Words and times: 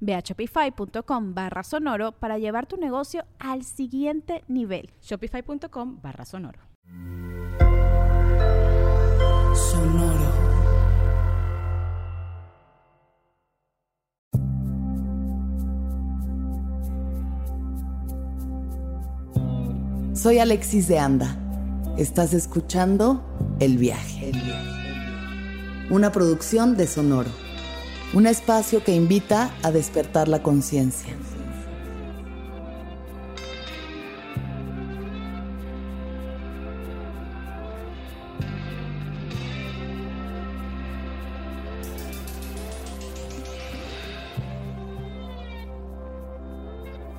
Ve 0.00 0.14
a 0.14 0.20
shopify.com 0.20 1.34
barra 1.34 1.62
sonoro 1.62 2.12
para 2.12 2.38
llevar 2.38 2.66
tu 2.66 2.76
negocio 2.76 3.24
al 3.38 3.64
siguiente 3.64 4.44
nivel. 4.48 4.90
Shopify.com 5.02 6.00
barra 6.00 6.24
sonoro. 6.24 6.60
Sonoro. 9.54 10.48
Soy 20.14 20.38
Alexis 20.38 20.88
de 20.88 20.98
Anda. 20.98 21.36
Estás 21.96 22.32
escuchando 22.34 23.22
El 23.60 23.78
viaje. 23.78 24.32
Una 25.90 26.10
producción 26.12 26.76
de 26.76 26.86
Sonoro 26.86 27.47
un 28.14 28.26
espacio 28.26 28.82
que 28.82 28.94
invita 28.94 29.50
a 29.62 29.70
despertar 29.70 30.28
la 30.28 30.42
conciencia. 30.42 31.14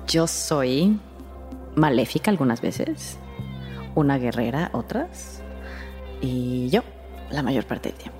Yo 0.08 0.26
soy 0.26 0.98
maléfica 1.76 2.32
algunas 2.32 2.60
veces, 2.60 3.16
una 3.94 4.18
guerrera 4.18 4.70
otras, 4.72 5.40
y 6.20 6.68
yo 6.68 6.82
la 7.30 7.44
mayor 7.44 7.64
parte 7.64 7.90
del 7.90 7.98
tiempo. 7.98 8.18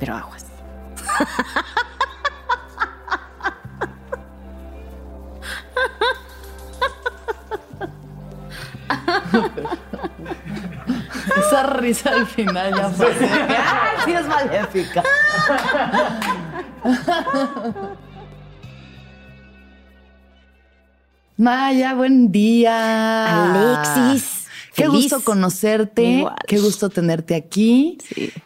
Pero 0.00 0.16
aguas. 0.16 0.43
Esa 11.36 11.62
risa 11.74 12.10
al 12.10 12.26
final 12.26 12.74
ya 12.74 12.88
fue. 12.90 13.14
¡Ay, 13.20 13.96
sí 14.04 14.12
es 14.12 14.26
maléfica! 14.26 15.02
Maya, 21.36 21.94
buen 21.94 22.30
día. 22.30 23.50
Alexis. 23.52 24.33
Qué 24.74 24.88
gusto 24.88 25.20
conocerte, 25.22 26.26
qué 26.46 26.58
gusto 26.58 26.90
tenerte 26.90 27.34
aquí, 27.34 27.98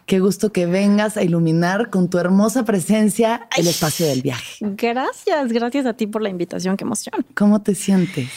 qué 0.06 0.20
gusto 0.20 0.52
que 0.52 0.66
vengas 0.66 1.16
a 1.16 1.22
iluminar 1.22 1.90
con 1.90 2.10
tu 2.10 2.18
hermosa 2.18 2.64
presencia 2.64 3.48
el 3.56 3.66
espacio 3.66 4.06
del 4.06 4.22
viaje. 4.22 4.56
Gracias, 4.60 5.52
gracias 5.52 5.86
a 5.86 5.94
ti 5.94 6.06
por 6.06 6.22
la 6.22 6.28
invitación, 6.28 6.76
qué 6.76 6.84
emoción. 6.84 7.24
¿Cómo 7.34 7.62
te 7.62 7.74
sientes? 7.74 8.28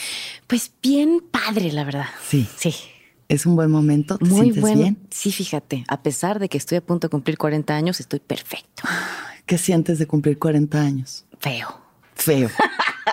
Pues 0.47 0.71
bien 0.81 1.21
padre, 1.31 1.71
la 1.71 1.83
verdad. 1.83 2.05
Sí. 2.27 2.47
Sí. 2.57 2.73
Es 3.27 3.45
un 3.45 3.55
buen 3.55 3.71
momento, 3.71 4.17
¿te 4.17 4.25
Muy 4.25 4.41
sientes 4.41 4.61
bueno. 4.61 4.81
bien? 4.81 4.97
Sí, 5.09 5.31
fíjate, 5.31 5.85
a 5.87 6.03
pesar 6.03 6.39
de 6.39 6.49
que 6.49 6.57
estoy 6.57 6.77
a 6.79 6.81
punto 6.81 7.07
de 7.07 7.11
cumplir 7.11 7.37
40 7.37 7.73
años, 7.73 8.01
estoy 8.01 8.19
perfecto. 8.19 8.83
¿Qué 9.45 9.57
sientes 9.57 9.99
de 9.99 10.05
cumplir 10.07 10.37
40 10.37 10.81
años? 10.81 11.23
Feo. 11.39 11.80
Feo. 12.21 12.49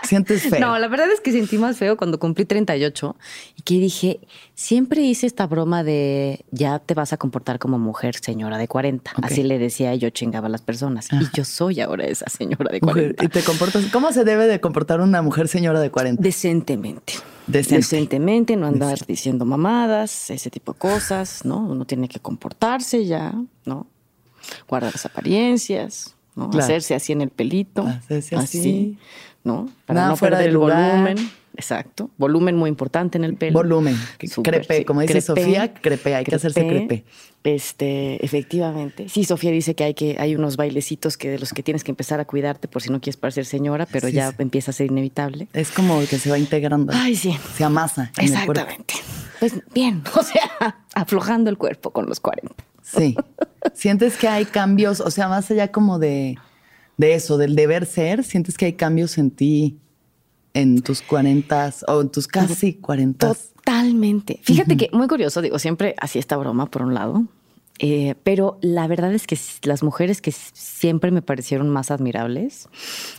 ¿Sientes 0.03 0.43
feo? 0.43 0.61
No, 0.61 0.79
la 0.79 0.89
verdad 0.89 1.11
es 1.11 1.21
que 1.21 1.33
sentí 1.33 1.59
más 1.59 1.77
feo 1.77 1.97
cuando 1.97 2.19
cumplí 2.19 2.45
38 2.45 3.17
y 3.57 3.63
que 3.63 3.75
dije, 3.75 4.21
siempre 4.55 5.03
hice 5.03 5.27
esta 5.27 5.47
broma 5.47 5.83
de 5.83 6.45
ya 6.51 6.79
te 6.79 6.95
vas 6.95 7.13
a 7.13 7.17
comportar 7.17 7.59
como 7.59 7.79
mujer 7.79 8.17
señora 8.17 8.59
de 8.59 8.69
40. 8.69 9.13
Ok. 9.17 9.25
Así 9.25 9.43
le 9.43 9.59
decía 9.59 9.95
yo 9.95 10.11
chingaba 10.11 10.47
a 10.47 10.51
las 10.51 10.63
personas. 10.63 11.09
Y 11.13 11.27
yo 11.35 11.45
soy 11.45 11.81
ahora 11.81 12.07
esa 12.07 12.29
señora 12.29 12.71
de 12.71 12.81
Mujer, 12.81 13.15
40. 13.17 13.25
¿Y 13.25 13.29
te 13.29 13.43
comportas? 13.43 13.85
¿Cómo 13.93 14.13
se 14.13 14.25
debe 14.25 14.47
de 14.47 14.61
comportar 14.61 15.01
una 15.01 15.23
mujer 15.23 15.49
señora 15.49 15.81
de 15.81 15.91
40? 15.91 16.23
Decentemente. 16.23 17.15
Decente. 17.47 17.77
Decentemente, 17.77 18.57
no 18.57 18.67
andar 18.67 19.07
diciendo 19.07 19.47
mamadas, 19.47 20.31
ese 20.31 20.51
tipo 20.51 20.75
de 20.75 20.79
cosas, 20.79 21.45
¿no? 21.47 21.59
Uno 21.59 21.87
tiene 21.87 22.09
que 22.09 22.21
comportarse 22.21 23.07
ya, 23.07 23.35
¿no? 23.65 23.87
Guardar 24.69 24.93
las 24.93 25.07
apariencias, 25.07 26.15
¿no? 26.39 26.51
Claro. 26.51 26.65
Hacerse 26.65 26.95
así 26.95 27.13
en 27.13 27.21
el 27.21 27.31
pelito. 27.31 27.83
Hacerse 27.87 28.37
así. 28.37 28.99
¿no? 29.45 29.69
Nada 29.89 30.09
no 30.09 30.17
fuera 30.17 30.39
perder 30.39 30.53
de 30.53 30.53
el 30.53 30.59
volumen. 30.59 31.31
Exacto. 31.57 32.11
Volumen 32.19 32.55
muy 32.57 32.69
importante 32.69 33.19
en 33.19 33.25
el 33.25 33.35
pelo. 33.35 33.59
Volumen. 33.59 33.97
Que 34.19 34.29
Súper, 34.29 34.59
crepe, 34.59 34.79
sí. 34.79 34.85
como 34.85 35.01
dice 35.01 35.21
Sofía, 35.21 35.73
crepe, 35.75 36.15
hay 36.15 36.25
que 36.25 36.35
hacerse 36.37 36.67
crepe. 36.67 37.05
Este, 37.43 38.25
efectivamente. 38.25 39.09
Sí, 39.09 39.25
Sofía 39.25 39.51
dice 39.51 39.75
que 39.75 39.83
hay 39.85 39.95
que 39.95 40.17
hay 40.21 40.37
unos 40.37 40.57
bailecitos 40.57 41.17
que 41.17 41.31
de 41.31 41.39
los 41.39 41.53
que 41.53 41.63
tienes 41.65 41.83
que 41.83 41.91
empezar 41.91 42.21
a 42.21 42.27
cuidarte 42.27 42.69
por 42.69 42.83
si 42.83 42.91
no 42.91 43.01
quieres 43.01 43.17
parecer 43.17 43.45
señora, 43.45 43.87
pero 43.91 44.07
Sí, 44.09 44.15
ya 44.15 44.31
sí. 44.31 44.37
empieza 44.39 44.71
a 44.71 44.75
ser 44.75 44.87
inevitable. 44.87 45.49
Es 45.53 45.71
como 45.73 45.99
que 46.01 46.19
se 46.19 46.31
va 46.31 46.39
integrando. 46.39 46.93
Ay, 46.95 47.17
sí. 47.17 47.37
Se 47.57 47.65
amasa. 47.65 48.13
en 48.19 48.25
el 48.37 48.45
cuerpo. 48.45 48.53
Exactamente. 48.53 48.95
Pues 49.41 49.55
bien, 49.75 50.03
o 50.15 50.23
sea, 50.23 50.77
aflojando 50.95 51.51
el 51.51 51.59
cuerpo 51.59 51.91
con 51.91 52.07
los 52.07 52.21
40. 52.21 52.55
Sí. 52.83 53.17
¿Sientes 53.75 54.17
que 54.17 54.29
hay 54.29 54.45
cambios? 54.45 55.01
O 55.01 55.11
sea, 55.11 55.29
más 55.29 55.51
allá 55.51 55.71
como 55.71 55.99
de, 55.99 56.37
de 56.97 57.15
eso, 57.15 57.39
del 57.39 57.57
deber 57.57 57.87
ser, 57.87 58.25
¿sientes 58.25 58.57
que 58.57 58.67
hay 58.67 58.73
cambios 58.75 59.19
en 59.19 59.31
ti 59.31 59.79
en 60.55 60.83
tus 60.83 61.03
40 61.03 61.75
o 61.89 62.01
en 62.01 62.09
tus 62.11 62.27
casi 62.27 62.75
40? 62.75 63.35
Totalmente. 63.35 64.41
Fíjate 64.43 64.77
que 64.77 64.91
muy 64.93 65.09
curioso, 65.09 65.43
digo, 65.43 65.59
siempre 65.59 65.95
hacía 66.01 66.21
esta 66.21 66.37
broma 66.37 66.67
por 66.67 66.83
un 66.83 66.95
lado, 66.95 67.25
eh, 67.79 68.17
pero 68.25 68.59
la 68.61 68.87
verdad 68.89 69.13
es 69.15 69.27
que 69.27 69.39
las 69.63 69.83
mujeres 69.83 70.21
que 70.21 70.33
siempre 70.33 71.11
me 71.11 71.23
parecieron 71.23 71.69
más 71.69 71.91
admirables 71.91 72.69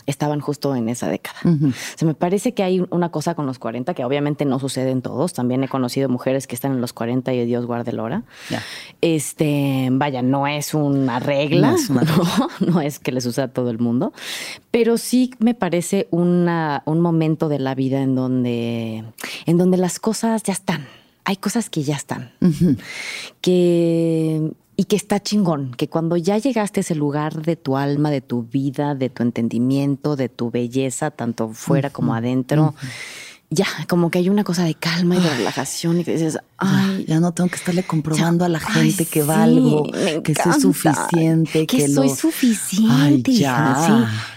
estaban 0.06 0.40
justo 0.40 0.76
en 0.76 0.88
esa 0.88 1.08
década. 1.08 1.38
O 1.44 1.72
sea, 1.96 2.06
me 2.06 2.14
parece 2.14 2.52
que 2.52 2.62
hay 2.62 2.84
una 2.90 3.10
cosa 3.10 3.34
con 3.34 3.46
los 3.46 3.58
40 3.58 3.94
que 3.94 4.04
obviamente 4.04 4.44
no 4.44 4.58
sucede 4.58 4.90
en 4.90 5.02
todos. 5.02 5.32
También 5.32 5.64
he 5.64 5.68
conocido 5.68 6.08
mujeres 6.08 6.46
que 6.46 6.54
están 6.54 6.72
en 6.72 6.80
los 6.80 6.92
40 6.92 7.32
y 7.32 7.44
Dios 7.46 7.66
guarde 7.66 7.90
el 7.92 8.00
hora. 8.00 8.24
Este, 9.00 9.88
vaya, 9.92 10.22
no 10.22 10.46
es 10.46 10.74
una 10.74 11.20
regla, 11.20 11.70
No 11.70 11.76
es 11.76 11.90
una 11.90 12.02
¿no? 12.02 12.48
No 12.60 12.80
es 12.80 12.98
que 12.98 13.12
le 13.12 13.20
suceda 13.20 13.46
a 13.46 13.48
todo 13.48 13.70
el 13.70 13.78
mundo, 13.78 14.12
pero 14.70 14.98
sí 14.98 15.32
me 15.38 15.54
parece 15.54 16.06
una, 16.10 16.82
un 16.84 17.00
momento 17.00 17.48
de 17.48 17.58
la 17.58 17.74
vida 17.74 18.02
en 18.02 18.14
donde, 18.14 19.04
en 19.46 19.58
donde 19.58 19.76
las 19.76 19.98
cosas 19.98 20.42
ya 20.42 20.52
están. 20.52 20.99
Hay 21.30 21.36
cosas 21.36 21.70
que 21.70 21.84
ya 21.84 21.94
están. 21.94 22.32
Que 23.40 24.50
y 24.74 24.84
que 24.84 24.96
está 24.96 25.20
chingón, 25.20 25.74
que 25.76 25.88
cuando 25.88 26.16
ya 26.16 26.38
llegaste 26.38 26.80
a 26.80 26.82
ese 26.82 26.96
lugar 26.96 27.42
de 27.42 27.54
tu 27.54 27.76
alma, 27.76 28.10
de 28.10 28.20
tu 28.20 28.42
vida, 28.42 28.96
de 28.96 29.10
tu 29.10 29.22
entendimiento, 29.22 30.16
de 30.16 30.28
tu 30.28 30.50
belleza, 30.50 31.12
tanto 31.12 31.50
fuera 31.50 31.90
como 31.90 32.14
adentro, 32.14 32.74
ya, 33.50 33.66
como 33.88 34.10
que 34.10 34.18
hay 34.18 34.28
una 34.28 34.44
cosa 34.44 34.64
de 34.64 34.74
calma 34.74 35.16
y 35.16 35.20
de 35.20 35.28
relajación 35.30 35.98
y 36.00 36.04
que 36.04 36.12
dices, 36.12 36.38
ay, 36.56 37.04
ya 37.08 37.18
no 37.18 37.32
tengo 37.32 37.50
que 37.50 37.56
estarle 37.56 37.82
comprobando 37.82 38.44
ya, 38.44 38.46
a 38.46 38.48
la 38.48 38.60
gente 38.60 39.02
ay, 39.02 39.06
que 39.10 39.22
valgo, 39.24 39.90
que 40.22 40.34
soy 40.36 40.60
suficiente, 40.60 41.66
que, 41.66 41.76
que, 41.78 41.88
lo- 41.88 41.94
soy 42.02 42.10
suficiente. 42.10 43.30
Ay, 43.32 43.38
ya, 43.38 43.76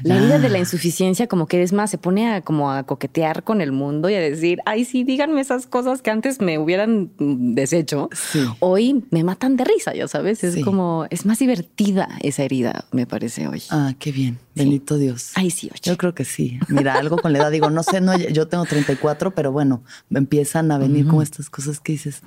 sí. 0.01 0.07
La 0.07 0.19
vida 0.19 0.39
de 0.39 0.49
la 0.49 0.57
insuficiencia, 0.57 1.27
como 1.27 1.45
que 1.45 1.61
es 1.61 1.73
más, 1.73 1.91
se 1.91 1.97
pone 1.97 2.33
a 2.33 2.41
como 2.41 2.71
a 2.71 2.83
coquetear 2.83 3.43
con 3.43 3.61
el 3.61 3.71
mundo 3.71 4.09
y 4.09 4.15
a 4.15 4.19
decir, 4.19 4.59
ay, 4.65 4.83
sí, 4.83 5.03
díganme 5.03 5.41
esas 5.41 5.67
cosas 5.67 6.01
que 6.01 6.09
antes 6.09 6.41
me 6.41 6.57
hubieran 6.57 7.11
mm, 7.19 7.53
deshecho. 7.53 8.09
Sí. 8.13 8.43
Hoy 8.59 9.03
me 9.11 9.23
matan 9.23 9.57
de 9.57 9.63
risa, 9.65 9.93
ya 9.93 10.07
sabes. 10.07 10.43
Es 10.43 10.63
como, 10.63 11.05
es 11.11 11.25
más 11.27 11.37
divertida 11.39 12.09
esa 12.21 12.43
herida, 12.43 12.85
me 12.91 13.05
parece 13.05 13.47
hoy. 13.47 13.61
Ah, 13.69 13.93
qué 13.99 14.11
bien. 14.11 14.39
Bendito 14.55 14.97
Dios. 14.97 15.31
Ay, 15.35 15.49
sí, 15.49 15.67
oye. 15.71 15.79
Yo 15.83 15.97
creo 15.97 16.13
que 16.13 16.25
sí. 16.25 16.59
Mira, 16.67 16.93
algo 16.95 17.17
con 17.17 17.33
la 17.33 17.39
edad, 17.39 17.51
digo, 17.51 17.69
no 17.69 17.81
sé, 17.83 18.01
no, 18.01 18.17
yo 18.17 18.47
tengo 18.47 18.65
34, 18.65 19.33
pero 19.33 19.51
bueno, 19.51 19.83
me 20.09 20.19
empiezan 20.19 20.71
a 20.71 20.77
venir 20.77 21.07
como 21.07 21.21
estas 21.21 21.49
cosas 21.49 21.79
que 21.79 21.93
dices. 21.93 22.21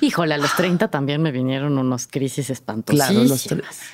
Híjole, 0.00 0.34
a 0.34 0.38
los 0.38 0.54
30 0.56 0.88
también 0.88 1.22
me 1.22 1.32
vinieron 1.32 1.78
unos 1.78 2.06
crisis 2.06 2.50
espantosas. 2.50 3.08
Claro, 3.08 3.24
los 3.24 3.48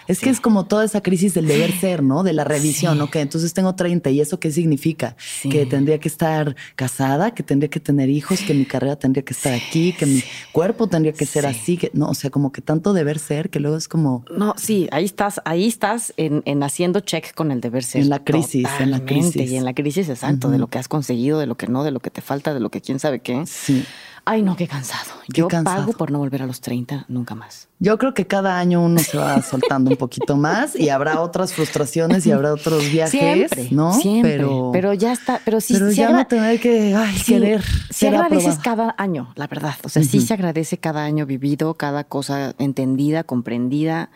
es 0.08 0.20
que 0.20 0.30
es 0.30 0.40
como 0.40 0.66
toda 0.66 0.84
esa 0.84 1.00
crisis 1.02 1.34
del 1.34 1.46
deber 1.46 1.72
ser, 1.72 2.02
¿no? 2.02 2.22
De 2.22 2.32
la 2.32 2.44
revisión, 2.44 2.96
Sí. 2.96 3.00
¿ok? 3.02 3.16
Entonces 3.16 3.54
tengo 3.54 3.74
30 3.74 4.10
y 4.10 4.20
eso 4.20 4.40
qué 4.40 4.50
significa? 4.50 5.16
Que 5.42 5.66
tendría 5.66 5.98
que 5.98 6.08
estar 6.08 6.56
casada, 6.74 7.32
que 7.34 7.42
tendría 7.42 7.70
que 7.70 7.80
tener 7.80 8.08
hijos, 8.10 8.40
que 8.40 8.54
mi 8.54 8.64
carrera 8.64 8.96
tendría 8.96 9.24
que 9.24 9.32
estar 9.32 9.52
aquí, 9.54 9.92
que 9.92 10.06
mi 10.06 10.22
cuerpo 10.52 10.88
tendría 10.88 11.12
que 11.12 11.26
ser 11.26 11.44
Sí. 11.44 11.48
así, 11.50 11.76
que 11.76 11.90
no, 11.94 12.08
o 12.08 12.14
sea, 12.14 12.30
como 12.30 12.50
que 12.52 12.62
tanto 12.62 12.92
deber 12.92 13.18
ser 13.18 13.50
que 13.50 13.60
luego 13.60 13.76
es 13.76 13.88
como 13.88 14.24
No, 14.36 14.54
sí, 14.56 14.88
ahí 14.90 15.04
estás, 15.04 15.40
ahí 15.44 15.66
estás 15.66 16.12
en, 16.16 16.42
en 16.46 16.62
haciendo 16.62 17.00
check 17.00 17.34
con 17.34 17.50
el 17.50 17.60
deber 17.60 17.75
En 17.94 18.08
la 18.08 18.24
crisis, 18.24 18.66
en 18.80 18.90
la 18.90 19.00
crisis. 19.04 19.50
Y 19.50 19.56
en 19.56 19.64
la 19.64 19.74
crisis 19.74 20.08
exacto, 20.08 20.50
de 20.50 20.58
lo 20.58 20.68
que 20.68 20.78
has 20.78 20.88
conseguido, 20.88 21.38
de 21.38 21.46
lo 21.46 21.56
que 21.56 21.66
no, 21.66 21.84
de 21.84 21.90
lo 21.90 22.00
que 22.00 22.10
te 22.10 22.20
falta, 22.20 22.54
de 22.54 22.60
lo 22.60 22.70
que 22.70 22.80
quién 22.80 22.98
sabe 22.98 23.20
qué. 23.20 23.44
sí. 23.46 23.84
Ay, 24.28 24.42
no, 24.42 24.56
qué 24.56 24.66
cansado. 24.66 25.12
Qué 25.32 25.38
Yo 25.42 25.46
cansado. 25.46 25.76
pago 25.82 25.92
por 25.92 26.10
no 26.10 26.18
volver 26.18 26.42
a 26.42 26.46
los 26.46 26.60
30 26.60 27.04
nunca 27.06 27.36
más. 27.36 27.68
Yo 27.78 27.96
creo 27.96 28.12
que 28.12 28.26
cada 28.26 28.58
año 28.58 28.82
uno 28.82 28.98
se 28.98 29.16
va 29.16 29.40
soltando 29.40 29.92
un 29.92 29.96
poquito 29.96 30.36
más 30.36 30.74
y 30.74 30.88
habrá 30.88 31.20
otras 31.20 31.52
frustraciones 31.52 32.26
y 32.26 32.32
habrá 32.32 32.52
otros 32.52 32.82
viajes, 32.90 33.12
Siempre, 33.12 33.68
¿no? 33.70 33.92
siempre. 33.92 34.32
Pero, 34.38 34.70
Pero, 34.72 34.94
ya 34.94 35.12
está, 35.12 35.40
pero 35.44 35.60
sí, 35.60 35.74
pero 35.74 35.90
sí 35.90 35.96
ya 35.98 36.10
no 36.10 36.26
tener 36.26 36.58
que 36.58 36.92
ay, 36.96 37.16
sí, 37.16 37.34
querer 37.34 37.62
ser 37.88 38.16
agradeces 38.16 38.58
cada 38.58 38.96
año, 38.98 39.30
la 39.36 39.46
verdad. 39.46 39.76
O 39.84 39.88
sea, 39.88 40.02
sí 40.02 40.20
se 40.20 40.34
agradece 40.34 40.78
cada 40.78 41.04
año 41.04 41.24
vivido, 41.24 41.74
cada 41.74 42.02
cosa 42.02 42.52
entendida, 42.58 43.22
comprendida, 43.22 44.10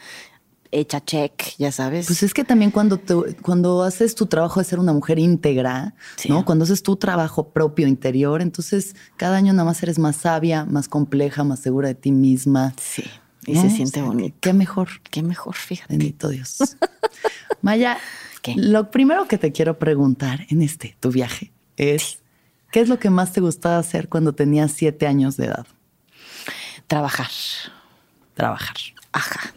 hecha 0.73 1.05
check, 1.05 1.33
ya 1.59 1.73
sabes. 1.73 2.07
Pues 2.07 2.23
es 2.23 2.33
que 2.33 2.45
también 2.45 2.71
cuando, 2.71 2.97
te- 2.99 3.35
cuando 3.43 3.83
haces 3.83 4.15
tu 4.15 4.27
trabajo 4.27 4.61
de 4.61 4.65
ser 4.65 4.79
una 4.79 4.93
mujer 4.93 5.19
íntegra, 5.19 5.95
Sí. 6.17 6.29
¿no? 6.29 6.45
Cuando 6.45 6.65
haces 6.65 6.83
tu 6.83 6.97
trabajo 6.97 7.49
propio 7.51 7.87
interior, 7.89 8.41
entonces 8.43 8.95
cada 9.17 9.37
año 9.37 9.53
nada 9.53 9.65
más 9.65 9.83
eres 9.83 9.99
más 9.99 10.17
sabia, 10.17 10.65
más 10.65 10.89
compleja, 10.89 11.43
más 11.45 11.61
segura 11.61 11.89
de 11.89 11.95
ti 11.97 12.13
misma. 12.13 12.75
sí, 12.81 13.05
y 13.47 13.53
¿no? 13.55 13.61
se 13.63 13.67
O 13.67 13.71
siente 13.71 13.93
sea, 13.95 14.05
bonito. 14.05 14.37
Qué 14.41 14.53
mejor. 14.53 14.89
Qué 15.11 15.23
mejor, 15.23 15.57
fíjate. 15.57 15.93
Bendito 15.97 16.29
Dios. 16.29 16.59
Maya, 17.63 17.99
¿Qué? 18.43 18.55
lo 18.57 18.91
primero 18.91 19.27
que 19.29 19.39
te 19.39 19.51
quiero 19.53 19.79
preguntar 19.79 20.47
en 20.51 20.63
este, 20.63 20.97
tu 21.01 21.11
viaje, 21.11 21.53
es 21.77 22.19
¿qué 22.71 22.81
es 22.81 22.89
lo 22.89 22.99
que 22.99 23.11
más 23.11 23.33
te 23.33 23.41
gustaba 23.41 23.79
hacer 23.79 24.09
cuando 24.09 24.33
tenías 24.35 24.71
siete 24.73 25.07
años 25.07 25.37
de 25.37 25.47
edad? 25.47 25.67
Trabajar. 26.87 27.29
Trabajar. 28.35 28.77
Ajá. 29.13 29.53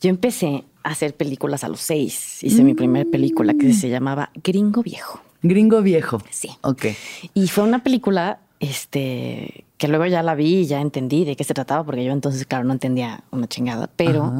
Yo 0.00 0.10
empecé 0.10 0.64
a 0.82 0.90
hacer 0.90 1.14
películas 1.14 1.64
a 1.64 1.68
los 1.68 1.80
seis. 1.80 2.42
Hice 2.42 2.62
mi 2.62 2.74
primera 2.74 3.08
película 3.10 3.54
que 3.54 3.72
se 3.72 3.88
llamaba 3.88 4.30
Gringo 4.42 4.82
Viejo. 4.82 5.20
Gringo 5.42 5.82
viejo. 5.82 6.20
Sí. 6.30 6.50
Ok. 6.62 6.86
Y 7.34 7.48
fue 7.48 7.64
una 7.64 7.82
película 7.82 8.40
este, 8.60 9.64
que 9.76 9.88
luego 9.88 10.06
ya 10.06 10.22
la 10.22 10.34
vi 10.34 10.60
y 10.60 10.66
ya 10.66 10.80
entendí 10.80 11.24
de 11.24 11.36
qué 11.36 11.44
se 11.44 11.54
trataba, 11.54 11.84
porque 11.84 12.04
yo 12.04 12.12
entonces, 12.12 12.44
claro, 12.44 12.64
no 12.64 12.72
entendía 12.72 13.22
una 13.30 13.46
chingada. 13.46 13.88
Pero 13.96 14.32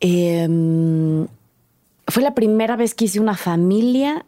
em, 0.00 1.26
fue 2.06 2.22
la 2.22 2.34
primera 2.34 2.76
vez 2.76 2.94
que 2.94 3.06
hice 3.06 3.20
una 3.20 3.36
familia 3.36 4.26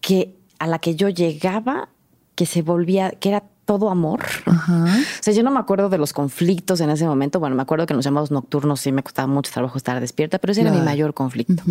que, 0.00 0.34
a 0.58 0.66
la 0.66 0.78
que 0.80 0.96
yo 0.96 1.08
llegaba, 1.08 1.88
que 2.34 2.46
se 2.46 2.62
volvía, 2.62 3.10
que 3.10 3.28
era 3.28 3.44
todo 3.78 3.88
amor. 3.88 4.20
Ajá. 4.44 4.84
O 4.84 5.22
sea, 5.22 5.32
yo 5.32 5.42
no 5.42 5.50
me 5.50 5.58
acuerdo 5.58 5.88
de 5.88 5.96
los 5.96 6.12
conflictos 6.12 6.80
en 6.82 6.90
ese 6.90 7.06
momento. 7.06 7.40
Bueno, 7.40 7.56
me 7.56 7.62
acuerdo 7.62 7.86
que 7.86 7.94
en 7.94 7.96
los 7.96 8.04
llamados 8.04 8.30
nocturnos 8.30 8.80
sí 8.80 8.92
me 8.92 9.02
costaba 9.02 9.26
mucho 9.26 9.50
trabajo 9.50 9.78
estar 9.78 9.98
despierta, 9.98 10.38
pero 10.38 10.52
ese 10.52 10.60
era 10.60 10.70
mi 10.70 10.80
mayor 10.80 11.14
conflicto. 11.14 11.62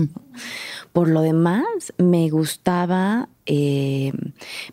Por 0.94 1.08
lo 1.10 1.22
demás, 1.22 1.94
me 2.00 2.30
gustaba, 2.32 3.30
eh, 3.46 4.12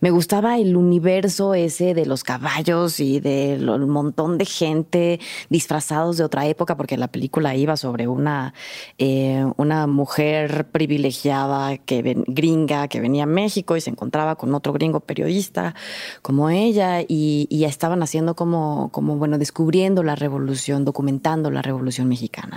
me 0.00 0.10
gustaba 0.10 0.58
el 0.58 0.76
universo 0.76 1.54
ese 1.54 1.94
de 1.94 2.06
los 2.06 2.24
caballos 2.24 3.00
y 3.00 3.20
del 3.20 3.66
montón 3.86 4.38
de 4.38 4.44
gente 4.44 5.20
disfrazados 5.48 6.16
de 6.16 6.24
otra 6.24 6.46
época, 6.46 6.76
porque 6.76 6.96
la 6.96 7.08
película 7.08 7.54
iba 7.56 7.76
sobre 7.76 8.08
una, 8.08 8.54
eh, 8.98 9.44
una 9.56 9.86
mujer 9.86 10.66
privilegiada 10.70 11.78
que 11.78 12.22
gringa 12.26 12.88
que 12.88 13.00
venía 13.00 13.24
a 13.24 13.26
México 13.26 13.76
y 13.76 13.80
se 13.80 13.90
encontraba 13.90 14.36
con 14.36 14.54
otro 14.54 14.72
gringo 14.72 15.00
periodista 15.00 15.74
como 16.22 16.50
ella 16.50 17.00
y, 17.00 17.46
y 17.50 17.64
estaban 17.64 18.02
haciendo 18.02 18.34
como, 18.34 18.90
como, 18.92 19.16
bueno, 19.16 19.38
descubriendo 19.38 20.02
la 20.02 20.14
revolución, 20.14 20.84
documentando 20.84 21.50
la 21.50 21.62
revolución 21.62 22.08
mexicana. 22.08 22.56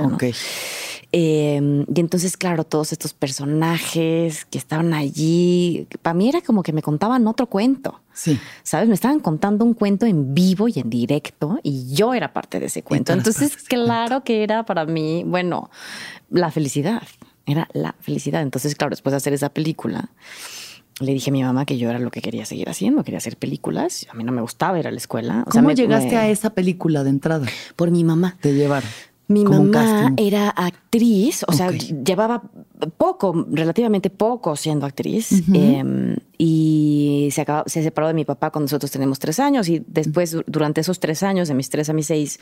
Eh, 1.13 1.85
y 1.93 1.99
entonces, 1.99 2.37
claro, 2.37 2.63
todos 2.63 2.91
estos 2.93 3.13
personajes 3.13 4.45
que 4.45 4.57
estaban 4.57 4.93
allí, 4.93 5.87
para 6.01 6.13
mí 6.13 6.29
era 6.29 6.41
como 6.41 6.63
que 6.63 6.73
me 6.73 6.81
contaban 6.81 7.27
otro 7.27 7.47
cuento. 7.47 7.99
Sí. 8.13 8.39
¿Sabes? 8.63 8.87
Me 8.87 8.93
estaban 8.95 9.19
contando 9.19 9.65
un 9.65 9.73
cuento 9.73 10.05
en 10.05 10.33
vivo 10.33 10.67
y 10.67 10.79
en 10.79 10.89
directo 10.89 11.59
y 11.63 11.93
yo 11.93 12.13
era 12.13 12.33
parte 12.33 12.59
de 12.59 12.67
ese 12.67 12.83
cuento. 12.83 13.13
Entonces, 13.13 13.55
claro 13.57 14.23
que 14.23 14.43
era 14.43 14.65
para 14.65 14.85
mí, 14.85 15.23
bueno, 15.25 15.69
la 16.29 16.51
felicidad. 16.51 17.01
Era 17.45 17.67
la 17.73 17.95
felicidad. 17.99 18.41
Entonces, 18.41 18.75
claro, 18.75 18.91
después 18.91 19.11
de 19.11 19.17
hacer 19.17 19.33
esa 19.33 19.49
película, 19.49 20.11
le 20.99 21.13
dije 21.13 21.31
a 21.31 21.33
mi 21.33 21.41
mamá 21.43 21.65
que 21.65 21.77
yo 21.77 21.89
era 21.89 21.99
lo 21.99 22.11
que 22.11 22.21
quería 22.21 22.45
seguir 22.45 22.69
haciendo, 22.69 23.03
quería 23.03 23.17
hacer 23.17 23.35
películas. 23.37 24.05
A 24.11 24.13
mí 24.13 24.23
no 24.23 24.31
me 24.31 24.41
gustaba 24.41 24.79
ir 24.79 24.87
a 24.87 24.91
la 24.91 24.97
escuela. 24.97 25.43
O 25.47 25.51
sea, 25.51 25.61
¿Cómo 25.61 25.69
me- 25.69 25.75
llegaste 25.75 26.11
me- 26.11 26.17
a 26.17 26.29
esa 26.29 26.51
película 26.51 27.03
de 27.03 27.09
entrada? 27.09 27.47
Por 27.75 27.89
mi 27.91 28.03
mamá. 28.03 28.37
Te 28.41 28.53
llevaron. 28.53 28.89
Mi 29.31 29.43
mamá 29.43 30.13
era 30.17 30.49
actriz, 30.49 31.43
o 31.47 31.53
sea, 31.53 31.71
llevaba 31.71 32.43
poco, 32.97 33.45
relativamente 33.51 34.09
poco 34.09 34.55
siendo 34.55 34.85
actriz. 34.85 35.43
eh, 35.53 36.17
y 36.43 37.29
se, 37.31 37.41
acabó- 37.45 37.63
se 37.67 37.83
separó 37.83 38.07
de 38.07 38.15
mi 38.15 38.25
papá 38.25 38.49
cuando 38.49 38.65
nosotros 38.65 38.89
tenemos 38.89 39.19
tres 39.19 39.39
años. 39.39 39.69
Y 39.69 39.83
después, 39.87 40.31
du- 40.31 40.43
durante 40.47 40.81
esos 40.81 40.99
tres 40.99 41.21
años, 41.21 41.47
de 41.47 41.53
mis 41.53 41.69
tres 41.69 41.87
a 41.89 41.93
mis 41.93 42.07
seis, 42.07 42.39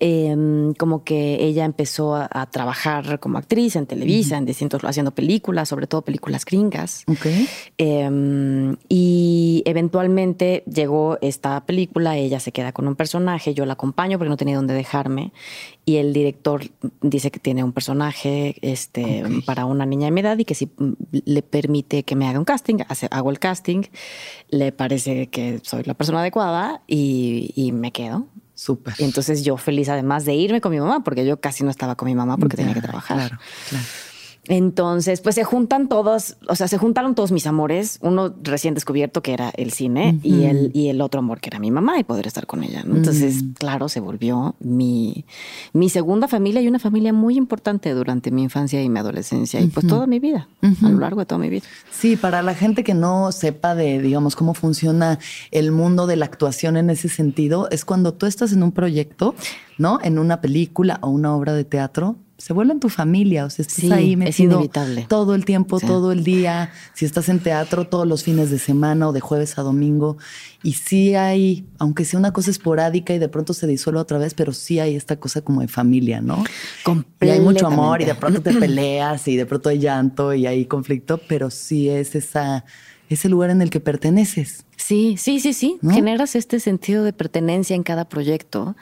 eh, 0.00 0.72
como 0.76 1.04
que 1.04 1.36
ella 1.44 1.64
empezó 1.64 2.16
a, 2.16 2.28
a 2.32 2.50
trabajar 2.50 3.20
como 3.20 3.38
actriz 3.38 3.76
en 3.76 3.86
Televisa, 3.86 4.36
en 4.38 4.44
distintos, 4.44 4.82
haciendo 4.82 5.12
películas, 5.12 5.68
sobre 5.68 5.86
todo 5.86 6.02
películas 6.02 6.44
gringas. 6.44 7.04
Ok. 7.06 7.26
Eh, 7.78 8.76
y 8.88 9.62
eventualmente 9.66 10.64
llegó 10.66 11.18
esta 11.20 11.64
película, 11.64 12.16
ella 12.16 12.40
se 12.40 12.50
queda 12.52 12.72
con 12.72 12.88
un 12.88 12.96
personaje, 12.96 13.54
yo 13.54 13.64
la 13.66 13.74
acompaño 13.74 14.18
porque 14.18 14.30
no 14.30 14.36
tenía 14.36 14.56
dónde 14.56 14.74
dejarme 14.74 15.32
y 15.84 15.96
el 15.96 16.12
director 16.12 16.62
dice 17.00 17.30
que 17.30 17.38
tiene 17.40 17.64
un 17.64 17.72
personaje 17.72 18.56
este, 18.62 19.24
Ok. 19.24 19.44
para 19.46 19.64
una 19.64 19.86
niña 19.86 20.06
de 20.06 20.10
mi 20.10 20.20
edad 20.20 20.36
y 20.38 20.44
que 20.44 20.54
si 20.54 20.66
mm, 20.66 20.92
le 21.24 21.42
permite 21.42 22.02
que 22.02 22.14
me 22.16 22.26
haga 22.26 22.38
un 22.38 22.44
casting, 22.44 22.78
hace- 22.88 23.08
hago 23.10 23.27
el 23.30 23.38
casting, 23.38 23.82
le 24.48 24.72
parece 24.72 25.28
que 25.28 25.60
soy 25.62 25.82
la 25.84 25.94
persona 25.94 26.20
adecuada 26.20 26.82
y, 26.86 27.52
y 27.54 27.72
me 27.72 27.92
quedo. 27.92 28.26
Súper. 28.54 28.94
Y 28.98 29.04
entonces 29.04 29.44
yo 29.44 29.56
feliz 29.56 29.88
además 29.88 30.24
de 30.24 30.34
irme 30.34 30.60
con 30.60 30.72
mi 30.72 30.80
mamá, 30.80 31.04
porque 31.04 31.24
yo 31.24 31.40
casi 31.40 31.62
no 31.62 31.70
estaba 31.70 31.94
con 31.94 32.06
mi 32.06 32.16
mamá 32.16 32.36
porque 32.36 32.56
tenía 32.56 32.74
que 32.74 32.80
trabajar. 32.80 33.16
Claro, 33.18 33.38
claro. 33.68 33.84
Entonces, 34.48 35.20
pues 35.20 35.34
se 35.34 35.44
juntan 35.44 35.88
todos, 35.88 36.38
o 36.48 36.56
sea, 36.56 36.68
se 36.68 36.78
juntaron 36.78 37.14
todos 37.14 37.32
mis 37.32 37.46
amores, 37.46 37.98
uno 38.00 38.34
recién 38.42 38.72
descubierto 38.72 39.22
que 39.22 39.34
era 39.34 39.50
el 39.50 39.72
cine 39.72 40.18
y, 40.22 40.44
el, 40.44 40.70
y 40.74 40.88
el 40.88 41.02
otro 41.02 41.20
amor 41.20 41.40
que 41.40 41.50
era 41.50 41.58
mi 41.58 41.70
mamá 41.70 41.98
y 41.98 42.04
poder 42.04 42.26
estar 42.26 42.46
con 42.46 42.64
ella. 42.64 42.82
¿no? 42.82 42.96
Entonces, 42.96 43.44
claro, 43.58 43.90
se 43.90 44.00
volvió 44.00 44.56
mi, 44.58 45.26
mi 45.74 45.90
segunda 45.90 46.28
familia 46.28 46.62
y 46.62 46.68
una 46.68 46.78
familia 46.78 47.12
muy 47.12 47.36
importante 47.36 47.92
durante 47.92 48.30
mi 48.30 48.42
infancia 48.42 48.82
y 48.82 48.88
mi 48.88 48.98
adolescencia 48.98 49.60
y 49.60 49.66
pues 49.66 49.86
toda 49.86 50.06
mi 50.06 50.18
vida, 50.18 50.48
a 50.62 50.88
lo 50.88 50.98
largo 50.98 51.20
de 51.20 51.26
toda 51.26 51.38
mi 51.38 51.50
vida. 51.50 51.66
Sí, 51.90 52.16
para 52.16 52.42
la 52.42 52.54
gente 52.54 52.84
que 52.84 52.94
no 52.94 53.32
sepa 53.32 53.74
de, 53.74 54.00
digamos, 54.00 54.34
cómo 54.34 54.54
funciona 54.54 55.18
el 55.50 55.72
mundo 55.72 56.06
de 56.06 56.16
la 56.16 56.24
actuación 56.24 56.78
en 56.78 56.88
ese 56.88 57.10
sentido, 57.10 57.68
es 57.70 57.84
cuando 57.84 58.14
tú 58.14 58.24
estás 58.24 58.52
en 58.52 58.62
un 58.62 58.72
proyecto, 58.72 59.34
¿no? 59.76 59.98
En 60.02 60.18
una 60.18 60.40
película 60.40 60.98
o 61.02 61.10
una 61.10 61.34
obra 61.34 61.52
de 61.52 61.64
teatro, 61.64 62.16
se 62.38 62.52
vuelve 62.52 62.72
en 62.72 62.78
tu 62.78 62.88
familia, 62.88 63.44
o 63.44 63.50
sea, 63.50 63.64
estás 63.64 63.78
Sí, 63.80 63.90
ahí 63.92 64.12
es 64.12 64.18
metido 64.18 64.52
inevitable. 64.58 65.06
todo 65.08 65.34
el 65.34 65.44
tiempo, 65.44 65.80
todo 65.80 66.12
el 66.12 66.22
día. 66.22 66.70
Si 66.94 67.04
estás 67.04 67.28
en 67.28 67.40
teatro, 67.40 67.88
todos 67.88 68.06
los 68.06 68.22
fines 68.22 68.48
de 68.50 68.60
semana 68.60 69.08
o 69.08 69.12
de 69.12 69.18
jueves 69.18 69.58
a 69.58 69.62
domingo. 69.62 70.18
Y 70.62 70.74
sí 70.74 71.16
hay, 71.16 71.66
aunque 71.78 72.04
sea 72.04 72.18
una 72.20 72.32
cosa 72.32 72.52
esporádica 72.52 73.12
y 73.12 73.18
de 73.18 73.28
pronto 73.28 73.54
se 73.54 73.66
disuelve 73.66 73.98
otra 74.00 74.18
vez, 74.18 74.34
pero 74.34 74.52
sí 74.52 74.78
hay 74.78 74.94
esta 74.94 75.16
cosa 75.16 75.40
como 75.42 75.62
de 75.62 75.68
familia, 75.68 76.20
¿no? 76.20 76.44
Y 77.20 77.28
hay 77.28 77.40
mucho 77.40 77.66
amor 77.66 78.02
y 78.02 78.04
de 78.04 78.14
pronto 78.14 78.40
te 78.40 78.52
peleas 78.54 79.26
y 79.26 79.34
de 79.36 79.44
pronto 79.44 79.68
hay 79.68 79.80
llanto 79.80 80.32
y 80.32 80.46
hay 80.46 80.64
conflicto, 80.66 81.20
pero 81.28 81.50
sí 81.50 81.88
es 81.88 82.14
esa, 82.14 82.64
ese 83.08 83.28
lugar 83.28 83.50
en 83.50 83.62
el 83.62 83.70
que 83.70 83.80
perteneces. 83.80 84.64
Sí, 84.76 85.16
sí, 85.18 85.40
sí, 85.40 85.52
sí. 85.52 85.78
¿No? 85.82 85.92
Generas 85.92 86.36
este 86.36 86.60
sentido 86.60 87.02
de 87.02 87.12
pertenencia 87.12 87.74
en 87.74 87.82
cada 87.82 88.08
proyecto 88.08 88.76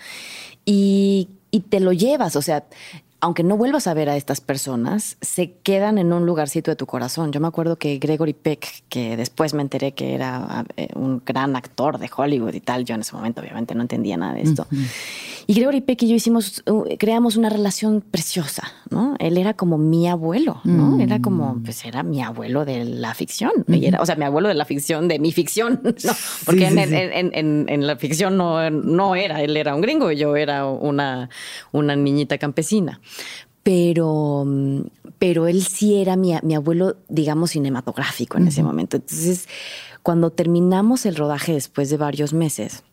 y, 0.66 1.30
y 1.50 1.60
te 1.60 1.80
lo 1.80 1.92
llevas. 1.94 2.36
O 2.36 2.42
sea, 2.42 2.66
aunque 3.26 3.42
no 3.42 3.56
vuelvas 3.56 3.86
a 3.88 3.94
ver 3.94 4.08
a 4.08 4.16
estas 4.16 4.40
personas, 4.40 5.16
se 5.20 5.52
quedan 5.64 5.98
en 5.98 6.12
un 6.12 6.26
lugarcito 6.26 6.70
de 6.70 6.76
tu 6.76 6.86
corazón. 6.86 7.32
Yo 7.32 7.40
me 7.40 7.48
acuerdo 7.48 7.76
que 7.76 7.98
Gregory 7.98 8.32
Peck, 8.34 8.84
que 8.88 9.16
después 9.16 9.52
me 9.52 9.62
enteré 9.62 9.92
que 9.92 10.14
era 10.14 10.64
eh, 10.76 10.88
un 10.94 11.22
gran 11.26 11.56
actor 11.56 11.98
de 11.98 12.08
Hollywood 12.14 12.54
y 12.54 12.60
tal, 12.60 12.84
yo 12.84 12.94
en 12.94 13.00
ese 13.00 13.14
momento 13.16 13.40
obviamente 13.40 13.74
no 13.74 13.82
entendía 13.82 14.16
nada 14.16 14.34
de 14.34 14.42
esto. 14.42 14.66
Y 15.48 15.54
Gregory 15.54 15.80
Peck 15.80 16.02
y 16.04 16.08
yo 16.08 16.14
hicimos, 16.16 16.62
uh, 16.68 16.84
creamos 16.98 17.36
una 17.36 17.48
relación 17.50 18.00
preciosa, 18.00 18.62
¿no? 18.90 19.14
Él 19.18 19.38
era 19.38 19.54
como 19.54 19.76
mi 19.78 20.08
abuelo, 20.08 20.60
¿no? 20.64 20.96
Mm. 20.96 21.00
Era 21.00 21.20
como, 21.20 21.58
pues 21.64 21.84
era 21.84 22.02
mi 22.02 22.22
abuelo 22.22 22.64
de 22.64 22.84
la 22.84 23.12
ficción. 23.14 23.52
Y 23.68 23.86
era, 23.86 24.00
o 24.00 24.06
sea, 24.06 24.16
mi 24.16 24.24
abuelo 24.24 24.48
de 24.48 24.54
la 24.54 24.64
ficción, 24.64 25.08
de 25.08 25.18
mi 25.18 25.32
ficción, 25.32 25.80
¿no? 25.84 26.12
Porque 26.44 26.68
sí, 26.70 26.78
en, 26.78 26.88
sí. 26.88 26.94
en- 26.94 27.12
en- 27.12 27.30
en- 27.34 27.66
en 27.68 27.86
la 27.86 27.96
ficción 27.96 28.36
no, 28.36 28.70
no 28.70 29.14
era, 29.16 29.42
él 29.42 29.56
era 29.56 29.74
un 29.74 29.80
gringo 29.80 30.10
y 30.12 30.16
yo 30.16 30.36
era 30.36 30.66
una, 30.66 31.28
una 31.72 31.94
niñita 31.96 32.38
campesina. 32.38 33.00
Pero, 33.62 34.46
pero 35.18 35.48
él 35.48 35.64
sí 35.64 36.00
era 36.00 36.16
mi, 36.16 36.34
mi 36.42 36.54
abuelo, 36.54 36.96
digamos, 37.08 37.50
cinematográfico 37.50 38.38
en 38.38 38.46
ese 38.46 38.62
momento. 38.62 38.96
Entonces, 38.96 39.48
cuando 40.02 40.30
terminamos 40.30 41.04
el 41.04 41.16
rodaje 41.16 41.52
después 41.52 41.90
de 41.90 41.96
varios 41.96 42.32
meses, 42.32 42.84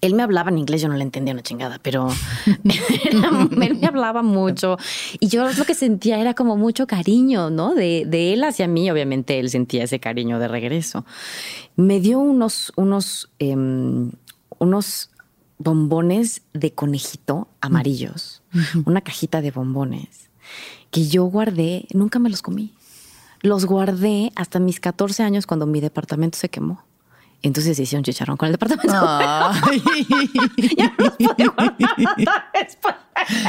él 0.00 0.14
me 0.14 0.22
hablaba 0.22 0.50
en 0.50 0.58
inglés, 0.58 0.82
yo 0.82 0.88
no 0.88 0.96
le 0.96 1.02
entendía 1.02 1.34
una 1.34 1.42
chingada, 1.42 1.78
pero 1.82 2.08
él 2.64 3.78
me 3.78 3.86
hablaba 3.86 4.22
mucho 4.22 4.76
y 5.18 5.28
yo 5.28 5.50
lo 5.50 5.64
que 5.64 5.74
sentía 5.74 6.20
era 6.20 6.34
como 6.34 6.56
mucho 6.56 6.86
cariño, 6.86 7.50
¿no? 7.50 7.74
De, 7.74 8.04
de 8.06 8.32
él 8.32 8.44
hacia 8.44 8.66
mí, 8.66 8.90
obviamente 8.90 9.38
él 9.38 9.50
sentía 9.50 9.84
ese 9.84 10.00
cariño 10.00 10.38
de 10.38 10.48
regreso. 10.48 11.04
Me 11.76 12.00
dio 12.00 12.18
unos, 12.18 12.72
unos, 12.76 13.30
em, 13.38 14.12
unos 14.58 15.10
bombones 15.58 16.42
de 16.54 16.72
conejito 16.72 17.48
amarillos, 17.60 18.39
una 18.86 19.00
cajita 19.00 19.40
de 19.40 19.50
bombones 19.50 20.30
que 20.90 21.06
yo 21.06 21.24
guardé, 21.24 21.86
nunca 21.92 22.18
me 22.18 22.30
los 22.30 22.42
comí. 22.42 22.74
Los 23.42 23.64
guardé 23.64 24.32
hasta 24.34 24.58
mis 24.58 24.80
14 24.80 25.22
años 25.22 25.46
cuando 25.46 25.66
mi 25.66 25.80
departamento 25.80 26.36
se 26.36 26.48
quemó. 26.48 26.84
Entonces 27.42 27.78
hice 27.78 27.96
un 27.96 28.02
chicharrón 28.02 28.36
con 28.36 28.46
el 28.46 28.52
departamento. 28.52 28.92
Ay. 28.94 29.82
ya 30.76 30.92
no 30.98 31.04
los 31.04 31.14
pude 31.16 31.46
guardar 31.48 31.76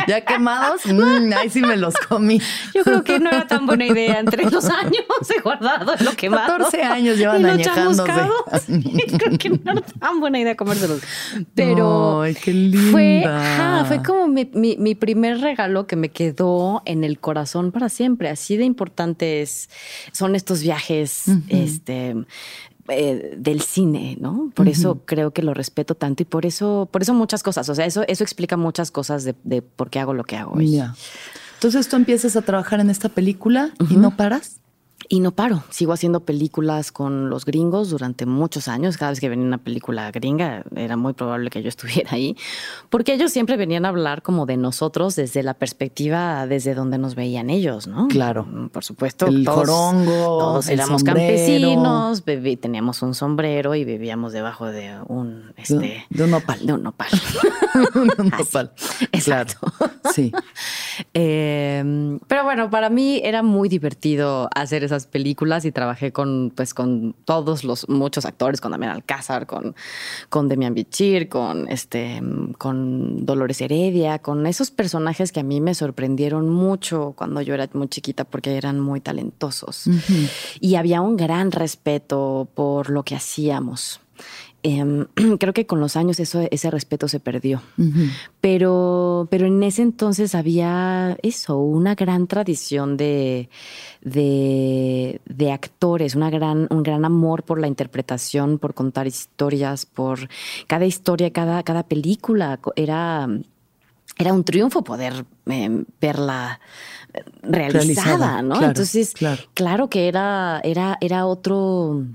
ya 0.08 0.22
quemados, 0.22 0.82
mm, 0.86 1.32
ahí 1.34 1.50
sí 1.50 1.62
me 1.62 1.78
los 1.78 1.96
comí. 1.96 2.42
Yo 2.74 2.84
creo 2.84 3.04
que 3.04 3.20
no 3.20 3.30
era 3.30 3.48
tan 3.48 3.66
buena 3.66 3.86
idea 3.86 4.20
entre 4.20 4.50
los 4.50 4.66
años 4.66 5.04
he 5.36 5.40
guardado 5.42 5.94
lo 6.04 6.12
quemado. 6.14 6.58
14 6.58 6.84
años 6.84 7.18
llevan 7.18 7.42
y 7.42 7.46
añejándose. 7.46 8.12
creo 9.18 9.38
que 9.38 9.50
no 9.50 9.72
era 9.72 9.82
tan 9.82 10.20
buena 10.20 10.40
idea 10.40 10.56
comérselos. 10.56 11.02
Pero 11.56 12.22
Ay, 12.22 12.36
qué 12.36 12.54
linda. 12.54 12.92
fue, 12.92 13.24
ajá, 13.26 13.86
fue 13.86 14.04
como 14.04 14.28
mi, 14.28 14.50
mi- 14.54 14.78
mi 14.78 14.96
primer 14.96 15.40
regalo 15.40 15.88
que 15.88 15.96
me 15.96 16.10
quedó 16.10 16.82
en 16.86 17.04
el 17.04 17.20
corazón 17.20 17.72
para 17.72 17.90
siempre. 17.90 18.30
Así 18.30 18.58
de 18.58 18.66
importantes 18.66 19.70
son 20.12 20.36
estos 20.36 20.62
viajes, 20.62 21.26
este 21.50 22.16
eh, 22.88 23.36
del 23.38 23.62
cine, 23.62 24.18
¿no? 24.20 24.52
Por 24.54 24.68
eso 24.68 25.00
creo 25.06 25.32
que 25.32 25.44
lo 25.44 25.54
respeto 25.54 25.96
tanto 25.96 26.24
y 26.24 26.26
por 26.26 26.46
eso, 26.46 26.88
por 26.92 27.02
eso 27.02 27.14
muchas 27.14 27.44
cosas. 27.44 27.70
O 27.70 27.76
sea, 27.76 27.86
eso, 27.86 28.04
eso 28.08 28.24
explica 28.24 28.58
muchas 28.58 28.92
cosas 28.92 29.24
de, 29.24 29.36
de 29.44 29.62
por 29.62 29.90
qué 29.90 30.00
hago 30.00 30.14
lo 30.14 30.24
que 30.24 30.38
hago 30.38 30.54
hoy. 30.54 30.82
Entonces 31.56 31.88
tú 31.88 31.96
empiezas 31.96 32.36
a 32.36 32.42
trabajar 32.42 32.80
en 32.80 32.90
esta 32.90 33.10
película 33.10 33.72
y 33.90 33.96
no 33.96 34.18
paras. 34.18 34.58
Y 35.14 35.20
no 35.20 35.34
paro, 35.34 35.62
sigo 35.70 35.92
haciendo 35.92 36.22
películas 36.22 36.94
con 36.94 37.30
los 37.30 37.44
gringos 37.44 37.90
durante 37.90 38.26
muchos 38.26 38.70
años. 38.70 38.96
Cada 38.96 39.12
vez 39.12 39.20
que 39.20 39.28
venía 39.28 39.46
una 39.46 39.58
película 39.58 40.10
gringa, 40.10 40.64
era 40.74 40.96
muy 40.96 41.12
probable 41.12 41.50
que 41.50 41.62
yo 41.62 41.68
estuviera 41.68 42.12
ahí, 42.14 42.38
porque 42.90 43.14
ellos 43.16 43.30
siempre 43.34 43.58
venían 43.58 43.84
a 43.84 43.90
hablar 43.90 44.22
como 44.22 44.46
de 44.46 44.56
nosotros 44.56 45.18
desde 45.18 45.44
la 45.44 45.54
perspectiva 45.54 46.48
desde 46.48 46.76
donde 46.76 46.98
nos 46.98 47.16
veían 47.16 47.50
ellos, 47.50 47.88
¿no? 47.88 48.08
Claro. 48.08 48.46
Mm, 48.46 48.70
Por 48.70 48.86
supuesto. 48.86 49.26
El 49.28 49.44
todos- 49.44 49.68
jorongo, 49.70 50.06
Todos 50.40 50.68
el 50.70 50.76
éramos 50.80 51.02
sombrero. 51.02 51.18
campesinos, 51.20 52.24
teníamos 52.62 53.02
un 53.02 53.14
sombrero 53.14 53.76
y 53.76 53.84
vivíamos 53.84 54.32
debajo 54.32 54.68
de 54.68 54.96
un, 55.10 55.52
este, 55.58 56.06
de 56.10 56.24
un 56.24 56.32
nopal. 56.32 56.66
De 56.66 56.72
un 56.72 56.84
nopal. 56.84 57.10
Un 57.96 58.12
Así. 58.34 58.44
nopal. 58.44 58.72
Exacto. 59.12 59.58
Sí. 60.14 60.32
Eh, 61.14 62.20
pero 62.28 62.44
bueno, 62.44 62.70
para 62.70 62.90
mí 62.90 63.22
era 63.24 63.42
muy 63.42 63.70
divertido 63.70 64.50
hacer 64.54 64.84
esas 64.84 65.01
películas 65.08 65.66
y 65.66 65.72
trabajé 65.72 66.12
con, 66.12 66.52
pues, 66.56 66.74
con 66.74 67.16
todos 67.26 67.64
los 67.64 67.88
muchos 67.90 68.26
actores, 68.26 68.62
con 68.62 68.72
Damián 68.72 68.92
Alcázar, 68.92 69.48
con, 69.48 69.76
con 70.30 70.48
Demian 70.48 70.74
Bichir, 70.74 71.30
con 71.30 71.68
este, 71.68 72.22
con 72.58 73.26
Dolores 73.26 73.62
Heredia, 73.62 74.20
con 74.20 74.46
esos 74.46 74.72
personajes 74.72 75.32
que 75.32 75.40
a 75.40 75.44
mí 75.44 75.62
me 75.62 75.74
sorprendieron 75.76 76.50
mucho 76.50 77.14
cuando 77.16 77.42
yo 77.42 77.54
era 77.54 77.70
muy 77.74 77.88
chiquita 77.88 78.24
porque 78.26 78.58
eran 78.58 78.80
muy 78.80 79.02
talentosos. 79.02 79.86
Y 80.60 80.76
había 80.76 81.02
un 81.02 81.18
gran 81.18 81.52
respeto 81.52 82.48
por 82.54 82.90
lo 82.90 83.04
que 83.04 83.16
hacíamos. 83.16 84.02
Em, 84.64 85.08
creo 85.40 85.54
que 85.54 85.66
con 85.66 85.80
los 85.80 85.96
años 85.96 86.20
eso, 86.20 86.48
ese 86.52 86.70
respeto 86.70 87.08
se 87.08 87.20
perdió. 87.20 87.62
Pero, 88.42 89.28
pero 89.32 89.48
en 89.48 89.62
ese 89.64 89.82
entonces 89.82 90.36
había 90.36 91.18
eso, 91.24 91.58
una 91.58 91.96
gran 91.96 92.28
tradición 92.28 92.98
de, 92.98 93.50
de, 94.02 95.20
de 95.26 95.52
actores, 95.52 96.16
una 96.16 96.30
gran, 96.30 96.68
un 96.70 96.84
gran 96.84 97.06
amor 97.06 97.44
por 97.44 97.60
la 97.60 97.68
interpretación, 97.68 98.60
por 98.60 98.74
contar 98.74 99.08
historias, 99.08 99.86
por 99.86 100.30
cada 100.68 100.86
historia, 100.86 101.32
cada, 101.32 101.64
cada 101.64 101.84
película. 101.84 102.60
Era, 102.76 103.28
era 104.18 104.34
un 104.34 104.44
triunfo 104.44 104.84
poder 104.84 105.26
eh, 105.48 105.84
verla 106.00 106.60
eh, 107.14 107.24
realizada, 107.42 107.82
Realizada, 107.82 108.42
¿no? 108.44 108.56
claro, 108.56 108.68
Entonces, 108.68 109.14
claro. 109.14 109.42
claro 109.56 109.90
que 109.90 110.08
era, 110.08 110.62
era, 110.64 110.98
era 111.02 111.26
otro 111.26 112.06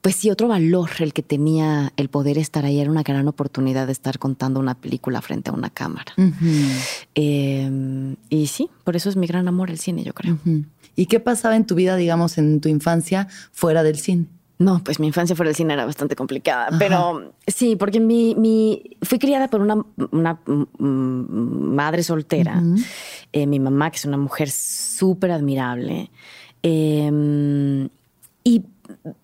pues 0.00 0.16
sí, 0.16 0.30
otro 0.30 0.48
valor 0.48 0.88
el 1.00 1.12
que 1.12 1.22
tenía 1.22 1.92
el 1.96 2.08
poder 2.08 2.38
estar 2.38 2.64
ahí. 2.64 2.80
Era 2.80 2.90
una 2.90 3.02
gran 3.02 3.28
oportunidad 3.28 3.86
de 3.86 3.92
estar 3.92 4.18
contando 4.18 4.58
una 4.60 4.74
película 4.74 5.20
frente 5.20 5.50
a 5.50 5.52
una 5.52 5.68
cámara. 5.70 6.12
Eh, 7.14 8.14
y 8.28 8.46
sí, 8.46 8.68
por 8.84 8.96
eso 8.96 9.08
es 9.08 9.16
mi 9.16 9.26
gran 9.26 9.48
amor 9.48 9.70
el 9.70 9.78
cine, 9.78 10.02
yo 10.04 10.14
creo. 10.14 10.38
¿Y 10.96 11.06
qué 11.06 11.20
pasaba 11.20 11.56
en 11.56 11.66
tu 11.66 11.74
vida, 11.74 11.96
digamos, 11.96 12.38
en 12.38 12.60
tu 12.60 12.68
infancia 12.68 13.28
fuera 13.52 13.82
del 13.82 13.98
cine? 13.98 14.26
No, 14.58 14.84
pues 14.84 15.00
mi 15.00 15.06
infancia 15.06 15.34
fuera 15.34 15.48
del 15.48 15.56
cine 15.56 15.72
era 15.72 15.86
bastante 15.86 16.14
complicada, 16.16 16.68
pero 16.78 17.32
sí, 17.46 17.76
porque 17.76 17.98
mi, 17.98 18.34
mi- 18.34 18.82
fui 19.02 19.18
criada 19.18 19.48
por 19.48 19.62
una, 19.62 19.82
una, 20.12 20.38
mm, 20.46 21.74
madre 21.74 22.02
soltera, 22.02 22.62
Eh, 23.32 23.46
mi 23.46 23.58
mamá, 23.58 23.90
que 23.90 23.96
es 23.96 24.04
una 24.04 24.18
mujer 24.18 24.50
súper 24.50 25.30
admirable, 25.30 26.10
eh, 26.62 27.88
y 28.44 28.62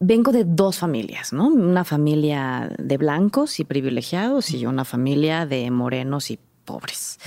vengo 0.01 0.33
de 0.33 0.45
dos 0.45 0.79
familias, 0.79 1.33
¿no? 1.33 1.49
Una 1.49 1.85
familia 1.85 2.71
de 2.79 2.97
blancos 2.97 3.61
y 3.61 3.65
privilegiados 3.65 4.51
y 4.51 4.67
una 4.67 4.85
familia 4.85 5.47
de 5.47 5.71
morenos 5.71 6.31
y 6.31 6.39
pobres 6.65 7.19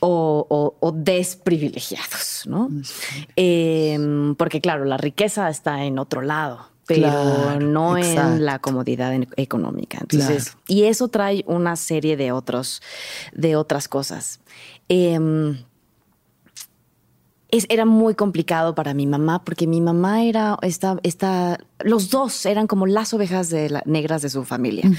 o, 0.00 0.46
o- 0.48 0.76
o 0.80 0.92
desprivilegiados, 0.92 2.44
¿no? 2.46 2.70
Eh, 3.36 4.34
porque 4.38 4.60
claro, 4.60 4.84
la 4.86 4.96
riqueza 4.96 5.48
está 5.50 5.84
en 5.84 5.98
otro 5.98 6.22
lado, 6.22 6.70
pero 6.86 7.02
Claro, 7.02 7.60
no 7.60 7.98
exacto. 7.98 8.32
en 8.36 8.44
la 8.46 8.58
comodidad 8.60 9.12
económica. 9.36 9.98
Entonces, 10.00 10.44
Claro. 10.52 10.60
y 10.68 10.84
eso 10.84 11.08
trae 11.08 11.44
una 11.46 11.76
serie 11.76 12.16
de 12.16 12.32
otros, 12.32 12.80
de 13.34 13.56
otras 13.56 13.88
cosas. 13.88 14.40
Em, 14.88 15.58
es- 17.50 17.66
era 17.68 17.84
muy 17.84 18.14
complicado 18.14 18.74
para 18.74 18.94
mi 18.94 19.06
mamá 19.06 19.44
porque 19.44 19.66
mi 19.66 19.80
mamá 19.80 20.24
era 20.24 20.58
esta, 20.62 20.96
esta 21.02 21.58
los 21.84 22.10
dos 22.10 22.44
eran 22.46 22.66
como 22.66 22.86
las 22.86 23.14
ovejas 23.14 23.50
de 23.50 23.70
la- 23.70 23.82
negras 23.86 24.22
de 24.22 24.30
su 24.30 24.44
familia. 24.44 24.90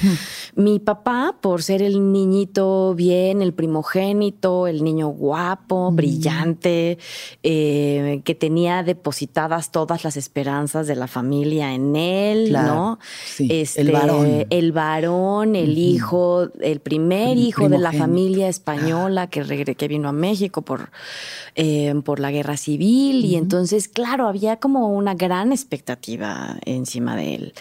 Mi 0.56 0.80
papá, 0.80 1.36
por 1.42 1.62
ser 1.64 1.82
el 1.82 2.12
niñito 2.14 2.94
bien, 2.96 3.42
el 3.42 3.54
primogénito, 3.54 4.68
el 4.68 4.84
niño 4.84 5.08
guapo, 5.10 5.92
brillante, 5.92 6.98
eh, 7.44 8.22
que 8.24 8.36
tenía 8.36 8.84
depositadas 8.84 9.72
todas 9.72 10.04
las 10.04 10.16
esperanzas 10.18 10.88
de 10.88 10.96
la 10.96 11.08
familia 11.08 11.74
en 11.74 11.96
él, 11.96 12.48
Claro, 12.50 12.74
¿no? 12.74 13.00
Este, 13.40 13.66
sí, 13.66 13.82
el 13.82 13.92
varón. 13.92 14.46
El 14.50 14.72
varón, 14.72 15.56
el 15.56 15.78
hijo, 15.78 16.48
el 16.62 16.80
primer 16.80 17.30
El 17.34 17.40
hijo 17.40 17.68
de 17.70 17.78
la 17.78 17.92
familia 17.92 18.48
española 18.48 19.28
que, 19.28 19.44
regre- 19.44 19.76
que 19.76 19.88
vino 19.88 20.08
a 20.10 20.14
México 20.14 20.62
por, 20.62 20.92
eh, 21.56 21.94
por 22.06 22.20
la 22.20 22.32
guerra 22.32 22.58
civil. 22.58 23.26
Y 23.26 23.36
entonces, 23.36 23.88
claro, 23.88 24.28
había 24.28 24.58
como 24.58 24.88
una 24.90 25.14
gran 25.16 25.52
expectativa 25.52 26.58
encima 26.76 27.16
de 27.16 27.36
él. 27.36 27.54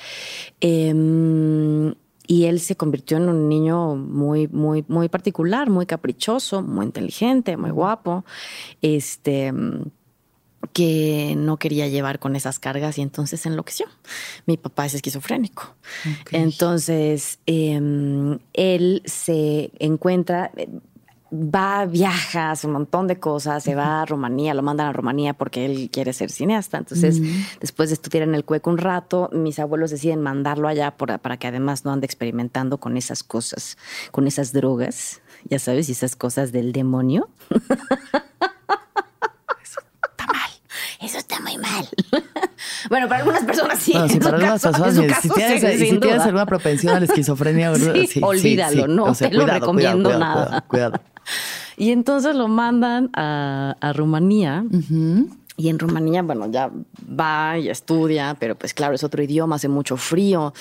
Em, 0.61 1.95
y 2.27 2.45
él 2.45 2.61
se 2.61 2.77
convirtió 2.77 3.17
en 3.17 3.29
un 3.29 3.49
niño 3.49 3.97
muy, 3.97 4.49
muy, 4.49 4.85
muy 4.88 5.09
particular, 5.09 5.71
muy 5.71 5.87
caprichoso, 5.87 6.62
muy 6.62 6.87
inteligente, 6.87 7.57
muy 7.57 7.71
guapo. 7.71 8.25
Este 8.83 9.53
que 10.73 11.35
no 11.37 11.57
quería 11.57 11.88
llevar 11.88 12.19
con 12.19 12.37
esas 12.37 12.59
cargas 12.59 12.99
y 12.99 13.03
entonces 13.03 13.47
enloqueció. 13.47 13.87
Mi 14.47 14.57
papá 14.57 14.87
es 14.87 14.95
esquizofrénico. 14.95 15.75
Entonces, 16.33 17.38
eh, 17.47 18.38
él 18.53 19.03
se 19.05 19.71
encuentra, 19.79 20.50
va, 21.33 21.85
viaja, 21.87 22.51
hace 22.51 22.67
un 22.67 22.73
montón 22.75 23.07
de 23.07 23.19
cosas, 23.19 23.63
se 23.63 23.75
va 23.75 24.03
a 24.03 24.07
Rumanía, 24.07 24.55
lo 24.55 24.63
mandan 24.63 24.89
a 24.89 24.93
Rumanía 24.93 25.35
porque 25.35 25.67
él 25.67 25.91
quiere 25.93 26.13
ser 26.13 26.31
cineasta. 26.31 26.79
Entonces, 26.79 27.21
después 27.61 27.91
de 27.91 27.95
estudiar 27.95 28.23
en 28.23 28.35
el 28.35 28.45
cueco 28.45 28.71
un 28.71 28.79
rato, 28.79 29.31
mis 29.33 29.59
abuelos 29.59 29.91
deciden 29.91 30.23
mandarlo 30.23 30.69
allá 30.69 30.97
para 30.97 31.37
que 31.37 31.47
además 31.47 31.85
no 31.85 31.93
ande 31.93 32.07
experimentando 32.07 32.79
con 32.79 32.97
esas 32.97 33.23
cosas, 33.23 33.77
con 34.11 34.27
esas 34.27 34.53
drogas, 34.53 35.21
ya 35.45 35.59
sabes, 35.59 35.89
y 35.89 35.93
esas 35.93 36.17
cosas 36.17 36.53
del 36.53 36.73
demonio. 36.73 37.29
Eso 41.00 41.19
está 41.19 41.40
muy 41.40 41.57
mal. 41.59 41.88
Bueno, 42.90 43.07
para 43.07 43.21
algunas 43.21 43.45
personas 43.45 43.78
sí. 43.78 43.93
sí, 44.09 44.19
para 44.19 44.37
algunas 44.37 44.62
personas, 44.62 44.95
si, 44.95 45.31
tienes, 45.31 46.23
alguna 46.23 46.45
propensión 46.45 46.95
a 46.95 46.99
la 46.99 47.07
esquizofrenia, 47.07 47.73
sí, 48.09 48.21
olvídalo, 48.21 48.88
no 48.88 49.14
te 49.14 49.31
lo 49.31 49.47
recomiendo 49.47 50.19
nada. 50.19 50.62
Cuidado, 50.62 51.00
Y 51.76 51.93
entonces 51.93 52.35
lo 52.35 52.49
mandan 52.49 53.11
a, 53.14 53.93
Rumanía. 53.95 54.64
Y 55.57 55.69
en 55.69 55.78
Rumanía, 55.78 56.23
bueno, 56.23 56.50
ya 56.50 56.71
va 57.09 57.59
y 57.59 57.69
estudia, 57.69 58.37
pero 58.38 58.57
pues 58.57 58.75
claro, 58.75 58.95
es 58.95 59.05
otro 59.05 59.23
idioma, 59.23 59.57
hace 59.57 59.69
mucho 59.69 59.97
frío 59.97 60.52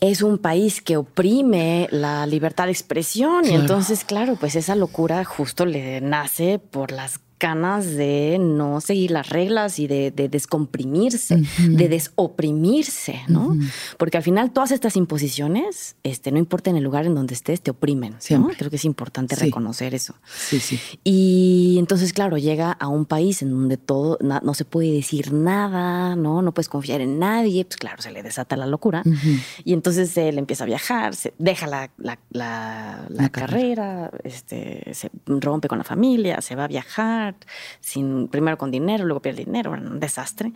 es 0.00 0.20
un 0.20 0.38
país 0.38 0.82
que 0.82 0.96
oprime 0.96 1.86
la 1.92 2.26
libertad 2.26 2.64
de 2.64 2.72
expresión 2.72 3.46
y 3.46 3.54
entonces, 3.54 4.04
claro, 4.04 4.34
pues 4.34 4.56
esa 4.56 4.74
locura 4.74 5.24
justo 5.24 5.64
le 5.64 6.00
nace 6.00 6.58
por 6.58 6.90
las 6.90 7.20
ganas 7.42 7.96
de 7.96 8.38
no 8.40 8.80
seguir 8.80 9.10
las 9.10 9.28
reglas 9.28 9.80
y 9.80 9.88
de, 9.88 10.12
descomprimirse, 10.12 11.42
de 11.58 11.88
desoprimirse, 11.88 13.20
¿no? 13.26 13.56
Porque 13.98 14.16
al 14.16 14.22
final 14.22 14.52
todas 14.52 14.70
estas 14.70 14.96
imposiciones, 14.96 15.96
este, 16.04 16.30
no 16.30 16.38
importa 16.38 16.70
en 16.70 16.76
el 16.76 16.84
lugar 16.84 17.04
en 17.04 17.16
donde 17.16 17.34
estés, 17.34 17.60
te 17.60 17.72
oprimen. 17.72 18.14
Creo 18.56 18.70
que 18.70 18.76
es 18.76 18.84
importante 18.84 19.34
reconocer 19.34 19.92
eso. 19.92 20.14
Sí, 20.32 20.60
sí. 20.60 20.78
Y 21.02 21.76
entonces, 21.80 22.12
claro, 22.12 22.38
llega 22.38 22.70
a 22.70 22.86
un 22.86 23.06
país 23.06 23.42
en 23.42 23.50
donde 23.50 23.76
todo, 23.76 24.18
no, 24.20 24.54
se 24.54 24.64
puede 24.64 24.92
decir 24.92 25.32
nada, 25.32 26.14
¿no? 26.14 26.42
No 26.42 26.54
puedes 26.54 26.68
confiar 26.68 27.00
en 27.00 27.18
nadie, 27.18 27.64
pues 27.64 27.76
claro, 27.76 28.00
se 28.02 28.12
le 28.12 28.22
desata 28.22 28.56
la 28.56 28.66
locura. 28.66 29.02
Y 29.64 29.72
entonces 29.72 30.16
él 30.16 30.38
empieza 30.38 30.62
a 30.62 30.68
viajar, 30.68 31.16
se 31.16 31.34
deja 31.38 31.66
la, 31.66 31.90
la, 31.98 33.28
carrera, 33.32 34.12
este, 34.22 34.94
se 34.94 35.10
rompe 35.26 35.66
con 35.66 35.78
la 35.78 35.84
familia, 35.84 36.40
se 36.40 36.54
va 36.54 36.64
a 36.64 36.68
viajar 36.68 37.31
sin, 37.80 38.28
primero 38.28 38.58
con 38.58 38.70
dinero, 38.70 39.04
luego 39.04 39.20
pierde 39.20 39.44
dinero, 39.44 39.72
un 39.72 40.00
desastre. 40.00 40.52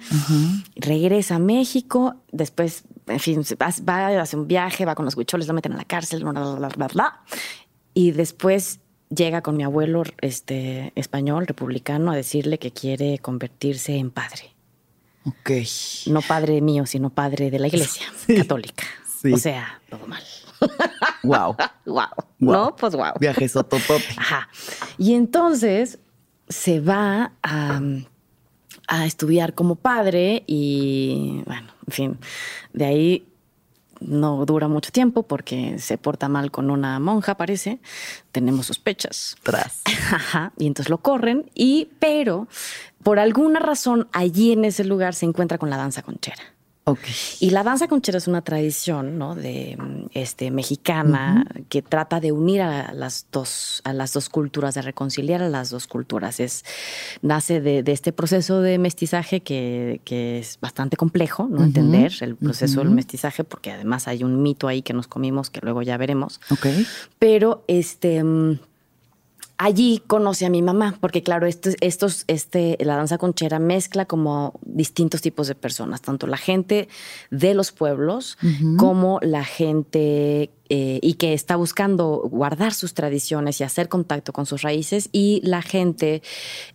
Regresa 0.75 1.37
a 1.37 1.39
México, 1.39 2.17
después, 2.33 2.85
en 3.07 3.21
fin, 3.21 3.43
va, 3.61 4.21
hace 4.21 4.37
un 4.37 4.47
viaje, 4.47 4.85
va 4.85 4.95
con 4.95 5.05
los 5.05 5.17
huicholes, 5.17 5.47
lo 5.47 5.55
meten 5.55 5.73
a 5.73 5.77
la 5.77 5.85
cárcel, 5.85 6.25
bla, 6.25 6.69
bla, 6.69 6.89
bla, 6.89 7.21
y 7.95 8.11
después 8.13 8.81
llega 9.09 9.43
con 9.43 9.57
mi 9.57 9.65
abuelo 9.65 10.03
este, 10.21 10.93
español, 10.95 11.47
republicano, 11.47 12.11
a 12.11 12.17
decirle 12.17 12.59
que 12.59 12.73
quiere 12.73 13.19
convertirse 13.19 13.97
en 13.97 14.11
padre. 14.11 14.55
Ok. 15.25 15.51
No 16.07 16.23
padre 16.23 16.61
mío, 16.61 16.87
sino 16.87 17.11
padre 17.11 17.51
de 17.51 17.59
la 17.59 17.67
iglesia 17.67 18.07
católica. 18.37 18.85
O 19.33 19.39
sea, 19.39 19.81
todo 19.89 20.07
mal. 20.07 20.23
Wow. 21.23 21.57
wow. 21.87 22.07
No, 22.39 22.77
pues 22.77 22.95
wow. 22.95 23.13
Viaje 23.19 23.49
sototote. 23.49 24.05
Ajá. 24.17 24.49
Y 24.99 25.15
entonces 25.15 25.99
se 26.49 26.81
va 26.81 27.33
a, 27.43 27.81
estudiar 29.05 29.55
como 29.55 29.75
padre 29.77 30.45
y, 30.47 31.43
bueno, 31.47 31.73
en 31.87 31.93
fin, 31.93 32.19
de 32.73 32.85
ahí 32.85 33.29
no 34.01 34.45
dura 34.47 34.69
mucho 34.69 34.93
tiempo 34.93 35.25
porque 35.25 35.79
se 35.79 35.99
porta 35.99 36.29
mal 36.29 36.51
con 36.51 36.71
una 36.71 36.99
monja, 37.01 37.37
parece. 37.37 37.81
Tenemos 38.33 38.67
sospechas. 38.67 39.37
Tras. 39.43 39.83
Ajá. 40.13 40.53
Y 40.59 40.67
entonces 40.67 40.91
lo 40.91 40.99
corren. 40.99 41.51
Y, 41.55 41.89
pero, 41.99 42.47
por 43.03 43.19
alguna 43.19 43.59
razón, 43.59 44.09
allí 44.13 44.53
en 44.53 44.65
ese 44.65 44.85
lugar 44.85 45.15
se 45.15 45.27
encuentra 45.27 45.59
con 45.59 45.71
la 45.71 45.77
danza 45.77 46.03
conchera. 46.03 46.56
Y 47.41 47.51
la 47.51 47.65
danza 47.65 47.89
conchera 47.89 48.19
es 48.19 48.29
una 48.29 48.43
tradición, 48.43 49.19
¿no? 49.19 49.35
De 49.35 49.77
este 50.13 50.53
mexicana 50.53 51.45
que 51.69 51.83
trata 51.83 52.21
de 52.21 52.31
unir 52.31 52.63
a 52.63 52.93
las 52.93 53.27
dos 53.33 53.81
a 53.83 53.93
las 53.93 54.13
dos 54.13 54.29
culturas, 54.29 54.77
de 54.77 54.83
reconciliar 54.83 55.43
a 55.43 55.49
las 55.49 55.71
dos 55.71 55.89
culturas. 55.89 56.39
Es 56.39 56.65
nace 57.23 57.61
de, 57.61 57.83
este 57.87 58.13
proceso 58.13 58.61
de 58.61 58.79
mestizaje 58.79 59.41
que, 59.41 60.01
es 60.07 60.59
bastante 60.61 60.97
complejo, 60.97 61.49
no 61.51 61.65
entender 61.65 62.13
el 62.21 62.37
proceso 62.37 62.81
del 62.81 62.91
mestizaje 62.91 63.43
porque 63.43 63.73
además 63.73 64.07
hay 64.07 64.23
un 64.23 64.41
mito 64.41 64.69
ahí 64.69 64.83
que 64.83 64.93
nos 64.93 65.09
comimos 65.09 65.51
que 65.51 65.61
luego 65.63 65.83
ya 65.83 65.97
veremos. 65.97 66.41
Okay. 66.51 66.87
Pero 67.19 67.65
este 67.67 68.23
mm, 68.23 68.61
allí 69.59 70.03
conoce 70.07 70.47
a 70.47 70.51
mi 70.51 70.63
mamá, 70.63 70.97
porque 71.01 71.23
claro, 71.23 71.47
estos, 71.47 71.77
estos, 71.81 72.25
este, 72.27 72.77
la 72.81 72.97
danza 72.97 73.19
conchera 73.19 73.59
mezcla 73.59 74.05
como 74.07 74.59
distintos 74.63 75.23
tipos 75.23 75.49
de 75.49 75.55
personas, 75.55 76.03
tanto 76.03 76.27
la 76.27 76.37
gente 76.37 76.89
de 77.31 77.55
los 77.55 77.73
pueblos 77.73 78.39
como 78.77 79.19
la 79.23 79.45
gente 79.45 80.51
eh, 80.69 80.99
y 81.03 81.15
que 81.15 81.33
está 81.33 81.57
buscando 81.57 82.23
guardar 82.31 82.75
sus 82.75 82.95
tradiciones 82.95 83.61
y 83.61 83.65
hacer 83.65 83.89
contacto 83.89 84.33
con 84.33 84.47
sus 84.47 84.63
raíces 84.63 85.09
y 85.13 85.41
la 85.45 85.63
gente 85.63 86.23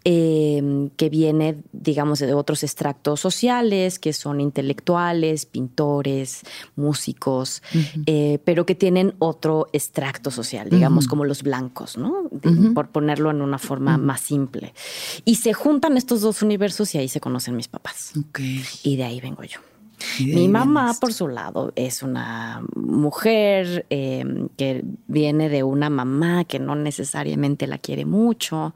em, 0.04 0.90
que 0.92 1.10
viene, 1.10 1.58
digamos, 1.72 2.20
de 2.20 2.34
otros 2.34 2.64
extractos 2.64 3.20
sociales, 3.20 4.00
que 4.00 4.14
son 4.14 4.42
intelectuales, 4.42 5.46
pintores, 5.46 6.42
músicos, 6.76 7.62
eh, 8.06 8.40
pero 8.46 8.66
que 8.66 8.76
tienen 8.76 9.16
otro 9.20 9.68
extracto 9.74 10.32
social, 10.32 10.70
digamos, 10.70 11.08
como 11.08 11.26
los 11.26 11.44
blancos, 11.44 11.98
¿no? 11.98 12.30
Por 12.74 12.90
ponerlo 12.90 13.32
en 13.32 13.42
una 13.42 13.58
forma 13.58 13.98
más 13.98 14.22
simple. 14.22 14.74
Y 15.26 15.36
se 15.36 15.54
juntan 15.54 15.98
estos 15.98 16.22
dos 16.22 16.42
universos 16.42 16.96
y 16.96 16.98
ahí 16.98 17.08
se 17.08 17.20
conocen 17.20 17.56
mis 17.56 17.68
papás. 17.68 18.14
Y 18.84 18.96
de 18.96 19.04
ahí 19.04 19.22
vengo 19.22 19.44
yo. 19.44 19.60
Mi 20.20 20.48
mamá, 20.48 20.96
por 21.00 21.14
su 21.14 21.28
lado, 21.28 21.74
es 21.76 22.04
una 22.04 22.64
mujer 22.76 23.86
em, 23.90 24.50
que 24.58 24.84
viene 25.08 25.50
de 25.50 25.64
una 25.64 25.90
mamá 25.90 26.44
que 26.46 26.60
no 26.60 26.76
necesariamente 26.76 27.68
la 27.68 27.78
quiere 27.78 28.06
mucho. 28.06 28.74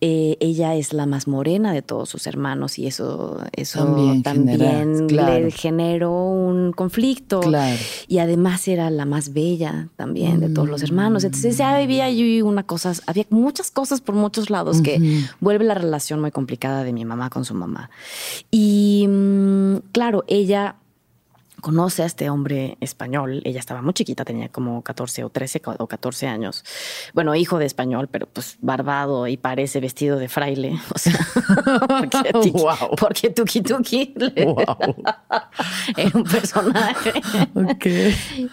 Eh, 0.00 0.36
ella 0.40 0.74
es 0.74 0.92
la 0.92 1.06
más 1.06 1.26
morena 1.28 1.72
de 1.72 1.82
todos 1.82 2.08
sus 2.08 2.26
hermanos 2.26 2.78
y 2.78 2.86
eso, 2.86 3.40
eso 3.52 3.96
también, 4.22 5.06
le 5.08 5.50
generó 5.50 6.12
un 6.12 6.72
conflicto. 6.72 7.40
Y 8.06 8.18
además 8.18 8.66
era 8.68 8.90
la 8.90 9.04
más 9.04 9.32
bella 9.32 9.88
también 9.96 10.40
de 10.40 10.48
todos 10.48 10.68
los 10.68 10.82
hermanos. 10.82 11.24
Entonces 11.24 11.58
ya 11.58 11.76
había 11.76 12.06
ahí 12.06 12.42
una 12.42 12.62
cosa, 12.62 12.92
había 13.06 13.26
muchas 13.30 13.70
cosas 13.70 14.00
por 14.00 14.14
muchos 14.14 14.50
lados 14.50 14.80
que 14.82 15.24
vuelve 15.40 15.64
la 15.64 15.74
relación 15.74 16.20
muy 16.20 16.30
complicada 16.30 16.84
de 16.84 16.92
mi 16.92 17.04
mamá 17.04 17.30
con 17.30 17.44
su 17.44 17.54
mamá. 17.54 17.90
Y 18.50 19.06
mm, 19.08 19.76
claro, 19.92 20.24
ella 20.26 20.57
conoce 21.60 22.02
a 22.02 22.06
este 22.06 22.30
hombre 22.30 22.76
español. 22.80 23.42
Ella 23.44 23.60
estaba 23.60 23.82
muy 23.82 23.92
chiquita, 23.92 24.24
tenía 24.24 24.48
como 24.48 24.82
14 24.82 25.24
o 25.24 25.30
13 25.30 25.62
o 25.78 25.86
14 25.86 26.26
años. 26.26 26.64
Bueno, 27.14 27.34
hijo 27.34 27.58
de 27.58 27.66
español, 27.66 28.08
pero 28.10 28.26
pues 28.26 28.56
barbado 28.60 29.26
y 29.26 29.36
parece 29.36 29.80
vestido 29.80 30.18
de 30.18 30.28
fraile. 30.28 30.78
O 30.94 30.98
sea, 30.98 31.18
porque, 32.32 32.50
wow. 32.52 32.96
porque 32.98 33.30
Tuki 33.30 33.60
Tuki 33.60 34.14
era 35.96 36.10
un 36.14 36.24
personaje. 36.24 37.12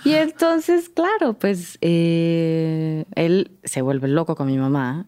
Y 0.03 0.13
entonces, 0.13 0.89
claro, 0.89 1.33
pues 1.33 1.77
eh, 1.81 3.05
él 3.15 3.51
se 3.63 3.81
vuelve 3.81 4.07
loco 4.07 4.35
con 4.35 4.47
mi 4.47 4.57
mamá. 4.57 5.07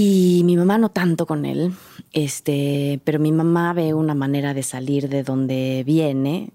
Y 0.00 0.42
mi 0.44 0.56
mamá 0.56 0.78
no 0.78 0.90
tanto 0.90 1.26
con 1.26 1.44
él, 1.44 1.74
este, 2.12 3.00
pero 3.02 3.18
mi 3.18 3.32
mamá 3.32 3.72
ve 3.72 3.94
una 3.94 4.14
manera 4.14 4.54
de 4.54 4.62
salir 4.62 5.08
de 5.08 5.24
donde 5.24 5.82
viene 5.84 6.52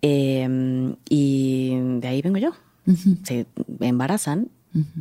em, 0.00 0.96
y 1.06 1.76
de 2.00 2.08
ahí 2.08 2.22
vengo 2.22 2.38
yo. 2.38 2.56
Se 3.22 3.46
embarazan. 3.80 4.48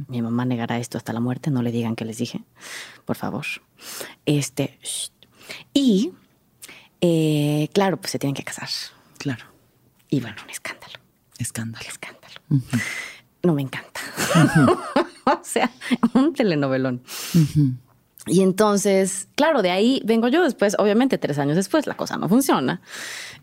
Mi 0.10 0.22
mamá 0.22 0.44
negará 0.44 0.78
esto 0.78 0.98
hasta 0.98 1.14
la 1.14 1.22
muerte, 1.22 1.52
no 1.52 1.62
le 1.62 1.72
digan 1.72 1.96
que 1.96 2.04
les 2.04 2.18
dije, 2.18 2.42
por 3.06 3.16
favor. 3.16 3.46
Este, 4.26 4.78
y 5.74 6.12
eh, 7.00 7.70
claro, 7.72 7.96
pues 7.96 8.12
se 8.12 8.20
tienen 8.20 8.36
que 8.36 8.44
casar. 8.44 8.68
Claro. 9.20 9.46
Y 10.10 10.20
bueno, 10.20 10.36
un 10.44 10.50
escándalo. 10.50 11.00
Escándalo. 11.38 11.88
escándalo. 11.88 12.42
No 13.42 13.54
me 13.54 13.62
encanta. 13.62 14.02
o 15.42 15.44
sea, 15.44 15.72
un 16.14 16.34
telenovelón. 16.34 17.02
Y 18.28 18.42
entonces, 18.42 19.28
claro, 19.36 19.62
de 19.62 19.72
ahí 19.72 20.02
vengo 20.06 20.28
yo 20.28 20.44
después, 20.44 20.76
obviamente 20.78 21.18
tres 21.18 21.40
años 21.40 21.56
después, 21.56 21.88
la 21.88 21.96
cosa 21.96 22.18
no 22.18 22.30
funciona. 22.30 22.82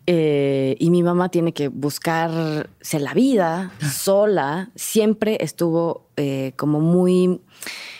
Eh, 0.05 0.77
y 0.79 0.89
mi 0.89 1.03
mamá 1.03 1.29
tiene 1.29 1.53
que 1.53 1.67
buscarse 1.67 2.99
la 2.99 3.13
vida 3.13 3.73
sola. 3.81 4.69
Siempre 4.75 5.37
estuvo 5.41 6.07
eh, 6.15 6.53
como 6.55 6.79
muy 6.79 7.41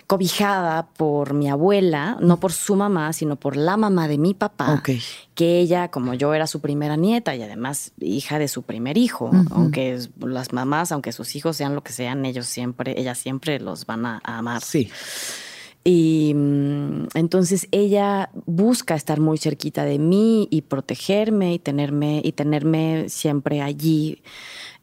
cobijada 0.07 0.87
por 0.95 1.33
mi 1.33 1.49
abuela, 1.49 2.17
no 2.21 2.39
por 2.39 2.53
su 2.53 2.75
mamá, 2.77 3.11
sino 3.11 3.35
por 3.35 3.57
la 3.57 3.75
mamá 3.75 4.07
de 4.07 4.17
mi 4.17 4.33
papá, 4.33 4.81
que 5.35 5.59
ella, 5.59 5.89
como 5.89 6.13
yo 6.13 6.33
era 6.33 6.47
su 6.47 6.61
primera 6.61 6.95
nieta 6.95 7.35
y 7.35 7.43
además 7.43 7.91
hija 7.99 8.39
de 8.39 8.47
su 8.47 8.63
primer 8.63 8.97
hijo, 8.97 9.29
aunque 9.51 9.99
las 10.19 10.53
mamás, 10.53 10.93
aunque 10.93 11.11
sus 11.11 11.35
hijos 11.35 11.57
sean 11.57 11.75
lo 11.75 11.83
que 11.83 11.91
sean, 11.91 12.25
ellos 12.25 12.47
siempre, 12.47 12.97
ellas 12.97 13.17
siempre 13.17 13.59
los 13.59 13.85
van 13.85 14.05
a, 14.05 14.21
a 14.23 14.37
amar. 14.37 14.61
Sí. 14.61 14.89
Y 15.83 16.33
mm, 16.33 17.07
entonces 17.13 17.67
ella 17.71 18.29
busca 18.45 18.95
estar 18.95 19.19
muy 19.19 19.37
cerquita 19.37 19.85
de 19.85 19.99
mí 19.99 20.47
y 20.51 20.61
protegerme 20.63 21.53
y 21.53 21.59
tenerme, 21.59 22.21
y 22.23 22.31
tenerme 22.31 23.09
siempre 23.09 23.61
allí, 23.61 24.21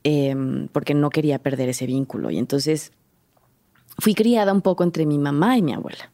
em, 0.02 0.68
porque 0.68 0.94
no 0.94 1.08
quería 1.10 1.38
perder 1.38 1.70
ese 1.70 1.86
vínculo. 1.86 2.30
Y 2.30 2.38
entonces 2.38 2.92
fui 3.98 4.14
criada 4.14 4.52
un 4.52 4.60
poco 4.62 4.84
entre 4.84 5.06
mi 5.06 5.18
mamá 5.18 5.56
y 5.58 5.62
mi 5.62 5.72
abuela. 5.74 6.10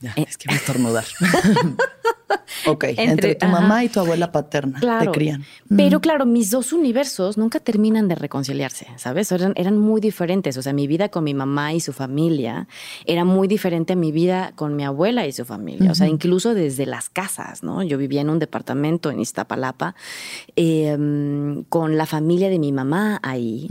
Ya, 0.00 0.12
Eh. 0.16 0.26
es 0.28 0.36
que 0.36 0.52
a 0.52 0.54
estornudar. 0.56 1.04
ok, 2.66 2.84
entre, 2.84 3.04
Entre- 3.04 3.34
tu 3.36 3.46
ajá. 3.46 3.60
mamá 3.60 3.82
y 3.82 3.88
tu 3.88 3.98
abuela 4.00 4.30
paterna 4.30 4.78
Claro. 4.78 5.10
te 5.10 5.16
crían. 5.18 5.44
Pero 5.74 5.98
Mm. 5.98 6.00
claro, 6.02 6.26
mis 6.26 6.50
dos 6.50 6.74
universos 6.74 7.38
nunca 7.38 7.60
terminan 7.60 8.06
de 8.06 8.14
reconciliarse, 8.14 8.88
¿sabes? 8.96 9.32
Eran, 9.32 9.54
eran 9.56 9.78
muy 9.78 10.02
diferentes. 10.02 10.56
O 10.58 10.62
sea, 10.62 10.74
mi 10.74 10.86
vida 10.86 11.08
con 11.08 11.24
mi 11.24 11.32
mamá 11.32 11.72
y 11.72 11.80
su 11.80 11.94
familia 11.94 12.68
era 13.06 13.24
muy 13.24 13.48
diferente 13.48 13.94
a 13.94 13.96
mi 13.96 14.12
vida 14.12 14.52
con 14.54 14.76
mi 14.76 14.84
abuela 14.84 15.26
y 15.26 15.32
su 15.32 15.46
familia. 15.46 15.90
O 15.90 15.94
sea, 15.94 16.08
incluso 16.08 16.52
desde 16.52 16.84
las 16.84 17.08
casas, 17.08 17.62
¿no? 17.62 17.82
Yo 17.82 17.96
vivía 17.96 18.20
en 18.20 18.28
un 18.28 18.38
departamento 18.38 19.10
en 19.10 19.18
Iztapalapa 19.20 19.94
eh, 20.56 20.94
con 21.70 21.96
la 21.96 22.04
familia 22.04 22.50
de 22.50 22.58
mi 22.58 22.70
mamá 22.70 23.18
ahí. 23.22 23.66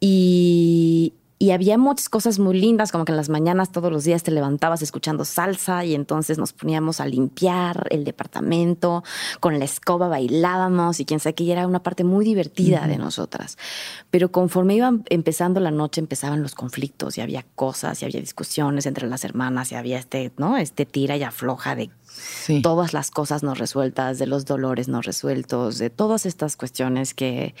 Y, 0.00 1.12
y 1.42 1.52
había 1.52 1.78
muchas 1.78 2.10
cosas 2.10 2.38
muy 2.38 2.60
lindas, 2.60 2.92
como 2.92 3.06
que 3.06 3.12
en 3.12 3.16
las 3.16 3.30
mañanas 3.30 3.72
todos 3.72 3.90
los 3.90 4.04
días 4.04 4.22
te 4.22 4.30
levantabas 4.30 4.82
escuchando 4.82 5.24
salsa 5.24 5.86
y 5.86 5.94
entonces 5.94 6.36
nos 6.36 6.52
poníamos 6.52 7.00
a 7.00 7.06
limpiar 7.06 7.86
el 7.90 8.04
departamento, 8.04 9.02
con 9.40 9.58
la 9.58 9.64
escoba 9.64 10.06
bailábamos 10.08 11.00
y 11.00 11.06
quién 11.06 11.18
sabe 11.18 11.34
qué, 11.34 11.44
y 11.44 11.50
era 11.52 11.66
una 11.66 11.82
parte 11.82 12.04
muy 12.04 12.26
divertida 12.26 12.86
de 12.86 12.98
nosotras. 12.98 13.56
Pero 14.10 14.30
conforme 14.30 14.74
iba 14.74 14.92
empezando 15.08 15.60
la 15.60 15.70
noche 15.70 16.02
empezaban 16.02 16.42
los 16.42 16.54
conflictos 16.54 17.16
y 17.16 17.22
había 17.22 17.42
cosas 17.54 18.02
y 18.02 18.04
había 18.04 18.20
discusiones 18.20 18.84
entre 18.84 19.08
las 19.08 19.24
hermanas 19.24 19.72
y 19.72 19.76
había 19.76 19.98
este, 19.98 20.30
¿no? 20.36 20.58
Este 20.58 20.84
tira 20.84 21.16
y 21.16 21.22
afloja 21.22 21.74
de 21.74 21.90
Sí. 22.12 22.60
todas 22.60 22.92
las 22.92 23.10
cosas 23.10 23.42
no 23.42 23.54
resueltas, 23.54 24.18
de 24.18 24.26
los 24.26 24.44
dolores 24.44 24.88
no 24.88 25.00
resueltos, 25.00 25.78
de 25.78 25.88
todas 25.88 26.26
estas 26.26 26.56
cuestiones 26.56 27.14
que, 27.14 27.54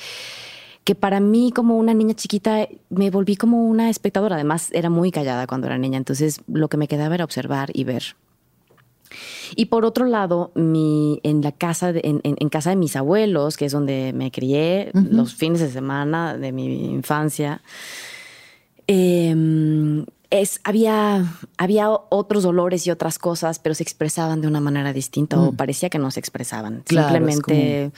que 0.84 0.94
para 0.94 1.20
mí 1.20 1.52
como 1.54 1.76
una 1.76 1.94
niña 1.94 2.14
chiquita 2.14 2.66
me 2.88 3.10
volví 3.10 3.36
como 3.36 3.64
una 3.66 3.90
espectadora. 3.90 4.36
Además 4.36 4.70
era 4.72 4.90
muy 4.90 5.10
callada 5.12 5.46
cuando 5.46 5.66
era 5.66 5.78
niña, 5.78 5.98
entonces 5.98 6.40
lo 6.48 6.68
que 6.68 6.76
me 6.76 6.88
quedaba 6.88 7.14
era 7.14 7.24
observar 7.24 7.70
y 7.74 7.84
ver. 7.84 8.16
Y 9.56 9.66
por 9.66 9.84
otro 9.84 10.06
lado, 10.06 10.52
mi, 10.54 11.18
en 11.24 11.42
la 11.42 11.50
casa 11.52 11.92
de, 11.92 12.00
en, 12.04 12.20
en- 12.22 12.36
en 12.38 12.48
casa 12.48 12.70
de 12.70 12.76
mis 12.76 12.94
abuelos, 12.94 13.56
que 13.56 13.64
es 13.66 13.72
donde 13.72 14.12
me 14.14 14.30
crié 14.30 14.90
los 14.94 15.34
fines 15.34 15.60
de 15.60 15.68
semana 15.70 16.36
de 16.36 16.52
mi 16.52 16.84
infancia, 16.92 17.60
eh, 18.86 20.04
es, 20.30 20.60
había, 20.62 21.24
había 21.58 21.90
otros 21.90 22.44
dolores 22.44 22.86
y 22.86 22.90
otras 22.92 23.18
cosas, 23.18 23.58
pero 23.58 23.74
se 23.74 23.82
expresaban 23.82 24.40
de 24.40 24.46
una 24.46 24.60
manera 24.60 24.92
distinta 24.92 25.40
o 25.40 25.52
parecía 25.52 25.90
que 25.90 25.98
no 25.98 26.10
se 26.12 26.20
expresaban. 26.20 26.82
Claro, 26.86 27.08
Simplemente 27.08 27.90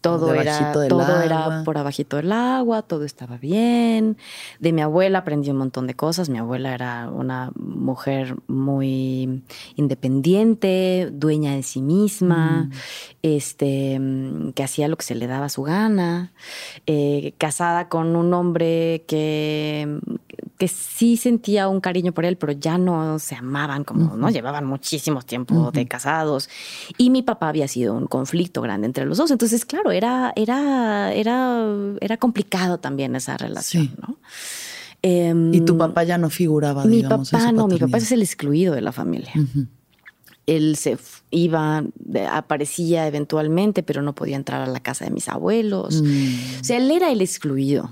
todo 0.00 0.34
era, 0.34 0.72
todo 0.72 1.20
era 1.20 1.44
agua. 1.44 1.62
por 1.64 1.76
abajito 1.76 2.16
del 2.16 2.32
agua, 2.32 2.82
todo 2.82 3.04
estaba 3.04 3.36
bien. 3.36 4.16
De 4.58 4.72
mi 4.72 4.80
abuela 4.80 5.18
aprendí 5.18 5.50
un 5.50 5.58
montón 5.58 5.86
de 5.86 5.94
cosas. 5.94 6.30
Mi 6.30 6.38
abuela 6.38 6.74
era 6.74 7.10
una 7.10 7.52
mujer 7.54 8.36
muy 8.46 9.42
independiente, 9.76 11.10
dueña 11.12 11.54
de 11.54 11.62
sí 11.62 11.82
misma, 11.82 12.70
este, 13.22 13.98
mm, 14.00 14.52
que 14.52 14.62
hacía 14.62 14.88
lo 14.88 14.96
que 14.96 15.04
se 15.04 15.14
le 15.14 15.26
daba 15.26 15.48
su 15.50 15.62
gana, 15.64 16.32
eh, 16.86 17.34
casada 17.36 17.88
con 17.88 18.16
un 18.16 18.32
hombre 18.32 19.04
que, 19.06 20.00
que 20.56 20.68
sí 20.68 21.16
sentía 21.16 21.68
un 21.68 21.80
cariño 21.80 22.12
por 22.12 22.24
él, 22.24 22.36
pero 22.36 22.52
ya 22.52 22.78
no 22.78 23.18
se 23.18 23.34
amaban 23.34 23.84
como, 23.84 24.16
¿no? 24.16 24.30
Llevaban 24.30 24.64
muchísimo 24.66 25.22
tiempo 25.22 25.70
de 25.72 25.86
casados. 25.86 26.48
Y 26.98 27.10
mi 27.10 27.22
papá 27.22 27.48
había 27.48 27.68
sido 27.68 27.94
un 27.94 28.06
conflicto 28.06 28.60
grande 28.60 28.86
entre 28.86 29.06
los 29.06 29.18
dos. 29.18 29.30
Entonces, 29.30 29.64
claro, 29.64 29.89
era, 29.90 30.32
era, 30.36 31.12
era, 31.12 31.64
era 32.00 32.16
complicado 32.16 32.78
también 32.78 33.14
esa 33.16 33.36
relación, 33.36 33.84
Sí. 33.88 33.94
¿no? 34.00 34.16
Em, 35.02 35.54
Y 35.54 35.62
tu 35.62 35.78
papá 35.78 36.04
ya 36.04 36.18
no 36.18 36.28
figuraba, 36.28 36.84
mi 36.84 36.96
digamos, 36.96 37.30
papá 37.30 37.52
no, 37.52 37.66
mi 37.66 37.78
papá 37.78 37.96
es 37.98 38.12
el 38.12 38.20
excluido 38.22 38.74
de 38.74 38.82
la 38.82 38.92
familia. 38.92 39.32
Él 40.46 40.74
se 40.76 40.98
iba, 41.30 41.84
aparecía 42.32 43.06
eventualmente, 43.06 43.82
pero 43.84 44.02
no 44.02 44.14
podía 44.14 44.36
entrar 44.36 44.60
a 44.62 44.66
la 44.66 44.80
casa 44.80 45.04
de 45.04 45.12
mis 45.12 45.28
abuelos. 45.28 46.02
Mm. 46.02 46.60
O 46.60 46.64
sea, 46.64 46.76
él 46.78 46.90
era 46.90 47.12
el 47.12 47.20
excluido. 47.22 47.88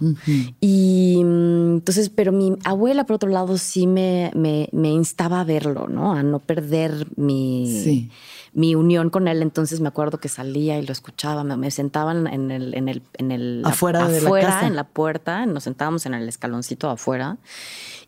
Y 0.61 1.23
mm, 1.25 1.75
entonces, 1.77 2.09
pero 2.11 2.33
mi 2.33 2.55
abuela, 2.65 3.07
por 3.07 3.15
otro 3.17 3.31
lado, 3.31 3.57
sí 3.59 3.87
me, 3.87 4.33
me, 4.35 4.69
me 4.73 4.91
instaba 4.91 5.41
a 5.41 5.45
verlo, 5.45 5.87
¿no? 5.89 6.13
A 6.15 6.23
no 6.23 6.41
perder 6.41 7.07
mi, 7.17 7.81
Sí. 7.85 8.11
Mi 8.53 8.75
unión 8.75 9.11
con 9.11 9.29
él. 9.29 9.43
Entonces 9.43 9.81
me 9.81 9.89
acuerdo 9.89 10.19
que 10.19 10.29
salía 10.29 10.79
y 10.79 10.87
lo 10.87 10.93
escuchaba. 10.93 11.45
Me, 11.45 11.57
me 11.57 11.71
sentaban 11.71 12.27
en 12.27 12.51
el, 12.51 12.75
en 12.75 12.89
el, 12.89 13.03
en 13.15 13.31
el 13.31 13.63
Afuera 13.65 14.09
de 14.09 14.21
la 14.21 14.29
afuera, 14.29 14.49
casa. 14.49 14.67
en 14.67 14.77
la 14.77 14.85
puerta. 14.85 15.47
Nos 15.47 15.65
sentábamos 15.65 16.07
en 16.07 16.15
el 16.15 16.29
escaloncito 16.29 16.91
afuera. 16.91 17.39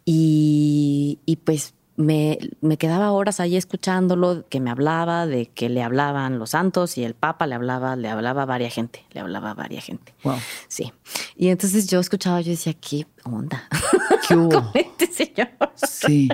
Y, 0.04 1.18
y 1.26 1.36
pues 1.36 1.74
me, 1.96 2.38
me 2.60 2.78
quedaba 2.78 3.12
horas 3.12 3.40
ahí 3.40 3.56
escuchándolo, 3.56 4.44
que 4.48 4.60
me 4.60 4.70
hablaba, 4.70 5.26
de 5.26 5.46
que 5.46 5.68
le 5.68 5.82
hablaban 5.82 6.38
los 6.38 6.50
santos 6.50 6.96
y 6.96 7.04
el 7.04 7.14
papa 7.14 7.46
le 7.46 7.54
hablaba, 7.54 7.94
le 7.96 8.08
hablaba 8.08 8.42
a 8.42 8.46
varias 8.46 8.72
gente, 8.74 9.04
le 9.12 9.20
hablaba 9.20 9.50
a 9.50 9.54
varias 9.54 9.84
gente. 9.84 10.14
Wow. 10.24 10.36
Sí. 10.68 10.92
Y 11.36 11.48
entonces 11.48 11.86
yo 11.88 12.00
escuchaba, 12.00 12.40
yo 12.40 12.50
decía, 12.50 12.74
¿qué 12.74 13.06
onda? 13.24 13.62
¿Qué 14.28 14.36
hubo? 14.36 14.50
con 14.62 14.70
este 14.74 15.06
señor. 15.06 15.48
Sí. 15.74 16.28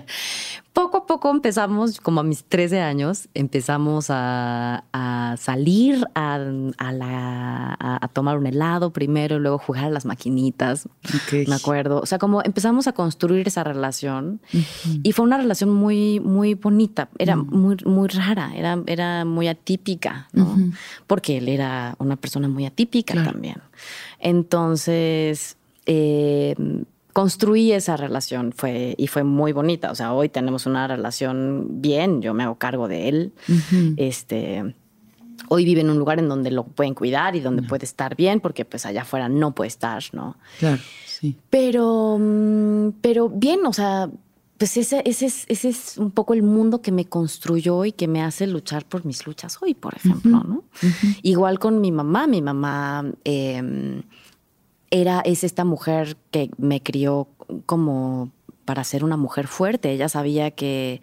Poco 0.72 0.98
a 0.98 1.06
poco 1.06 1.30
empezamos, 1.30 2.00
como 2.00 2.20
a 2.20 2.22
mis 2.22 2.44
13 2.44 2.80
años, 2.82 3.28
empezamos 3.32 4.08
a, 4.10 4.84
a 4.92 5.36
salir 5.38 6.06
a, 6.14 6.34
a 6.34 6.92
la- 6.92 7.76
a- 7.80 7.98
a 8.04 8.08
tomar 8.08 8.36
un 8.36 8.46
helado 8.46 8.92
primero, 8.92 9.38
luego 9.38 9.56
jugar 9.58 9.84
a 9.86 9.90
las 9.90 10.04
maquinitas. 10.04 10.86
Me 11.48 11.54
acuerdo. 11.54 12.00
O 12.00 12.06
sea, 12.06 12.18
como 12.18 12.42
empezamos 12.44 12.86
a 12.88 12.92
construir 12.92 13.48
esa 13.48 13.64
relación 13.64 14.40
y 15.02 15.12
fue 15.12 15.24
una 15.24 15.38
relación 15.38 15.70
muy, 15.72 16.20
muy 16.20 16.52
bonita. 16.52 17.08
Era 17.18 17.36
muy, 17.36 17.76
muy 17.86 18.08
rara, 18.08 18.52
era, 18.54 18.78
era 18.86 19.24
muy 19.24 19.48
atípica, 19.48 20.28
¿no? 20.34 20.58
Porque 21.06 21.38
él 21.38 21.48
era 21.48 21.94
una 21.98 22.16
persona 22.16 22.48
muy 22.48 22.66
atípica 22.66 23.14
Claro. 23.14 23.30
también. 23.32 23.56
Entonces, 24.26 25.56
eh, 25.86 26.56
construí 27.12 27.70
esa 27.70 27.96
relación 27.96 28.50
fue, 28.50 28.96
y 28.98 29.06
fue 29.06 29.22
muy 29.22 29.52
bonita. 29.52 29.92
O 29.92 29.94
sea, 29.94 30.14
hoy 30.14 30.28
tenemos 30.28 30.66
una 30.66 30.88
relación 30.88 31.80
bien, 31.80 32.20
yo 32.22 32.34
me 32.34 32.42
hago 32.42 32.56
cargo 32.56 32.88
de 32.88 33.08
él. 33.08 33.32
Este. 33.96 34.74
Hoy 35.48 35.64
vive 35.64 35.82
en 35.82 35.90
un 35.90 35.98
lugar 35.98 36.18
en 36.18 36.28
donde 36.28 36.50
lo 36.50 36.64
pueden 36.64 36.94
cuidar 36.94 37.36
y 37.36 37.40
donde 37.40 37.62
puede 37.62 37.84
estar 37.84 38.16
bien, 38.16 38.40
porque 38.40 38.64
pues 38.64 38.84
allá 38.84 39.02
afuera 39.02 39.28
no 39.28 39.54
puede 39.54 39.68
estar, 39.68 40.02
¿no? 40.12 40.36
Claro, 40.58 40.82
sí. 41.04 41.36
Pero, 41.48 42.18
mm, 42.18 42.94
pero 43.00 43.28
bien, 43.28 43.64
o 43.64 43.72
sea, 43.72 44.10
pues 44.58 44.76
ese, 44.76 45.02
ese, 45.04 45.26
es, 45.26 45.44
ese 45.48 45.68
es 45.68 45.98
un 45.98 46.10
poco 46.10 46.34
el 46.34 46.42
mundo 46.42 46.80
que 46.80 46.92
me 46.92 47.04
construyó 47.04 47.84
y 47.84 47.92
que 47.92 48.08
me 48.08 48.22
hace 48.22 48.46
luchar 48.46 48.86
por 48.86 49.04
mis 49.04 49.26
luchas 49.26 49.58
hoy, 49.60 49.74
por 49.74 49.94
ejemplo, 49.94 50.42
¿no? 50.44 50.64
Igual 51.22 51.58
con 51.58 51.80
mi 51.80 51.92
mamá, 51.92 52.26
mi 52.26 52.40
mamá 52.40 53.04
eh, 53.24 54.02
era, 54.90 55.20
es 55.20 55.44
esta 55.44 55.64
mujer 55.64 56.16
que 56.30 56.50
me 56.56 56.82
crió 56.82 57.28
como 57.66 58.30
para 58.64 58.82
ser 58.84 59.04
una 59.04 59.16
mujer 59.16 59.46
fuerte. 59.46 59.92
Ella 59.92 60.08
sabía 60.08 60.50
que, 60.50 61.02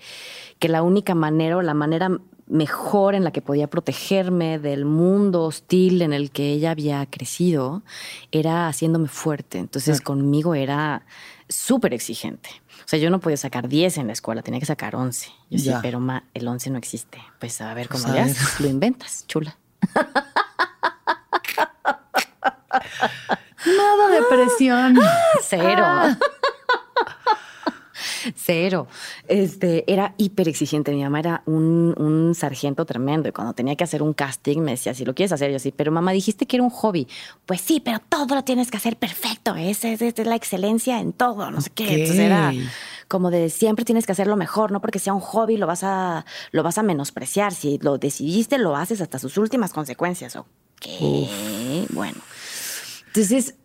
que 0.59 0.67
la 0.67 0.83
única 0.83 1.15
manera 1.15 1.57
o 1.57 1.61
la 1.61 1.73
manera 1.73 2.19
mejor 2.47 3.15
en 3.15 3.23
la 3.23 3.31
que 3.31 3.41
podía 3.41 3.67
protegerme 3.69 4.59
del 4.59 4.85
mundo 4.85 5.43
hostil 5.43 6.01
en 6.01 6.13
el 6.13 6.31
que 6.31 6.51
ella 6.51 6.71
había 6.71 7.05
crecido 7.05 7.83
era 8.31 8.67
haciéndome 8.67 9.07
fuerte. 9.07 9.59
Entonces 9.59 10.01
conmigo 10.01 10.53
era 10.55 11.05
súper 11.47 11.93
exigente. 11.93 12.49
O 12.79 12.87
sea, 12.87 12.99
yo 12.99 13.09
no 13.09 13.19
podía 13.19 13.37
sacar 13.37 13.67
10 13.69 13.97
en 13.99 14.07
la 14.07 14.13
escuela, 14.13 14.41
tenía 14.41 14.59
que 14.59 14.65
sacar 14.65 14.95
11. 14.95 15.27
Yo 15.49 15.57
decía, 15.57 15.79
pero 15.81 15.99
ma, 15.99 16.23
el 16.33 16.47
11 16.47 16.69
no 16.71 16.77
existe. 16.77 17.19
Pues 17.39 17.61
a 17.61 17.73
ver 17.73 17.87
Pues, 17.87 18.01
cómo 18.03 18.13
le 18.13 18.33
lo 18.59 18.67
inventas, 18.67 19.25
chula. 19.27 19.57
Nada 23.65 24.07
de 24.09 24.21
presión. 24.29 24.99
Cero. 25.41 25.85
Cero. 28.35 28.87
Este, 29.27 29.91
era 29.91 30.13
hiper 30.17 30.47
exigente. 30.47 30.91
Mi 30.91 31.03
mamá 31.03 31.19
era 31.19 31.43
un, 31.45 31.93
un 31.97 32.35
sargento 32.35 32.85
tremendo. 32.85 33.29
Y 33.29 33.31
cuando 33.31 33.53
tenía 33.53 33.75
que 33.75 33.83
hacer 33.83 34.01
un 34.01 34.13
casting, 34.13 34.59
me 34.59 34.71
decía, 34.71 34.93
si 34.93 35.05
lo 35.05 35.13
quieres 35.15 35.31
hacer, 35.31 35.51
yo 35.51 35.59
sí, 35.59 35.73
pero 35.75 35.91
mamá, 35.91 36.11
dijiste 36.11 36.45
que 36.45 36.57
era 36.57 36.63
un 36.63 36.69
hobby. 36.69 37.07
Pues 37.45 37.61
sí, 37.61 37.81
pero 37.83 37.99
todo 37.99 38.35
lo 38.35 38.43
tienes 38.43 38.71
que 38.71 38.77
hacer 38.77 38.97
perfecto. 38.97 39.55
Esa 39.55 39.89
es, 39.89 40.01
es 40.01 40.25
la 40.25 40.35
excelencia 40.35 40.99
en 40.99 41.13
todo, 41.13 41.51
no 41.51 41.61
sé 41.61 41.69
qué. 41.69 42.01
Entonces 42.01 42.19
era 42.19 42.53
como 43.07 43.29
de 43.29 43.49
siempre 43.49 43.85
tienes 43.85 44.05
que 44.05 44.11
hacerlo 44.11 44.35
mejor, 44.35 44.71
no 44.71 44.81
porque 44.81 44.97
sea 44.97 45.13
un 45.13 45.19
hobby 45.19 45.57
lo 45.57 45.67
vas 45.67 45.83
a, 45.83 46.25
lo 46.51 46.63
vas 46.63 46.77
a 46.77 46.83
menospreciar. 46.83 47.53
Si 47.53 47.77
lo 47.79 47.97
decidiste, 47.97 48.57
lo 48.57 48.75
haces 48.75 49.01
hasta 49.01 49.19
sus 49.19 49.37
últimas 49.37 49.71
consecuencias. 49.71 50.35
Ok, 50.35 50.87
bueno. 51.89 52.17
Entonces, 53.07 53.55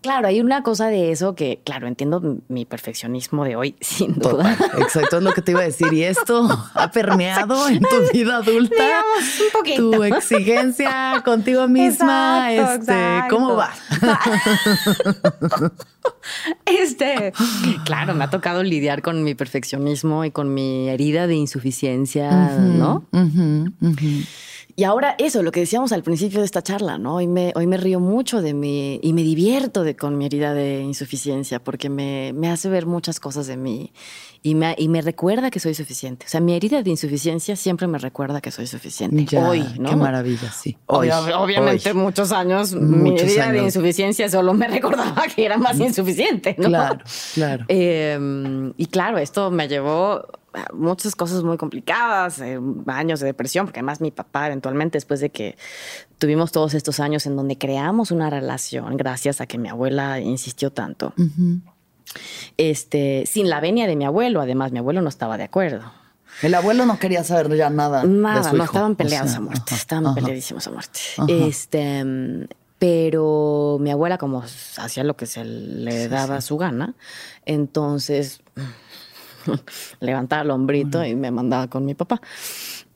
Claro, 0.00 0.28
hay 0.28 0.40
una 0.40 0.62
cosa 0.62 0.88
de 0.88 1.12
eso 1.12 1.34
que, 1.34 1.60
claro, 1.64 1.86
entiendo 1.86 2.38
mi 2.48 2.64
perfeccionismo 2.64 3.44
de 3.44 3.56
hoy, 3.56 3.76
sin 3.80 4.14
duda. 4.14 4.56
exacto, 4.78 5.18
es 5.18 5.22
lo 5.22 5.32
que 5.32 5.42
te 5.42 5.52
iba 5.52 5.60
a 5.60 5.64
decir. 5.64 5.92
Y 5.92 6.04
esto 6.04 6.48
ha 6.74 6.90
permeado 6.92 7.68
en 7.68 7.80
tu 7.80 8.12
vida 8.12 8.36
adulta. 8.38 8.74
Digamos, 8.74 9.40
un 9.40 9.52
poquito. 9.52 9.90
Tu 9.90 10.04
exigencia 10.04 11.22
contigo 11.24 11.68
misma. 11.68 12.52
Exacto, 12.52 12.92
este, 12.92 13.28
¿Cómo 13.30 13.56
va? 13.56 13.70
Este, 16.64 17.32
claro, 17.84 18.14
me 18.14 18.24
ha 18.24 18.30
tocado 18.30 18.62
lidiar 18.62 19.02
con 19.02 19.22
mi 19.22 19.34
perfeccionismo 19.34 20.24
y 20.24 20.30
con 20.30 20.52
mi 20.52 20.88
herida 20.88 21.26
de 21.26 21.34
insuficiencia, 21.34 22.30
¿no? 22.58 23.04
Y 24.78 24.84
ahora 24.84 25.14
eso, 25.16 25.42
lo 25.42 25.52
que 25.52 25.60
decíamos 25.60 25.92
al 25.92 26.02
principio 26.02 26.40
de 26.40 26.44
esta 26.44 26.62
charla, 26.62 26.98
¿no? 26.98 27.16
Hoy 27.16 27.26
me, 27.26 27.50
hoy 27.54 27.66
me 27.66 27.78
río 27.78 27.98
mucho 27.98 28.42
de 28.42 28.52
mí 28.52 29.00
y 29.02 29.14
me 29.14 29.22
divierto 29.22 29.82
de, 29.84 29.96
con 29.96 30.18
mi 30.18 30.26
herida 30.26 30.52
de 30.52 30.82
insuficiencia 30.82 31.64
porque 31.64 31.88
me, 31.88 32.34
me 32.34 32.50
hace 32.50 32.68
ver 32.68 32.84
muchas 32.84 33.18
cosas 33.18 33.46
de 33.46 33.56
mí 33.56 33.90
y 34.42 34.54
me, 34.54 34.74
y 34.76 34.88
me 34.88 35.00
recuerda 35.00 35.50
que 35.50 35.60
soy 35.60 35.74
suficiente. 35.74 36.26
O 36.26 36.28
sea, 36.28 36.40
mi 36.40 36.54
herida 36.54 36.82
de 36.82 36.90
insuficiencia 36.90 37.56
siempre 37.56 37.86
me 37.86 37.96
recuerda 37.96 38.42
que 38.42 38.50
soy 38.50 38.66
suficiente. 38.66 39.38
hoy, 39.38 39.64
¿no? 39.78 39.88
Qué 39.88 39.96
maravilla, 39.96 40.52
sí. 40.52 40.76
Hoy, 40.84 41.08
obviamente, 41.10 41.94
muchos 41.94 42.30
años, 42.30 42.74
mi 42.74 43.18
herida 43.18 43.50
de 43.50 43.62
insuficiencia 43.62 44.28
solo 44.28 44.52
me 44.52 44.68
recordaba 44.68 45.24
que 45.34 45.46
era 45.46 45.56
más 45.56 45.80
insuficiente, 45.80 46.54
¿no? 46.58 46.68
Claro, 46.68 46.98
claro. 47.34 47.64
Em, 47.68 48.74
y 48.76 48.86
claro, 48.86 49.16
esto 49.16 49.50
me 49.50 49.68
llevó 49.68 50.26
muchas 50.72 51.14
cosas 51.14 51.42
muy 51.42 51.56
complicadas, 51.56 52.40
eh, 52.40 52.58
años 52.86 53.20
de 53.20 53.26
depresión, 53.26 53.66
porque 53.66 53.80
además 53.80 54.00
mi 54.00 54.10
papá 54.10 54.46
eventualmente, 54.46 54.96
después 54.96 55.20
de 55.20 55.30
que 55.30 55.56
tuvimos 56.18 56.52
todos 56.52 56.74
estos 56.74 57.00
años 57.00 57.26
en 57.26 57.36
donde 57.36 57.58
creamos 57.58 58.10
una 58.10 58.30
relación, 58.30 58.96
gracias 58.96 59.40
a 59.40 59.46
que 59.46 59.58
mi 59.58 59.68
abuela 59.68 60.20
insistió 60.20 60.70
tanto, 60.70 61.14
este, 62.56 63.24
sin 63.26 63.48
la 63.50 63.60
venia 63.60 63.86
de 63.86 63.96
mi 63.96 64.04
abuelo, 64.04 64.40
además 64.40 64.72
mi 64.72 64.78
abuelo 64.78 65.02
no 65.02 65.08
estaba 65.08 65.36
de 65.36 65.44
acuerdo. 65.44 65.92
El 66.42 66.54
abuelo 66.54 66.84
no 66.84 66.98
quería 66.98 67.24
saber 67.24 67.54
ya 67.56 67.70
nada. 67.70 68.04
Nada, 68.04 68.52
no 68.52 68.64
estaban 68.64 68.94
peleados 68.94 69.34
a 69.34 69.40
muerte, 69.40 69.74
estaban 69.74 70.14
peleadísimos 70.14 70.66
a 70.66 70.70
muerte. 70.70 71.00
Este, 71.28 72.04
pero 72.78 73.78
mi 73.80 73.90
abuela 73.90 74.18
como 74.18 74.42
hacía 74.42 75.04
lo 75.04 75.16
que 75.16 75.26
se 75.26 75.44
le 75.44 76.08
daba 76.08 76.40
su 76.40 76.58
gana, 76.58 76.94
entonces 77.46 78.42
levantaba 80.00 80.42
el 80.42 80.50
hombrito 80.50 81.04
y 81.04 81.14
me 81.14 81.30
mandaba 81.30 81.68
con 81.68 81.84
mi 81.84 81.94
papá. 81.94 82.20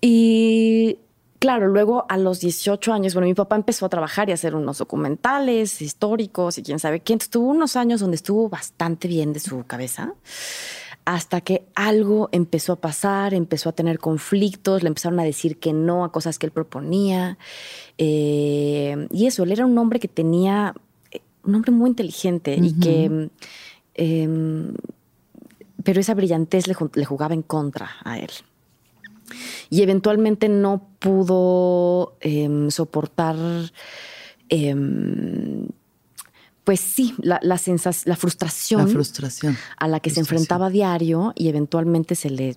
Y 0.01 0.99
claro, 1.39 1.69
luego 1.69 2.07
a 2.09 2.17
los 2.17 2.41
18 2.41 2.93
años, 2.93 3.15
bueno, 3.15 3.27
mi 3.27 3.35
papá 3.35 3.57
empezó 3.57 3.87
a 3.87 3.89
trabajar 3.89 4.29
y 4.29 4.33
a 4.33 4.35
hacer 4.35 4.55
unos 4.55 4.79
documentales 4.79 5.83
históricos 5.83 6.59
y 6.59 6.63
quién 6.63 6.79
sabe 6.79 7.01
quién. 7.01 7.19
Estuvo 7.21 7.49
unos 7.49 7.77
años 7.77 8.01
donde 8.01 8.17
estuvo 8.17 8.49
bastante 8.49 9.09
bien 9.09 9.33
de 9.33 9.41
su 9.41 9.65
cabeza 9.67 10.15
hasta 11.05 11.41
que 11.41 11.65
algo 11.75 12.29
empezó 12.33 12.75
a 12.75 12.77
pasar, 12.77 13.35
empezó 13.35 13.71
a 13.71 13.73
tener 13.73 13.99
conflictos, 13.99 14.83
le 14.83 14.89
empezaron 14.89 15.19
a 15.19 15.25
decir 15.25 15.59
que 15.59 15.73
no 15.73 16.05
a 16.05 16.13
cosas 16.13 16.39
que 16.39 16.47
él 16.47 16.53
proponía. 16.53 17.39
Eh, 17.99 19.09
y 19.11 19.27
eso, 19.27 19.43
él 19.43 19.53
era 19.53 19.67
un 19.67 19.77
hombre 19.79 19.99
que 19.99 20.09
tenía, 20.09 20.75
eh, 21.11 21.21
un 21.43 21.55
hombre 21.57 21.73
muy 21.73 21.91
inteligente 21.91 22.57
y 22.61 22.75
que 22.75 23.31
em, 23.95 24.75
pero 25.85 26.01
esa 26.01 26.14
brillantez 26.14 26.66
le, 26.66 27.05
jugaba 27.05 27.35
en 27.35 27.43
contra 27.43 27.90
a 28.05 28.19
él. 28.19 28.31
Y 29.69 29.83
eventualmente 29.83 30.49
no 30.49 30.88
pudo 30.99 32.16
em, 32.21 32.71
soportar, 32.71 33.37
em, 34.49 35.69
pues 36.64 36.81
sí, 36.81 37.14
la, 37.19 37.38
la, 37.43 37.61
la, 38.05 38.16
frustración, 38.16 38.88
frustración 38.88 39.57
a 39.77 39.87
la 39.88 40.01
que 40.01 40.11
se 40.11 40.21
enfrentaba 40.21 40.66
a 40.66 40.71
diario 40.71 41.33
y 41.37 41.49
eventualmente 41.49 42.14
se 42.14 42.31
le 42.31 42.57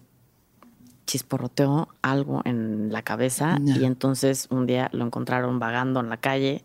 chisporroteó 1.05 1.89
algo 2.01 2.41
en 2.45 2.62
la 2.91 3.01
cabeza 3.01 3.59
y 3.63 3.85
entonces 3.85 4.47
un 4.49 4.67
día 4.67 4.89
lo 4.93 5.05
encontraron 5.05 5.59
vagando 5.59 5.99
en 5.99 6.09
la 6.09 6.17
calle 6.17 6.63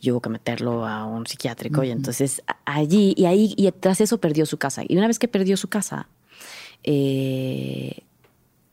y 0.00 0.10
hubo 0.10 0.20
que 0.20 0.30
meterlo 0.30 0.86
a 0.86 1.04
un 1.06 1.26
psiquiátrico 1.26 1.84
y 1.84 1.90
entonces 1.90 2.42
allí 2.64 3.14
y 3.16 3.26
ahí 3.26 3.54
y 3.56 3.70
tras 3.72 4.00
eso 4.00 4.18
perdió 4.18 4.46
su 4.46 4.58
casa 4.58 4.82
y 4.86 4.96
una 4.96 5.06
vez 5.06 5.18
que 5.18 5.28
perdió 5.28 5.56
su 5.56 5.68
casa 5.68 6.08
eh, 6.84 8.02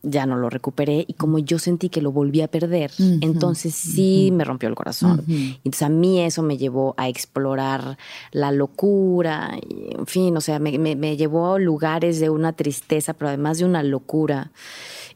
ya 0.01 0.25
no 0.25 0.37
lo 0.37 0.49
recuperé 0.49 1.03
y 1.07 1.13
como 1.13 1.39
yo 1.39 1.59
sentí 1.59 1.89
que 1.89 2.01
lo 2.01 2.11
volví 2.11 2.41
a 2.41 2.47
perder, 2.47 2.91
entonces 2.97 3.75
sí 3.75 4.29
me 4.31 4.45
rompió 4.45 4.69
el 4.69 4.75
corazón. 4.75 5.25
Entonces 5.27 5.81
a 5.81 5.89
mí 5.89 6.21
eso 6.21 6.41
me 6.41 6.57
llevó 6.57 6.93
a 6.97 7.09
explorar 7.09 7.97
la 8.31 8.51
locura, 8.51 9.57
y, 9.67 9.95
en 9.97 10.07
fin, 10.07 10.37
o 10.37 10.41
sea, 10.41 10.59
me, 10.59 11.17
llevó 11.17 11.55
a 11.55 11.59
lugares 11.59 12.19
de 12.19 12.29
una 12.29 12.53
tristeza, 12.53 13.13
pero 13.13 13.27
además 13.27 13.57
de 13.57 13.65
una 13.65 13.83
locura. 13.83 14.51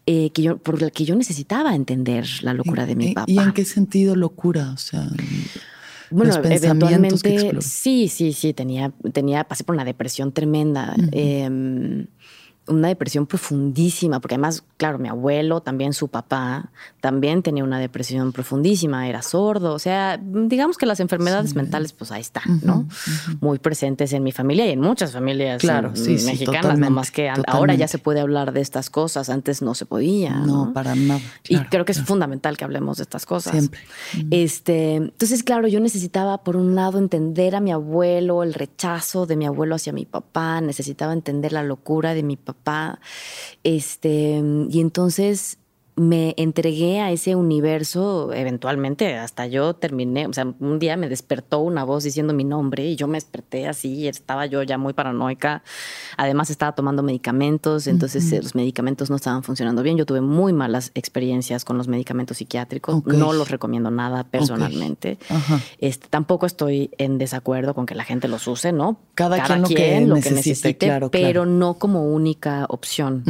Eh, 0.06 0.32
que 0.32 0.42
yo, 0.42 0.58
por 0.58 0.82
la 0.82 0.90
que 0.90 1.06
yo 1.06 1.16
necesitaba 1.16 1.76
entender 1.76 2.28
la 2.42 2.54
locura 2.54 2.86
de 2.86 2.96
mi 2.96 3.14
papá. 3.14 3.32
¿Y 3.32 3.40
en 3.40 3.54
qué 3.54 3.64
sentido 3.64 4.18
locura? 4.18 4.72
O 4.74 4.78
sea, 4.78 5.08
bueno, 6.10 6.34
eventualmente 6.44 7.62
sí, 7.62 8.10
sí, 8.10 8.34
sí, 8.34 8.54
tenía, 8.54 8.92
tenía, 9.14 9.46
pasé 9.46 9.64
por 9.64 9.76
una 9.76 9.86
depresión 9.86 10.34
tremenda 10.34 10.94
una 12.68 12.88
depresión 12.88 13.28
profundísima, 13.28 14.22
porque 14.22 14.36
además, 14.36 14.64
claro, 14.78 14.98
mi 14.98 15.10
abuelo, 15.10 15.62
también 15.62 15.92
su 15.94 16.08
papá, 16.08 16.70
también 17.02 17.44
tenía 17.44 17.64
una 17.64 17.78
depresión 17.78 18.32
profundísima, 18.32 19.08
era 19.10 19.22
sordo, 19.22 19.74
o 19.74 19.80
sea, 19.80 20.18
digamos 20.18 20.78
que 20.78 20.86
las 20.86 21.02
enfermedades 21.02 21.56
mentales, 21.56 21.92
pues 21.92 22.12
ahí 22.12 22.22
están, 22.22 22.62
¿no? 22.64 22.88
Muy 23.42 23.60
presentes 23.60 24.14
en 24.14 24.24
mi 24.24 24.32
familia 24.32 24.66
y 24.66 24.72
en 24.72 24.80
muchas 24.80 25.12
familias 25.12 25.62
claro, 25.62 25.92
mexicanas, 25.92 26.80
no 26.80 26.90
más 26.90 27.12
que 27.12 27.30
ahora 27.48 27.76
ya 27.76 27.88
se 27.88 27.98
puede 27.98 28.22
hablar 28.22 28.54
de 28.54 28.62
estas 28.62 28.90
cosas, 28.90 29.30
antes 29.30 29.62
no 29.62 29.76
se 29.76 29.86
podía. 29.86 30.32
No, 30.38 30.72
para 30.74 30.96
nada. 30.96 31.20
y 31.48 31.58
creo 31.66 31.84
que 31.84 31.92
es 31.92 32.02
fundamental 32.02 32.58
que 32.58 32.64
hablemos 32.64 32.98
de 32.98 33.04
estas 33.04 33.26
cosas. 33.26 33.52
Siempre. 33.52 33.82
Este, 34.32 34.96
entonces, 34.96 35.44
claro, 35.44 35.68
yo 35.68 35.80
necesitaba, 35.80 36.44
por 36.44 36.56
un 36.56 36.76
lado, 36.76 36.98
entender 36.98 37.56
a 37.56 37.60
mi 37.60 37.72
abuelo, 37.72 38.44
el 38.44 38.54
rechazo 38.54 39.26
de 39.26 39.36
mi 39.36 39.46
abuelo 39.46 39.76
hacia 39.76 39.92
mi 39.92 40.06
papá, 40.06 40.62
necesitaba 40.62 41.12
entender 41.12 41.52
la 41.52 41.64
locura 41.64 42.14
de 42.14 42.24
mi 42.24 42.38
papá 42.38 42.53
papá. 42.54 43.00
Este, 43.64 44.42
y 44.70 44.80
entonces 44.80 45.58
me 45.96 46.34
entregué 46.38 47.02
a 47.02 47.12
ese 47.12 47.36
universo, 47.36 48.34
eventualmente 48.34 49.16
hasta 49.16 49.46
yo 49.46 49.76
terminé, 49.76 50.26
o 50.26 50.34
sea, 50.34 50.52
un 50.60 50.80
día 50.80 50.98
me 50.98 51.08
despertó 51.08 51.60
una 51.60 51.84
voz 51.84 52.04
diciendo 52.04 52.34
mi 52.34 52.44
nombre 52.44 52.86
y 52.86 52.96
yo 52.96 53.08
me 53.08 53.18
desperté 53.18 53.68
así, 53.68 54.08
estaba 54.08 54.48
yo 54.48 54.64
ya 54.64 54.78
muy 54.80 54.94
paranoica, 54.94 55.64
además 56.18 56.50
estaba 56.50 56.74
tomando 56.74 57.04
medicamentos, 57.04 57.86
entonces 57.86 58.32
eh, 58.32 58.42
los 58.42 58.56
medicamentos 58.56 59.12
no 59.12 59.18
estaban 59.18 59.44
funcionando 59.44 59.84
bien, 59.84 59.98
yo 59.98 60.06
tuve 60.06 60.22
muy 60.22 60.52
malas 60.52 60.92
experiencias 60.96 61.64
con 61.64 61.78
los 61.78 61.88
medicamentos 61.88 62.38
psiquiátricos, 62.38 63.06
no 63.06 63.34
los 63.34 63.52
recomiendo 63.52 63.92
nada 63.92 64.24
personalmente, 64.24 65.20
este, 65.78 66.08
tampoco 66.10 66.48
estoy 66.48 66.90
en 66.98 67.20
desacuerdo 67.20 67.76
con 67.76 67.86
que 67.86 67.94
la 67.94 68.04
gente 68.04 68.28
los 68.28 68.48
use, 68.48 68.72
¿no? 68.72 69.00
Cada, 69.14 69.44
quien, 69.44 70.10
lo 70.10 70.16
que, 70.16 70.32
necesite, 70.32 70.76
pero 71.12 71.46
no 71.46 71.76
como 71.76 72.06
única 72.06 72.66
opción. 72.70 73.24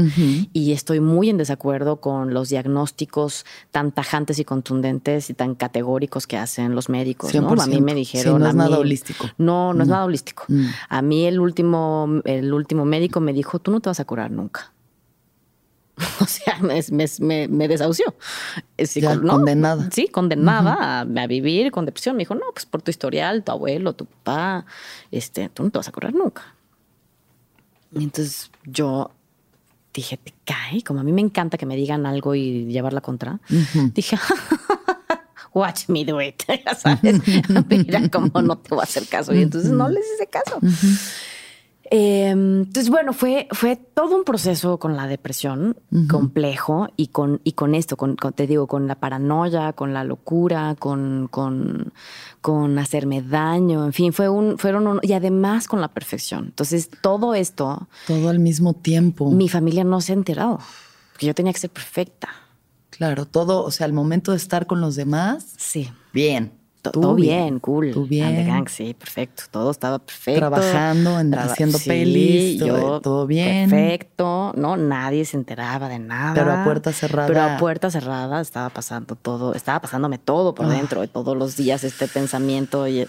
Y 0.54 0.72
estoy 0.72 1.02
muy 1.02 1.30
en 1.30 1.38
desacuerdo 1.38 2.00
con 2.00 2.34
los 2.34 2.53
diagnósticos 2.54 3.46
tan 3.72 3.92
tajantes 3.92 4.40
y 4.40 4.46
contundentes 4.46 5.30
y 5.30 5.34
tan 5.34 5.56
categóricos 5.56 6.28
que 6.28 6.38
hacen 6.38 6.76
los 6.76 6.88
médicos. 6.88 7.34
¿no? 7.34 7.50
A 7.50 7.68
mí 7.68 7.82
me 7.82 7.94
dijeron. 7.96 8.40
no 8.40 8.48
es 8.48 8.56
nada 8.56 8.78
holístico. 8.80 9.28
No, 9.38 9.74
no, 9.74 9.84
es 9.84 9.90
nada 9.90 10.06
holístico. 10.06 10.46
Mm. 10.48 10.66
A 10.90 11.02
mí 11.02 11.26
el 11.26 11.40
último, 11.40 12.22
el 12.26 12.54
último 12.54 12.86
médico 12.86 13.20
me 13.20 13.34
dijo: 13.34 13.60
Tú 13.60 13.72
no 13.72 13.80
te 13.80 13.90
vas 13.90 14.00
a 14.00 14.06
curar 14.06 14.32
nunca. 14.32 14.74
O 16.22 16.26
sea, 16.26 16.60
me, 16.60 17.48
me, 17.50 17.68
desahució. 17.68 18.16
Condenada. 19.28 19.90
Sí, 19.92 20.08
condenada 20.08 21.02
a, 21.02 21.28
vivir 21.28 21.72
con 21.72 21.86
depresión. 21.86 22.16
Me 22.16 22.22
dijo, 22.22 22.36
no, 22.36 22.46
pues 22.54 22.66
por 22.66 22.82
tu 22.82 22.92
historial, 22.92 23.44
tu 23.44 23.52
abuelo, 23.52 23.94
tu 23.94 24.06
papá, 24.06 24.66
este, 25.12 25.50
tú 25.50 25.64
no 25.64 25.70
te 25.70 25.78
vas 25.78 25.88
a 25.88 25.92
curar 25.92 26.14
nunca. 26.14 26.56
Y 27.92 28.04
entonces 28.04 28.50
yo 28.66 29.12
dije, 29.94 30.18
te 30.18 30.34
cae, 30.46 30.84
como 30.84 31.00
a 31.00 31.04
mí 31.04 31.12
me 31.12 31.22
encanta 31.22 31.58
que 31.58 31.66
me 31.66 31.76
digan 31.76 32.06
algo 32.06 32.36
y 32.36 32.66
llevarla 32.66 33.02
contra. 33.02 33.40
Dije, 33.94 34.18
watch 35.54 35.88
me 35.88 36.04
do 36.04 36.22
it, 36.22 36.44
ya 36.66 36.76
sabes, 36.76 37.22
mira 37.70 38.10
cómo 38.10 38.42
no 38.42 38.58
te 38.58 38.70
voy 38.70 38.80
a 38.80 38.84
hacer 38.84 39.08
caso. 39.08 39.34
Y 39.34 39.42
entonces 39.42 39.72
no 39.72 39.90
les 39.90 40.04
hice 40.16 40.28
caso. 40.28 40.60
Em, 41.92 42.62
entonces, 42.62 42.90
bueno, 42.90 43.14
fue, 43.14 43.48
fue 43.52 43.76
todo 43.76 44.16
un 44.16 44.24
proceso 44.24 44.80
con 44.80 44.96
la 44.96 45.06
depresión 45.06 45.76
complejo 46.10 46.88
y 46.96 47.08
con, 47.08 47.42
y 47.44 47.54
con 47.54 47.76
esto, 47.76 47.98
con, 47.98 48.16
te 48.16 48.48
digo, 48.48 48.68
con 48.68 48.88
la 48.88 48.96
paranoia, 48.96 49.74
con 49.74 49.94
la 49.94 50.04
locura, 50.04 50.76
con, 50.80 51.28
con, 51.30 51.92
con 52.42 52.80
hacerme 52.80 53.22
daño, 53.22 53.86
en 53.86 53.94
fin, 53.94 54.14
fue 54.14 54.30
un, 54.30 54.58
fueron 54.58 54.88
un, 54.88 55.00
y 55.04 55.14
además 55.14 55.68
con 55.68 55.82
la 55.82 55.90
perfección. 55.90 56.46
Entonces, 56.46 56.90
todo 57.02 57.36
esto. 57.36 57.88
Todo 58.08 58.30
al 58.30 58.40
mismo 58.40 58.74
tiempo. 58.74 59.30
Mi 59.30 59.50
familia 59.50 59.84
no 59.84 60.00
se 60.00 60.14
ha 60.14 60.16
enterado, 60.16 60.60
porque 61.12 61.28
yo 61.28 61.36
tenía 61.36 61.52
que 61.52 61.60
ser 61.60 61.70
perfecta. 61.70 62.30
Claro, 62.92 63.26
todo, 63.26 63.64
o 63.64 63.72
sea, 63.72 63.86
al 63.86 63.94
momento 63.94 64.32
de 64.32 64.38
estar 64.38 64.68
con 64.68 64.80
los 64.80 64.96
demás. 64.96 65.54
Sí. 65.58 65.92
Bien 66.14 66.63
todo 66.92 67.16
bien, 67.16 67.60
cool. 67.60 67.92
Tú 67.92 68.06
bien. 68.06 68.46
gang, 68.46 68.68
sí, 68.68 68.94
perfecto. 68.94 69.44
Todo 69.50 69.72
estaba 69.72 70.00
perfecto. 70.00 70.40
Trabajando, 70.40 71.18
haciendo 71.38 71.80
pelis, 71.80 72.60
yo, 72.60 73.00
todo 73.02 73.26
bien. 73.26 73.70
Perfecto, 73.70 74.54
¿no? 74.56 74.76
Nadie 74.76 75.26
se 75.26 75.38
enteraba 75.38 75.88
de 75.88 76.00
nada. 76.00 76.34
Pero 76.34 76.52
a 76.52 76.64
puerta 76.64 76.92
cerrada. 76.92 77.28
Pero 77.28 77.42
a 77.42 77.58
puerta 77.58 77.90
cerrada 77.90 78.42
estaba 78.42 78.70
pasando 78.70 79.16
todo, 79.16 79.54
estaba 79.54 79.80
pasándome 79.82 80.18
todo 80.18 80.54
por 80.54 80.66
ah. 80.66 80.70
dentro. 80.70 81.08
Todos 81.08 81.38
los 81.38 81.56
días 81.56 81.84
este 81.84 82.08
pensamiento 82.08 82.86
eh, 82.86 83.08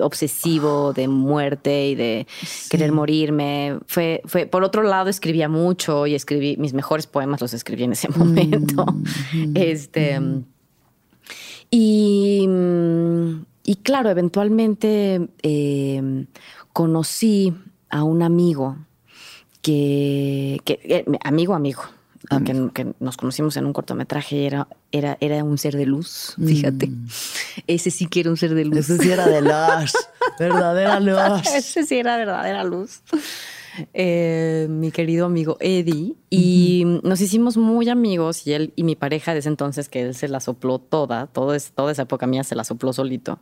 obsesivo 0.00 0.92
de 0.92 1.08
muerte 1.08 1.88
y 1.88 1.94
de 1.94 2.26
querer 2.70 2.92
morirme. 2.92 3.78
Fue, 3.86 4.22
fue, 4.26 4.46
por 4.46 4.62
otro 4.62 4.82
lado, 4.82 5.10
escribía 5.10 5.48
mucho 5.48 6.06
y 6.06 6.14
escribí, 6.14 6.56
mis 6.56 6.74
mejores 6.74 7.06
poemas 7.06 7.40
los 7.40 7.54
escribí 7.54 7.84
en 7.84 7.92
ese 7.92 8.08
mm, 8.14 8.18
momento. 8.18 8.86
este. 9.54 10.20
Mm. 10.20 10.53
Y, 11.76 12.46
mm, 12.46 13.46
y 13.64 13.76
claro, 13.82 14.08
eventualmente 14.08 15.28
eh, 15.42 16.26
conocí 16.72 17.52
a 17.90 18.04
un 18.04 18.22
amigo 18.22 18.76
que, 19.60 20.60
que 20.64 20.78
eh, 20.84 21.04
amigo, 21.24 21.52
amigo, 21.52 21.82
Que, 22.46 22.94
nos 23.00 23.16
conocimos 23.16 23.56
en 23.56 23.66
un 23.66 23.72
cortometraje, 23.72 24.46
era, 24.46 24.68
era, 24.92 25.18
era 25.20 25.42
un 25.42 25.58
ser 25.58 25.74
de 25.74 25.86
luz, 25.86 26.36
fíjate. 26.38 26.86
Mm. 26.86 27.08
Ese 27.66 27.90
sí 27.90 28.06
que 28.06 28.20
era 28.20 28.30
un 28.30 28.36
ser 28.36 28.54
de 28.54 28.66
luz. 28.66 28.78
Ese 28.78 28.96
sí 28.96 29.10
era 29.10 29.26
de 29.26 29.42
luz, 29.42 29.94
verdadera 30.38 31.00
luz. 31.00 31.44
Ese 31.56 31.82
sí 31.82 31.96
era 31.96 32.16
verdadera 32.16 32.62
luz. 32.62 33.02
Eh, 33.92 34.66
mi 34.70 34.90
querido 34.90 35.26
amigo 35.26 35.56
Eddie, 35.60 36.14
y 36.30 36.84
nos 37.02 37.20
hicimos 37.20 37.56
muy 37.56 37.88
amigos 37.88 38.46
y 38.46 38.52
él 38.52 38.72
y 38.76 38.84
mi 38.84 38.96
pareja 38.96 39.32
de 39.32 39.40
ese 39.40 39.48
entonces, 39.48 39.88
que 39.88 40.02
él 40.02 40.14
se 40.14 40.28
la 40.28 40.40
sopló 40.40 40.78
toda, 40.78 41.26
todo 41.26 41.56
toda 41.74 41.92
esa 41.92 42.02
época 42.02 42.26
mía 42.26 42.44
se 42.44 42.54
la 42.54 42.64
sopló 42.64 42.92
solito. 42.92 43.38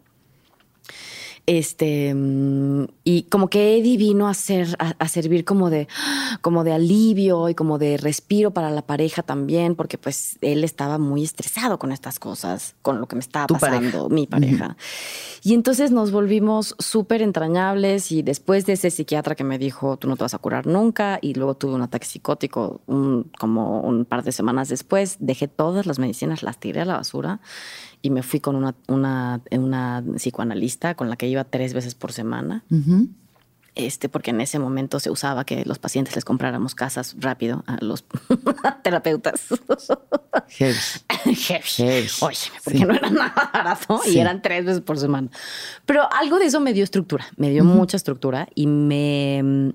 Este, 1.46 2.14
mm, 2.14 2.84
y 3.02 3.24
como 3.24 3.48
que 3.48 3.76
Eddie 3.76 3.96
vino 3.96 4.28
a, 4.28 4.34
ser, 4.34 4.76
a, 4.78 5.08
servir 5.08 5.44
como 5.44 5.70
de, 5.70 5.88
como 6.40 6.62
de 6.62 6.72
alivio 6.72 7.48
y 7.48 7.54
como 7.56 7.78
de 7.78 7.96
respiro 7.96 8.52
para 8.52 8.70
la 8.70 8.82
pareja 8.82 9.24
también, 9.24 9.74
porque 9.74 9.98
pues 9.98 10.38
él 10.40 10.62
estaba 10.62 10.98
muy 10.98 11.24
estresado 11.24 11.80
con 11.80 11.90
estas 11.90 12.20
cosas, 12.20 12.76
con 12.80 13.00
lo 13.00 13.08
que 13.08 13.16
me 13.16 13.20
estaba 13.20 13.48
pasando, 13.48 14.08
mi 14.08 14.28
pareja. 14.28 14.76
Y 15.42 15.54
entonces 15.54 15.90
nos 15.90 16.12
volvimos 16.12 16.76
súper 16.78 17.22
entrañables 17.22 18.12
y 18.12 18.22
después 18.22 18.64
de 18.64 18.74
ese 18.74 18.90
psiquiatra 18.90 19.34
que 19.34 19.42
me 19.42 19.58
dijo, 19.58 19.96
tú 19.96 20.06
no 20.06 20.16
te 20.16 20.22
vas 20.22 20.34
a 20.34 20.38
curar 20.38 20.68
nunca, 20.68 21.18
y 21.20 21.34
luego 21.34 21.56
tuve 21.56 21.74
un 21.74 21.82
ataque 21.82 22.06
psicótico 22.06 22.82
como 22.86 23.80
un 23.80 24.04
par 24.04 24.22
de 24.22 24.30
semanas 24.30 24.68
después, 24.68 25.16
dejé 25.18 25.48
todas 25.48 25.86
las 25.86 25.98
medicinas, 25.98 26.44
las 26.44 26.58
tiré 26.58 26.82
a 26.82 26.84
la 26.84 26.98
basura 26.98 27.40
y 28.02 28.10
me 28.10 28.22
fui 28.22 28.40
con 28.40 28.56
una, 28.56 28.74
una, 28.88 29.40
una 29.52 30.04
psicoanalista 30.16 30.94
con 30.94 31.08
la 31.08 31.16
que 31.16 31.28
iba 31.28 31.44
tres 31.44 31.72
veces 31.72 31.94
por 31.94 32.12
semana. 32.12 32.64
Este, 33.74 34.10
porque 34.10 34.32
en 34.32 34.42
ese 34.42 34.58
momento 34.58 35.00
se 35.00 35.10
usaba 35.10 35.46
que 35.46 35.64
los 35.64 35.78
pacientes 35.78 36.14
les 36.14 36.26
compráramos 36.26 36.74
casas 36.74 37.16
rápido 37.18 37.64
a 37.66 37.78
los 37.82 38.04
terapeutas. 38.82 39.46
Heavy. 40.48 40.76
Heavy. 41.76 42.08
Oye, 42.20 42.38
porque 42.64 42.84
no 42.84 42.92
era 42.92 43.08
nada 43.08 43.50
barato 43.52 44.02
y 44.04 44.18
eran 44.18 44.42
tres 44.42 44.66
veces 44.66 44.82
por 44.82 44.98
semana. 44.98 45.30
Pero 45.86 46.12
algo 46.12 46.38
de 46.38 46.46
eso 46.46 46.60
me 46.60 46.74
dio 46.74 46.84
estructura, 46.84 47.24
me 47.36 47.48
dio 47.48 47.64
mucha 47.64 47.96
estructura 47.96 48.48
y 48.54 48.66
me. 48.66 49.72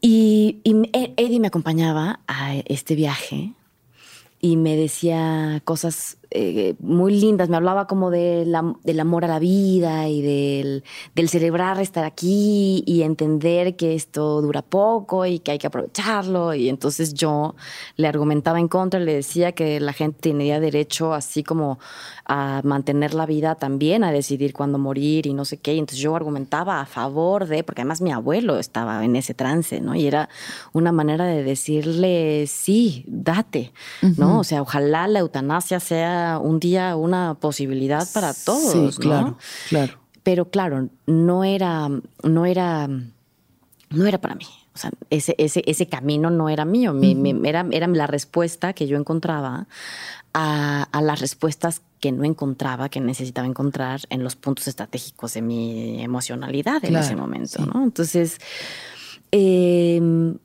Y, 0.00 0.60
y 0.62 0.90
Eddie 0.92 1.40
me 1.40 1.48
acompañaba 1.48 2.20
a 2.28 2.54
este 2.66 2.94
viaje 2.94 3.54
y 4.40 4.56
me 4.56 4.76
decía 4.76 5.60
cosas 5.64 6.18
eh, 6.36 6.74
muy 6.80 7.18
lindas. 7.18 7.48
Me 7.48 7.56
hablaba 7.56 7.86
como 7.86 8.10
del 8.10 8.54
amor 8.54 9.24
a 9.24 9.28
la 9.28 9.38
vida 9.38 10.08
y 10.08 10.20
del, 10.20 10.84
del, 11.14 11.28
celebrar 11.28 11.80
estar 11.80 12.04
aquí 12.04 12.82
y 12.86 13.02
entender 13.02 13.76
que 13.76 13.94
esto 13.94 14.42
dura 14.42 14.62
poco 14.62 15.24
y 15.24 15.38
que 15.38 15.52
hay 15.52 15.58
que 15.58 15.66
aprovecharlo. 15.66 16.54
Y 16.54 16.68
entonces 16.68 17.14
yo 17.14 17.54
le 17.96 18.06
argumentaba 18.06 18.60
en 18.60 18.68
contra, 18.68 19.00
le 19.00 19.14
decía 19.14 19.52
que 19.52 19.80
la 19.80 19.92
gente 19.92 20.18
tenía 20.20 20.60
derecho 20.60 21.14
así 21.14 21.42
como 21.42 21.78
a 22.26 22.60
mantener 22.64 23.14
la 23.14 23.24
vida 23.24 23.54
también, 23.54 24.04
a 24.04 24.12
decidir 24.12 24.52
cuándo 24.52 24.78
morir 24.78 25.26
y 25.26 25.32
no 25.32 25.44
sé 25.44 25.58
qué. 25.58 25.74
Y 25.74 25.78
entonces 25.78 26.00
yo 26.00 26.14
argumentaba 26.14 26.80
a 26.80 26.86
favor 26.86 27.46
de, 27.46 27.62
porque 27.64 27.82
además 27.82 28.00
mi 28.00 28.12
abuelo 28.12 28.58
estaba 28.58 29.04
en 29.04 29.16
ese 29.16 29.32
trance, 29.34 29.80
¿no? 29.80 29.94
Y 29.94 30.06
era 30.06 30.28
una 30.72 30.92
manera 30.92 31.24
de 31.24 31.42
decirle, 31.42 32.46
sí, 32.46 33.04
date, 33.06 33.72
¿no? 34.16 34.40
O 34.40 34.44
sea, 34.44 34.62
ojalá 34.62 35.06
la 35.08 35.20
eutanasia 35.20 35.80
sea 35.80 36.25
un 36.42 36.60
día 36.60 36.96
una 36.96 37.34
posibilidad 37.34 38.06
para 38.12 38.34
todos. 38.34 38.94
Sí, 38.94 39.00
claro, 39.00 39.38
claro. 39.68 39.98
Pero 40.22 40.50
claro, 40.50 40.88
no 41.06 41.44
era, 41.44 41.88
no 42.22 42.46
era, 42.46 42.88
no 42.88 44.06
era 44.06 44.20
para 44.20 44.34
mí. 44.34 44.46
O 44.74 44.78
sea, 44.78 44.90
ese, 45.08 45.34
ese, 45.38 45.62
ese 45.66 45.86
camino 45.86 46.28
no 46.28 46.50
era 46.50 46.66
mío. 46.66 46.94
era, 47.44 47.66
era 47.70 47.86
la 47.86 48.06
respuesta 48.06 48.74
que 48.74 48.86
yo 48.86 48.98
encontraba 48.98 49.66
a, 50.34 51.00
las 51.00 51.20
respuestas 51.20 51.80
que 51.98 52.12
no 52.12 52.24
encontraba, 52.24 52.90
que 52.90 53.00
necesitaba 53.00 53.46
encontrar 53.46 54.00
en 54.10 54.22
los 54.22 54.36
puntos 54.36 54.68
estratégicos 54.68 55.32
de 55.32 55.40
mi 55.40 56.02
emocionalidad 56.02 56.84
en 56.84 56.96
ese 56.96 57.16
momento. 57.16 57.64
¿no? 57.64 57.84
Entonces, 57.84 58.38
em, 59.30 60.36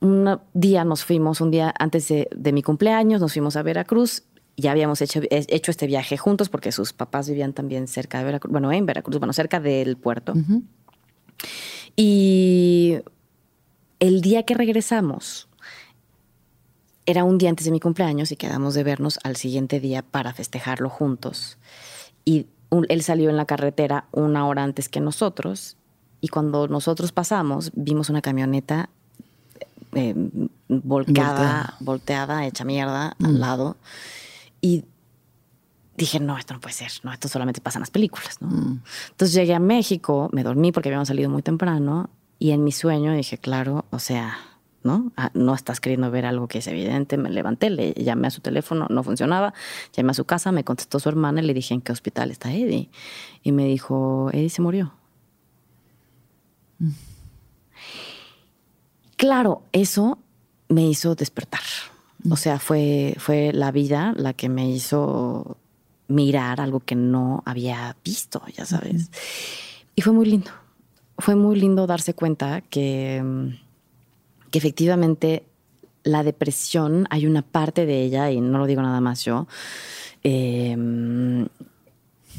un 0.00 0.40
día 0.54 0.84
nos 0.84 1.04
fuimos, 1.04 1.42
un 1.42 1.50
día 1.50 1.74
antes 1.78 2.08
de, 2.08 2.28
de, 2.34 2.52
mi 2.52 2.62
cumpleaños, 2.62 3.20
nos 3.20 3.34
fuimos 3.34 3.56
a 3.56 3.62
Veracruz 3.62 4.22
ya 4.56 4.70
habíamos 4.70 5.00
hecho, 5.00 5.20
hecho 5.30 5.70
este 5.70 5.86
viaje 5.86 6.16
juntos 6.16 6.48
porque 6.48 6.72
sus 6.72 6.92
papás 6.92 7.28
vivían 7.28 7.52
también 7.52 7.88
cerca 7.88 8.18
de 8.18 8.24
Veracruz, 8.24 8.52
bueno, 8.52 8.72
en 8.72 8.86
Veracruz, 8.86 9.18
bueno, 9.18 9.32
cerca 9.32 9.60
del 9.60 9.96
puerto. 9.96 10.34
Y 11.96 12.98
el 14.00 14.20
día 14.20 14.44
que 14.44 14.54
regresamos, 14.54 15.48
era 17.06 17.24
un 17.24 17.38
día 17.38 17.50
antes 17.50 17.66
de 17.66 17.72
mi 17.72 17.80
cumpleaños 17.80 18.32
y 18.32 18.36
quedamos 18.36 18.74
de 18.74 18.82
vernos 18.82 19.18
al 19.24 19.36
siguiente 19.36 19.80
día 19.80 20.02
para 20.02 20.32
festejarlo 20.32 20.88
juntos. 20.88 21.58
Y 22.24 22.46
él 22.88 23.02
salió 23.02 23.30
en 23.30 23.36
la 23.36 23.44
carretera 23.44 24.06
una 24.12 24.46
hora 24.46 24.62
antes 24.62 24.88
que 24.88 25.00
nosotros 25.00 25.76
y 26.20 26.28
cuando 26.28 26.66
nosotros 26.68 27.12
pasamos 27.12 27.70
vimos 27.74 28.08
una 28.08 28.22
camioneta 28.22 28.88
eh, 29.92 30.14
volcada, 30.68 31.76
volteada, 31.80 32.46
hecha 32.46 32.64
mierda 32.64 33.14
al 33.22 33.38
lado 33.38 33.76
y 34.64 34.82
dije, 35.94 36.20
no, 36.20 36.38
esto 36.38 36.54
no 36.54 36.60
puede 36.60 36.72
ser, 36.72 36.90
no, 37.02 37.12
esto 37.12 37.28
solamente 37.28 37.60
pasa 37.60 37.78
en 37.78 37.82
las 37.82 37.90
películas, 37.90 38.40
¿no? 38.40 38.48
Mm. 38.48 38.82
Entonces 39.10 39.34
llegué 39.34 39.52
a 39.52 39.58
México, 39.58 40.30
me 40.32 40.42
dormí 40.42 40.72
porque 40.72 40.88
habíamos 40.88 41.08
salido 41.08 41.28
muy 41.28 41.42
temprano 41.42 42.08
y 42.38 42.52
en 42.52 42.64
mi 42.64 42.72
sueño 42.72 43.12
dije, 43.12 43.36
claro, 43.36 43.84
o 43.90 43.98
sea, 43.98 44.38
¿no? 44.82 45.12
Ah, 45.18 45.30
no 45.34 45.54
estás 45.54 45.80
queriendo 45.80 46.10
ver 46.10 46.24
algo 46.24 46.48
que 46.48 46.58
es 46.58 46.66
evidente. 46.66 47.18
Me 47.18 47.28
levanté, 47.28 47.68
le 47.68 47.92
llamé 47.92 48.28
a 48.28 48.30
su 48.30 48.40
teléfono, 48.40 48.86
no 48.88 49.02
funcionaba. 49.02 49.52
Llamé 49.92 50.12
a 50.12 50.14
su 50.14 50.24
casa, 50.24 50.50
me 50.50 50.64
contestó 50.64 50.98
su 50.98 51.10
hermana 51.10 51.42
y 51.42 51.44
le 51.44 51.52
dije, 51.52 51.74
¿en 51.74 51.82
qué 51.82 51.92
hospital 51.92 52.30
está 52.30 52.52
Eddie? 52.52 52.90
Y 53.42 53.52
me 53.52 53.66
dijo, 53.66 54.30
Eddie 54.32 54.48
se 54.48 54.62
murió. 54.62 54.94
Mm. 56.78 56.90
Claro, 59.16 59.62
eso 59.72 60.18
me 60.68 60.86
hizo 60.86 61.14
despertar. 61.14 61.60
O 62.30 62.36
sea, 62.36 62.58
fue, 62.58 63.14
fue 63.18 63.52
la 63.52 63.70
vida 63.70 64.14
la 64.16 64.32
que 64.32 64.48
me 64.48 64.70
hizo 64.70 65.58
mirar 66.08 66.60
algo 66.60 66.80
que 66.80 66.94
no 66.94 67.42
había 67.44 67.96
visto, 68.04 68.42
ya 68.56 68.64
sabes. 68.64 69.10
Y 69.94 70.02
fue 70.02 70.12
muy 70.12 70.26
lindo. 70.26 70.50
Fue 71.18 71.34
muy 71.34 71.56
lindo 71.56 71.86
darse 71.86 72.14
cuenta 72.14 72.62
que, 72.62 73.22
que 74.50 74.58
efectivamente 74.58 75.44
la 76.02 76.22
depresión, 76.22 77.06
hay 77.10 77.26
una 77.26 77.42
parte 77.42 77.86
de 77.86 78.02
ella, 78.02 78.30
y 78.30 78.40
no 78.40 78.58
lo 78.58 78.66
digo 78.66 78.82
nada 78.82 79.00
más 79.00 79.24
yo, 79.24 79.46
em, 80.22 81.46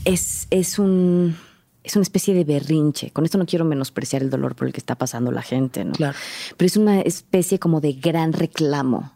es, 0.03 0.47
es 0.49 0.79
un 0.79 1.35
es 1.83 1.95
una 1.95 2.01
especie 2.01 2.33
de 2.33 2.43
berrinche. 2.43 3.11
Con 3.11 3.25
esto 3.25 3.37
no 3.37 3.45
quiero 3.45 3.63
menospreciar 3.63 4.23
el 4.23 4.31
dolor 4.31 4.55
por 4.55 4.65
el 4.65 4.73
que 4.73 4.79
está 4.79 4.95
pasando 4.95 5.31
la 5.31 5.43
gente, 5.43 5.85
¿no? 5.85 5.91
Claro. 5.91 6.17
Pero 6.57 6.65
es 6.65 6.77
una 6.77 7.01
especie 7.01 7.59
como 7.59 7.79
de 7.79 7.93
gran 7.93 8.33
reclamo 8.33 9.14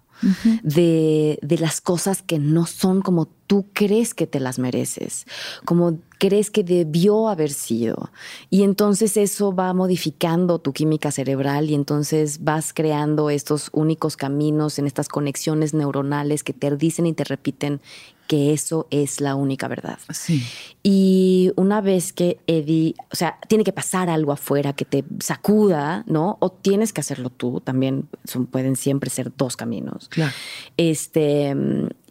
de, 0.64 1.40
de 1.42 1.58
las 1.58 1.82
cosas 1.82 2.22
que 2.22 2.40
no 2.40 2.66
son 2.66 3.02
como 3.02 3.28
tú 3.48 3.66
crees 3.74 4.14
que 4.14 4.28
te 4.28 4.40
las 4.40 4.60
mereces, 4.60 5.26
como 5.66 5.98
crees 6.20 6.52
que 6.52 6.64
debió 6.64 7.30
haber 7.30 7.50
sido. 7.50 8.12
Y 8.52 8.64
entonces 8.64 9.18
eso 9.18 9.56
va 9.56 9.74
modificando 9.74 10.60
tu 10.60 10.72
química 10.72 11.12
cerebral 11.12 11.70
y 11.70 11.74
entonces 11.74 12.44
vas 12.44 12.74
creando 12.74 13.30
estos 13.32 13.70
únicos 13.74 14.18
caminos 14.18 14.78
en 14.78 14.86
estas 14.86 15.08
conexiones 15.08 15.74
neuronales 15.74 16.44
que 16.44 16.54
te 16.54 16.76
dicen 16.76 17.08
y 17.08 17.14
te 17.14 17.24
repiten 17.24 17.82
que 18.30 18.54
eso 18.54 18.86
es 18.92 19.22
la 19.22 19.34
única 19.34 19.68
verdad. 19.68 19.98
Sí. 20.12 20.46
Y 20.84 21.52
una 21.56 21.82
vez 21.82 22.14
que 22.14 22.38
Eddie, 22.46 22.94
o 23.12 23.16
sea, 23.16 23.40
tiene 23.48 23.64
que 23.64 23.74
pasar 23.74 24.08
algo 24.08 24.32
afuera 24.32 24.74
que 24.74 24.86
te 24.86 25.04
sacuda, 25.20 26.04
¿no? 26.06 26.38
O 26.40 26.52
tienes 26.52 26.94
que 26.94 27.02
hacerlo 27.02 27.32
tú, 27.32 27.60
también 27.60 28.08
son, 28.26 28.46
pueden 28.46 28.76
siempre 28.76 29.10
ser 29.10 29.36
dos 29.36 29.58
caminos. 29.58 30.10
Claro. 30.10 30.32
Este, 30.78 31.56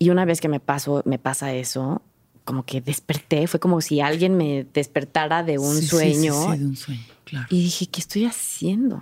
y 0.01 0.11
una 0.11 0.25
vez 0.25 0.41
que 0.41 0.49
me 0.49 0.59
pasó, 0.59 1.03
me 1.05 1.21
pasa 1.21 1.55
eso, 1.55 2.03
como 2.45 2.64
que 2.64 2.81
desperté, 2.81 3.47
fue 3.47 3.61
como 3.61 3.81
si 3.81 4.01
alguien 4.01 4.37
me 4.37 4.66
despertara 4.75 5.45
de 5.45 5.59
un 5.59 5.77
sí, 5.77 5.87
sueño. 5.87 6.35
Sí, 6.35 6.53
sí, 6.53 6.59
de 6.59 6.66
un 6.66 6.77
sueño, 6.77 7.07
claro. 7.23 7.47
Y 7.49 7.62
dije, 7.62 7.87
¿qué 7.87 8.01
estoy 8.01 8.25
haciendo? 8.25 9.01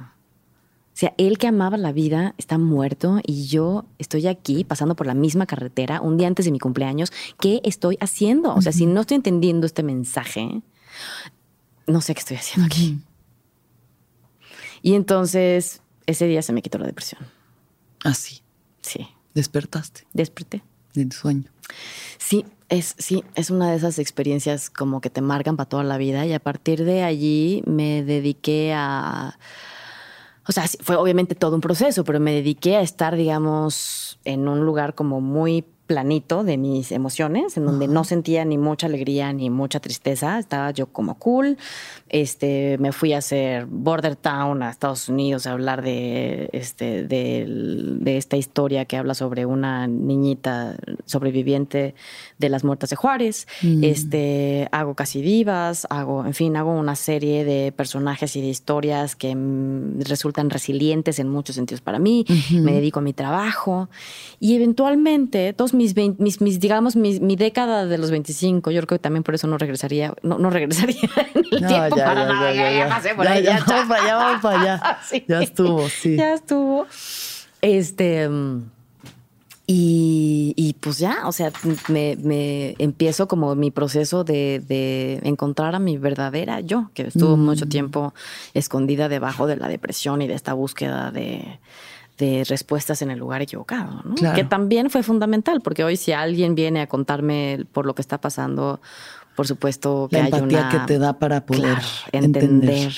O 0.97 0.99
sea, 0.99 1.12
él 1.18 1.36
que 1.36 1.47
amaba 1.47 1.76
la 1.76 1.92
vida 1.92 2.34
está 2.38 2.57
muerto 2.57 3.20
y 3.22 3.49
yo 3.49 3.84
estoy 3.99 4.26
aquí 4.28 4.64
pasando 4.64 4.97
por 4.97 5.07
la 5.07 5.12
misma 5.12 5.44
carretera 5.44 6.01
un 6.01 6.16
día 6.16 6.26
antes 6.26 6.47
de 6.47 6.53
mi 6.53 6.59
cumpleaños. 6.59 7.12
¿Qué 7.38 7.61
estoy 7.64 7.99
haciendo? 8.01 8.55
O 8.55 8.62
sea, 8.62 8.72
si 8.72 8.86
no 8.86 9.03
estoy 9.03 9.16
entendiendo 9.16 9.66
este 9.66 9.82
mensaje, 9.82 10.62
no 11.86 12.01
sé 12.01 12.14
qué 12.14 12.20
estoy 12.20 12.38
haciendo 12.38 12.64
aquí. 12.64 12.99
Y 14.80 14.94
entonces 14.94 15.82
ese 16.07 16.28
día 16.28 16.40
se 16.40 16.55
me 16.55 16.62
quitó 16.62 16.78
la 16.78 16.86
depresión. 16.86 17.20
Así. 18.03 18.40
Sí, 18.80 19.07
Despertaste 19.34 20.07
desperté. 20.14 20.62
del 20.94 21.12
sueño. 21.12 21.51
Sí, 22.16 22.47
es, 22.70 22.94
sí, 22.97 23.22
es 23.34 23.51
una 23.51 23.70
de 23.70 23.76
esas 23.76 23.99
experiencias 23.99 24.70
como 24.70 25.03
que 25.03 25.11
te 25.11 25.20
marcan 25.20 25.59
para 25.59 25.68
toda 25.68 25.84
la 25.84 25.99
vida 25.99 26.24
y 26.24 26.32
a 26.32 26.40
partir 26.40 26.84
de 26.84 27.03
allí 27.03 27.62
me 27.66 28.03
dediqué 28.03 28.72
a... 28.74 29.38
O 30.49 30.53
sea, 30.53 30.64
fue 30.80 30.97
obviamente 30.97 31.34
todo 31.34 31.55
un 31.55 31.61
proceso, 31.61 32.05
pero 32.05 32.20
me 32.20 32.32
dediqué 32.32 32.76
a 32.76 32.80
estar, 32.80 33.16
digamos, 33.16 34.18
en 34.24 34.49
un 34.49 34.64
lugar 34.64 34.94
como 34.94 35.20
muy 35.20 35.64
planito 35.87 36.45
de 36.45 36.57
mis 36.57 36.93
emociones, 36.93 37.57
en 37.57 37.66
donde 37.66 37.89
no 37.89 38.05
sentía 38.05 38.45
ni 38.45 38.59
mucha 38.59 38.87
alegría 38.87 39.32
ni 39.32 39.51
mucha 39.51 39.80
tristeza. 39.80 40.39
Estaba 40.39 40.70
yo 40.70 40.87
como 40.87 41.18
cool. 41.18 41.57
Este, 42.09 42.76
me 42.78 42.93
fui 42.93 43.12
a 43.12 43.18
hacer 43.18 43.66
Border 43.66 44.16
Town 44.16 44.62
a 44.62 44.70
Estados 44.70 45.09
Unidos 45.09 45.47
a 45.47 45.53
hablar 45.53 45.82
de, 45.82 46.49
este, 46.53 47.05
de, 47.05 47.47
de 47.49 48.16
esta 48.16 48.37
historia 48.37 48.84
que 48.84 48.97
habla 48.97 49.14
sobre 49.14 49.47
una 49.47 49.87
niñita 49.87 50.76
sobreviviente 51.05 51.95
de 52.39 52.49
las 52.49 52.64
muertas 52.64 52.91
de 52.91 52.97
Juárez. 52.97 53.47
Este, 53.82 54.68
hago 54.72 54.95
casi 54.95 55.22
divas, 55.22 55.87
hago, 55.91 56.24
en 56.24 56.34
fin, 56.34 56.57
hago 56.57 56.72
una 56.72 56.97
serie 56.97 57.45
de 57.45 57.72
personajes 57.72 58.37
y 58.37 58.41
de 58.41 58.49
historias 58.49 59.16
que 59.16 59.34
mm, 59.34 60.01
resultan 60.01 60.51
resilientes 60.51 61.18
en 61.18 61.28
muchos 61.28 61.57
sentidos 61.57 61.80
para 61.80 61.99
mí. 61.99 62.24
Me 62.51 62.72
dedico 62.72 63.01
a 63.01 63.03
mi 63.03 63.12
trabajo 63.12 63.89
y 64.41 64.55
eventualmente 64.55 65.53
todos 65.53 65.74
mis, 65.77 65.95
20 65.95 66.22
mis, 66.22 66.41
mis, 66.41 66.59
digamos, 66.59 66.97
mis- 66.97 67.20
mi 67.20 67.37
década 67.37 67.87
de 67.87 67.99
los 67.99 68.11
25, 68.11 68.70
yo 68.70 68.81
creo 68.87 68.99
que 68.99 69.03
también 69.03 69.22
por 69.22 69.35
eso 69.35 69.47
no 69.47 69.59
regresaría, 69.59 70.14
no, 70.22 70.39
no 70.39 70.51
regresaría 70.51 70.97
en 71.35 71.45
el 71.53 71.62
No, 71.62 71.68
tiempo 71.68 71.97
ya, 71.97 72.05
para 72.05 72.27
ya, 72.27 72.33
nada, 72.33 72.72
ya, 72.72 72.89
pasé 72.89 73.14
por 73.14 73.29
ahí, 73.29 73.43
ya, 73.45 73.64
vamos 73.66 73.89
para 73.89 74.03
allá, 74.03 74.16
vamos 74.16 74.43
para 74.43 74.61
allá. 74.61 74.99
Sí. 75.09 75.24
Ya 75.29 75.41
estuvo, 75.43 75.89
sí. 75.89 76.16
Ya 76.16 76.35
estuvo. 76.35 76.87
Este. 77.62 78.29
mm, 78.29 78.62
Y, 79.68 80.55
y 80.57 80.74
pues 80.74 80.99
ya, 80.99 81.27
o 81.27 81.33
sea, 81.33 81.51
me, 81.89 82.16
me 82.22 82.77
empiezo 82.79 83.27
como 83.27 83.55
mi 83.57 83.72
proceso 83.72 84.22
de, 84.22 84.62
de 84.68 85.18
encontrar 85.24 85.74
a 85.74 85.81
mi 85.81 85.99
verdadera 85.99 86.61
yo, 86.61 86.91
que 86.95 87.03
estuvo 87.09 87.37
mucho 87.37 87.66
tiempo 87.66 88.14
escondida 88.55 89.09
debajo 89.09 89.49
de 89.49 89.57
la 89.57 89.66
depresión 89.68 90.22
y 90.22 90.29
de 90.29 90.35
esta 90.35 90.53
búsqueda 90.55 91.11
de, 91.11 91.59
de 92.19 92.45
respuestas 92.45 93.03
en 93.03 93.11
el 93.11 93.19
lugar 93.19 93.43
equivocado, 93.43 94.03
¿no? 94.05 94.14
Claro. 94.14 94.35
Que 94.35 94.45
también 94.45 94.91
fue 94.91 95.03
fundamental, 95.03 95.61
porque 95.61 95.85
hoy 95.85 95.97
si 95.97 96.12
alguien 96.12 96.55
viene 96.55 96.81
a 96.81 96.87
contarme 96.87 97.67
por 97.73 97.87
lo 97.87 97.95
que 97.95 98.03
está 98.03 98.21
pasando, 98.21 98.81
por 99.37 99.47
supuesto 99.47 100.09
que 100.11 100.16
La 100.16 100.24
hay 100.24 100.32
empatía 100.32 100.61
una... 100.61 100.68
que 100.70 100.78
te 100.87 100.99
da 100.99 101.18
para 101.18 101.45
poder 101.45 101.62
Claro, 101.62 101.87
entender. 102.12 102.93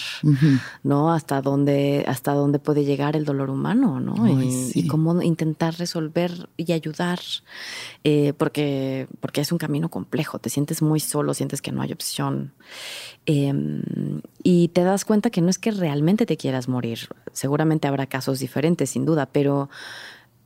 ¿no? 0.84 1.12
Hasta 1.12 1.42
dónde, 1.42 2.04
hasta 2.06 2.32
dónde 2.32 2.60
puede 2.60 2.84
llegar 2.84 3.16
el 3.16 3.24
dolor 3.24 3.50
humano, 3.50 4.00
¿no? 4.00 4.14
Ay, 4.24 4.48
y, 4.48 4.52
sí. 4.70 4.80
y 4.80 4.86
cómo 4.86 5.20
intentar 5.20 5.74
resolver 5.76 6.48
y 6.56 6.72
ayudar, 6.72 7.18
eh, 8.04 8.32
porque, 8.38 9.08
porque 9.20 9.40
es 9.40 9.50
un 9.50 9.58
camino 9.58 9.88
complejo, 9.90 10.38
te 10.38 10.48
sientes 10.48 10.80
muy 10.80 11.00
solo, 11.00 11.34
sientes 11.34 11.60
que 11.60 11.72
no 11.72 11.82
hay 11.82 11.92
opción. 11.92 12.52
Eh, 13.26 13.52
y 14.42 14.68
te 14.68 14.84
das 14.84 15.04
cuenta 15.04 15.30
que 15.30 15.40
no 15.42 15.50
es 15.50 15.58
que 15.58 15.72
realmente 15.72 16.24
te 16.24 16.36
quieras 16.36 16.68
morir, 16.68 17.08
seguramente 17.32 17.88
habrá 17.88 18.06
casos 18.06 18.38
diferentes, 18.38 18.90
sin 18.90 19.04
duda, 19.04 19.26
pero 19.26 19.68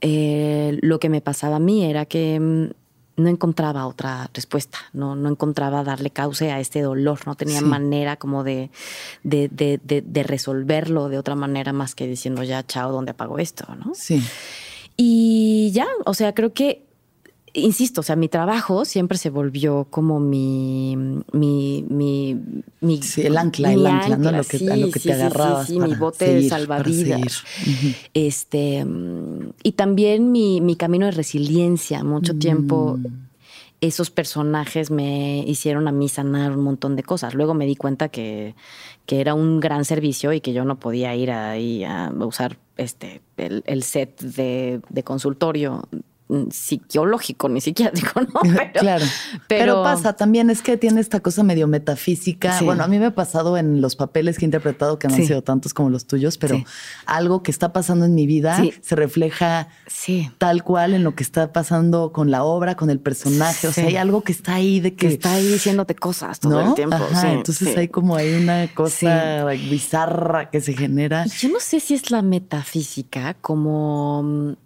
eh, 0.01 0.79
lo 0.83 0.99
que 0.99 1.09
me 1.09 1.21
pasaba 1.21 1.57
a 1.57 1.61
mí 1.61 1.85
era 1.85 2.07
que 2.07 2.41
mm, 2.41 2.82
no 3.17 3.29
encontraba 3.29 3.87
otra 3.87 4.31
respuesta, 4.33 4.79
no, 4.93 5.15
no 5.17 5.29
encontraba 5.29 5.85
darle 5.85 6.11
cauce 6.11 6.51
a 6.51 6.61
este 6.61 6.81
dolor, 6.81 7.21
no 7.27 7.35
tenía 7.35 7.59
Sí. 7.61 7.65
manera 7.65 8.17
como 8.17 8.43
de, 8.45 8.71
de, 9.23 9.49
de- 9.49 9.81
de- 9.85 10.01
de 10.03 10.23
resolverlo 10.23 11.09
de 11.09 11.19
otra 11.19 11.35
manera 11.35 11.73
más 11.73 11.95
que 11.95 12.07
diciendo 12.07 12.43
ya, 12.43 12.67
chao, 12.67 12.91
¿dónde 12.91 13.11
apago 13.11 13.39
esto? 13.39 13.67
¿no? 13.77 13.93
Sí. 13.95 14.23
Y 14.97 15.71
ya, 15.73 15.87
o 16.05 16.15
sea, 16.15 16.35
creo 16.35 16.53
que, 16.53 16.85
insisto, 17.55 18.01
o 18.01 18.05
sea, 18.05 18.17
mi 18.17 18.29
trabajo 18.29 18.85
siempre 18.85 19.19
se 19.19 19.29
volvió 19.31 19.87
como 19.91 20.21
mi, 20.21 20.97
mi, 21.33 21.85
mi, 21.89 22.37
mi 22.81 23.03
Sí, 23.03 23.23
el 23.23 23.37
ancla, 23.37 23.73
el 23.73 23.87
ancla, 23.87 24.17
¿no? 24.17 24.29
A 24.31 24.33
lo 24.33 24.45
que- 24.45 24.71
a 24.71 24.77
lo 24.77 24.91
que 24.91 24.99
sí, 25.01 25.09
te 25.09 25.13
agarrabas 25.15 25.67
Sí, 25.67 25.75
sí, 25.75 25.79
mi 25.81 25.89
para 25.91 26.01
bote 26.01 26.25
seguir, 26.27 26.43
de 26.43 26.49
para 26.49 26.59
salvavidas. 26.61 27.45
Este, 28.15 28.87
y 29.63 29.73
también 29.73 30.33
mi, 30.33 30.61
mi 30.61 30.77
camino 30.77 31.07
de 31.07 31.13
resiliencia. 31.13 32.03
Mucho 32.05 32.37
tiempo 32.37 32.99
Mm. 32.99 33.07
esos 33.81 34.11
personajes 34.11 34.91
me 34.91 35.45
hicieron 35.47 35.89
a 35.89 35.93
mí 35.93 36.09
sanar 36.09 36.57
un 36.57 36.63
montón 36.65 36.95
de 36.97 37.03
cosas. 37.03 37.35
Luego 37.35 37.53
me 37.55 37.67
di 37.67 37.75
cuenta 37.77 38.09
que, 38.09 38.55
que 39.07 39.21
era 39.21 39.35
un 39.35 39.59
gran 39.61 39.85
servicio 39.85 40.33
y 40.33 40.41
que 40.41 40.53
yo 40.53 40.65
no 40.65 40.79
podía 40.79 41.15
ir 41.17 41.31
ahí 41.33 41.83
a 41.85 42.11
usar 42.21 42.59
este, 42.77 43.21
el, 43.37 43.63
el 43.67 43.83
set 43.83 44.21
de, 44.23 44.81
de 44.89 45.03
consultorio 45.03 45.89
psicológico 46.51 47.49
ni 47.49 47.61
psiquiátrico, 47.61 48.21
¿no? 48.35 48.41
Pero, 48.43 48.73
claro. 48.73 49.05
Pero, 49.49 49.83
pasa, 49.83 50.15
también 50.15 50.51
es 50.51 50.63
que 50.63 50.77
tiene 50.77 51.01
esta 51.01 51.21
cosa 51.21 51.43
medio 51.43 51.67
metafísica. 51.69 52.59
Sí. 52.59 52.65
Bueno, 52.65 52.85
a 52.85 52.89
mí 52.89 52.99
me 52.99 53.07
ha 53.07 53.15
pasado 53.15 53.57
en 53.57 53.81
los 53.81 53.97
papeles 53.97 54.39
que 54.39 54.45
he 54.45 54.49
interpretado, 54.49 54.99
que 54.99 55.09
no 55.09 55.15
Sí. 55.15 55.23
han 55.23 55.27
sido 55.29 55.43
tantos 55.43 55.75
como 55.75 55.91
los 55.91 56.07
tuyos, 56.07 56.39
pero 56.39 56.57
Sí. 56.57 56.65
algo 57.07 57.43
que 57.43 57.51
está 57.51 57.73
pasando 57.73 58.05
en 58.05 58.15
mi 58.15 58.27
vida 58.27 58.63
se 58.81 58.97
refleja 58.97 59.69
tal 60.39 60.65
cual 60.65 60.95
en 60.95 61.05
lo 61.05 61.15
que 61.15 61.23
está 61.23 61.53
pasando 61.53 62.13
con 62.13 62.31
la 62.31 62.45
obra, 62.45 62.77
con 62.77 62.91
el 62.91 63.01
personaje. 63.01 63.69
O 63.69 63.73
sea, 63.73 63.87
hay 63.87 63.97
algo 63.97 64.23
que 64.23 64.33
está 64.33 64.55
ahí 64.55 64.81
de 64.81 64.95
Que 64.95 65.09
que. 65.09 65.15
está 65.15 65.35
ahí 65.35 65.47
diciéndote 65.47 65.95
cosas 65.95 66.41
todo 66.41 66.53
¿no? 66.63 66.69
el 66.71 66.75
tiempo. 66.75 66.97
Ajá, 66.97 67.33
entonces 67.33 67.77
hay 67.77 67.89
como 67.89 68.17
hay 68.17 68.35
una 68.35 68.69
cosa 68.75 69.45
bizarra 69.71 70.51
que 70.51 70.61
se 70.61 70.75
genera. 70.75 71.25
Y 71.27 71.31
Yo 71.31 71.49
no 71.49 71.61
sé 71.61 71.81
si 71.81 71.95
es 71.95 72.11
la 72.11 72.23
metafísica 72.23 73.35
como... 73.35 74.57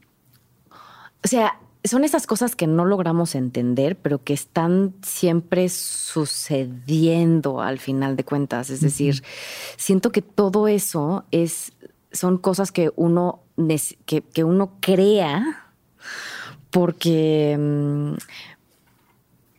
O 1.26 1.28
sea, 1.28 1.58
son 1.82 2.04
esas 2.04 2.24
cosas 2.28 2.54
que 2.54 2.68
no 2.68 2.84
logramos 2.84 3.34
entender, 3.34 3.96
pero 3.96 4.22
que 4.22 4.32
están 4.32 4.94
siempre 5.02 5.68
sucediendo 5.68 7.60
al 7.60 7.80
final 7.80 8.14
de 8.14 8.22
cuentas. 8.22 8.70
Es 8.70 8.80
decir, 8.80 9.24
siento 9.76 10.12
que 10.12 10.22
todo 10.22 10.68
eso 10.68 11.24
es, 11.32 11.72
son 12.12 12.38
cosas 12.38 12.70
que 12.70 12.92
uno, 12.94 13.40
que, 14.06 14.22
que 14.22 14.44
uno 14.44 14.74
crea 14.78 15.66
porque... 16.70 17.56
mm, 17.58 18.12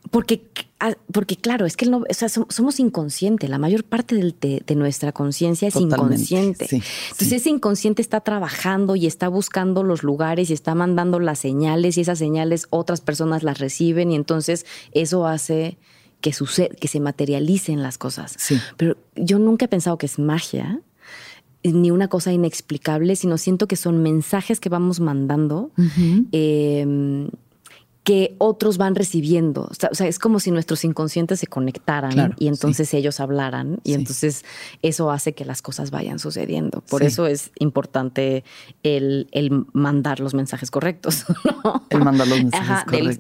porque, 0.10 0.48
ah, 0.80 0.94
porque 1.12 1.36
claro, 1.36 1.66
es 1.66 1.76
que 1.78 1.86
no, 1.86 1.98
o 2.10 2.14
sea, 2.14 2.28
som- 2.30 2.46
somos 2.50 2.80
inconscientes. 2.80 3.50
La 3.50 3.58
mayor 3.58 3.84
parte 3.84 4.16
del- 4.16 4.36
de, 4.40 4.62
de 4.66 4.76
nuestra 4.76 5.12
conciencia 5.12 5.68
es 5.68 5.74
Totalmente, 5.74 6.16
inconsciente. 6.16 6.68
sí, 6.68 6.76
Entonces 7.12 7.30
sí. 7.30 7.36
ese 7.36 7.50
inconsciente 7.50 8.02
está 8.02 8.22
trabajando 8.22 8.96
y 8.96 9.08
está 9.08 9.28
buscando 9.28 9.84
los 9.84 10.04
lugares 10.04 10.50
y 10.50 10.54
está 10.54 10.76
mandando 10.76 11.20
las 11.20 11.40
señales 11.40 11.98
y 11.98 12.02
esas 12.02 12.20
señales 12.20 12.68
otras 12.70 13.02
personas 13.02 13.44
las 13.44 13.60
reciben 13.60 14.12
y 14.12 14.16
entonces 14.16 14.66
eso 14.92 15.26
hace 15.28 15.78
que, 16.22 16.32
suce- 16.34 16.70
que 16.80 16.88
se 16.88 17.00
materialicen 17.00 17.82
las 17.84 17.98
cosas. 17.98 18.36
Sí. 18.38 18.58
Pero 18.78 18.98
yo 19.16 19.40
nunca 19.40 19.66
he 19.66 19.68
pensado 19.68 19.98
que 19.98 20.06
es 20.08 20.18
magia 20.20 20.82
ni 21.64 21.92
una 21.92 22.08
cosa 22.08 22.32
inexplicable, 22.32 23.16
sino 23.16 23.38
siento 23.38 23.68
que 23.68 23.76
son 23.76 24.02
mensajes 24.02 24.60
que 24.60 24.70
vamos 24.70 25.00
mandando 25.02 25.72
eh, 26.32 27.30
que 28.08 28.38
otros 28.38 28.78
van 28.78 28.96
recibiendo. 28.96 29.70
O 29.70 29.94
sea, 29.94 30.08
es 30.08 30.18
como 30.18 30.40
si 30.40 30.50
nuestros 30.50 30.86
inconscientes 30.86 31.42
se 31.42 31.48
conectaran 31.48 32.36
y 32.40 32.48
entonces 32.48 32.94
ellos 32.94 33.20
hablaran 33.20 33.82
y 33.84 33.96
entonces 33.96 34.46
eso 34.82 35.12
hace 35.12 35.34
que 35.34 35.44
las 35.44 35.62
cosas 35.62 35.92
vayan 35.92 36.18
sucediendo. 36.18 36.82
Por 36.90 37.04
eso 37.04 37.28
es 37.28 37.52
importante 37.60 38.46
el, 38.82 39.28
mandar 39.74 40.22
los 40.22 40.34
mensajes 40.34 40.72
correctos. 40.72 41.26
El 41.90 42.04
mandar 42.04 42.28
los 42.28 42.38
mensajes 42.38 42.86
correctos. 42.86 43.18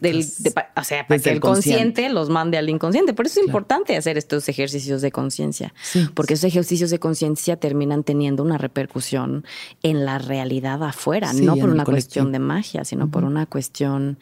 o 0.77 0.83
sea, 0.83 1.05
para 1.05 1.19
que 1.19 1.31
el 1.31 1.41
consciente. 1.41 2.07
los 2.07 2.29
mande 2.29 2.57
al 2.57 2.69
inconsciente. 2.69 3.13
Por 3.13 3.25
eso 3.25 3.41
es 3.41 3.45
importante 3.45 3.97
hacer 3.97 4.17
estos 4.17 4.47
ejercicios 4.47 5.01
de 5.01 5.11
conciencia. 5.11 5.73
porque 6.13 6.35
esos 6.35 6.45
ejercicios 6.45 6.91
de 6.91 6.99
conciencia 6.99 7.57
terminan 7.57 8.03
teniendo 8.03 8.41
una 8.41 8.57
repercusión 8.57 9.43
en 9.83 10.05
la 10.05 10.17
realidad 10.17 10.81
afuera, 10.83 11.33
no 11.33 11.57
por 11.57 11.69
una 11.69 11.83
cuestión 11.83 12.31
de 12.31 12.39
magia, 12.39 12.85
sino 12.85 13.09
por 13.09 13.25
una 13.25 13.45
cuestión 13.47 14.17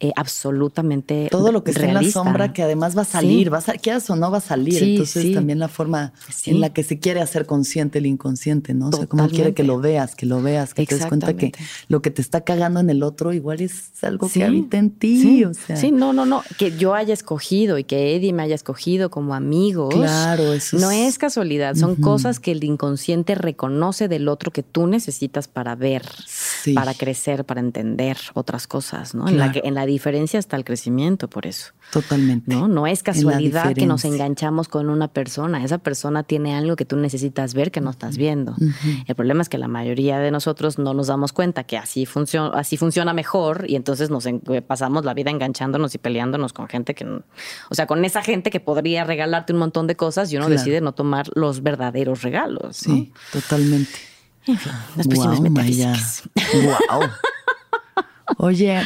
eh, 0.00 0.07
absolutamente 0.16 1.28
Todo 1.30 1.52
lo 1.52 1.64
que 1.64 1.70
está 1.70 1.84
en 1.84 1.94
la 1.94 2.02
sombra 2.02 2.52
que 2.52 2.62
además 2.62 2.96
va 2.96 3.02
a 3.02 3.04
salir, 3.04 3.52
va 3.52 3.58
a 3.58 3.72
quieras 3.74 4.08
o 4.10 4.16
no 4.16 4.30
va 4.30 4.38
a 4.38 4.42
salir. 4.42 4.82
Entonces 4.82 5.34
también 5.34 5.58
la 5.58 5.68
forma 5.68 6.12
en 6.46 6.60
la 6.60 6.72
que 6.72 6.82
se 6.82 6.98
quiere 6.98 7.20
hacer 7.20 7.46
consciente 7.46 7.98
el 7.98 8.06
inconsciente, 8.06 8.74
¿no? 8.74 8.88
O 8.88 8.92
sea, 8.92 9.06
como 9.06 9.28
quiere 9.28 9.54
que 9.54 9.62
lo 9.62 9.78
veas, 9.78 10.14
que 10.14 10.26
lo 10.26 10.42
veas, 10.42 10.74
que 10.74 10.86
te 10.86 10.96
des 10.96 11.06
cuenta 11.06 11.34
que 11.34 11.52
lo 11.88 12.02
que 12.02 12.10
te 12.10 12.22
está 12.22 12.42
cagando 12.42 12.80
en 12.80 12.90
el 12.90 13.02
otro 13.02 13.32
igual 13.32 13.60
es 13.60 13.90
algo 14.02 14.28
que 14.28 14.44
habita 14.44 14.78
en 14.78 14.90
ti. 14.90 15.44
O 15.44 15.54
sea. 15.54 15.76
Sí, 15.76 15.90
no, 15.90 16.12
no, 16.12 16.26
no. 16.26 16.42
Que 16.58 16.76
yo 16.76 16.94
haya 16.94 17.14
escogido 17.14 17.78
y 17.78 17.84
que 17.84 18.16
Eddie 18.16 18.32
me 18.32 18.42
haya 18.42 18.54
escogido 18.54 19.10
como 19.10 19.34
amigos. 19.34 19.94
Claro, 19.94 20.52
eso 20.52 20.78
No 20.78 20.90
es 20.90 21.18
casualidad, 21.18 21.74
son 21.74 21.96
cosas 21.96 22.40
que 22.40 22.52
el 22.52 22.64
inconsciente 22.64 23.34
reconoce 23.34 24.08
del 24.08 24.28
otro 24.28 24.50
que 24.50 24.62
tú 24.62 24.86
necesitas 24.86 25.48
para 25.48 25.74
ver, 25.74 26.02
para 26.74 26.94
crecer, 26.94 27.44
para 27.44 27.60
entender 27.60 28.16
otras 28.34 28.66
cosas, 28.66 29.14
¿no? 29.14 29.28
En, 29.28 29.38
la 29.38 29.52
que, 29.52 29.62
en 29.64 29.74
la 29.74 29.86
diferencia 29.98 30.38
está 30.38 30.56
el 30.56 30.64
crecimiento, 30.64 31.28
por 31.28 31.44
eso. 31.46 31.72
Totalmente. 31.90 32.54
No, 32.54 32.68
no 32.68 32.86
es 32.86 33.02
casualidad 33.02 33.74
que 33.74 33.86
nos 33.86 34.04
enganchamos 34.04 34.68
con 34.68 34.90
una 34.90 35.08
persona. 35.08 35.64
Esa 35.64 35.78
persona 35.78 36.22
tiene 36.22 36.54
algo 36.54 36.76
que 36.76 36.84
tú 36.84 36.96
necesitas 36.96 37.52
ver 37.52 37.72
que 37.72 37.80
no 37.80 37.90
estás 37.90 38.16
viendo. 38.16 38.54
El 39.06 39.14
problema 39.16 39.42
es 39.42 39.48
que 39.48 39.58
la 39.58 39.66
mayoría 39.66 40.20
de 40.20 40.30
nosotros 40.30 40.78
no 40.78 40.94
nos 40.94 41.08
damos 41.08 41.32
cuenta 41.32 41.64
que 41.64 41.76
así 41.76 42.06
funciona, 42.06 42.56
así 42.56 42.76
funciona 42.76 43.12
mejor 43.12 43.64
y 43.68 43.74
entonces 43.74 44.08
nos 44.08 44.28
pasamos 44.66 45.04
la 45.04 45.14
vida 45.14 45.30
enganchándonos 45.30 45.94
y 45.94 45.98
peleándonos 45.98 46.52
con 46.52 46.68
gente 46.68 46.94
que, 46.94 47.04
o 47.04 47.74
sea, 47.74 47.86
con 47.86 48.04
esa 48.04 48.22
gente 48.22 48.50
que 48.50 48.60
podría 48.60 49.02
regalarte 49.04 49.52
un 49.52 49.58
montón 49.58 49.88
de 49.88 49.96
cosas 49.96 50.32
y 50.32 50.36
uno 50.36 50.48
decide 50.48 50.80
no 50.80 50.92
tomar 50.92 51.26
los 51.34 51.62
verdaderos 51.62 52.22
regalos. 52.22 52.76
Sí, 52.76 53.12
totalmente. 53.32 53.98
En 54.46 54.56
fin, 54.56 54.72
las 54.96 55.06
wow, 55.08 55.42
Wow. 56.62 57.10
Oye, 58.38 58.82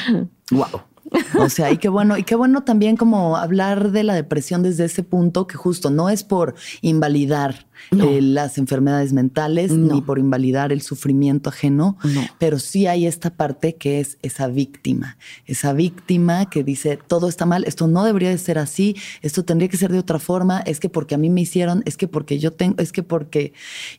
wow. 0.51 0.92
O 1.39 1.49
sea, 1.49 1.71
y 1.71 1.79
qué 1.79 1.89
bueno, 1.89 2.17
y 2.17 2.25
qué 2.25 2.35
bueno 2.35 2.63
también 2.63 2.97
como 2.97 3.37
hablar 3.37 3.91
de 3.91 4.03
la 4.03 4.15
depresión 4.15 4.63
desde 4.63 4.85
ese 4.85 5.03
punto 5.03 5.47
que 5.47 5.57
justo 5.57 5.91
no 5.91 6.09
es 6.09 6.25
por 6.25 6.55
invalidar 6.81 7.67
eh, 7.91 8.21
las 8.23 8.59
enfermedades 8.59 9.13
mentales 9.13 9.73
ni 9.73 10.01
por 10.01 10.19
invalidar 10.19 10.73
el 10.73 10.83
sufrimiento 10.83 11.51
ajeno, 11.51 11.97
pero 12.39 12.59
sí 12.59 12.87
hay 12.87 13.07
esta 13.07 13.31
parte 13.31 13.75
que 13.77 14.01
es 14.01 14.19
esa 14.23 14.49
víctima, 14.49 15.19
esa 15.47 15.73
víctima 15.73 16.49
que 16.49 16.65
dice 16.65 16.99
todo 17.07 17.29
está 17.29 17.47
mal, 17.47 17.65
esto 17.65 17.87
no 17.87 18.05
debería 18.05 18.31
de 18.31 18.39
ser 18.39 18.59
así, 18.59 18.97
esto 19.21 19.45
tendría 19.45 19.69
que 19.69 19.77
ser 19.77 19.93
de 19.93 19.99
otra 19.99 20.19
forma, 20.19 20.61
es 20.61 20.81
que 20.81 20.89
porque 20.89 21.15
a 21.15 21.19
mí 21.19 21.31
me 21.31 21.43
hicieron, 21.43 21.83
es 21.87 21.97
que 21.97 22.09
porque 22.09 22.39
yo 22.39 22.53
tengo, 22.53 22.77
es 22.79 22.93
que 22.93 23.03
porque 23.03 23.53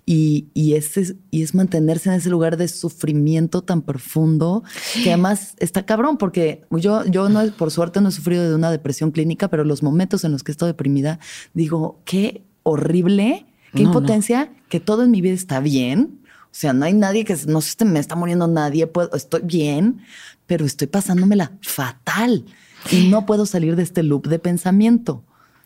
y, 0.06 0.48
y 0.54 0.74
es, 0.74 1.16
y 1.32 1.42
es 1.44 1.54
mantenerse 1.54 2.10
en 2.10 2.16
ese 2.16 2.30
lugar 2.30 2.58
de 2.58 2.68
sufrimiento 2.68 3.62
tan 3.62 3.82
profundo 3.82 4.64
que 5.04 5.10
además 5.10 5.56
está 5.60 5.86
cabrón 5.86 6.18
porque 6.18 6.64
yo 6.72 7.06
yo 7.06 7.30
no 7.30 7.52
por 7.52 7.72
suerte 7.72 8.02
no 8.02 8.10
he 8.10 8.12
sufrido 8.12 8.48
de 8.50 8.56
una 8.56 8.72
depresión 8.72 9.12
clínica, 9.12 9.50
pero 9.50 9.64
los 9.64 9.84
momentos 9.84 10.24
en 10.24 10.32
los 10.32 10.44
que 10.44 10.52
estoy 10.52 10.68
deprimida 10.68 11.20
digo 11.54 12.02
qué 12.06 12.44
horrible 12.64 13.46
Qué 13.74 13.82
impotencia 13.82 14.52
que 14.70 14.80
todo 14.80 15.04
en 15.04 15.12
mi 15.12 15.22
vida 15.22 15.34
está 15.34 15.60
bien. 15.60 16.20
O 16.46 16.56
sea, 16.56 16.74
no 16.74 16.86
hay 16.86 16.94
nadie 16.94 17.26
que 17.26 17.36
no 17.48 17.62
se 17.62 17.84
me 17.86 18.00
está 18.00 18.16
muriendo 18.16 18.48
nadie, 18.48 18.86
puedo, 18.86 19.16
estoy 19.16 19.42
bien, 19.44 20.02
pero 20.46 20.66
estoy 20.66 20.88
pasándomela 20.88 21.52
fatal 21.62 22.46
y 22.92 23.08
no 23.08 23.26
puedo 23.26 23.46
salir 23.46 23.76
de 23.76 23.84
este 23.84 24.04
loop 24.04 24.28
de 24.28 24.40
pensamiento. 24.40 25.24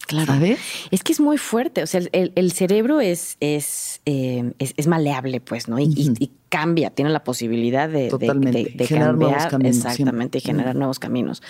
Claro. 0.08 0.28
¿Sabes? 0.28 0.60
Es 0.90 1.04
que 1.04 1.12
es 1.12 1.20
muy 1.20 1.38
fuerte. 1.38 1.84
O 1.84 1.88
sea, 1.88 2.00
el, 2.14 2.52
cerebro 2.54 3.02
es, 3.02 3.36
eh, 3.42 3.58
es, 3.58 4.74
es, 4.78 4.88
maleable, 4.88 5.42
pues, 5.42 5.68
¿no? 5.68 5.78
Y, 5.80 6.32
cambia, 6.48 6.92
tiene 6.92 7.12
la 7.12 7.26
posibilidad 7.26 7.90
de, 7.90 8.10
de, 8.10 8.88
generar 8.88 9.16
Nuevos 9.16 9.48
caminos, 9.48 9.76
exactamente, 9.76 10.38
y 10.38 10.42
generar 10.42 10.78
nuevos 10.78 11.00
caminos. 11.00 11.44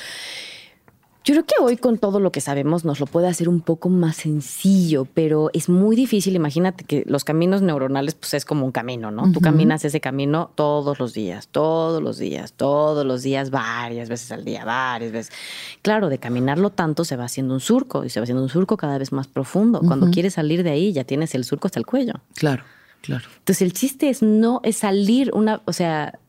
Yo 1.28 1.34
creo 1.34 1.45
que 1.45 1.55
hoy 1.59 1.75
con 1.75 1.97
todo 1.97 2.21
lo 2.21 2.32
que 2.32 2.39
sabemos 2.39 2.86
nos 2.86 3.01
lo 3.01 3.05
puede 3.05 3.28
hacer 3.28 3.49
un 3.49 3.59
poco 3.59 3.89
más 3.89 4.15
sencillo, 4.15 5.05
pero 5.13 5.49
es 5.51 5.67
muy 5.67 5.97
difícil. 5.97 6.38
Imagínate 6.38 6.86
que 6.86 7.03
los 7.05 7.25
caminos 7.25 7.61
neuronales 7.61 8.15
pues 8.15 8.34
es 8.34 8.45
como 8.45 8.65
un 8.65 8.71
camino, 8.71 9.11
¿no? 9.11 9.30
Tú 9.34 9.41
caminas 9.41 9.84
ese 9.84 9.99
camino 9.99 10.51
todos 10.55 10.99
los 10.99 11.13
días, 11.13 11.49
todos 11.49 12.01
los 12.01 12.17
días, 12.17 12.53
todos 12.53 13.05
los 13.05 13.23
días, 13.23 13.49
varias 13.49 14.07
veces 14.07 14.32
al 14.32 14.45
día, 14.45 14.63
varias 14.63 15.11
veces. 15.11 15.36
Claro, 15.82 16.07
de 16.07 16.17
caminarlo 16.17 16.69
tanto 16.69 17.03
se 17.03 17.17
va 17.17 17.25
haciendo 17.25 17.53
un 17.53 17.59
surco 17.59 18.05
y 18.05 18.09
se 18.09 18.21
va 18.21 18.23
haciendo 18.23 18.41
un 18.41 18.47
surco 18.47 18.78
cada 18.78 18.97
vez 18.97 19.11
más 19.11 19.28
profundo. 19.28 19.82
Cuando 19.86 20.09
quieres 20.09 20.36
salir 20.36 20.63
de 20.63 20.69
ahí 20.69 20.93
ya 20.93 21.03
tienes 21.03 21.36
el 21.36 21.43
surco 21.43 21.67
hasta 21.67 21.80
el 21.80 21.86
cuello. 21.86 22.13
Claro, 22.36 22.63
claro. 23.01 23.25
Entonces 23.39 23.63
el 23.63 23.73
chiste 23.73 24.07
es 24.07 24.21
no 24.21 24.61
es 24.63 24.78
salir 24.78 25.32
una, 25.34 25.61
o 25.65 25.73
sea, 25.73 26.19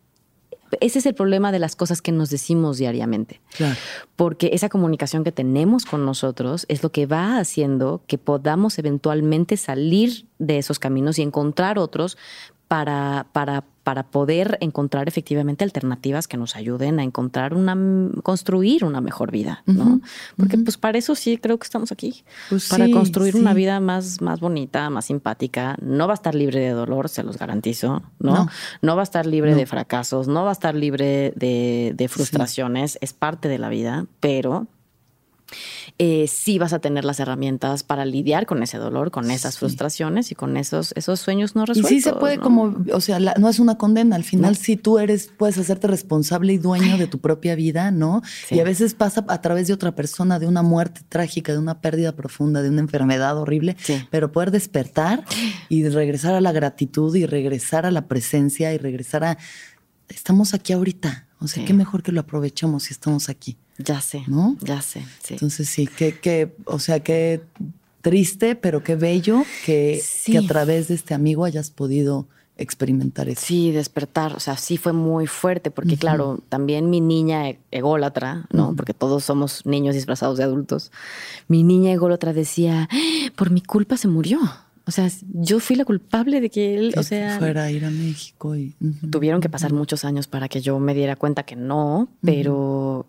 ese 0.81 0.99
es 0.99 1.07
el 1.07 1.15
problema 1.15 1.53
de 1.53 1.59
las 1.59 1.77
cosas 1.77 2.03
que 2.03 2.13
nos 2.13 2.31
decimos 2.31 2.79
diariamente. 2.79 3.41
Claro. 3.57 3.77
Porque 4.17 4.51
esa 4.53 4.69
comunicación 4.69 5.25
que 5.25 5.33
tenemos 5.33 5.85
con 5.85 6.05
nosotros 6.05 6.67
es 6.69 6.83
lo 6.83 6.91
que 6.91 7.07
va 7.07 7.39
haciendo 7.39 8.03
que 8.07 8.19
podamos 8.19 8.79
eventualmente 8.79 9.57
salir 9.57 10.27
de 10.39 10.59
esos 10.59 10.79
caminos 10.79 11.19
y 11.19 11.23
encontrar 11.23 11.79
otros 11.79 12.17
para, 12.69 13.27
para, 13.33 13.65
para 13.89 14.03
poder 14.03 14.59
encontrar 14.61 15.09
efectivamente 15.09 15.65
alternativas 15.65 16.29
que 16.29 16.37
nos 16.37 16.57
ayuden 16.57 17.01
a 17.01 17.05
encontrar 17.05 17.55
una, 17.55 17.75
construir 18.23 18.85
una 18.85 19.01
mejor 19.01 19.31
vida, 19.31 19.63
¿no? 19.65 20.03
Porque 20.37 20.59
pues 20.59 20.77
para 20.77 20.99
eso 20.99 21.15
sí 21.15 21.39
creo 21.39 21.57
que 21.57 21.65
estamos 21.65 21.91
aquí, 21.91 22.23
pues 22.51 22.69
para 22.69 22.91
construir 22.91 23.35
una 23.35 23.55
vida 23.55 23.81
más, 23.81 24.21
más 24.21 24.41
bonita, 24.41 24.91
más 24.91 25.07
simpática. 25.07 25.75
No 25.81 26.07
va 26.07 26.13
a 26.13 26.17
estar 26.21 26.35
libre 26.35 26.61
de 26.61 26.69
dolor, 26.73 27.09
se 27.09 27.23
los 27.23 27.39
garantizo, 27.39 28.03
¿no? 28.19 28.51
No, 28.83 28.95
va 28.95 29.01
a 29.01 29.05
estar 29.05 29.25
libre 29.25 29.55
de 29.55 29.65
fracasos, 29.65 30.29
no 30.29 30.45
va 30.45 30.51
a 30.51 30.53
estar 30.53 30.75
libre 30.75 31.33
de, 31.35 31.95
de 31.97 32.09
frustraciones, 32.09 32.99
es 33.01 33.15
parte 33.15 33.49
de 33.49 33.57
la 33.57 33.71
vida, 33.71 34.05
pero 34.21 34.67
eh, 35.99 36.27
sí 36.29 36.59
vas 36.59 36.73
a 36.73 36.79
tener 36.79 37.05
las 37.05 37.21
herramientas 37.21 37.83
para 37.83 38.05
lidiar 38.05 38.47
con 38.47 38.63
ese 38.63 38.79
dolor, 38.79 39.11
con 39.11 39.31
esas 39.31 39.59
frustraciones 39.59 40.31
y 40.31 40.35
con 40.35 40.57
esos, 40.57 40.93
esos 40.97 41.21
sueños 41.21 41.57
no 41.57 41.65
resueltos. 41.65 41.91
Y 41.91 41.97
sí 41.97 42.01
se 42.01 42.13
puede 42.13 42.39
como, 42.39 42.77
o 42.93 43.01
sea, 43.01 43.19
no 43.19 43.49
es 43.49 43.59
una 43.59 43.79
condena, 43.79 44.17
al 44.17 44.25
final 44.25 44.57
sí 44.57 44.77
tú 44.77 44.99
eres, 44.99 45.31
puedes 45.37 45.59
hacerte 45.59 45.87
responsable 45.87 46.53
y 46.53 46.59
dueño 46.59 46.99
de 46.99 47.07
tu 47.07 47.19
propia 47.19 47.55
vida, 47.55 47.91
¿no? 47.91 48.23
Y 48.51 48.61
a 48.61 48.65
veces 48.65 48.95
pasa 48.95 49.25
a 49.29 49.41
través 49.41 49.69
de 49.69 49.75
otra 49.75 49.95
persona, 49.95 50.39
de 50.39 50.47
una 50.47 50.63
muerte 50.63 51.01
trágica, 51.09 51.53
de 51.53 51.59
una 51.59 51.81
pérdida 51.81 52.13
profunda, 52.13 52.63
de 52.63 52.69
una 52.69 52.81
enfermedad 52.81 53.37
horrible, 53.39 53.77
pero 54.11 54.31
poder 54.33 54.51
despertar 54.51 55.25
y 55.69 55.89
regresar 55.89 56.35
a 56.35 56.41
la 56.41 56.53
gratitud 56.53 57.15
y 57.17 57.27
regresar 57.27 57.87
a 57.87 57.91
la 57.91 58.07
presencia 58.07 58.73
y 58.73 58.79
regresar 58.79 59.25
a, 59.25 59.39
estamos 60.09 60.55
aquí 60.55 60.73
ahorita, 60.73 61.27
o 61.41 61.49
sea, 61.49 61.65
qué 61.65 61.73
mejor 61.73 62.03
que 62.03 62.13
lo 62.13 62.21
aprovechemos 62.21 62.85
si 62.85 62.93
estamos 62.93 63.29
aquí. 63.29 63.57
Ya 63.79 64.01
sé, 64.01 64.25
¿no? 64.27 64.57
Ya 64.61 64.83
sé, 64.83 65.05
sí. 65.23 65.35
Entonces 65.35 65.69
sí, 65.69 65.87
que, 65.87 66.53
o 66.65 66.79
sea, 66.79 67.01
qué 67.01 67.41
triste, 68.01 68.57
pero 68.57 68.83
qué 68.83 68.97
bello 68.97 69.45
que, 69.65 70.03
que 70.25 70.39
a 70.39 70.43
través 70.43 70.89
de 70.89 70.95
este 70.95 71.15
amigo 71.15 71.45
hayas 71.45 71.71
podido 71.71 72.27
experimentar 72.59 73.29
eso. 73.29 73.41
Sí, 73.45 73.71
despertar, 73.71 74.35
o 74.35 74.41
sea, 74.41 74.57
sí 74.57 74.77
fue 74.77 74.93
muy 74.93 75.27
fuerte, 75.27 75.71
porque 75.71 75.97
claro, 75.97 76.41
también 76.49 76.91
mi 76.91 77.01
niña 77.01 77.49
e-, 77.49 77.59
ególatra, 77.71 78.47
¿no? 78.53 78.75
Porque 78.75 78.95
todos 78.95 79.25
somos 79.25 79.65
niños 79.65 79.95
disfrazados 79.95 80.39
de 80.39 80.45
adultos. 80.45 80.91
Mi 81.47 81.63
niña 81.63 81.93
ególatra 81.93 82.33
decía, 82.33 82.89
¡Ah! 82.91 83.31
por 83.37 83.51
mi 83.51 83.61
culpa 83.63 83.97
se 83.97 84.09
murió. 84.09 84.41
O 84.87 84.91
sea, 84.91 85.09
yo 85.35 85.61
fui 85.61 85.77
la 85.77 85.85
culpable 85.85 86.41
de 86.41 86.51
que 86.51 86.75
él, 86.75 86.95
o 86.97 87.03
sea, 87.03 87.39
fuera 87.39 87.65
a 87.65 87.71
ir 87.71 87.85
a 87.85 87.91
México 87.91 88.57
y 88.57 88.75
tuvieron 89.11 89.43
que 89.43 89.51
pasar 89.51 89.73
muchos 89.73 90.05
años 90.05 90.27
para 90.27 90.49
que 90.49 90.63
yo 90.63 90.79
me 90.79 90.95
diera 90.95 91.15
cuenta 91.15 91.43
que 91.43 91.57
no, 91.57 92.09
pero 92.23 93.07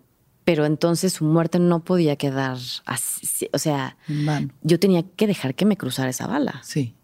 pero 0.50 0.66
entonces 0.66 1.12
su 1.12 1.24
muerte 1.24 1.60
no 1.60 1.84
podía 1.84 2.16
quedar 2.16 2.58
así, 2.84 3.48
o 3.52 3.58
sea, 3.58 3.96
yo 4.62 4.80
tenía 4.80 5.04
que 5.04 5.28
dejar 5.28 5.54
que 5.54 5.64
me 5.64 5.76
cruzara 5.76 6.10
esa 6.10 6.26
bala. 6.26 6.60
Sí. 6.64 6.96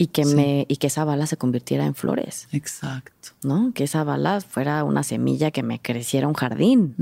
Y 0.00 0.06
que 0.06 0.24
me 0.24 0.64
y 0.68 0.76
que 0.76 0.86
esa 0.86 1.04
bala 1.04 1.26
se 1.26 1.36
convirtiera 1.36 1.84
en 1.84 1.96
flores. 1.96 2.46
Exacto. 2.52 3.30
¿No? 3.42 3.72
Que 3.74 3.82
esa 3.82 4.04
bala 4.04 4.40
fuera 4.40 4.84
una 4.84 5.02
semilla 5.02 5.50
que 5.50 5.64
me 5.64 5.80
creciera 5.80 6.28
un 6.28 6.34
jardín. 6.34 6.94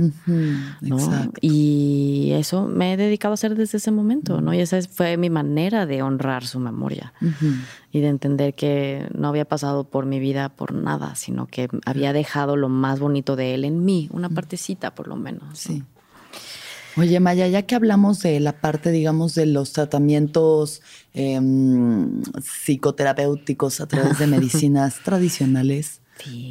Exacto. 0.82 1.38
Y 1.42 2.30
eso 2.32 2.66
me 2.66 2.94
he 2.94 2.96
dedicado 2.96 3.32
a 3.32 3.34
hacer 3.34 3.54
desde 3.54 3.76
ese 3.76 3.90
momento, 3.90 4.40
¿no? 4.40 4.54
Y 4.54 4.60
esa 4.60 4.80
fue 4.80 5.18
mi 5.18 5.28
manera 5.28 5.84
de 5.84 6.02
honrar 6.02 6.46
su 6.46 6.58
memoria 6.58 7.12
y 7.92 8.00
de 8.00 8.08
entender 8.08 8.54
que 8.54 9.06
no 9.14 9.28
había 9.28 9.44
pasado 9.44 9.84
por 9.84 10.06
mi 10.06 10.18
vida 10.18 10.48
por 10.48 10.72
nada, 10.72 11.16
sino 11.16 11.46
que 11.46 11.68
había 11.84 12.14
dejado 12.14 12.56
lo 12.56 12.70
más 12.70 12.98
bonito 12.98 13.36
de 13.36 13.54
él 13.54 13.66
en 13.66 13.84
mí, 13.84 14.08
una 14.10 14.30
partecita 14.30 14.94
por 14.94 15.06
lo 15.06 15.16
menos. 15.16 15.58
Sí. 15.58 15.84
Oye, 16.96 17.20
Maya, 17.20 17.46
ya 17.46 17.62
que 17.62 17.74
hablamos 17.74 18.20
de 18.20 18.40
la 18.40 18.60
parte, 18.60 18.90
digamos, 18.90 19.34
de 19.34 19.46
los 19.46 19.72
tratamientos 19.72 20.80
em, 21.12 22.22
psicoterapéuticos 22.40 23.80
a 23.80 23.86
través 23.86 24.18
de 24.18 24.26
medicinas 24.26 25.00
tradicionales, 25.04 26.00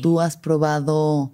¿tú 0.04 0.22
has 0.22 0.38
probado 0.38 1.32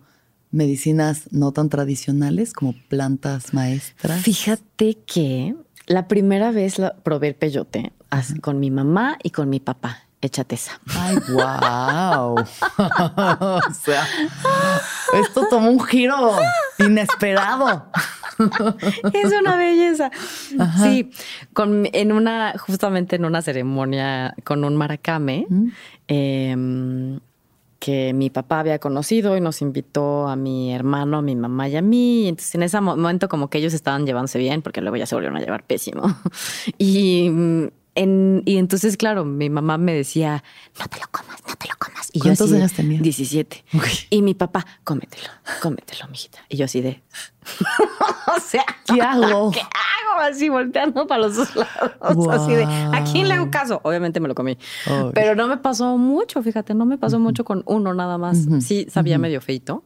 medicinas 0.52 1.24
no 1.32 1.52
tan 1.52 1.70
tradicionales 1.70 2.54
como 2.54 2.74
plantas 2.88 3.54
maestras? 3.54 4.22
Fíjate 4.22 4.98
que 5.06 5.56
la 5.88 6.08
primera 6.08 6.52
vez 6.52 6.76
probé 7.04 7.30
el 7.30 7.36
peyote 7.36 7.92
así, 8.10 8.40
con 8.40 8.60
mi 8.60 8.72
mamá 8.72 9.18
y 9.24 9.32
con 9.32 9.50
mi 9.50 9.60
papá. 9.60 10.04
Échate 10.24 10.54
esa. 10.54 10.80
Ay, 10.96 11.18
wow. 11.30 12.36
o 12.38 13.74
sea, 13.74 14.08
esto 15.14 15.48
tomó 15.50 15.72
un 15.72 15.84
giro 15.84 16.38
inesperado. 16.78 17.90
es 19.14 19.34
una 19.40 19.56
belleza. 19.58 20.12
Sí, 20.82 21.12
con, 21.54 21.88
en 21.92 22.12
una, 22.12 22.54
justamente 22.58 23.16
en 23.16 23.26
una 23.26 23.42
ceremonia 23.42 24.36
con 24.44 24.64
un 24.64 24.76
maracame, 24.76 25.48
em, 26.08 27.20
que 27.80 28.14
mi 28.14 28.30
papá 28.30 28.60
había 28.60 28.78
conocido 28.78 29.36
y 29.36 29.42
nos 29.42 29.62
invitó 29.62 30.28
a 30.28 30.36
mi 30.36 30.72
hermano, 30.74 31.18
a 31.18 31.22
mi 31.22 31.36
mamá 31.36 31.68
y 31.68 31.76
a 31.76 31.82
mí. 31.82 32.28
Entonces 32.28 32.54
en 32.56 32.64
ese 32.64 32.80
momento 32.80 33.28
como 33.28 33.50
que 33.50 33.58
ellos 33.58 33.74
estaban 33.74 34.06
llevándose 34.06 34.38
bien 34.38 34.62
porque 34.62 34.82
luego 34.82 34.98
ya 34.98 35.08
se 35.08 35.16
volvieron 35.16 35.38
a 35.38 35.42
llevar 35.42 35.64
pésimo. 35.64 36.04
Y 36.78 37.30
y 38.46 38.58
entonces, 38.58 38.98
claro, 38.98 39.26
mi 39.26 39.50
mamá 39.50 39.78
me 39.78 39.94
decía, 39.94 40.44
no 40.80 40.88
te 40.88 41.00
lo 41.00 41.06
comas, 41.12 41.42
no 41.48 41.56
te 41.56 41.68
lo 41.68 41.76
comas. 41.78 42.10
Y 42.14 42.20
¿Cuántos 42.20 42.50
yo 42.50 42.58
años 42.58 42.74
tenía? 42.74 43.00
17. 43.00 43.64
Y 44.10 44.22
mi 44.22 44.34
papá, 44.34 44.66
cómetelo, 44.84 45.30
cómetelo, 45.62 46.08
mijita. 46.10 46.40
Y 46.50 46.58
yo 46.58 46.66
así 46.66 46.82
de, 46.82 47.02
o 48.36 48.40
sea, 48.40 48.66
¿qué 48.86 49.02
hago? 49.02 49.52
¿Qué 49.52 49.62
hago? 49.62 50.22
Así 50.22 50.50
volteando 50.50 51.08
para 51.08 51.22
los 51.22 51.36
dos 51.36 51.56
lados. 51.56 52.28
Así 52.30 52.54
de, 52.54 52.66
¿a 52.66 53.04
quién 53.12 53.28
le 53.28 53.36
hago 53.36 53.50
caso? 53.50 53.80
Obviamente 53.84 54.20
me 54.20 54.28
lo 54.28 54.36
comí. 54.36 54.58
Pero 55.14 55.36
no 55.36 55.48
me 55.48 55.58
pasó 55.58 55.98
mucho, 55.98 56.42
fíjate, 56.44 56.74
no 56.74 56.86
me 56.86 56.98
pasó 56.98 57.20
mucho 57.20 57.46
con 57.46 57.64
uno 57.66 57.94
nada 57.94 58.18
más. 58.18 58.38
Sí, 58.62 58.88
sabía 58.90 59.18
medio 59.18 59.42
feito. 59.42 59.84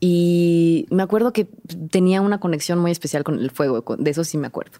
Y 0.00 0.86
me 0.90 1.02
acuerdo 1.02 1.32
que 1.32 1.48
tenía 1.90 2.20
una 2.20 2.38
conexión 2.38 2.78
muy 2.78 2.90
especial 2.90 3.24
con 3.24 3.38
el 3.38 3.50
fuego, 3.50 3.82
de 3.96 4.10
eso 4.10 4.24
sí 4.24 4.36
me 4.38 4.46
acuerdo. 4.46 4.78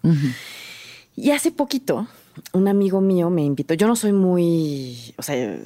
Y 1.15 1.31
hace 1.31 1.51
poquito, 1.51 2.07
un 2.53 2.67
amigo 2.67 3.01
mío 3.01 3.29
me 3.29 3.43
invitó. 3.43 3.73
Yo 3.73 3.87
no 3.87 3.95
soy 3.95 4.11
muy, 4.11 5.13
o 5.17 5.23
sea, 5.23 5.57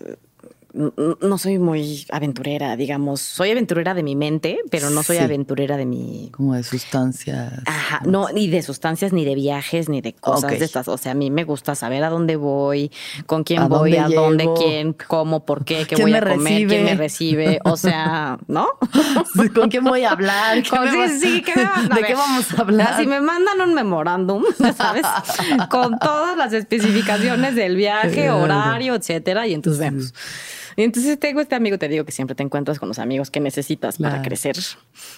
no 0.80 1.38
soy 1.38 1.60
muy 1.60 2.06
aventurera, 2.10 2.78
digamos. 2.78 3.20
Soy 3.20 3.52
aventurera 3.52 3.94
de 3.94 4.02
mi 4.02 4.16
mente, 4.16 4.60
pero 4.72 4.90
no 4.90 5.04
soy 5.04 5.18
aventurera 5.18 5.76
de 5.76 5.86
mi. 5.86 6.30
Como 6.32 6.56
de 6.56 6.64
sustancias. 6.64 7.54
Ajá, 7.66 8.02
no, 8.06 8.30
ni 8.30 8.48
de 8.48 8.62
sustancias, 8.62 9.12
ni 9.12 9.26
de 9.26 9.36
viajes, 9.36 9.90
ni 9.90 10.00
de 10.00 10.14
cosas 10.14 10.58
de 10.58 10.64
estas. 10.64 10.88
O 10.88 10.98
sea, 10.98 11.12
a 11.12 11.16
mí 11.16 11.32
me 11.32 11.44
gusta 11.44 11.76
saber 11.76 12.04
a 12.06 12.10
dónde 12.10 12.38
voy, 12.38 12.92
con 13.26 13.44
quién 13.44 13.68
voy, 13.68 13.98
a 13.98 14.08
dónde, 14.08 14.48
quién, 14.58 14.94
cómo, 14.94 15.46
por 15.46 15.66
qué, 15.66 15.86
qué 15.86 16.02
voy 16.02 16.14
a 16.14 16.22
comer, 16.22 16.68
quién 16.68 16.86
me 16.86 16.96
recibe. 16.96 17.60
O 17.66 17.76
sea, 17.76 18.40
¿no? 18.48 18.70
¿Con 19.54 19.70
quién 19.70 19.84
voy 19.84 20.04
a 20.04 20.12
hablar? 20.12 20.64
sí, 20.64 21.20
sí, 21.20 21.42
¿qué 21.42 21.56
me 21.56 21.96
¿De 21.96 22.04
qué 22.04 22.16
vamos 22.16 22.54
a 22.58 22.62
hablar? 22.62 22.98
Si 22.98 23.06
me 23.06 23.20
mandan 23.20 23.60
un 23.62 23.74
memorándum, 23.74 24.44
¿sabes? 24.78 25.06
con 25.70 26.00
todas 26.00 26.38
las 26.38 26.54
especificaciones 26.54 27.56
del 27.56 27.76
viaje, 27.76 28.32
horario, 28.32 28.96
etcétera, 28.96 29.46
y 29.46 29.54
entonces 29.54 29.80
vemos. 29.80 30.14
Entonces 30.84 31.20
tengo 31.20 31.42
este 31.42 31.56
amigo, 31.56 31.78
te 31.78 31.88
digo 31.90 32.06
que 32.06 32.12
siempre 32.12 32.36
te 32.36 32.44
encuentras 32.44 32.80
con 32.80 32.88
los 32.88 33.00
amigos 33.00 33.30
que 33.30 33.40
necesitas 33.40 33.98
para 33.98 34.22
crecer. 34.22 34.56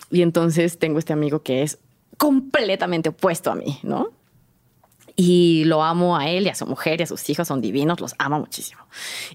Y 0.10 0.24
entonces 0.24 0.80
tengo 0.80 0.98
este 1.00 1.14
amigo 1.14 1.44
que 1.44 1.62
es 1.62 1.78
completamente 2.18 3.10
opuesto 3.10 3.52
a 3.52 3.56
mí, 3.56 3.80
¿no? 3.84 4.10
Y 5.16 5.64
lo 5.66 5.84
amo 5.84 6.18
a 6.18 6.30
él 6.30 6.46
y 6.46 6.50
a 6.50 6.56
su 6.56 6.66
mujer 6.66 7.00
y 7.00 7.04
a 7.04 7.08
sus 7.08 7.30
hijos, 7.30 7.48
son 7.48 7.62
divinos, 7.62 8.00
los 8.00 8.16
amo 8.18 8.40
muchísimo. 8.40 8.82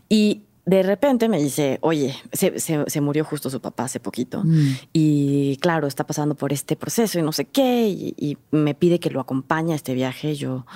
Y 0.09 0.43
de 0.65 0.83
repente 0.83 1.29
me 1.29 1.39
dice, 1.39 1.79
oye, 1.81 2.17
se, 2.33 3.01
murió 3.01 3.25
justo 3.25 3.49
su 3.49 3.61
papá 3.61 3.85
hace 3.85 4.01
poquito 4.01 4.43
mm. 4.45 4.75
y 4.93 5.57
claro, 5.59 5.87
está 5.87 6.05
pasando 6.05 6.35
por 6.35 6.53
este 6.53 6.75
proceso 6.75 7.21
y 7.21 7.23
no 7.23 7.31
sé 7.31 7.45
qué, 7.45 7.87
y, 7.87 8.15
y, 8.19 8.37
me 8.51 8.75
pide 8.75 8.99
que 8.99 9.11
lo 9.11 9.21
acompañe 9.21 9.75
a 9.75 9.77
este 9.77 9.95
viaje. 9.95 10.35
Yo, 10.35 10.67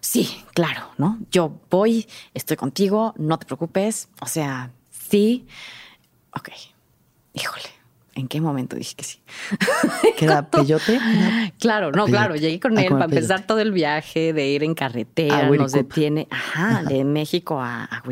sí, 0.00 0.28
claro, 0.52 0.82
¿no? 0.98 1.18
Yo 1.30 1.60
voy, 1.70 2.06
estoy 2.34 2.58
contigo, 2.58 3.14
no 3.16 3.38
te 3.38 3.46
preocupes, 3.46 4.10
o 4.20 4.26
sea, 4.26 4.70
sí. 5.12 5.46
Ok, 6.34 6.48
híjole. 7.34 7.68
¿En 8.14 8.28
qué 8.28 8.40
momento 8.40 8.76
dije 8.76 8.94
que 8.94 9.04
sí? 9.04 9.20
¿Que 10.18 10.26
era 10.26 10.50
peyote? 10.50 10.98
Claro, 11.58 11.92
no, 11.92 12.06
claro. 12.06 12.34
Llegué 12.34 12.60
con 12.60 12.76
ah, 12.76 12.82
él 12.82 12.88
para 12.90 13.06
empezar 13.06 13.46
todo 13.46 13.60
el 13.60 13.72
viaje 13.72 14.32
de 14.32 14.48
ir 14.48 14.64
en 14.64 14.74
carretera. 14.74 15.48
nos 15.48 15.72
detiene, 15.72 16.28
ajá, 16.30 16.82
de 16.82 17.04
México 17.04 17.60
a, 17.60 17.84
a 17.84 18.02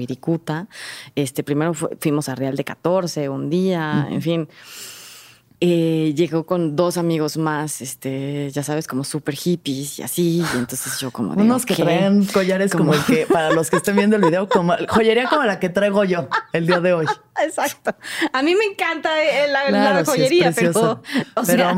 Este, 1.15 1.43
primero 1.43 1.75
fuimos 1.75 2.29
a 2.31 2.35
Real 2.35 2.57
de 2.57 2.65
14 2.65 3.29
un 3.29 3.51
día, 3.51 4.07
en 4.11 4.23
fin. 4.23 4.49
Eh, 5.63 6.15
llegó 6.17 6.47
con 6.47 6.75
dos 6.75 6.97
amigos 6.97 7.37
más, 7.37 7.83
este, 7.83 8.51
ya 8.51 8.63
sabes, 8.63 8.87
como 8.87 9.05
súper 9.05 9.35
hippies 9.35 9.99
y 9.99 10.03
así. 10.03 10.39
Y 10.39 10.59
entonces 10.59 10.99
yo 10.99 11.11
como 11.11 11.35
de, 11.35 11.43
Unos 11.43 11.67
que 11.67 11.75
traen 11.75 12.25
collares 12.25 12.73
como... 12.73 12.95
el 12.95 13.05
que, 13.05 13.27
para 13.27 13.53
los 13.53 13.69
que 13.69 13.77
estén 13.77 13.97
viendo 13.97 14.17
el 14.17 14.23
video, 14.23 14.49
como 14.49 14.75
joyería 14.89 15.29
como 15.29 15.45
la 15.45 15.61
que 15.61 15.69
traigo 15.69 16.03
yo 16.05 16.29
el 16.55 16.67
día 16.67 16.81
de 16.81 16.95
hoy. 16.95 17.07
Exacto. 17.45 17.95
A 18.33 18.43
mí 18.43 18.55
me 18.55 18.65
encanta 18.65 19.11
la, 19.49 20.03
joyería, 20.05 20.51
pero, 20.53 21.03
o 21.35 21.45
sea, 21.45 21.75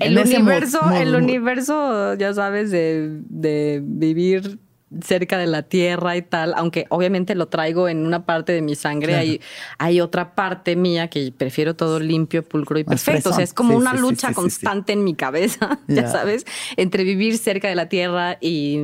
el 0.00 0.18
universo, 0.18 0.80
el 0.90 1.14
universo, 1.14 2.14
ya 2.14 2.32
sabes, 2.32 2.70
de, 2.70 3.20
de 3.28 3.82
vivir 3.84 4.58
cerca 5.02 5.36
de 5.36 5.46
la 5.46 5.62
tierra 5.62 6.16
y 6.16 6.22
tal, 6.22 6.54
aunque 6.56 6.86
obviamente 6.88 7.34
lo 7.34 7.46
traigo 7.46 7.88
en 7.88 8.06
una 8.06 8.24
parte 8.24 8.52
de 8.52 8.62
mi 8.62 8.74
sangre, 8.74 9.16
hay, 9.16 9.40
hay 9.78 10.00
otra 10.00 10.34
parte 10.34 10.76
mía 10.76 11.08
que 11.08 11.32
prefiero 11.36 11.76
todo 11.76 12.00
limpio, 12.00 12.42
pulcro 12.42 12.78
y 12.78 12.84
perfecto. 12.84 13.30
O 13.30 13.32
sea, 13.34 13.44
es 13.44 13.52
como 13.52 13.76
una 13.76 13.94
lucha 13.94 14.32
constante 14.32 14.92
en 14.92 15.04
mi 15.04 15.14
cabeza, 15.14 15.78
ya 15.88 16.08
sabes, 16.08 16.46
entre 16.76 17.04
vivir 17.04 17.36
cerca 17.38 17.68
de 17.68 17.74
la 17.74 17.88
tierra 17.88 18.38
y, 18.40 18.78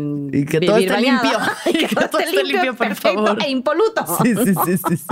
que 0.46 0.60
todo 0.60 0.76
esté 0.76 1.00
limpio. 1.00 1.38
y 1.66 1.72
que, 1.72 1.88
todo 1.88 2.18
esté 2.20 2.44
limpio, 2.44 2.74
perfecto 2.74 3.36
e 3.38 3.50
impoluto. 3.50 4.04
Sí, 4.24 4.34
sí, 4.34 4.54
sí, 4.64 4.96
sí. 4.96 5.06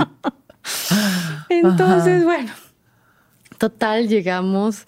Entonces, 1.49 2.23
bueno, 2.23 2.51
total, 3.57 4.07
llegamos 4.07 4.87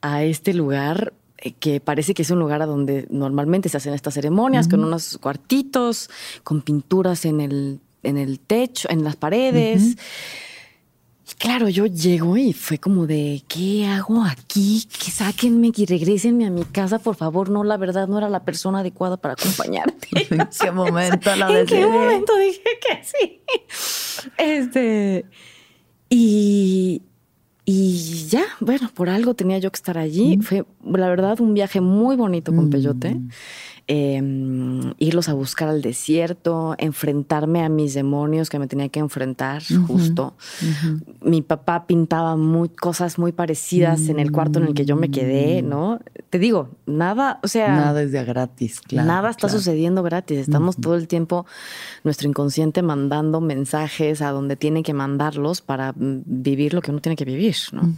a 0.00 0.22
este 0.22 0.54
lugar 0.54 1.12
que 1.52 1.80
parece 1.80 2.14
que 2.14 2.22
es 2.22 2.30
un 2.30 2.38
lugar 2.38 2.62
a 2.62 2.66
donde 2.66 3.06
normalmente 3.10 3.68
se 3.68 3.76
hacen 3.76 3.94
estas 3.94 4.14
ceremonias, 4.14 4.68
con 4.68 4.84
unos 4.84 5.18
cuartitos, 5.18 6.10
con 6.44 6.62
pinturas 6.62 7.24
en 7.24 7.40
el, 7.40 7.80
en 8.02 8.18
el 8.18 8.40
techo, 8.40 8.88
en 8.90 9.04
las 9.04 9.16
paredes. 9.16 9.96
Y 11.28 11.34
claro, 11.34 11.68
yo 11.68 11.86
llego 11.86 12.36
y 12.36 12.52
fue 12.52 12.78
como 12.78 13.06
de, 13.06 13.42
¿qué 13.48 13.84
hago 13.86 14.22
aquí? 14.22 14.86
Que 14.86 15.10
sáquenme 15.10 15.72
y 15.74 15.84
regresenme 15.84 16.46
a 16.46 16.50
mi 16.50 16.64
casa, 16.64 17.00
por 17.00 17.16
favor. 17.16 17.50
No, 17.50 17.64
la 17.64 17.76
verdad, 17.76 18.06
no 18.06 18.18
era 18.18 18.28
la 18.28 18.44
persona 18.44 18.80
adecuada 18.80 19.16
para 19.16 19.34
acompañarte. 19.34 20.08
¿En 20.30 20.48
qué 20.48 20.70
momento 20.70 21.34
la 21.34 21.60
¿En 21.60 21.66
qué 21.66 21.84
momento 21.84 22.36
dije 22.36 22.62
que 22.80 23.04
sí? 23.04 23.40
Este... 24.38 25.24
Y, 26.08 27.02
y 27.68 28.26
ya, 28.28 28.44
bueno, 28.60 28.88
por 28.94 29.08
algo 29.10 29.34
tenía 29.34 29.58
yo 29.58 29.72
que 29.72 29.76
estar 29.76 29.98
allí. 29.98 30.38
Fue, 30.40 30.64
la 30.84 31.08
verdad, 31.08 31.40
un 31.40 31.52
viaje 31.52 31.80
muy 31.80 32.14
bonito 32.14 32.54
con 32.54 32.70
Peyote. 32.70 33.16
Em, 33.88 34.94
irlos 34.98 35.28
a 35.28 35.32
buscar 35.34 35.68
al 35.68 35.80
desierto, 35.80 36.74
enfrentarme 36.78 37.62
a 37.62 37.68
mis 37.68 37.94
demonios 37.94 38.50
que 38.50 38.58
me 38.58 38.66
tenía 38.66 38.88
que 38.88 38.98
enfrentar 38.98 39.62
justo. 39.86 40.34
Mi 41.20 41.40
papá 41.40 41.86
pintaba 41.86 42.34
muy, 42.34 42.68
cosas 42.68 43.16
muy 43.16 43.30
parecidas 43.30 44.08
en 44.08 44.18
el 44.18 44.32
cuarto 44.32 44.58
en 44.58 44.66
el 44.66 44.74
que 44.74 44.84
yo 44.86 44.96
me 44.96 45.08
quedé, 45.08 45.62
mm. 45.62 45.68
¿no? 45.68 46.00
Te 46.30 46.40
digo, 46.40 46.70
nada, 46.86 47.38
o 47.44 47.48
sea... 47.48 47.76
Nada 47.76 48.02
es 48.02 48.10
de 48.10 48.24
gratis, 48.24 48.80
claro. 48.80 49.06
Nada 49.06 49.30
está 49.30 49.48
sucediendo 49.48 50.02
gratis. 50.02 50.38
Estamos 50.38 50.76
todo 50.78 50.96
el 50.96 51.06
tiempo, 51.06 51.46
nuestro 52.02 52.28
inconsciente 52.28 52.82
mandando 52.82 53.40
mensajes 53.40 54.20
a 54.20 54.32
donde 54.32 54.56
tiene 54.56 54.82
que 54.82 54.94
mandarlos 54.94 55.60
para 55.60 55.94
vivir 55.96 56.74
lo 56.74 56.82
que 56.82 56.90
uno 56.90 57.00
tiene 57.00 57.14
que 57.14 57.24
vivir, 57.24 57.54
¿no? 57.70 57.94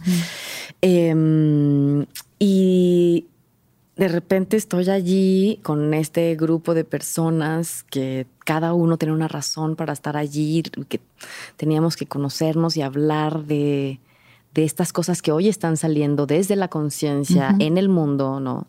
Em, 0.81 2.05
y 2.37 3.25
de 3.99 4.07
repente 4.07 4.55
estoy 4.55 4.89
allí 4.89 5.59
con 5.61 5.93
este 5.93 6.33
grupo 6.37 6.73
de 6.73 6.85
personas 6.85 7.83
que 7.83 8.27
cada 8.45 8.73
uno 8.73 8.97
tiene 8.97 9.13
una 9.13 9.27
razón 9.27 9.75
para 9.75 9.91
estar 9.91 10.15
allí, 10.15 10.63
que 10.87 11.01
teníamos 11.57 11.97
que 11.97 12.05
conocernos 12.05 12.77
y 12.77 12.81
hablar 12.81 13.43
de, 13.43 13.99
de 14.53 14.63
estas 14.63 14.91
cosas 14.91 15.21
que 15.21 15.31
hoy 15.31 15.47
están 15.47 15.77
saliendo 15.77 16.25
desde 16.25 16.55
la 16.55 16.69
conciencia 16.69 17.55
en 17.59 17.77
el 17.77 17.87
mundo, 17.87 18.39
¿no? 18.39 18.67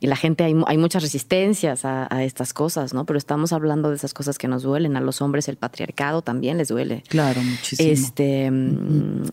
Y 0.00 0.06
la 0.06 0.16
gente, 0.16 0.44
hay, 0.44 0.54
hay 0.66 0.76
muchas 0.76 1.02
resistencias 1.02 1.84
a, 1.84 2.04
estas 2.24 2.52
cosas, 2.52 2.92
¿no? 2.92 3.06
Pero 3.06 3.18
estamos 3.18 3.52
hablando 3.52 3.88
de 3.88 3.96
esas 3.96 4.12
cosas 4.12 4.36
que 4.36 4.48
nos 4.48 4.62
duelen. 4.62 4.96
A 4.96 5.00
los 5.00 5.22
hombres 5.22 5.48
el 5.48 5.56
patriarcado 5.56 6.22
también 6.22 6.58
les 6.58 6.68
duele. 6.68 7.02
Claro, 7.08 7.40
muchísimo. 7.42 7.90
Este, 7.90 8.50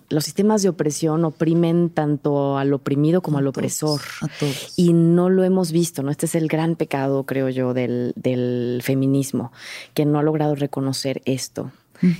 Los 0.09 0.23
sistemas 0.23 0.61
de 0.61 0.69
opresión 0.69 1.25
oprimen 1.25 1.89
tanto 1.89 2.57
al 2.57 2.73
oprimido 2.73 3.21
como 3.21 3.37
al 3.37 3.47
opresor. 3.47 4.01
A 4.21 4.27
todos. 4.39 4.73
Y 4.77 4.93
no 4.93 5.29
lo 5.29 5.43
hemos 5.43 5.71
visto, 5.71 6.03
¿no? 6.03 6.11
Este 6.11 6.25
es 6.25 6.35
el 6.35 6.47
gran 6.47 6.75
pecado, 6.75 7.25
creo 7.25 7.49
yo, 7.49 7.73
del, 7.73 8.13
del 8.15 8.81
feminismo, 8.83 9.51
que 9.93 10.05
no 10.05 10.19
ha 10.19 10.23
logrado 10.23 10.55
reconocer 10.55 11.21
esto 11.25 11.71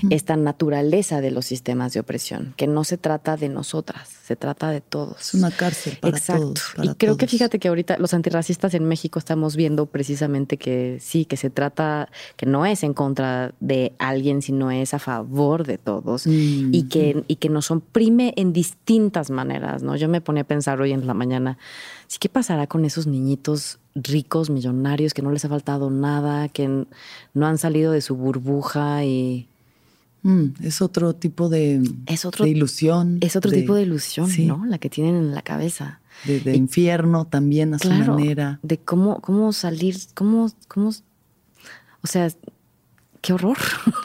esta 0.09 0.35
naturaleza 0.35 1.21
de 1.21 1.31
los 1.31 1.45
sistemas 1.45 1.93
de 1.93 1.99
opresión, 1.99 2.53
que 2.57 2.67
no 2.67 2.83
se 2.83 2.97
trata 2.97 3.37
de 3.37 3.49
nosotras, 3.49 4.09
se 4.23 4.35
trata 4.35 4.69
de 4.69 4.81
todos. 4.81 5.19
Es 5.21 5.33
una 5.33 5.51
cárcel 5.51 5.97
para 5.99 6.17
Exacto. 6.17 6.53
todos. 6.53 6.73
y 6.83 6.95
creo 6.95 7.17
que 7.17 7.27
fíjate 7.27 7.59
que 7.59 7.67
ahorita 7.67 7.97
los 7.97 8.13
antirracistas 8.13 8.73
en 8.73 8.85
México 8.85 9.19
estamos 9.19 9.55
viendo 9.55 9.85
precisamente 9.85 10.57
que 10.57 10.97
sí, 11.01 11.25
que 11.25 11.37
se 11.37 11.49
trata, 11.49 12.09
que 12.35 12.45
no 12.45 12.65
es 12.65 12.83
en 12.83 12.93
contra 12.93 13.53
de 13.59 13.93
alguien, 13.99 14.41
sino 14.41 14.71
es 14.71 14.93
a 14.93 14.99
favor 14.99 15.65
de 15.65 15.77
todos 15.77 16.25
y, 16.27 16.87
que, 16.89 17.23
y 17.27 17.35
que 17.35 17.49
nos 17.49 17.71
oprime 17.71 18.33
en 18.37 18.53
distintas 18.53 19.29
maneras, 19.29 19.83
¿no? 19.83 19.95
Yo 19.95 20.07
me 20.07 20.21
ponía 20.21 20.43
a 20.43 20.47
pensar 20.47 20.81
hoy 20.81 20.91
en 20.91 21.07
la 21.07 21.13
mañana, 21.13 21.57
¿sí 22.07 22.17
qué 22.19 22.29
pasará 22.29 22.67
con 22.67 22.85
esos 22.85 23.07
niñitos 23.07 23.79
ricos, 23.95 24.49
millonarios, 24.49 25.13
que 25.13 25.21
no 25.21 25.31
les 25.31 25.43
ha 25.45 25.49
faltado 25.49 25.89
nada, 25.89 26.49
que 26.49 26.85
no 27.33 27.47
han 27.47 27.57
salido 27.57 27.91
de 27.91 28.01
su 28.01 28.15
burbuja 28.15 29.03
y 29.03 29.47
Mm, 30.23 30.63
es 30.63 30.81
otro 30.81 31.15
tipo 31.15 31.49
de, 31.49 31.81
es 32.05 32.25
otro, 32.25 32.45
ilusión. 32.45 33.17
Es 33.21 33.35
otro 33.35 33.51
tipo 33.51 33.75
de 33.75 33.83
ilusión, 33.83 34.29
¿no? 34.45 34.65
La 34.65 34.77
que 34.77 34.89
tienen 34.89 35.15
en 35.15 35.33
la 35.33 35.41
cabeza. 35.41 35.99
De, 36.25 36.55
infierno 36.55 37.25
también 37.25 37.73
a 37.73 37.79
su 37.79 37.89
manera. 37.89 38.59
De 38.61 38.77
cómo, 38.77 39.21
cómo 39.21 39.53
salir, 39.53 39.97
cómo, 40.13 40.51
cómo. 40.67 40.89
O 40.89 42.07
sea, 42.07 42.31
qué 43.21 43.33
horror. 43.33 43.57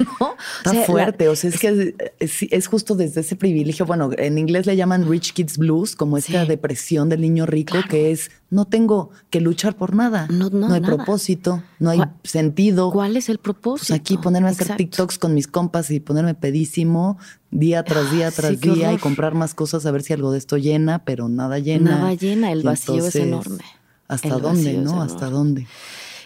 Está 0.65 0.85
fuerte, 0.85 1.29
o 1.29 1.37
sea, 1.37 1.51
es 1.51 1.59
que 1.59 1.95
es, 2.19 2.67
justo 2.67 2.95
desde 2.95 3.23
ese 3.23 3.35
privilegio. 3.35 3.87
Bueno, 3.87 4.11
en 4.17 4.39
inglés 4.39 4.67
le 4.67 4.77
llaman 4.77 5.09
Rich 5.09 5.33
Kids 5.33 5.59
Blues, 5.59 5.97
como 5.97 6.19
esta 6.19 6.45
depresión 6.45 7.09
del 7.09 7.23
niño 7.23 7.47
rico, 7.47 7.79
que 7.89 8.13
es 8.13 8.31
no 8.51 8.67
tengo 8.67 9.11
que 9.31 9.41
luchar 9.41 9.77
por 9.77 9.95
nada. 9.95 10.29
No, 10.31 10.51
no, 10.51 10.73
hay 10.73 10.81
propósito, 10.81 11.63
no 11.79 11.91
hay 11.91 12.01
sentido. 12.23 12.91
¿Cuál 12.91 13.17
es 13.17 13.29
el 13.29 13.39
propósito? 13.39 13.89
Pues 13.89 13.99
aquí 13.99 14.19
ponerme 14.19 14.49
a 14.49 14.53
hacer 14.53 14.77
TikToks 14.77 15.19
con 15.19 15.35
mis 15.35 15.47
compas 15.47 15.91
y 15.91 16.01
ponerme 16.01 16.35
pedísimo 16.35 17.19
día 17.51 17.83
tras 17.85 18.11
día 18.13 18.31
tras 18.31 18.61
día 18.61 18.93
y 18.93 18.99
comprar 18.99 19.35
más 19.35 19.55
cosas 19.55 19.87
a 19.87 19.91
ver 19.91 20.03
si 20.03 20.13
algo 20.13 20.31
de 20.31 20.39
esto 20.39 20.59
llena, 20.59 21.05
pero 21.05 21.29
nada 21.29 21.59
llena. 21.59 21.99
Nada 21.99 22.15
llena, 22.15 22.53
el 22.53 22.63
vacío 22.63 23.07
es 23.07 23.17
enorme. 23.17 23.65
¿Hasta 24.09 24.39
dónde, 24.39 24.75
no? 24.75 25.03
¿Hasta 25.03 25.31
dónde? 25.31 25.67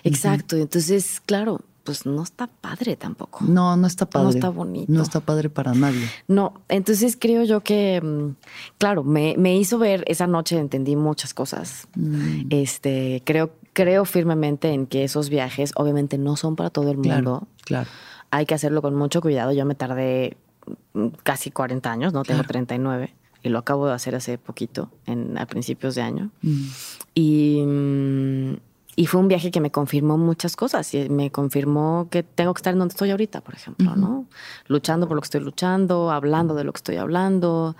Exacto, 0.02 0.56
entonces, 0.56 1.20
claro, 1.24 1.60
pues 1.90 2.06
no 2.06 2.22
está 2.22 2.46
padre 2.46 2.94
tampoco. 2.94 3.40
No, 3.44 3.76
no 3.76 3.88
está 3.88 4.06
padre. 4.06 4.24
No 4.26 4.30
está 4.30 4.48
bonito. 4.48 4.92
No 4.92 5.02
está 5.02 5.18
padre 5.18 5.50
para 5.50 5.74
nadie. 5.74 6.08
No, 6.28 6.54
entonces 6.68 7.16
creo 7.18 7.42
yo 7.42 7.62
que, 7.62 8.00
mm, 8.00 8.36
claro, 8.78 9.02
me, 9.02 9.56
hizo 9.56 9.76
ver 9.76 10.04
esa 10.06 10.28
noche, 10.28 10.56
entendí 10.56 10.94
muchas 10.94 11.34
cosas. 11.34 11.88
Mm. 11.96 12.42
Este, 12.50 13.22
creo, 13.26 13.56
creo 13.72 14.04
firmemente 14.04 14.72
en 14.72 14.86
que 14.86 15.02
esos 15.02 15.30
viajes 15.30 15.72
obviamente 15.74 16.16
no 16.16 16.36
son 16.36 16.54
para 16.54 16.70
todo 16.70 16.92
el 16.92 16.98
mundo. 16.98 17.48
Claro. 17.64 17.90
Hay 18.30 18.46
que 18.46 18.54
hacerlo 18.54 18.82
con 18.82 18.94
mucho 18.94 19.20
cuidado. 19.20 19.50
Yo 19.50 19.64
me 19.64 19.74
tardé 19.74 20.36
mm, 20.94 21.08
casi 21.24 21.50
40 21.50 21.90
años, 21.90 22.12
no 22.12 22.22
tengo 22.22 22.44
39 22.44 23.16
y 23.42 23.48
lo 23.48 23.58
acabo 23.58 23.88
de 23.88 23.94
hacer 23.94 24.14
hace 24.14 24.38
poquito, 24.38 24.92
en, 25.06 25.36
a 25.38 25.46
principios 25.46 25.96
de 25.96 26.02
año. 26.02 26.30
Y 27.16 27.64
y 29.00 29.06
fue 29.06 29.18
un 29.18 29.28
viaje 29.28 29.50
que 29.50 29.62
me 29.62 29.70
confirmó 29.70 30.18
muchas 30.18 30.56
cosas. 30.56 30.92
Y 30.92 31.08
me 31.08 31.30
confirmó 31.30 32.08
que 32.10 32.22
tengo 32.22 32.52
que 32.52 32.58
estar 32.58 32.74
en 32.74 32.80
donde 32.80 32.92
estoy 32.92 33.10
ahorita, 33.10 33.40
por 33.40 33.54
ejemplo, 33.54 33.96
¿no? 33.96 34.26
Luchando 34.66 35.08
por 35.08 35.14
lo 35.14 35.22
que 35.22 35.24
estoy 35.24 35.40
luchando, 35.40 36.10
hablando 36.10 36.54
de 36.54 36.64
lo 36.64 36.72
que 36.74 36.76
estoy 36.76 36.96
hablando, 36.96 37.76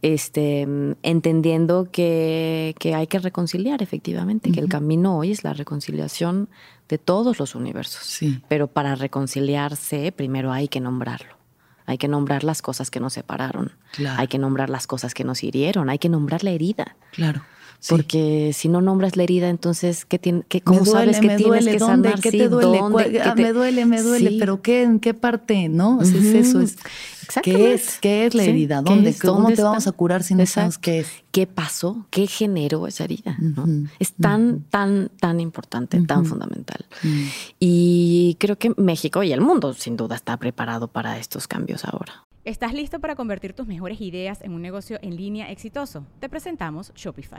este, 0.00 0.66
entendiendo 1.02 1.88
que, 1.92 2.74
que 2.78 2.94
hay 2.94 3.06
que 3.06 3.18
reconciliar 3.18 3.82
efectivamente, 3.82 4.50
que 4.50 4.60
el 4.60 4.70
camino 4.70 5.18
hoy 5.18 5.32
es 5.32 5.44
la 5.44 5.52
reconciliación 5.52 6.48
de 6.88 6.96
todos 6.96 7.38
los 7.38 7.54
universos. 7.54 8.06
Sí. 8.06 8.40
Pero 8.48 8.66
para 8.66 8.94
reconciliarse, 8.94 10.10
primero 10.10 10.52
hay 10.52 10.68
que 10.68 10.80
nombrarlo. 10.80 11.36
Hay 11.84 11.98
que 11.98 12.08
nombrar 12.08 12.44
las 12.44 12.62
cosas 12.62 12.90
que 12.90 12.98
nos 12.98 13.12
separaron. 13.12 13.72
Hay 14.16 14.28
que 14.28 14.38
nombrar 14.38 14.70
las 14.70 14.86
cosas 14.86 15.12
que 15.12 15.24
nos 15.24 15.44
hirieron. 15.44 15.90
Hay 15.90 15.98
que 15.98 16.08
nombrar 16.08 16.44
la 16.44 16.50
herida. 16.52 16.96
Claro. 17.10 17.42
Porque 17.88 18.52
si 18.54 18.68
no 18.68 18.80
nombras 18.80 19.16
la 19.16 19.24
herida, 19.24 19.48
entonces, 19.48 20.04
¿qué 20.04 20.18
tiene, 20.18 20.44
qué, 20.48 20.60
¿cómo 20.60 20.84
sabes 20.84 21.18
que 21.18 21.36
tienes 21.36 21.66
que 21.66 21.78
sanar? 21.78 22.20
¿Qué 22.20 22.30
te 22.30 22.48
duele? 22.48 22.78
Ah, 23.20 23.34
me 23.34 23.52
duele, 23.52 23.86
me 23.86 24.02
duele, 24.02 24.36
pero 24.38 24.62
¿qué, 24.62 24.82
¿en 24.82 25.00
qué 25.00 25.14
parte? 25.14 25.68
¿No? 25.68 26.00
es 26.00 26.12
eso. 26.12 26.60
Es, 26.60 26.76
¿Qué 27.42 27.74
es? 27.74 27.98
¿Qué 28.00 28.26
es 28.26 28.34
la 28.34 28.44
herida? 28.44 28.82
¿Dónde? 28.82 29.14
¿Cómo 29.18 29.50
te 29.52 29.62
vamos 29.62 29.86
a 29.86 29.92
curar 29.92 30.22
si 30.22 30.34
no 30.34 30.46
sabes 30.46 30.78
qué 30.78 31.00
es? 31.00 31.08
¿Qué 31.30 31.46
pasó? 31.46 32.06
¿Qué 32.10 32.26
generó 32.26 32.86
esa 32.86 33.04
herida? 33.04 33.36
Es 33.98 34.12
tan, 34.14 34.62
tan, 34.64 35.10
tan 35.20 35.40
importante, 35.40 36.00
tan 36.02 36.24
fundamental. 36.26 36.84
Y 37.58 38.36
creo 38.38 38.58
que 38.58 38.72
México 38.76 39.22
y 39.22 39.32
el 39.32 39.40
mundo, 39.40 39.72
sin 39.74 39.96
duda, 39.96 40.16
está 40.16 40.36
preparado 40.36 40.88
para 40.88 41.18
estos 41.18 41.46
cambios 41.46 41.84
ahora. 41.84 42.26
¿Estás 42.44 42.74
listo 42.74 42.98
para 42.98 43.14
convertir 43.14 43.52
tus 43.52 43.68
mejores 43.68 44.00
ideas 44.00 44.42
en 44.42 44.52
un 44.52 44.62
negocio 44.62 44.98
en 45.00 45.16
línea 45.16 45.50
exitoso? 45.52 46.04
Te 46.18 46.28
presentamos 46.28 46.92
Shopify. 46.94 47.38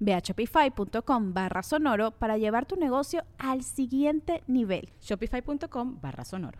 Ve 0.00 0.14
a 0.14 0.20
shopify.com 0.20 1.34
barra 1.34 1.62
sonoro 1.62 2.12
para 2.12 2.38
llevar 2.38 2.66
tu 2.66 2.76
negocio 2.76 3.24
al 3.38 3.62
siguiente 3.62 4.42
nivel. 4.46 4.90
Shopify.com 5.00 6.00
barra 6.00 6.24
sonoro. 6.24 6.58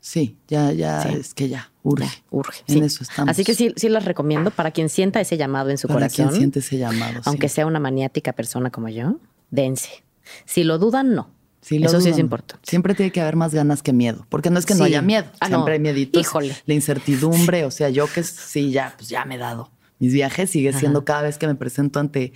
Sí, 0.00 0.36
ya, 0.48 0.72
ya, 0.72 1.02
es 1.02 1.32
que 1.32 1.48
ya, 1.48 1.70
urge. 1.84 2.24
urge. 2.30 2.64
En 2.66 2.82
eso 2.82 3.04
estamos. 3.04 3.30
Así 3.30 3.44
que 3.44 3.54
sí, 3.54 3.72
sí 3.76 3.88
las 3.88 4.04
recomiendo 4.04 4.50
para 4.50 4.72
quien 4.72 4.88
sienta 4.88 5.20
ese 5.20 5.36
llamado 5.36 5.70
en 5.70 5.78
su 5.78 5.86
para 5.86 6.00
corazón. 6.00 6.26
Quien 6.26 6.38
siente 6.38 6.58
ese 6.58 6.76
llamado. 6.76 7.20
Aunque 7.24 7.48
sea 7.48 7.66
una 7.66 7.78
maniática 7.78 8.32
persona 8.32 8.70
como 8.70 8.88
yo, 8.88 9.18
dense. 9.50 10.02
Si 10.44 10.64
lo 10.64 10.78
dudan, 10.78 11.14
no. 11.14 11.30
Eso 11.70 12.00
sí 12.00 12.08
es 12.08 12.18
importante. 12.18 12.68
Siempre 12.68 12.96
tiene 12.96 13.12
que 13.12 13.20
haber 13.20 13.36
más 13.36 13.54
ganas 13.54 13.84
que 13.84 13.92
miedo, 13.92 14.26
porque 14.28 14.50
no 14.50 14.58
es 14.58 14.66
que 14.66 14.74
no 14.74 14.82
haya 14.82 15.00
miedo, 15.00 15.26
ah, 15.38 15.46
siempre 15.46 15.74
hay 15.74 15.78
miedito. 15.78 16.18
Híjole. 16.18 16.56
La 16.66 16.74
incertidumbre, 16.74 17.64
o 17.64 17.70
sea, 17.70 17.88
yo 17.88 18.08
que 18.08 18.24
sí, 18.24 18.72
ya, 18.72 18.94
pues 18.96 19.08
ya 19.08 19.24
me 19.24 19.36
he 19.36 19.38
dado 19.38 19.70
mis 20.02 20.12
viajes 20.12 20.50
sigue 20.50 20.72
siendo 20.72 21.04
cada 21.04 21.22
vez 21.22 21.38
que 21.38 21.46
me 21.46 21.54
presento 21.54 22.00
ante, 22.00 22.32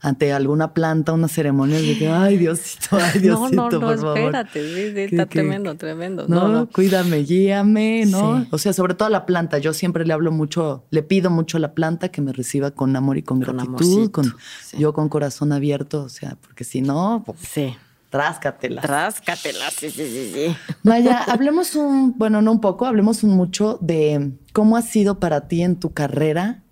ante 0.00 0.32
alguna 0.32 0.72
planta, 0.72 1.12
una 1.12 1.28
ceremonia, 1.28 1.78
de 1.78 1.98
que, 1.98 2.08
ay, 2.08 2.38
Diosito, 2.38 2.96
ay, 2.96 3.20
Diosito, 3.20 3.68
no, 3.68 3.78
no, 3.78 3.94
no, 3.94 4.14
espérate, 4.14 5.04
está 5.04 5.26
tremendo, 5.26 5.76
tremendo. 5.76 6.26
No, 6.28 6.48
no, 6.48 6.66
cuídame, 6.70 7.18
guíame, 7.18 8.06
¿no? 8.06 8.46
O 8.50 8.56
sea, 8.56 8.72
sobre 8.72 8.94
todo 8.94 9.08
a 9.08 9.10
la 9.10 9.26
planta, 9.26 9.58
yo 9.58 9.74
siempre 9.74 10.06
le 10.06 10.14
hablo 10.14 10.32
mucho, 10.32 10.86
le 10.88 11.02
pido 11.02 11.28
mucho 11.28 11.58
a 11.58 11.60
la 11.60 11.74
planta 11.74 12.08
que 12.08 12.22
me 12.22 12.32
reciba 12.32 12.70
con 12.70 12.96
amor 12.96 13.18
y 13.18 13.22
con, 13.22 13.38
gratitud, 13.38 14.10
con, 14.10 14.34
yo 14.78 14.94
con 14.94 15.10
corazón 15.10 15.52
abierto, 15.52 16.04
o 16.04 16.08
sea, 16.08 16.38
porque 16.40 16.64
si 16.64 16.80
no, 16.80 17.22
pues, 17.26 17.38
sí. 17.40 17.76
Tráscatela. 18.08 18.80
Tráscatela, 18.80 19.70
sí, 19.70 19.90
sí, 19.90 20.06
sí, 20.06 20.32
sí. 20.34 20.56
Maya, 20.84 21.22
hablemos 21.28 21.76
un, 21.76 22.16
bueno, 22.16 22.40
no 22.40 22.50
un 22.52 22.62
poco, 22.62 22.86
hablemos 22.86 23.22
un 23.24 23.36
mucho 23.36 23.76
de 23.82 24.32
cómo 24.54 24.78
ha 24.78 24.82
sido 24.82 25.20
para 25.20 25.48
ti 25.48 25.62
en 25.62 25.76
tu 25.76 25.92
carrera 25.92 26.64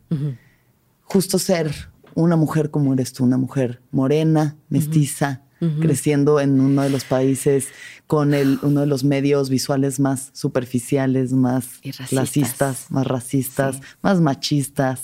Justo 1.03 1.39
ser 1.39 1.75
una 2.15 2.37
mujer 2.37 2.71
como 2.71 2.93
eres 2.93 3.13
tú, 3.13 3.25
una 3.25 3.39
mujer 3.39 3.81
morena, 3.91 4.57
mestiza, 4.69 5.43
creciendo 5.81 6.39
en 6.41 6.61
uno 6.61 6.83
de 6.83 6.91
los 6.91 7.05
países 7.05 7.69
con 8.07 8.33
el, 8.33 8.59
uno 8.63 8.81
de 8.81 8.87
los 8.87 9.05
medios 9.05 9.51
visuales 9.51 9.99
más 9.99 10.31
superficiales, 10.33 11.33
más 11.33 11.81
clasistas, 12.09 12.91
más 12.91 13.07
racistas, 13.07 13.81
más 14.03 14.21
machistas, 14.21 15.03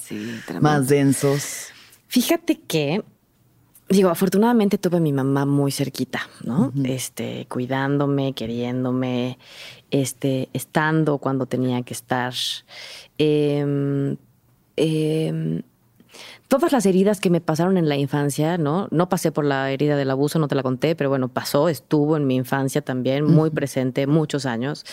más 0.60 0.88
densos. 0.88 1.66
Fíjate 2.08 2.60
que 2.60 3.02
Digo, 3.86 4.08
afortunadamente 4.08 4.78
tuve 4.78 4.96
a 4.96 5.00
mi 5.00 5.12
mamá 5.12 5.44
muy 5.44 5.70
cerquita, 5.70 6.26
¿no? 6.42 6.72
Este, 6.84 7.46
cuidándome, 7.50 8.32
queriéndome, 8.32 9.38
este, 9.90 10.48
estando 10.54 11.18
cuando 11.18 11.44
tenía 11.44 11.82
que 11.82 11.92
estar. 11.92 12.32
Em, 13.18 14.16
em, 14.76 15.62
todas 16.48 16.72
las 16.72 16.86
heridas 16.86 17.20
que 17.20 17.30
me 17.30 17.40
pasaron 17.40 17.76
en 17.76 17.88
la 17.88 17.96
infancia, 17.96 18.58
¿no? 18.58 18.88
No 18.90 19.08
pasé 19.08 19.32
por 19.32 19.44
la 19.44 19.70
herida 19.70 19.96
del 19.96 20.10
abuso, 20.10 20.38
no 20.38 20.48
te 20.48 20.54
la 20.54 20.62
conté, 20.62 20.94
pero 20.94 21.10
bueno, 21.10 21.28
pasó, 21.28 21.68
estuvo 21.68 22.16
en 22.16 22.26
mi 22.26 22.36
infancia 22.36 22.82
también, 22.82 23.24
muy 23.24 23.50
presente, 23.50 24.06
muchos 24.06 24.46
años. 24.46 24.84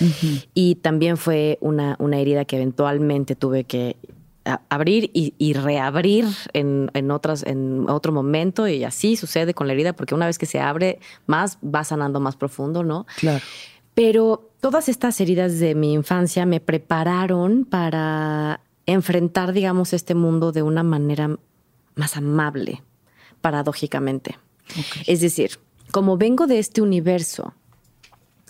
Y 0.53 0.75
también 0.75 1.17
fue 1.17 1.57
una, 1.61 1.95
una 1.99 2.17
herida 2.17 2.45
que 2.45 2.55
eventualmente 2.55 3.35
tuve 3.35 3.63
que 3.63 3.97
abrir 4.69 5.11
y, 5.13 5.53
reabrir 5.53 6.25
en, 6.53 6.89
en, 6.93 7.11
otras, 7.11 7.43
en 7.43 7.87
otro 7.89 8.11
momento 8.11 8.67
y 8.67 8.83
así 8.83 9.15
sucede 9.15 9.53
con 9.53 9.67
la 9.67 9.73
herida 9.73 9.93
porque 9.93 10.15
una 10.15 10.25
vez 10.25 10.39
que 10.39 10.47
se 10.47 10.59
abre 10.59 10.99
más 11.27 11.59
va 11.63 11.83
sanando 11.83 12.19
más 12.19 12.35
profundo, 12.35 12.83
¿no? 12.83 13.05
Claro. 13.17 13.43
Pero 13.93 14.49
todas 14.59 14.89
estas 14.89 15.19
heridas 15.21 15.59
de 15.59 15.75
mi 15.75 15.93
infancia 15.93 16.45
me 16.45 16.59
prepararon 16.59 17.65
para 17.65 18.61
enfrentar, 18.85 19.53
digamos, 19.53 19.93
este 19.93 20.15
mundo 20.15 20.51
de 20.51 20.63
una 20.63 20.83
manera 20.83 21.37
más 21.95 22.17
amable, 22.17 22.83
paradójicamente. 23.41 24.37
Es 25.07 25.21
decir, 25.21 25.59
como 25.91 26.17
vengo 26.17 26.47
de 26.47 26.59
este 26.59 26.81
universo 26.81 27.53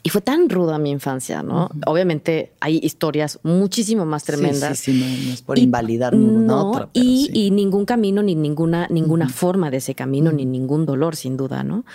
y 0.03 0.09
fue 0.09 0.21
tan 0.21 0.49
ruda 0.49 0.79
mi 0.79 0.89
infancia, 0.89 1.43
¿no? 1.43 1.69
Obviamente 1.85 2.53
hay 2.59 2.79
historias 2.81 3.39
muchísimo 3.43 4.05
más 4.05 4.23
tremendas. 4.23 4.79
Sí, 4.79 4.93
sí, 4.93 4.99
no, 4.99 5.33
es 5.33 5.41
por 5.43 5.59
invalidar 5.59 6.15
ninguna 6.15 6.63
otra. 6.63 6.89
y, 6.93 7.51
ningún 7.51 7.85
camino, 7.85 8.23
ni 8.23 8.33
ninguna, 8.33 8.87
ninguna 8.89 9.29
forma 9.29 9.69
de 9.69 9.77
ese 9.77 9.93
camino, 9.93 10.31
ni 10.31 10.45
ningún 10.45 10.87
dolor, 10.87 11.15
sin 11.15 11.37
duda, 11.37 11.63
¿no? 11.63 11.85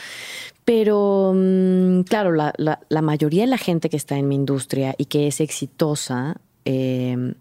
Pero, 0.64 1.32
mm, 1.34 2.02
claro, 2.02 2.32
la, 2.32 2.52
la, 2.56 3.02
mayoría 3.02 3.42
de 3.42 3.48
la 3.48 3.58
gente 3.58 3.88
que 3.88 3.96
está 3.96 4.16
en 4.18 4.28
mi 4.28 4.36
industria 4.36 4.94
y 4.98 5.06
que 5.06 5.26
es 5.26 5.40
exitosa 5.40 6.40
em, 6.64 7.34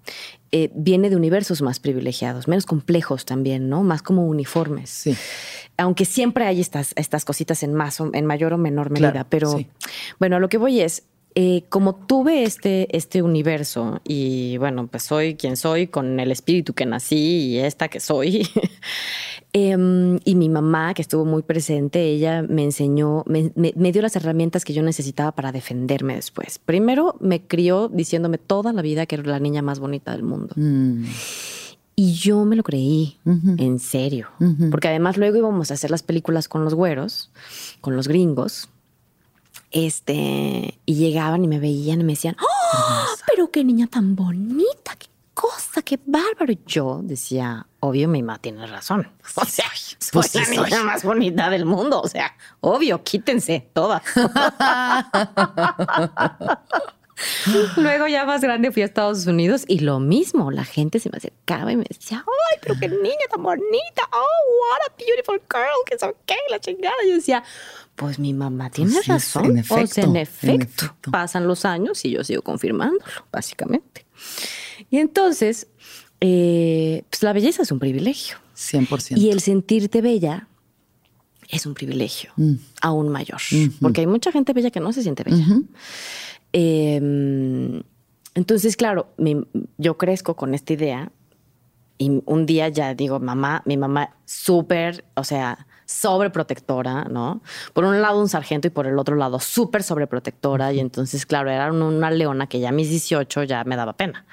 eh, 0.58 0.72
viene 0.74 1.10
de 1.10 1.18
universos 1.18 1.62
más 1.62 1.82
privilegiados, 1.82 2.47
menos 2.47 2.66
complejos 2.66 3.26
también, 3.26 3.68
¿no? 3.68 3.84
Más 3.84 4.01
como 4.01 4.26
uniformes. 4.26 4.89
Sí 4.89 5.18
aunque 5.78 6.06
siempre 6.06 6.45
hay 6.45 6.62
estas, 6.62 6.93
estas 6.95 7.26
cositas 7.26 7.64
en 7.64 7.74
más 7.74 7.99
en 7.99 8.26
mayor 8.26 8.53
o 8.53 8.58
menor 8.58 8.89
medida, 8.91 9.26
pero 9.30 9.60
bueno, 10.20 10.38
a 10.38 10.39
lo 10.39 10.49
que 10.49 10.58
voy 10.58 10.82
es, 10.82 11.03
eh, 11.38 11.66
como 11.68 11.96
tuve 11.96 12.44
este, 12.44 12.96
este 12.96 13.22
universo 13.22 14.00
y 14.06 14.58
bueno, 14.58 14.88
pues 14.88 15.04
soy 15.04 15.36
quien 15.36 15.58
soy 15.58 15.88
con 15.88 16.18
el 16.22 16.32
espíritu 16.32 16.74
que 16.74 16.86
nací 16.86 17.48
y 17.48 17.60
esta 17.60 17.90
que 17.90 18.00
soy, 18.00 18.48
em, 19.52 20.18
y 20.24 20.36
mi 20.36 20.48
mamá, 20.48 20.94
que 20.94 21.02
estuvo 21.02 21.26
muy 21.26 21.44
presente, 21.44 22.06
ella 22.06 22.42
me 22.42 22.64
enseñó, 22.64 23.26
me, 23.26 23.52
dio 23.92 24.02
las 24.02 24.16
herramientas 24.16 24.64
que 24.64 24.72
yo 24.72 24.82
necesitaba 24.82 25.34
para 25.34 25.52
defenderme 25.52 26.16
después. 26.16 26.58
Primero 26.58 27.18
me 27.20 27.42
crió 27.42 27.90
diciéndome 27.90 28.38
toda 28.38 28.72
la 28.72 28.82
vida 28.82 29.06
que 29.06 29.16
era 29.16 29.26
la 29.26 29.40
niña 29.42 29.62
más 29.62 29.80
bonita 29.80 30.14
del 30.14 30.24
mundo. 30.24 30.54
Mm. 30.56 31.04
Y 31.98 32.14
yo 32.14 32.46
me 32.46 32.56
lo 32.58 32.64
creí, 32.64 33.18
en 33.26 33.80
serio. 33.80 34.28
Porque 34.70 34.90
además 34.90 35.16
luego 35.16 35.38
íbamos 35.38 35.72
a 35.72 35.76
hacer 35.76 35.92
las 35.92 36.04
películas 36.04 36.50
con 36.50 36.66
los 36.66 36.74
güeros, 36.74 37.32
con 37.80 37.96
los 37.96 38.10
gringos. 38.10 38.68
Este, 39.72 40.80
y 40.86 40.95
llegaban 40.95 41.43
y 41.43 41.47
me 41.47 41.59
veían 41.59 42.01
y 42.01 42.03
me 42.03 42.13
decían, 42.13 42.38
¡Oh, 42.39 43.05
pero 43.28 43.49
qué 43.51 43.63
niña 43.63 43.88
tan 43.88 44.16
bonita! 44.16 44.95
¡Qué 44.97 45.07
cosa! 45.34 45.82
¡Qué 45.82 45.99
bárbaro! 46.05 46.53
Yo 46.66 47.01
decía, 47.03 47.68
obvio, 47.80 48.07
mi 48.07 48.24
mamá 48.24 48.39
tiene 48.39 48.66
razón. 48.68 49.11
O 49.36 49.45
sea, 49.45 49.66
soy 49.99 50.09
pues 50.13 50.36
la 50.36 50.47
niña 50.47 50.84
más 50.84 51.03
bonita 51.03 51.49
del 51.49 51.66
mundo. 51.66 52.01
O 52.01 52.07
sea, 52.07 52.36
obvio, 52.61 53.03
quítense 53.03 53.68
todas. 53.74 54.01
Luego 57.78 58.07
ya 58.07 58.26
más 58.26 58.41
grande 58.41 58.72
fui 58.72 58.82
a 58.82 58.86
Estados 58.86 59.26
Unidos 59.26 59.63
y 59.68 59.80
lo 59.80 59.99
mismo, 59.99 60.51
la 60.51 60.66
gente 60.66 60.99
se 60.99 61.09
me 61.09 61.18
acercaba 61.18 61.72
y 61.72 61.78
me 61.78 61.86
decía, 61.88 62.26
ay, 62.28 62.57
pero 62.61 62.76
qué 62.80 62.89
niña 62.89 63.26
tan 63.30 63.41
bonita, 63.41 64.03
oh, 64.11 64.41
what 64.59 64.82
a 64.88 64.93
beautiful 64.97 65.41
girl, 65.49 65.84
que 65.86 65.95
es 65.95 66.03
ok, 66.03 66.34
la 66.49 66.59
chingada. 66.59 66.95
Yo 67.07 67.16
decía, 67.16 67.43
pues 67.96 68.20
mi 68.20 68.34
mamá 68.34 68.70
tiene 68.70 68.93
pues 68.93 69.08
razón. 69.08 69.46
En 69.46 69.58
efecto, 69.60 70.02
en, 70.02 70.16
efecto, 70.18 70.96
pasan 71.12 71.48
los 71.48 71.66
años 71.66 72.04
y 72.06 72.12
yo 72.12 72.24
sigo 72.24 72.41
confirmándolo, 72.41 73.04
básicamente. 73.32 74.06
Y 74.89 74.98
entonces, 74.98 75.68
eh, 76.22 77.04
pues 77.10 77.24
la 77.24 77.34
belleza 77.34 77.64
es 77.64 77.72
un 77.72 77.80
privilegio. 77.80 78.38
100%. 78.56 79.18
Y 79.18 79.32
el 79.32 79.41
sentirte 79.41 80.02
bella 80.02 80.48
es 81.50 81.66
un 81.66 81.74
privilegio 81.74 82.32
mm. 82.38 82.54
aún 82.82 83.10
mayor, 83.10 83.39
porque 83.82 84.02
hay 84.02 84.08
mucha 84.08 84.32
gente 84.32 84.54
bella 84.54 84.72
que 84.72 84.80
no 84.80 84.91
se 84.93 85.04
siente 85.04 85.24
bella. 85.24 85.46
Em, 86.54 87.84
entonces, 88.34 88.76
claro, 88.76 89.14
yo 89.78 89.98
crezco 89.98 90.36
con 90.36 90.54
esta 90.54 90.74
idea 90.74 91.12
y 91.98 92.22
un 92.26 92.46
día 92.46 92.70
ya 92.70 92.93
digo, 92.93 93.20
mamá, 93.20 93.62
mi 93.66 93.78
mamá 93.78 94.16
súper, 94.26 95.06
o 95.16 95.24
sea, 95.24 95.68
sobreprotectora, 95.86 97.06
¿no? 97.06 97.42
Por 97.74 97.86
un 97.86 98.02
lado 98.02 98.20
un 98.20 98.30
sargento 98.30 98.68
y 98.68 98.72
por 98.72 98.88
el 98.88 98.98
otro 98.98 99.16
lado 99.16 99.40
súper 99.40 99.84
sobreprotectora. 99.84 100.74
Y 100.74 100.80
entonces, 100.80 101.26
claro, 101.26 101.50
era 101.50 101.72
una 101.72 102.12
leona 102.12 102.48
que 102.48 102.60
ya 102.60 102.70
a 102.70 102.72
mis 102.72 102.90
18 102.90 103.44
ya 103.44 103.64
me 103.64 103.76
daba 103.76 103.94
pena. 103.94 104.26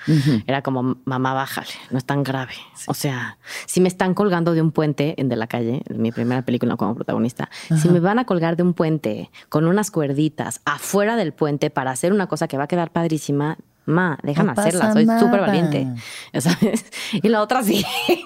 Era 0.46 0.62
como, 0.62 0.96
mamá, 1.04 1.34
bájale, 1.34 1.72
no 1.90 1.98
es 1.98 2.04
tan 2.04 2.22
grave. 2.22 2.54
O 2.86 2.94
sea, 2.94 3.38
si 3.66 3.80
me 3.80 3.88
están 3.88 4.14
colgando 4.14 4.54
de 4.54 4.62
un 4.62 4.72
puente 4.72 5.14
en 5.16 5.28
De 5.28 5.36
la 5.36 5.46
calle, 5.46 5.82
en 5.88 6.02
mi 6.02 6.12
primera 6.12 6.42
película 6.42 6.76
como 6.76 6.94
protagonista, 6.94 7.48
si 7.80 7.88
me 7.88 8.00
van 8.00 8.18
a 8.18 8.24
colgar 8.24 8.56
de 8.56 8.62
un 8.62 8.74
puente 8.74 9.30
con 9.48 9.66
unas 9.66 9.90
cuerditas 9.90 10.60
afuera 10.64 11.16
del 11.16 11.32
puente 11.32 11.70
para 11.70 11.90
hacer 11.90 12.12
una 12.12 12.26
cosa 12.26 12.48
que 12.48 12.56
va 12.56 12.64
a 12.64 12.68
quedar 12.68 12.90
padrísima, 12.90 13.58
Ma, 13.84 14.16
déjame 14.22 14.52
hacerla, 14.52 14.92
soy 14.92 15.06
súper 15.06 15.40
valiente. 15.40 15.88
¿Sabes? 16.38 16.84
Y 17.12 17.28
la 17.28 17.42
otra 17.42 17.62
sí, 17.62 17.84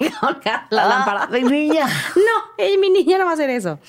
la 0.69 0.83
ah, 0.83 0.87
lámpara. 0.87 1.27
Mi 1.27 1.43
niña. 1.43 1.87
No, 2.17 2.79
mi 2.81 2.89
niña 2.89 3.17
no 3.17 3.25
va 3.25 3.31
a 3.31 3.33
hacer 3.33 3.49
eso. 3.49 3.79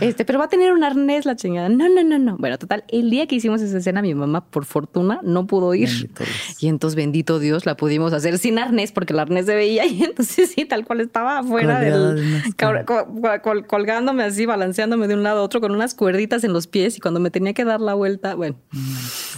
Este, 0.00 0.24
pero 0.24 0.38
va 0.38 0.46
a 0.46 0.48
tener 0.48 0.72
un 0.72 0.84
arnés 0.84 1.24
la 1.24 1.36
chingada. 1.36 1.68
No, 1.68 1.88
no, 1.88 2.02
no, 2.02 2.18
no. 2.18 2.36
Bueno, 2.38 2.58
total, 2.58 2.84
el 2.88 3.10
día 3.10 3.26
que 3.26 3.34
hicimos 3.34 3.60
esa 3.60 3.78
escena, 3.78 4.02
mi 4.02 4.14
mamá, 4.14 4.44
por 4.44 4.64
fortuna, 4.64 5.20
no 5.22 5.46
pudo 5.46 5.74
ir. 5.74 6.10
Y 6.60 6.68
entonces, 6.68 6.96
bendito 6.96 7.38
Dios, 7.38 7.66
la 7.66 7.76
pudimos 7.76 8.12
hacer 8.12 8.38
sin 8.38 8.58
arnés, 8.58 8.92
porque 8.92 9.12
el 9.12 9.18
arnés 9.18 9.46
se 9.46 9.54
veía 9.54 9.86
y 9.86 10.02
entonces 10.04 10.52
sí, 10.54 10.64
tal 10.64 10.84
cual 10.84 11.00
estaba 11.00 11.38
afuera 11.38 11.80
del, 11.80 12.42
colgándome 13.66 14.24
así, 14.24 14.46
balanceándome 14.46 15.08
de 15.08 15.14
un 15.14 15.22
lado 15.22 15.40
a 15.40 15.42
otro 15.42 15.60
con 15.60 15.72
unas 15.72 15.94
cuerditas 15.94 16.44
en 16.44 16.52
los 16.52 16.66
pies 16.66 16.96
y 16.96 17.00
cuando 17.00 17.20
me 17.20 17.30
tenía 17.30 17.52
que 17.52 17.64
dar 17.64 17.80
la 17.80 17.94
vuelta, 17.94 18.34
bueno, 18.34 18.56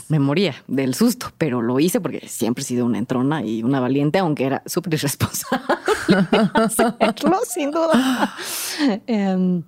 me 0.09 0.19
moría 0.19 0.55
del 0.69 0.95
susto, 0.95 1.33
pero 1.39 1.63
lo 1.67 1.79
hice 1.81 2.01
porque 2.01 2.27
siempre 2.29 2.63
he 2.63 2.65
sido 2.65 2.87
una 2.87 2.99
entrona 2.99 3.43
y 3.43 3.63
una 3.63 3.81
valiente, 3.81 4.19
aunque 4.19 4.45
era 4.45 4.63
súper 4.65 4.95
irresponsable 4.95 5.67
hacerlo, 6.55 7.41
sin 7.47 7.71
duda. 7.71 8.35
Em, 9.07 9.63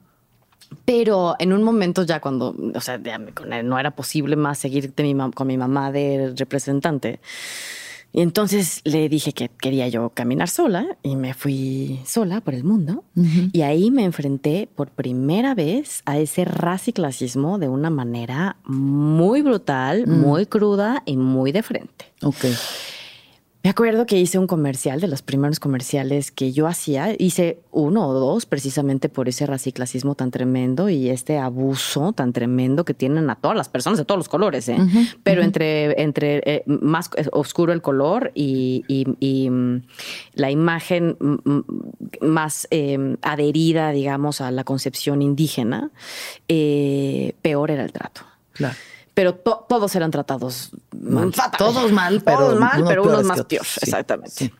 pero 0.85 1.37
en 1.39 1.53
un 1.53 1.63
momento 1.63 2.05
ya 2.05 2.21
cuando, 2.21 2.55
o 2.75 2.81
sea, 2.81 2.99
no 2.99 3.79
era 3.79 3.91
posible 3.91 4.37
más 4.37 4.59
seguir 4.59 4.93
con 5.35 5.47
mi 5.47 5.59
mamá 5.59 5.93
de 5.93 6.33
representante, 6.37 7.21
y 8.13 8.23
entonces 8.23 8.81
le 8.85 9.09
dije 9.09 9.33
que 9.33 9.49
quería 9.49 9.87
yo 9.89 10.11
caminar 10.11 10.49
sola 10.49 10.87
y 11.03 11.17
me 11.17 11.35
fui 11.35 12.01
sola 12.07 12.41
por 12.41 12.55
el 12.55 12.65
mundo. 12.65 13.05
Y 13.53 13.63
ahí 13.63 13.91
me 13.91 14.05
enfrenté 14.05 14.69
por 14.75 14.91
primera 14.91 15.55
vez 15.55 16.03
a 16.07 16.19
ese 16.19 16.45
raciclasismo 16.45 17.59
de 17.59 17.69
una 17.69 17.91
manera 17.91 18.57
muy 18.65 19.43
brutal, 19.43 20.07
mm. 20.07 20.11
muy 20.11 20.47
cruda 20.47 21.03
y 21.05 21.17
muy 21.17 21.53
de 21.53 21.63
frente. 21.63 22.07
Ok. 22.23 22.47
Me 23.65 23.71
acuerdo 23.71 24.07
que 24.07 24.17
hice 24.17 24.39
un 24.39 24.47
comercial, 24.47 25.01
de 25.01 25.09
los 25.09 25.23
primeros 25.23 25.59
comerciales 25.59 26.31
que 26.31 26.53
yo 26.53 26.69
hacía. 26.69 27.15
Hice 27.19 27.59
uno 27.73 28.07
o 28.07 28.15
dos 28.15 28.47
precisamente 28.47 29.09
por 29.09 29.29
ese 29.29 29.47
raciclasismo 29.47 30.15
tan 30.15 30.31
tremendo 30.31 30.89
y 30.89 31.11
este 31.11 31.39
abuso 31.39 32.13
tan 32.13 32.33
tremendo 32.33 32.85
que 32.85 32.95
tienen 32.95 33.29
a 33.31 33.35
todas 33.35 33.57
las 33.57 33.69
personas 33.69 33.99
de 33.99 34.05
todos 34.05 34.19
los 34.19 34.29
colores. 34.29 34.69
¿eh? 34.69 34.79
Pero 35.25 35.43
entre, 35.43 36.01
entre 36.01 36.41
eh, 36.47 36.63
más 36.67 37.11
oscuro 37.33 37.73
el 37.73 37.83
color 37.83 38.31
y, 38.33 38.85
mm, 39.51 39.77
la 40.35 40.51
imagen 40.53 41.17
mm, 41.19 41.61
más 42.21 42.69
em, 42.71 43.17
adherida, 43.23 43.91
digamos, 43.91 44.41
a 44.41 44.53
la 44.53 44.63
concepción 44.63 45.21
indígena, 45.21 45.91
eh, 46.47 47.35
peor 47.43 47.73
era 47.73 47.83
el 47.85 47.93
trato. 47.93 48.21
Claro 48.53 48.77
pero 49.19 49.35
todos 49.35 49.97
eran 49.97 50.13
tratados 50.13 50.71
mal. 50.93 51.33
Todos 51.59 51.91
mal, 51.91 52.23
pero, 52.25 52.39
todos 52.39 52.61
mal, 52.61 52.85
pero 52.87 53.03
unos 53.03 53.25
más 53.25 53.43
peor. 53.47 53.67
Exactamente. 53.83 54.55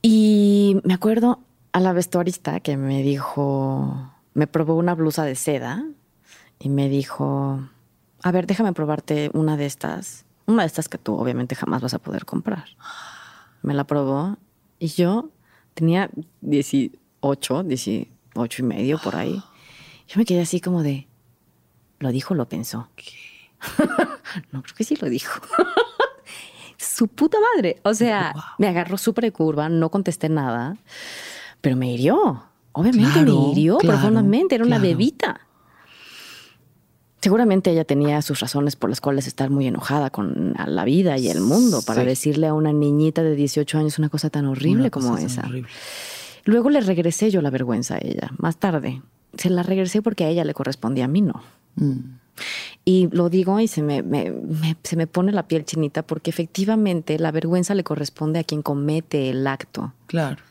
Y 0.00 0.76
me 0.84 0.94
acuerdo 0.94 1.40
a 1.72 1.80
la 1.80 1.92
vestuarista 1.92 2.60
que 2.60 2.76
me 2.76 3.02
dijo, 3.02 4.12
me 4.34 4.46
probó 4.46 4.76
una 4.76 4.94
blusa 4.94 5.24
de 5.24 5.34
seda 5.34 5.84
y 6.60 6.68
me 6.68 6.88
dijo, 6.88 7.68
a 8.22 8.30
ver, 8.30 8.46
déjame 8.46 8.72
probarte 8.72 9.32
una 9.34 9.56
de 9.56 9.66
estas. 9.66 10.24
Una 10.46 10.62
de 10.62 10.68
estas 10.68 10.88
que 10.88 10.96
tú 10.96 11.16
obviamente 11.16 11.56
jamás 11.56 11.82
vas 11.82 11.94
a 11.94 11.98
poder 11.98 12.26
comprar. 12.26 12.66
Me 13.60 13.74
la 13.74 13.82
probó 13.82 14.36
y 14.78 14.86
yo 14.86 15.30
tenía 15.74 16.10
18, 16.42 17.64
18 17.64 18.08
y 18.56 18.62
medio 18.62 18.98
por 18.98 19.16
ahí. 19.16 19.42
Yo 20.06 20.14
me 20.18 20.24
quedé 20.24 20.42
así 20.42 20.60
como 20.60 20.84
de, 20.84 21.08
¿lo 21.98 22.10
dijo 22.12 22.34
o 22.34 22.36
lo 22.36 22.48
pensó? 22.48 22.88
no, 24.52 24.62
creo 24.62 24.74
que 24.76 24.84
sí 24.84 24.96
lo 24.96 25.08
dijo. 25.08 25.40
Su 26.78 27.08
puta 27.08 27.38
madre. 27.54 27.80
O 27.84 27.94
sea, 27.94 28.34
me 28.58 28.68
agarró 28.68 28.98
súper 28.98 29.24
de 29.24 29.32
curva, 29.32 29.68
no 29.68 29.90
contesté 29.90 30.28
nada, 30.28 30.76
pero 31.60 31.76
me 31.76 31.90
hirió. 31.92 32.44
Obviamente 32.72 33.12
Claro, 33.12 33.40
me 33.40 33.52
hirió 33.52 33.78
claro, 33.78 33.98
profundamente, 33.98 34.54
era 34.54 34.64
una 34.64 34.78
bebita. 34.78 35.40
Seguramente 37.22 37.70
ella 37.70 37.84
tenía 37.84 38.20
sus 38.22 38.38
razones 38.40 38.76
por 38.76 38.90
las 38.90 39.00
cuales 39.00 39.26
estar 39.26 39.48
muy 39.50 39.66
enojada 39.66 40.10
con 40.10 40.54
la 40.66 40.84
vida 40.84 41.16
y 41.18 41.28
el 41.28 41.40
mundo 41.40 41.80
para 41.82 42.02
Sí. 42.02 42.06
decirle 42.06 42.46
a 42.46 42.54
una 42.54 42.72
niñita 42.72 43.22
de 43.22 43.34
18 43.34 43.78
años 43.78 43.98
una 43.98 44.10
cosa 44.10 44.28
tan 44.30 44.44
horrible 44.46 44.82
Una 44.82 44.90
como 44.90 45.16
esa. 45.16 45.40
horrible. 45.46 45.68
Luego 46.44 46.70
le 46.70 46.80
regresé 46.82 47.30
yo 47.30 47.40
la 47.42 47.50
vergüenza 47.50 47.94
a 47.96 47.98
ella, 47.98 48.30
más 48.36 48.58
tarde. 48.58 49.02
Se 49.36 49.50
la 49.50 49.62
regresé 49.64 50.02
porque 50.02 50.24
a 50.24 50.28
ella 50.28 50.44
le 50.44 50.54
correspondía, 50.54 51.06
a 51.06 51.08
mí 51.08 51.22
no. 51.22 51.42
Mm. 51.76 52.18
Y 52.84 53.08
lo 53.12 53.30
digo 53.30 53.58
y 53.60 53.66
se 53.68 53.82
me, 53.82 54.02
me- 54.02 54.30
me- 54.30 54.76
se 54.82 54.96
me 54.96 55.06
pone 55.06 55.32
la 55.32 55.48
piel 55.48 55.64
chinita 55.64 56.02
porque 56.06 56.30
efectivamente 56.30 57.18
la 57.18 57.30
vergüenza 57.32 57.74
le 57.74 57.82
corresponde 57.84 58.38
a 58.40 58.44
quien 58.44 58.60
comete 58.62 59.30
el 59.30 59.46
acto 59.46 59.94
Claro. 60.06 60.42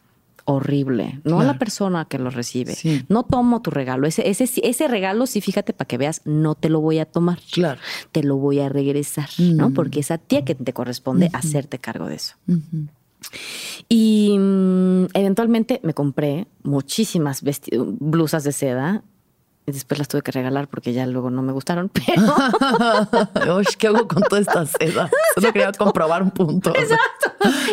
horrible, 0.46 1.20
no 1.24 1.40
a 1.40 1.44
la 1.44 1.58
persona 1.60 2.06
que 2.06 2.18
lo 2.20 2.30
recibe. 2.32 2.74
Sí. 2.76 3.04
No 3.10 3.24
tomo 3.24 3.62
tu 3.62 3.70
regalo. 3.72 4.06
Ese, 4.08 4.28
ese, 4.30 4.46
ese 4.64 4.88
regalo, 4.88 5.26
sí, 5.28 5.42
fíjate, 5.42 5.74
para 5.74 5.88
que 5.88 5.98
veas, 5.98 6.22
no 6.26 6.56
te 6.56 6.70
lo 6.70 6.82
voy 6.82 7.00
a 7.00 7.06
tomar. 7.06 7.40
Claro. 7.52 7.80
Te 8.12 8.22
lo 8.24 8.38
voy 8.38 8.60
a 8.60 8.70
regresar, 8.70 9.30
¿no? 9.40 9.70
Mm. 9.70 9.74
Porque 9.74 10.00
es 10.02 10.12
a 10.12 10.18
ti 10.18 10.44
que 10.44 10.56
te 10.56 10.74
corresponde 10.74 11.30
hacerte 11.34 11.78
cargo 11.80 12.08
de 12.08 12.16
eso. 12.16 12.36
Y 13.90 14.36
mm, 14.38 15.06
eventualmente 15.14 15.80
me 15.84 15.94
compré 15.94 16.48
muchísimas 16.64 17.44
blusas 18.00 18.44
de 18.44 18.52
seda. 18.52 19.04
Y 19.68 19.72
después 19.72 19.97
las 19.97 20.07
tuve 20.07 20.22
que 20.22 20.32
regalar 20.32 20.68
porque 20.68 20.93
ya 20.93 21.07
luego 21.07 21.32
no 21.32 21.41
me 21.41 21.51
gustaron. 21.51 21.89
Pero 23.34 23.57
Uy, 23.57 23.66
¿qué 23.80 23.88
hago 23.88 24.07
con 24.07 24.22
toda 24.24 24.39
esta 24.41 24.63
seda? 24.66 25.09
Solo 25.34 25.51
quería 25.51 25.72
comprobar 25.72 26.22
un 26.22 26.30
punto. 26.32 26.72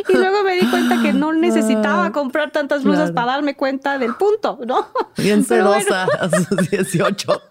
y 0.09 0.13
luego 0.17 0.43
me 0.43 0.55
di 0.55 0.67
cuenta 0.69 1.03
que 1.03 1.13
no 1.13 1.33
necesitaba 1.35 2.11
comprar 2.13 2.51
tantas 2.51 2.83
blusas 2.83 3.11
Claro. 3.11 3.15
para 3.15 3.33
darme 3.33 3.57
cuenta 3.57 3.99
del 3.99 4.15
punto, 4.15 4.59
¿no? 4.67 4.87
Bien 5.19 5.45
bueno, 5.47 5.75
sedosa 5.81 6.05
a 6.19 6.31
sus 6.31 6.71
18. 6.71 7.43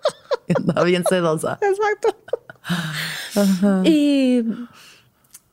Andaba 0.57 0.83
bien 0.85 1.03
sedosa. 1.07 1.59
Exacto. 1.61 2.15
Y 3.83 4.43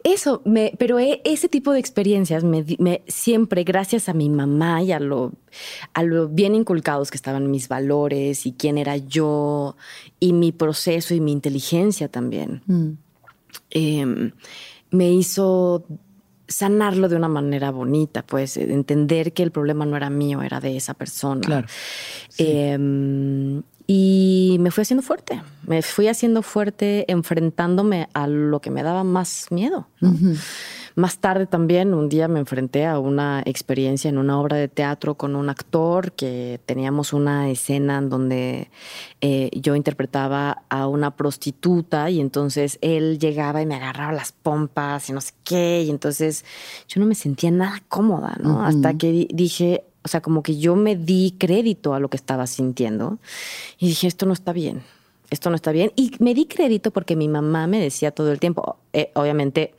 eso, 0.05 0.43
me, 0.45 0.73
pero 0.79 0.99
e- 0.99 1.21
ese 1.25 1.49
tipo 1.49 1.73
de 1.73 1.81
experiencias 1.81 2.45
me, 2.45 2.63
di- 2.63 2.77
me- 2.79 3.03
siempre, 3.09 3.65
gracias 3.65 4.09
a 4.09 4.15
mi 4.15 4.29
mamá 4.31 4.83
y 4.83 4.93
a 4.93 5.01
lo, 5.01 5.33
a 5.95 6.03
lo 6.03 6.29
bien 6.29 6.55
inculcados 6.55 7.11
que 7.11 7.17
estaban 7.17 7.51
mis 7.51 7.69
valores 7.69 8.47
y 8.47 8.53
quién 8.53 8.79
era 8.79 8.97
yo 8.97 9.77
y 10.21 10.33
mi 10.33 10.53
proceso 10.53 11.15
y 11.15 11.21
mi 11.21 11.33
inteligencia 11.33 12.09
también, 12.09 12.63
Mm. 12.67 12.91
eh, 13.71 14.33
me 14.91 15.11
hizo 15.13 15.85
sanarlo 16.47 17.09
de 17.11 17.17
una 17.17 17.29
manera 17.29 17.71
bonita, 17.71 18.25
pues 18.25 18.57
entender 18.57 19.33
que 19.35 19.43
el 19.43 19.51
problema 19.51 19.85
no 19.85 19.97
era 19.99 20.09
mío, 20.09 20.41
era 20.43 20.61
de 20.61 20.77
esa 20.79 20.95
persona. 20.95 21.41
Claro. 21.43 21.67
Eh, 22.39 22.79
y 23.91 24.59
me 24.61 24.71
fui 24.71 24.83
haciendo 24.83 25.03
fuerte, 25.03 25.41
me 25.67 25.81
fui 25.81 26.09
haciendo 26.09 26.43
fuerte 26.43 27.11
enfrentándome 27.11 28.11
a 28.13 28.27
lo 28.27 28.61
que 28.61 28.71
me 28.71 28.83
daba 28.83 29.03
más 29.03 29.47
miedo. 29.51 29.89
¿no? 30.01 30.15
Más 30.95 31.19
tarde 31.21 31.47
también, 31.47 31.95
un 31.95 32.09
día 32.11 32.29
me 32.29 32.39
enfrenté 32.41 32.85
a 32.85 32.99
una 32.99 33.41
experiencia 33.47 34.09
en 34.11 34.19
una 34.19 34.39
obra 34.39 34.57
de 34.57 34.69
teatro 34.69 35.15
con 35.15 35.37
un 35.37 35.49
actor 35.49 36.13
que 36.13 36.61
teníamos 36.67 37.13
una 37.15 37.49
escena 37.49 37.97
en 37.99 38.11
donde 38.11 38.71
eh, 39.23 39.49
yo 39.55 39.75
interpretaba 39.75 40.65
a 40.69 40.87
una 40.89 41.17
prostituta 41.17 42.11
y 42.11 42.21
entonces 42.21 42.79
él 42.83 43.19
llegaba 43.19 43.63
y 43.63 43.67
me 43.67 43.77
agarraba 43.77 44.13
las 44.13 44.33
pompas 44.33 45.09
y 45.09 45.13
no 45.13 45.21
sé 45.23 45.33
qué, 45.45 45.83
y 45.87 45.91
entonces 45.91 46.45
yo 46.89 47.01
no 47.01 47.07
me 47.07 47.15
sentía 47.15 47.51
nada 47.53 47.81
cómoda, 47.89 48.37
¿no? 48.43 48.63
Hasta 48.65 48.93
que 48.99 49.13
di- 49.13 49.29
dije, 49.33 49.85
o 50.09 50.11
sea, 50.11 50.23
como 50.23 50.43
que 50.43 50.57
yo 50.59 50.75
me 50.75 50.97
di 50.97 51.35
crédito 51.37 51.93
a 51.93 52.01
lo 52.01 52.09
que 52.09 52.17
estaba 52.17 52.47
sintiendo 52.47 53.19
y 53.79 53.89
dije, 53.89 54.07
esto 54.07 54.25
no 54.25 54.33
está 54.33 54.55
bien. 54.55 54.81
Esto 55.31 55.51
no 55.51 55.57
está 55.57 55.71
bien. 55.73 55.93
Y 55.97 56.13
me 56.21 56.33
di 56.33 56.47
crédito 56.47 56.91
porque 56.91 57.15
mi 57.15 57.29
mamá 57.29 57.67
me 57.67 57.79
decía 57.79 58.11
todo 58.13 58.33
el 58.33 58.41
tiempo, 58.41 58.79
eh, 58.95 59.11
obviamente, 59.15 59.75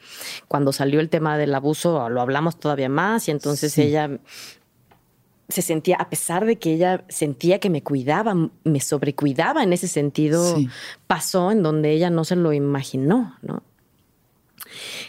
cuando 0.47 0.71
salió 0.71 0.99
el 0.99 1.09
tema 1.09 1.39
del 1.39 1.55
abuso, 1.55 2.07
lo 2.09 2.21
hablamos 2.21 2.59
todavía 2.59 2.89
más 2.89 3.27
y 3.27 3.31
entonces 3.31 3.73
Sí. 3.73 3.81
ella 3.81 4.19
se 5.47 5.63
sentía, 5.63 5.95
a 5.95 6.07
pesar 6.11 6.45
de 6.45 6.57
que 6.59 6.75
ella 6.75 7.03
sentía 7.09 7.57
que 7.57 7.71
me 7.71 7.81
cuidaba, 7.81 8.35
me 8.63 8.79
sobrecuidaba 8.79 9.63
en 9.63 9.73
ese 9.73 9.87
sentido, 9.87 10.55
Sí. 10.55 10.69
pasó 11.07 11.49
en 11.49 11.63
donde 11.63 11.89
ella 11.93 12.11
no 12.11 12.23
se 12.25 12.35
lo 12.35 12.53
imaginó, 12.53 13.35
¿no? 13.41 13.63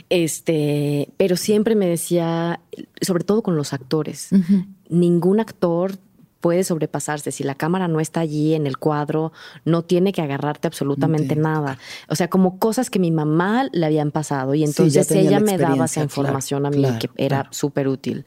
Este, 0.08 1.10
pero 1.18 1.36
siempre 1.36 1.74
me 1.74 1.86
decía, 1.86 2.60
sobre 3.02 3.24
todo 3.24 3.42
con 3.42 3.56
los 3.56 3.74
actores, 3.74 4.28
Ujú. 4.32 4.64
Ningún 4.90 5.40
actor 5.40 5.92
puede 6.40 6.64
sobrepasarse. 6.64 7.30
Si 7.32 7.44
la 7.44 7.54
cámara 7.54 7.86
no 7.86 8.00
está 8.00 8.20
allí 8.20 8.54
en 8.54 8.66
el 8.66 8.78
cuadro, 8.78 9.32
no 9.64 9.82
tiene 9.82 10.12
que 10.12 10.22
agarrarte 10.22 10.68
absolutamente 10.68 11.36
nada. 11.36 11.78
O 12.08 12.16
sea, 12.16 12.28
como 12.28 12.58
cosas 12.58 12.88
que 12.90 12.98
mi 12.98 13.10
mamá 13.10 13.68
le 13.72 13.84
habían 13.86 14.10
pasado 14.10 14.54
y 14.54 14.64
entonces 14.64 15.10
ella 15.10 15.32
la 15.32 15.40
me 15.40 15.58
daba 15.58 15.84
esa 15.84 16.02
información 16.02 16.62
claro, 16.62 16.74
a 16.74 16.76
mí 16.76 16.82
claro, 16.82 16.98
que 16.98 17.24
era 17.24 17.36
claro. 17.42 17.48
súper 17.52 17.88
útil. 17.88 18.24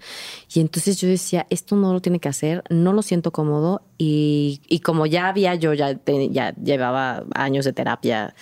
Y 0.53 0.59
entonces 0.59 0.97
yo 1.01 1.07
decía, 1.07 1.47
esto 1.49 1.75
no 1.75 1.91
lo 1.91 2.01
tiene 2.01 2.19
que 2.19 2.29
hacer, 2.29 2.63
no 2.69 2.93
lo 2.93 3.01
siento 3.01 3.31
cómodo 3.31 3.81
y, 3.97 4.61
y 4.67 4.79
como 4.79 5.05
ya 5.07 5.27
había 5.29 5.55
yo, 5.55 5.73
ya, 5.73 5.95
te- 5.95 6.29
ya 6.29 6.53
llevaba 6.55 7.23
años 7.33 7.65
de 7.65 7.73
terapia 7.73 8.35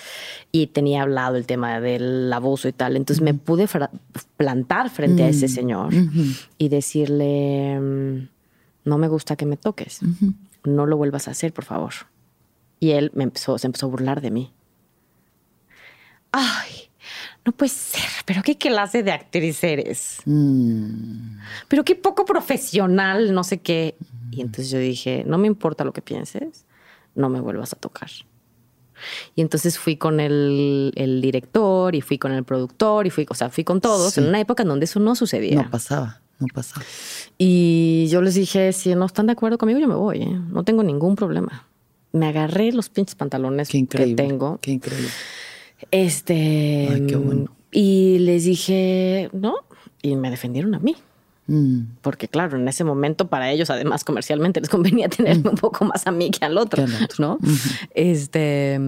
y 0.52 0.68
tenía 0.68 1.04
hablado 1.04 1.38
el 1.38 1.46
tema 1.46 1.80
del 1.80 2.32
abuso 2.34 2.68
y 2.68 2.74
tal, 2.74 2.98
entonces 2.98 3.24
me 3.24 3.34
pude 3.34 3.68
plantar 4.38 4.90
frente 4.90 5.24
a 5.24 5.30
ese 5.30 5.46
Mm, 5.46 5.50
señor 5.50 5.94
y 6.58 6.70
decirle, 6.70 7.80
mm, 7.80 8.28
no 8.86 8.98
me 8.98 9.08
gusta 9.08 9.36
que 9.36 9.46
me 9.46 9.58
toques, 9.58 10.00
no 10.64 10.86
lo 10.86 10.98
vuelvas 10.98 11.28
a 11.28 11.32
hacer, 11.32 11.54
por 11.54 11.66
favor. 11.66 11.94
Y 12.80 12.92
él 12.92 13.12
me 13.14 13.24
empezó, 13.24 13.58
se 13.58 13.68
empezó 13.68 13.86
a 13.86 13.90
burlar 13.90 14.22
de 14.22 14.32
mí. 14.32 14.54
Ay, 16.32 16.90
no 17.46 17.52
puede 17.52 17.70
ser, 17.70 18.02
pero 18.26 18.42
qué 18.44 18.58
clase 18.58 19.04
de 19.04 19.12
actriz 19.12 19.64
eres. 19.64 20.18
Mm. 20.26 21.38
Pero 21.68 21.84
qué 21.84 21.96
poco 21.96 22.26
profesional, 22.26 23.34
no 23.34 23.44
sé 23.44 23.60
qué. 23.60 23.96
Y 24.32 24.42
entonces 24.42 24.70
yo 24.72 24.80
dije, 24.80 25.24
no 25.28 25.38
me 25.38 25.48
importa 25.48 25.84
lo 25.84 25.92
que 25.94 26.02
pienses, 26.02 26.66
no 27.16 27.30
me 27.30 27.42
vuelvas 27.42 27.74
a 27.74 27.76
tocar. 27.76 28.10
Y 29.36 29.42
entonces 29.42 29.80
fui 29.80 29.98
con 29.98 30.20
el, 30.20 30.94
el 30.96 31.22
director 31.22 31.96
y 31.96 32.02
fui 32.02 32.18
con 32.20 32.32
el 32.32 32.44
productor 32.44 33.08
y 33.08 33.10
fui, 33.10 33.26
o 33.30 33.34
sea, 33.34 33.50
fui 33.50 33.64
con 33.64 33.82
todos 33.82 34.14
Sí. 34.14 34.22
en 34.22 34.28
una 34.28 34.40
época 34.40 34.62
en 34.64 34.70
donde 34.70 34.86
eso 34.86 35.00
no 35.00 35.16
sucedía. 35.16 35.64
No 35.64 35.70
pasaba, 35.72 36.21
no 36.42 36.48
pasaba. 36.54 36.86
Y 37.38 38.08
yo 38.10 38.22
les 38.22 38.36
dije, 38.36 38.74
si 38.74 38.94
no 38.96 39.06
están 39.06 39.28
de 39.28 39.34
acuerdo 39.34 39.58
conmigo, 39.58 39.80
yo 39.80 39.88
me 39.88 39.96
voy, 39.96 40.24
¿eh? 40.24 40.40
no 40.50 40.64
tengo 40.64 40.84
ningún 40.84 41.16
problema. 41.16 41.66
Me 42.12 42.28
agarré 42.28 42.74
los 42.74 42.90
pinches 42.90 43.16
pantalones 43.16 43.70
Qué 43.70 43.86
que 43.86 44.16
tengo. 44.16 44.60
Qué 44.62 44.72
increíble. 44.72 45.10
Este. 45.92 46.90
Ay, 46.92 47.08
qué 47.08 47.16
bueno. 47.16 47.56
Y 47.72 48.20
les 48.20 48.44
dije, 48.44 49.30
no. 49.32 49.56
Y 50.02 50.16
me 50.18 50.30
defendieron 50.30 50.76
a 50.76 50.80
mí. 50.80 50.96
Mm. 51.48 51.98
Porque, 52.02 52.28
claro, 52.28 52.58
en 52.58 52.68
ese 52.68 52.84
momento 52.84 53.28
para 53.28 53.50
ellos, 53.50 53.70
además, 53.70 54.04
comercialmente 54.04 54.60
les 54.60 54.70
convenía 54.70 55.08
tenerme 55.10 55.50
un 55.50 55.56
poco 55.56 55.86
más 55.86 56.06
a 56.06 56.12
mí 56.12 56.32
que 56.32 56.44
al 56.44 56.58
otro, 56.58 56.86
Que 56.86 56.92
al 56.92 57.04
otro. 57.04 57.26
¿no? 57.26 57.40
Este. 57.94 58.80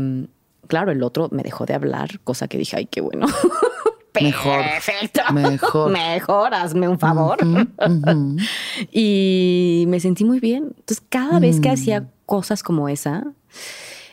Claro, 0.68 0.92
el 0.92 1.04
otro 1.04 1.30
me 1.32 1.44
dejó 1.44 1.66
de 1.66 1.74
hablar, 1.74 2.20
cosa 2.22 2.48
que 2.48 2.58
dije, 2.58 2.78
ay, 2.78 2.86
qué 2.86 3.02
bueno. 3.02 3.28
Mejor. 4.22 4.60
Perfecto. 4.64 5.22
Mejor. 5.34 5.92
Mejor, 5.92 6.54
hazme 6.54 6.88
un 6.88 7.00
favor. 7.00 7.38
Y 8.92 9.86
me 9.88 10.00
sentí 10.00 10.24
muy 10.26 10.40
bien. 10.40 10.74
Entonces, 10.78 11.04
cada 11.10 11.40
vez 11.40 11.60
que 11.60 11.70
Mm. 11.70 11.74
hacía 11.74 12.10
cosas 12.26 12.64
como 12.64 12.90
esa, 12.90 13.24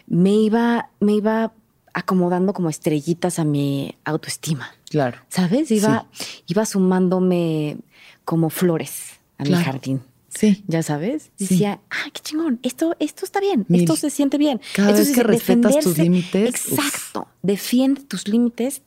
me 0.06 0.32
iba, 0.32 0.90
me 1.00 1.12
iba 1.14 1.52
acomodando 1.92 2.52
como 2.52 2.68
estrellitas 2.68 3.38
a 3.38 3.44
mi 3.44 3.94
autoestima. 4.04 4.70
Claro. 4.88 5.18
¿Sabes? 5.28 5.70
Iba, 5.70 6.06
iba 6.46 6.64
sumándome 6.66 7.78
como 8.24 8.50
flores 8.50 9.18
a 9.38 9.44
mi 9.44 9.54
jardín. 9.54 10.02
Sí. 10.28 10.62
Ya 10.68 10.84
sabes, 10.84 11.24
Sí. 11.36 11.46
decía, 11.48 11.80
ah, 11.90 12.08
qué 12.12 12.20
chingón, 12.20 12.60
esto, 12.62 12.94
esto 13.00 13.24
está 13.24 13.40
bien, 13.40 13.64
Mil. 13.68 13.80
esto 13.80 13.96
se 13.96 14.10
siente 14.10 14.38
bien. 14.38 14.60
Cada 14.76 14.90
Esto 14.90 14.98
vez 15.00 15.08
se- 15.08 15.14
que 15.14 15.22
respetas 15.24 15.78
tus 15.80 15.98
límites, 15.98 16.68
uf. 16.70 16.78
Exacto, 16.78 17.26
defiende 17.42 18.02
tus 18.02 18.28
límites 18.28 18.82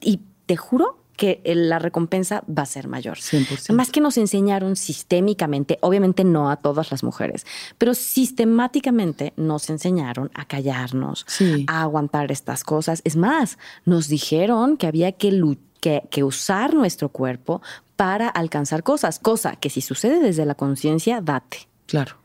y 0.00 0.18
te 0.46 0.56
juro 0.56 0.98
que 1.16 1.40
la 1.44 1.78
recompensa 1.78 2.42
va 2.48 2.62
a 2.62 2.66
ser 2.66 2.88
mayor. 2.88 3.18
100%. 3.18 3.72
Más 3.74 3.90
que 3.90 4.00
nos 4.00 4.16
enseñaron 4.16 4.76
sistémicamente, 4.76 5.78
obviamente 5.82 6.24
no 6.24 6.50
a 6.50 6.56
todas 6.56 6.90
las 6.90 7.04
mujeres, 7.04 7.46
pero 7.78 7.94
sistemáticamente 7.94 9.32
nos 9.36 9.70
enseñaron 9.70 10.30
a 10.34 10.46
callarnos, 10.46 11.24
Sí. 11.28 11.64
a 11.68 11.82
aguantar 11.82 12.32
estas 12.32 12.64
cosas. 12.64 13.02
Es 13.04 13.16
más, 13.16 13.58
nos 13.84 14.08
dijeron 14.08 14.76
que 14.76 14.86
había 14.86 15.12
que, 15.12 15.56
que, 15.80 16.02
que 16.10 16.24
usar 16.24 16.74
nuestro 16.74 17.10
cuerpo 17.10 17.60
para 17.96 18.28
alcanzar 18.28 18.82
cosas, 18.82 19.18
cosa 19.18 19.54
que 19.56 19.70
si 19.70 19.80
sucede 19.80 20.18
desde 20.18 20.44
la 20.46 20.54
conciencia, 20.54 21.20
date. 21.20 21.68
Claro. 21.86 22.16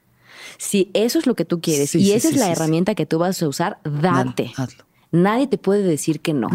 Si 0.57 0.89
eso 0.93 1.20
es 1.20 1.28
lo 1.28 1.36
que 1.36 1.45
tú 1.45 1.59
quieres 1.61 1.91
Sí, 1.91 1.99
y 1.99 2.05
sí, 2.05 2.13
esa 2.13 2.30
es 2.30 2.36
la 2.38 2.49
herramienta 2.51 2.95
que 2.95 3.05
tú 3.05 3.20
vas 3.20 3.41
a 3.43 3.47
usar, 3.47 3.80
date. 3.84 4.53
hazlo. 4.55 4.86
Nadie 5.11 5.47
te 5.47 5.57
puede 5.57 5.83
decir 5.83 6.19
que 6.19 6.33
no. 6.33 6.49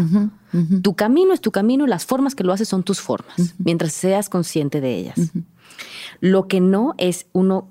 Tu 0.81 0.93
camino 0.95 1.33
es 1.33 1.41
tu 1.41 1.51
camino 1.51 1.85
y 1.85 1.89
las 1.89 2.05
formas 2.05 2.35
que 2.35 2.43
lo 2.43 2.53
haces 2.53 2.67
son 2.69 2.83
tus 2.83 3.01
formas, 3.01 3.55
mientras 3.57 3.93
seas 3.93 4.29
consciente 4.29 4.79
de 4.81 4.95
ellas. 4.95 5.31
Lo 6.21 6.47
que 6.47 6.61
no 6.61 6.93
es 6.97 7.25
uno 7.33 7.67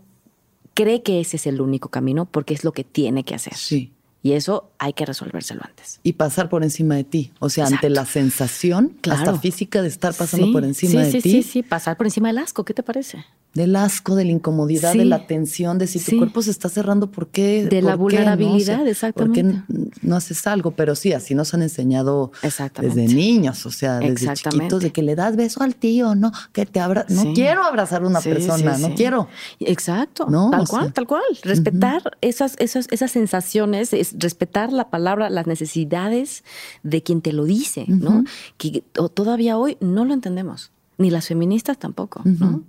cree 0.74 1.02
que 1.02 1.20
ese 1.20 1.36
es 1.36 1.46
el 1.46 1.60
único 1.60 1.88
camino 1.90 2.24
porque 2.26 2.54
es 2.54 2.64
lo 2.64 2.72
que 2.72 2.82
tiene 2.84 3.24
que 3.24 3.34
hacer. 3.34 3.54
Sí. 3.54 3.92
Y 4.24 4.32
eso 4.32 4.70
hay 4.78 4.92
que 4.92 5.04
resolvérselo 5.04 5.62
antes. 5.64 5.98
Y 6.04 6.12
pasar 6.12 6.48
por 6.48 6.62
encima 6.62 6.94
de 6.94 7.02
ti. 7.04 7.32
O 7.40 7.48
sea, 7.48 7.66
ante 7.66 7.90
la 7.90 8.06
sensación, 8.06 8.96
Claro. 9.00 9.18
hasta 9.20 9.38
física, 9.38 9.82
de 9.82 9.88
estar 9.88 10.14
pasando 10.14 10.46
Sí, 10.46 10.52
por 10.52 10.64
encima 10.64 10.92
sí, 10.92 10.98
de 10.98 11.10
sí, 11.10 11.20
ti. 11.20 11.30
Sí, 11.30 11.42
sí, 11.42 11.62
pasar 11.64 11.96
por 11.96 12.06
encima 12.06 12.28
del 12.28 12.38
asco, 12.38 12.64
¿qué 12.64 12.72
te 12.72 12.82
parece? 12.84 13.24
Del 13.54 13.76
asco, 13.76 14.14
de 14.14 14.24
la 14.24 14.30
incomodidad, 14.32 14.92
Sí. 14.92 14.98
de 14.98 15.04
la 15.04 15.26
tensión, 15.26 15.76
de 15.78 15.86
si 15.86 15.98
tu 15.98 16.12
Sí. 16.12 16.16
cuerpo 16.18 16.40
se 16.40 16.50
está 16.50 16.68
cerrando, 16.70 17.10
¿por 17.10 17.28
qué? 17.28 17.66
De 17.66 17.82
la 17.82 17.96
¿Por 17.98 18.10
qué, 18.10 18.16
no? 18.16 18.22
vulnerabilidad, 18.22 18.76
¿por 18.78 18.84
qué 18.84 18.90
exactamente. 18.90 19.62
no 20.00 20.16
haces 20.16 20.46
algo? 20.46 20.70
Pero 20.70 20.94
sí, 20.94 21.12
así 21.12 21.34
nos 21.34 21.52
han 21.52 21.62
enseñado 21.62 22.32
Exactamente. 22.42 22.98
desde 23.02 23.14
niños, 23.14 23.66
o 23.66 23.70
sea, 23.70 23.98
desde 23.98 24.12
Exactamente. 24.12 24.62
chiquitos, 24.64 24.82
de 24.82 24.90
que 24.90 25.02
le 25.02 25.14
das 25.14 25.36
beso 25.36 25.62
al 25.62 25.76
tío, 25.76 26.14
no, 26.14 26.32
que 26.52 26.64
te 26.66 26.80
abra. 26.80 27.04
No 27.10 27.22
Sí. 27.22 27.32
quiero 27.34 27.62
abrazar 27.62 28.02
a 28.02 28.06
una 28.06 28.20
persona, 28.22 28.78
no 28.78 28.94
quiero. 28.94 29.28
Exacto. 29.60 30.26
No, 30.30 30.50
tal 30.50 30.66
cual, 30.66 30.84
sea, 30.84 30.92
tal 30.92 31.06
cual. 31.06 31.22
Respetar 31.42 32.16
esas, 32.22 32.56
esas, 32.58 32.86
esas 32.90 33.10
sensaciones, 33.10 33.92
es 33.92 34.14
respetar 34.18 34.72
la 34.72 34.90
palabra, 34.90 35.28
las 35.30 35.46
necesidades 35.46 36.42
de 36.82 37.02
quien 37.02 37.20
te 37.20 37.32
lo 37.32 37.44
dice, 37.44 37.84
¿no? 37.86 38.24
Que 38.56 38.82
to- 38.92 39.08
todavía 39.08 39.56
hoy 39.58 39.76
no 39.80 40.04
lo 40.04 40.14
entendemos. 40.14 40.71
Ni 40.98 41.10
las 41.10 41.28
feministas 41.28 41.78
tampoco, 41.78 42.20
¿no? 42.24 42.62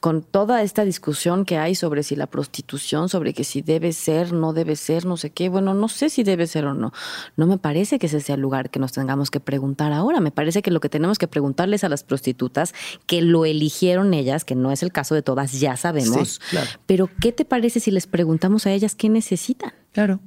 Con 0.00 0.22
toda 0.22 0.62
esta 0.62 0.84
discusión 0.84 1.44
que 1.44 1.56
hay 1.56 1.74
sobre 1.74 2.02
si 2.02 2.14
la 2.14 2.26
prostitución, 2.26 3.08
sobre 3.08 3.32
que 3.32 3.44
si 3.44 3.62
debe 3.62 3.92
ser, 3.92 4.32
no 4.32 4.52
debe 4.52 4.76
ser, 4.76 5.06
no 5.06 5.16
sé 5.16 5.30
qué. 5.30 5.48
Bueno, 5.48 5.72
no 5.72 5.88
sé 5.88 6.10
si 6.10 6.22
debe 6.22 6.46
ser 6.46 6.66
o 6.66 6.74
no. 6.74 6.92
No 7.36 7.46
me 7.46 7.56
parece 7.56 7.98
que 7.98 8.06
ese 8.06 8.20
sea 8.20 8.34
el 8.34 8.42
lugar 8.42 8.70
que 8.70 8.78
nos 8.78 8.92
tengamos 8.92 9.30
que 9.30 9.40
preguntar 9.40 9.92
ahora. 9.92 10.20
Me 10.20 10.30
parece 10.30 10.60
que 10.60 10.70
lo 10.70 10.80
que 10.80 10.90
tenemos 10.90 11.18
que 11.18 11.28
preguntarles 11.28 11.82
a 11.82 11.88
las 11.88 12.04
prostitutas, 12.04 12.74
que 13.06 13.22
lo 13.22 13.46
eligieron 13.46 14.12
ellas, 14.12 14.44
que 14.44 14.54
no 14.54 14.70
es 14.72 14.82
el 14.82 14.92
caso 14.92 15.14
de 15.14 15.22
todas, 15.22 15.58
ya 15.58 15.76
sabemos. 15.76 16.28
Sí, 16.28 16.40
claro. 16.50 16.70
Pero, 16.86 17.08
¿qué 17.20 17.32
te 17.32 17.44
parece 17.46 17.80
si 17.80 17.90
les 17.90 18.06
preguntamos 18.06 18.66
a 18.66 18.72
ellas 18.72 18.94
qué 18.94 19.08
necesitan? 19.08 19.72
Claro. 19.92 20.20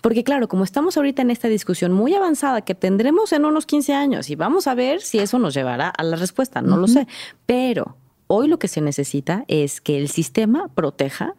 Porque 0.00 0.24
claro, 0.24 0.48
como 0.48 0.64
estamos 0.64 0.96
ahorita 0.96 1.22
en 1.22 1.30
esta 1.30 1.48
discusión 1.48 1.92
muy 1.92 2.14
avanzada 2.14 2.60
que 2.62 2.74
tendremos 2.74 3.32
en 3.32 3.44
unos 3.44 3.66
15 3.66 3.94
años 3.94 4.30
y 4.30 4.36
vamos 4.36 4.66
a 4.66 4.74
ver 4.74 5.00
si 5.00 5.18
eso 5.18 5.38
nos 5.38 5.54
llevará 5.54 5.88
a 5.88 6.02
la 6.02 6.16
respuesta, 6.16 6.62
no 6.62 6.76
lo 6.76 6.88
sé. 6.88 7.06
Pero 7.46 7.96
hoy 8.26 8.48
lo 8.48 8.58
que 8.58 8.68
se 8.68 8.80
necesita 8.80 9.44
es 9.48 9.80
que 9.80 9.98
el 9.98 10.08
sistema 10.08 10.68
proteja 10.74 11.34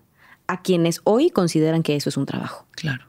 a 0.47 0.61
quienes 0.61 1.01
hoy 1.03 1.29
consideran 1.29 1.83
que 1.83 1.95
eso 1.95 2.09
es 2.09 2.17
un 2.17 2.25
trabajo. 2.25 2.65
Claro. 2.71 3.05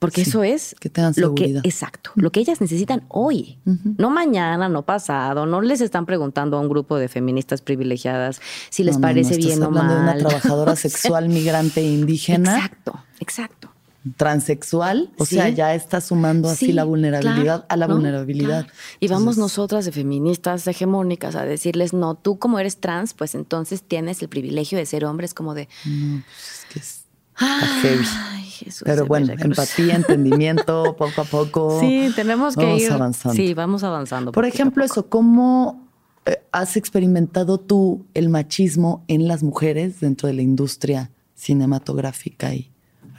Porque 0.00 0.24
Sí, 0.24 0.30
eso 0.30 0.42
es 0.42 0.74
que 0.80 0.90
lo 1.16 1.34
que 1.34 1.60
exacto, 1.62 2.12
lo 2.14 2.32
que 2.32 2.40
ellas 2.40 2.62
necesitan 2.62 3.04
hoy, 3.08 3.58
no 3.98 4.08
mañana, 4.08 4.66
no 4.70 4.82
pasado, 4.82 5.44
no 5.44 5.60
les 5.60 5.82
están 5.82 6.06
preguntando 6.06 6.56
a 6.56 6.60
un 6.60 6.70
grupo 6.70 6.96
de 6.96 7.08
feministas 7.08 7.60
privilegiadas 7.60 8.40
si 8.70 8.82
les 8.82 8.94
No, 8.94 9.00
no, 9.00 9.08
no, 9.08 9.12
parece 9.12 9.34
estás 9.34 9.46
bien 9.46 9.62
o 9.62 9.70
mal. 9.70 9.88
de 9.88 9.94
una 9.94 10.16
trabajadora 10.16 10.74
sexual 10.76 11.28
migrante 11.28 11.82
indígena, 11.82 12.56
Exacto, 12.56 12.98
exacto. 13.20 13.70
Transexual, 14.16 15.10
o 15.18 15.26
Sí. 15.26 15.34
sea, 15.36 15.48
ya 15.50 15.74
está 15.74 16.00
sumando 16.00 16.48
así 16.48 16.66
Sí, 16.66 16.72
la 16.72 16.84
vulnerabilidad 16.84 17.42
claro, 17.44 17.64
a 17.68 17.76
la 17.76 17.86
¿no? 17.86 17.94
vulnerabilidad. 17.94 18.64
Claro. 18.64 18.78
Y 19.00 19.08
vamos 19.08 19.36
nosotras 19.38 19.84
de 19.84 19.92
feministas 19.92 20.66
hegemónicas 20.66 21.36
a 21.36 21.44
decirles, 21.44 21.92
no, 21.92 22.14
tú 22.14 22.38
como 22.38 22.58
eres 22.58 22.78
trans, 22.78 23.12
pues 23.14 23.34
entonces 23.34 23.82
tienes 23.82 24.22
el 24.22 24.28
privilegio 24.28 24.78
de 24.78 24.86
ser 24.86 25.04
hombre. 25.04 25.26
Es 25.26 25.34
como 25.34 25.54
de, 25.54 25.68
No, 25.84 26.22
pues 26.32 26.44
es 26.44 26.66
que 26.72 26.78
es- 26.80 27.04
ay, 27.36 28.42
Jesús. 28.44 28.82
Pero 28.84 29.06
bueno, 29.06 29.26
Veracruz". 29.28 29.58
empatía, 29.58 29.94
entendimiento, 29.96 30.94
poco 30.98 31.20
a 31.20 31.24
poco. 31.24 31.80
Sí, 31.80 32.10
tenemos 32.16 32.56
que 32.56 32.64
vamos 32.64 32.82
ir 32.82 32.92
avanzando. 32.92 33.36
Sí, 33.36 33.54
vamos 33.54 33.84
avanzando. 33.84 34.32
Por 34.32 34.44
ejemplo, 34.44 34.84
eso, 34.84 35.08
¿cómo 35.08 35.88
eh, 36.26 36.36
has 36.52 36.76
experimentado 36.76 37.58
tú 37.58 38.04
el 38.14 38.28
machismo 38.28 39.04
en 39.08 39.26
las 39.28 39.42
mujeres 39.42 40.00
dentro 40.00 40.26
de 40.26 40.34
la 40.34 40.42
industria 40.42 41.10
cinematográfica 41.34 42.54
y 42.54 42.69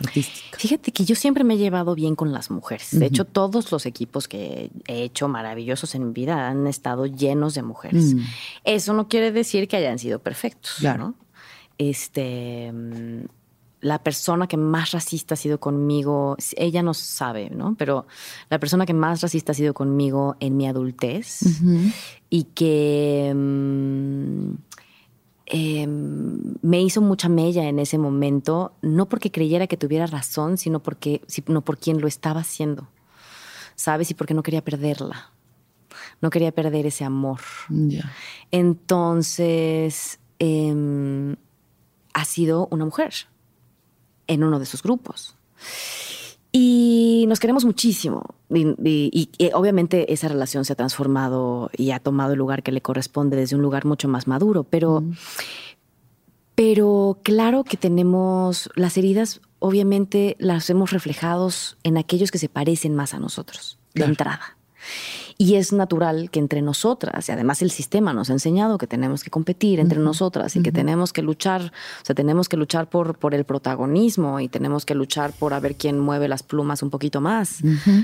artística? 0.01 0.57
Fíjate 0.57 0.91
que 0.91 1.05
yo 1.05 1.15
siempre 1.15 1.43
me 1.43 1.55
he 1.55 1.57
llevado 1.57 1.95
bien 1.95 2.15
con 2.15 2.31
las 2.31 2.51
mujeres. 2.51 2.89
De 2.91 3.05
hecho, 3.05 3.25
todos 3.25 3.71
los 3.71 3.85
equipos 3.85 4.27
que 4.27 4.69
he 4.87 5.03
hecho 5.03 5.27
maravillosos 5.27 5.95
en 5.95 6.07
mi 6.07 6.13
vida 6.13 6.47
han 6.47 6.67
estado 6.67 7.05
llenos 7.05 7.53
de 7.53 7.63
mujeres. 7.63 8.13
Mm. 8.13 8.21
Eso 8.63 8.93
no 8.93 9.07
quiere 9.07 9.31
decir 9.31 9.67
que 9.67 9.77
hayan 9.77 9.99
sido 9.99 10.19
perfectos. 10.19 10.75
Claro. 10.79 10.99
¿no? 10.99 11.15
Este. 11.77 12.71
La 13.79 14.03
persona 14.03 14.45
que 14.45 14.57
más 14.57 14.91
racista 14.91 15.33
ha 15.33 15.37
sido 15.37 15.59
conmigo, 15.59 16.37
ella 16.55 16.83
no 16.83 16.93
sabe, 16.93 17.49
¿no? 17.49 17.73
Pero 17.79 18.05
la 18.47 18.59
persona 18.59 18.85
que 18.85 18.93
más 18.93 19.21
racista 19.21 19.53
ha 19.53 19.55
sido 19.55 19.73
conmigo 19.73 20.35
en 20.39 20.55
mi 20.55 20.67
adultez 20.67 21.39
y 22.29 22.43
que 22.43 23.33
mm, 23.35 24.53
em, 25.51 26.55
me 26.61 26.81
hizo 26.81 27.01
mucha 27.01 27.29
mella 27.29 27.67
en 27.67 27.77
ese 27.77 27.97
momento, 27.97 28.73
no 28.81 29.07
porque 29.07 29.31
creyera 29.31 29.67
que 29.67 29.77
tuviera 29.77 30.07
razón, 30.07 30.57
sino 30.57 30.81
porque, 30.81 31.21
sino 31.27 31.61
por 31.61 31.77
quien 31.77 31.99
lo 32.01 32.07
estaba 32.07 32.39
haciendo. 32.39 32.87
¿Sabes? 33.75 34.09
Y 34.11 34.13
porque 34.13 34.33
no 34.33 34.43
quería 34.43 34.63
perderla. 34.63 35.31
No 36.21 36.29
quería 36.29 36.51
perder 36.51 36.85
ese 36.85 37.03
amor. 37.03 37.41
Entonces, 38.51 40.19
em, 40.39 41.35
ha 42.13 42.25
sido 42.25 42.67
una 42.71 42.85
mujer 42.85 43.13
en 44.27 44.43
uno 44.43 44.57
de 44.59 44.65
sus 44.65 44.81
grupos. 44.81 45.35
Y 46.51 47.10
nos 47.27 47.39
queremos 47.39 47.65
muchísimo. 47.65 48.23
Y, 48.49 48.67
y- 48.83 49.29
y, 49.37 49.51
obviamente 49.53 50.11
esa 50.13 50.27
relación 50.27 50.65
se 50.65 50.73
ha 50.73 50.75
transformado 50.75 51.69
y 51.77 51.91
ha 51.91 51.99
tomado 51.99 52.33
el 52.33 52.39
lugar 52.39 52.63
que 52.63 52.71
le 52.71 52.81
corresponde 52.81 53.37
desde 53.37 53.55
un 53.55 53.61
lugar 53.61 53.85
mucho 53.85 54.07
más 54.07 54.27
maduro. 54.27 54.63
Pero, 54.63 55.03
pero 56.55 57.19
claro 57.23 57.63
que 57.63 57.77
tenemos 57.77 58.69
las 58.75 58.97
heridas, 58.97 59.41
obviamente 59.59 60.35
las 60.39 60.69
hemos 60.69 60.91
reflejados 60.91 61.77
en 61.83 61.97
aquellos 61.97 62.31
que 62.31 62.37
se 62.37 62.49
parecen 62.49 62.95
más 62.95 63.13
a 63.13 63.19
nosotros, 63.19 63.77
de 63.93 64.03
entrada. 64.05 64.57
Y 65.43 65.55
es 65.55 65.73
natural 65.73 66.29
que 66.29 66.37
entre 66.37 66.61
nosotras, 66.61 67.27
y 67.27 67.31
además 67.31 67.63
el 67.63 67.71
sistema 67.71 68.13
nos 68.13 68.29
ha 68.29 68.33
enseñado 68.33 68.77
que 68.77 68.85
tenemos 68.85 69.23
que 69.23 69.31
competir 69.31 69.79
entre 69.79 69.97
nosotras 69.99 70.55
y 70.55 70.61
que 70.61 70.71
tenemos 70.71 71.13
que 71.13 71.23
luchar, 71.23 71.61
o 72.01 72.05
sea, 72.05 72.13
tenemos 72.13 72.47
que 72.47 72.57
luchar 72.57 72.87
por, 72.91 73.17
por 73.17 73.33
el 73.33 73.43
protagonismo 73.43 74.39
y 74.39 74.49
tenemos 74.49 74.85
que 74.85 74.93
luchar 74.93 75.31
por 75.33 75.55
a 75.55 75.59
ver 75.59 75.75
quién 75.77 75.97
mueve 75.99 76.27
las 76.27 76.43
plumas 76.43 76.83
un 76.83 76.91
poquito 76.91 77.21
más, 77.21 77.63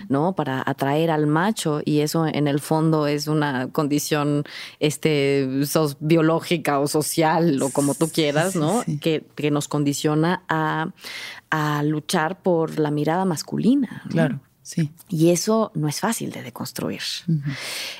¿no? 0.09 0.33
Para 0.33 0.63
atraer 0.65 1.11
al 1.11 1.27
macho 1.27 1.81
y 1.85 1.99
eso 1.99 2.25
en 2.25 2.47
el 2.47 2.59
fondo 2.59 3.05
es 3.05 3.27
una 3.27 3.67
condición 3.71 4.43
este, 4.79 5.47
sos- 5.67 5.97
biológica 5.99 6.79
o 6.79 6.88
social 6.88 7.61
o 7.61 7.69
como 7.69 7.93
tú 7.93 8.09
quieras, 8.09 8.53
sí, 8.53 8.59
¿no? 8.59 8.81
sí. 8.83 8.97
Que, 8.99 9.23
que 9.35 9.51
nos 9.51 9.67
condiciona 9.67 10.41
a, 10.49 10.88
a 11.51 11.83
luchar 11.83 12.41
por 12.41 12.79
la 12.79 12.89
mirada 12.89 13.25
masculina. 13.25 14.01
¿no? 14.05 14.11
Claro, 14.11 14.39
sí. 14.68 14.91
Y 15.07 15.30
eso 15.30 15.72
no 15.76 15.88
es 15.88 16.01
fácil 16.01 16.32
de 16.32 16.43
deconstruir. 16.43 17.01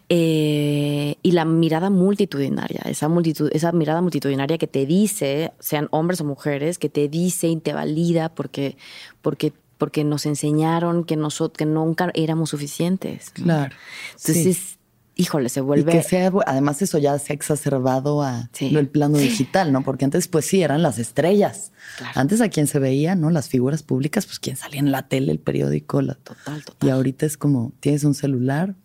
Eh, 0.10 1.16
y 1.24 1.32
la 1.32 1.46
mirada 1.46 1.90
multitudinaria, 1.90 2.82
esa, 2.86 3.08
multitud, 3.08 3.50
esa 3.54 3.72
mirada 3.72 4.02
multitudinaria 4.02 4.58
que 4.58 4.68
te 4.68 4.86
dice, 4.86 5.54
sean 5.60 5.88
hombres 5.92 6.20
o 6.20 6.26
mujeres, 6.26 6.78
que 6.78 6.90
te 6.90 7.08
dice 7.08 7.48
y 7.48 7.56
te 7.56 7.72
valida 7.72 8.28
porque, 8.28 8.76
porque, 9.22 9.54
porque 9.78 10.04
nos 10.04 10.26
enseñaron 10.26 11.06
que, 11.06 11.16
nosotros, 11.16 11.58
que 11.58 11.66
nunca 11.66 12.12
éramos 12.14 12.50
suficientes. 12.50 13.30
Claro. 13.30 13.74
Entonces, 14.18 14.58
sí. 14.58 14.77
Híjole, 15.18 15.50
se 15.50 15.60
Y 15.60 15.64
vuelve... 15.64 15.92
que 15.92 16.04
sea, 16.04 16.32
además 16.46 16.82
eso 16.82 16.98
ya 16.98 17.18
se 17.20 17.34
ha 17.34 17.36
exacerbado 17.36 18.22
a 18.22 18.50
Sí. 18.54 18.76
el 18.76 18.88
plano 18.88 19.18
digital, 19.18 19.72
¿no? 19.74 19.84
Porque 19.84 20.06
antes 20.06 20.28
pues 20.28 20.46
sí 20.46 20.62
eran 20.62 20.82
las 20.82 21.00
estrellas. 21.00 21.72
Claro. 21.98 22.14
Antes 22.20 22.40
a 22.42 22.50
quien 22.50 22.68
se 22.68 22.80
veía, 22.80 23.16
¿no? 23.16 23.30
Las 23.30 23.50
figuras 23.50 23.84
públicas, 23.84 24.26
pues 24.26 24.40
quien 24.40 24.56
salía 24.56 24.80
en 24.80 24.92
la 24.92 25.08
tele, 25.08 25.32
el 25.32 25.40
periódico, 25.40 26.02
la- 26.02 26.16
Total, 26.16 26.64
total. 26.64 26.88
y 26.88 26.92
ahorita 26.92 27.26
es 27.26 27.38
como, 27.38 27.72
tienes 27.80 28.04
un 28.04 28.14
celular, 28.14 28.76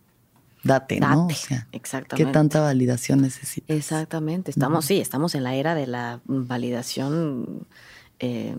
date, 0.63 0.99
¿no? 0.99 1.27
O 1.27 1.29
sea, 1.29 1.67
¿qué 1.71 1.77
exactamente. 1.77 2.31
tanta 2.31 2.61
validación 2.61 3.21
necesitas? 3.21 3.75
Exactamente. 3.75 4.51
Estamos, 4.51 4.85
sí, 4.85 4.99
estamos 4.99 5.35
en 5.35 5.43
la 5.43 5.55
era 5.55 5.75
de 5.75 5.87
la 5.87 6.21
validación 6.25 7.67
eh, 8.19 8.55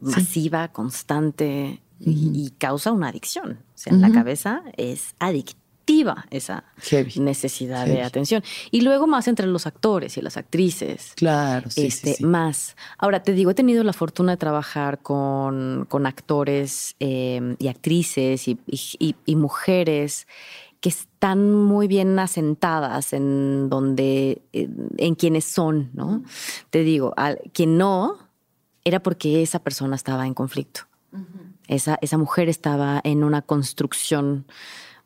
masiva, 0.00 0.68
constante 0.68 1.80
y, 1.98 2.30
y 2.34 2.50
causa 2.58 2.92
una 2.92 3.08
adicción. 3.08 3.52
O 3.52 3.78
sea, 3.78 3.92
en 3.92 4.00
la 4.00 4.12
cabeza 4.12 4.62
es 4.76 5.14
adictiva. 5.18 5.60
Activa 5.86 6.26
esa 6.30 6.64
Heavy. 6.78 7.20
necesidad 7.20 7.86
de 7.86 8.02
atención. 8.02 8.42
Y 8.72 8.80
luego 8.80 9.06
más 9.06 9.28
entre 9.28 9.46
los 9.46 9.68
actores 9.68 10.16
y 10.16 10.20
las 10.20 10.36
actrices. 10.36 11.12
Claro, 11.14 11.70
sí, 11.70 11.86
este, 11.86 12.10
sí, 12.10 12.14
sí. 12.16 12.24
Más. 12.24 12.74
Ahora, 12.98 13.22
te 13.22 13.32
digo, 13.32 13.52
he 13.52 13.54
tenido 13.54 13.84
la 13.84 13.92
fortuna 13.92 14.32
de 14.32 14.36
trabajar 14.36 14.98
con, 15.00 15.86
con 15.88 16.06
actores 16.06 16.96
eh, 16.98 17.54
y 17.60 17.68
actrices 17.68 18.48
y, 18.48 18.58
y- 18.66 18.80
y- 18.98 19.14
y 19.26 19.36
mujeres 19.36 20.26
que 20.80 20.88
están 20.88 21.54
muy 21.54 21.86
bien 21.86 22.18
asentadas 22.18 23.12
en 23.12 23.68
donde, 23.70 24.42
en, 24.52 24.88
en 24.98 25.14
quienes 25.14 25.44
son, 25.44 25.90
¿no? 25.94 26.24
Te 26.70 26.82
digo, 26.82 27.14
al, 27.16 27.38
quien 27.52 27.78
no, 27.78 28.18
era 28.84 29.00
porque 29.00 29.40
esa 29.40 29.60
persona 29.60 29.94
estaba 29.94 30.26
en 30.26 30.34
conflicto. 30.34 30.80
Esa, 31.68 31.96
esa 32.02 32.18
mujer 32.18 32.48
estaba 32.48 33.00
en 33.04 33.22
una 33.24 33.42
construcción 33.42 34.46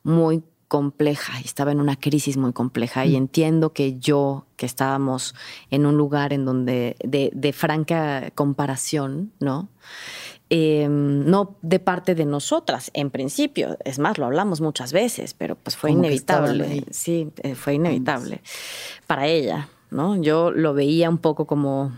muy 0.03 0.43
compleja 0.71 1.33
y 1.41 1.43
estaba 1.43 1.73
en 1.73 1.81
una 1.81 1.97
crisis 1.97 2.37
muy 2.37 2.53
compleja. 2.53 3.05
Y 3.05 3.17
entiendo 3.17 3.73
que 3.73 3.99
yo, 3.99 4.45
que 4.55 4.65
estábamos 4.65 5.35
en 5.69 5.85
un 5.85 5.97
lugar 5.97 6.31
en 6.31 6.45
donde 6.45 6.95
de, 7.03 7.29
de 7.33 7.51
franca 7.51 8.31
comparación, 8.35 9.33
¿no? 9.41 9.67
Eh, 10.49 10.87
no 10.89 11.57
de 11.61 11.79
parte 11.79 12.15
de 12.15 12.23
nosotras, 12.23 12.89
en 12.93 13.09
principio. 13.09 13.77
Es 13.83 13.99
más, 13.99 14.17
lo 14.17 14.25
hablamos 14.27 14.61
muchas 14.61 14.93
veces, 14.93 15.33
pero 15.33 15.55
pues 15.57 15.75
fue 15.75 15.89
Como 15.89 16.05
inevitable. 16.05 16.85
Sí, 16.89 17.33
eh, 17.43 17.53
fue 17.55 17.73
inevitable 17.73 18.41
para 19.07 19.27
ella, 19.27 19.67
¿no? 19.89 20.15
Yo 20.21 20.51
lo 20.51 20.73
veía 20.73 21.09
un 21.09 21.17
poco 21.17 21.47
como, 21.47 21.91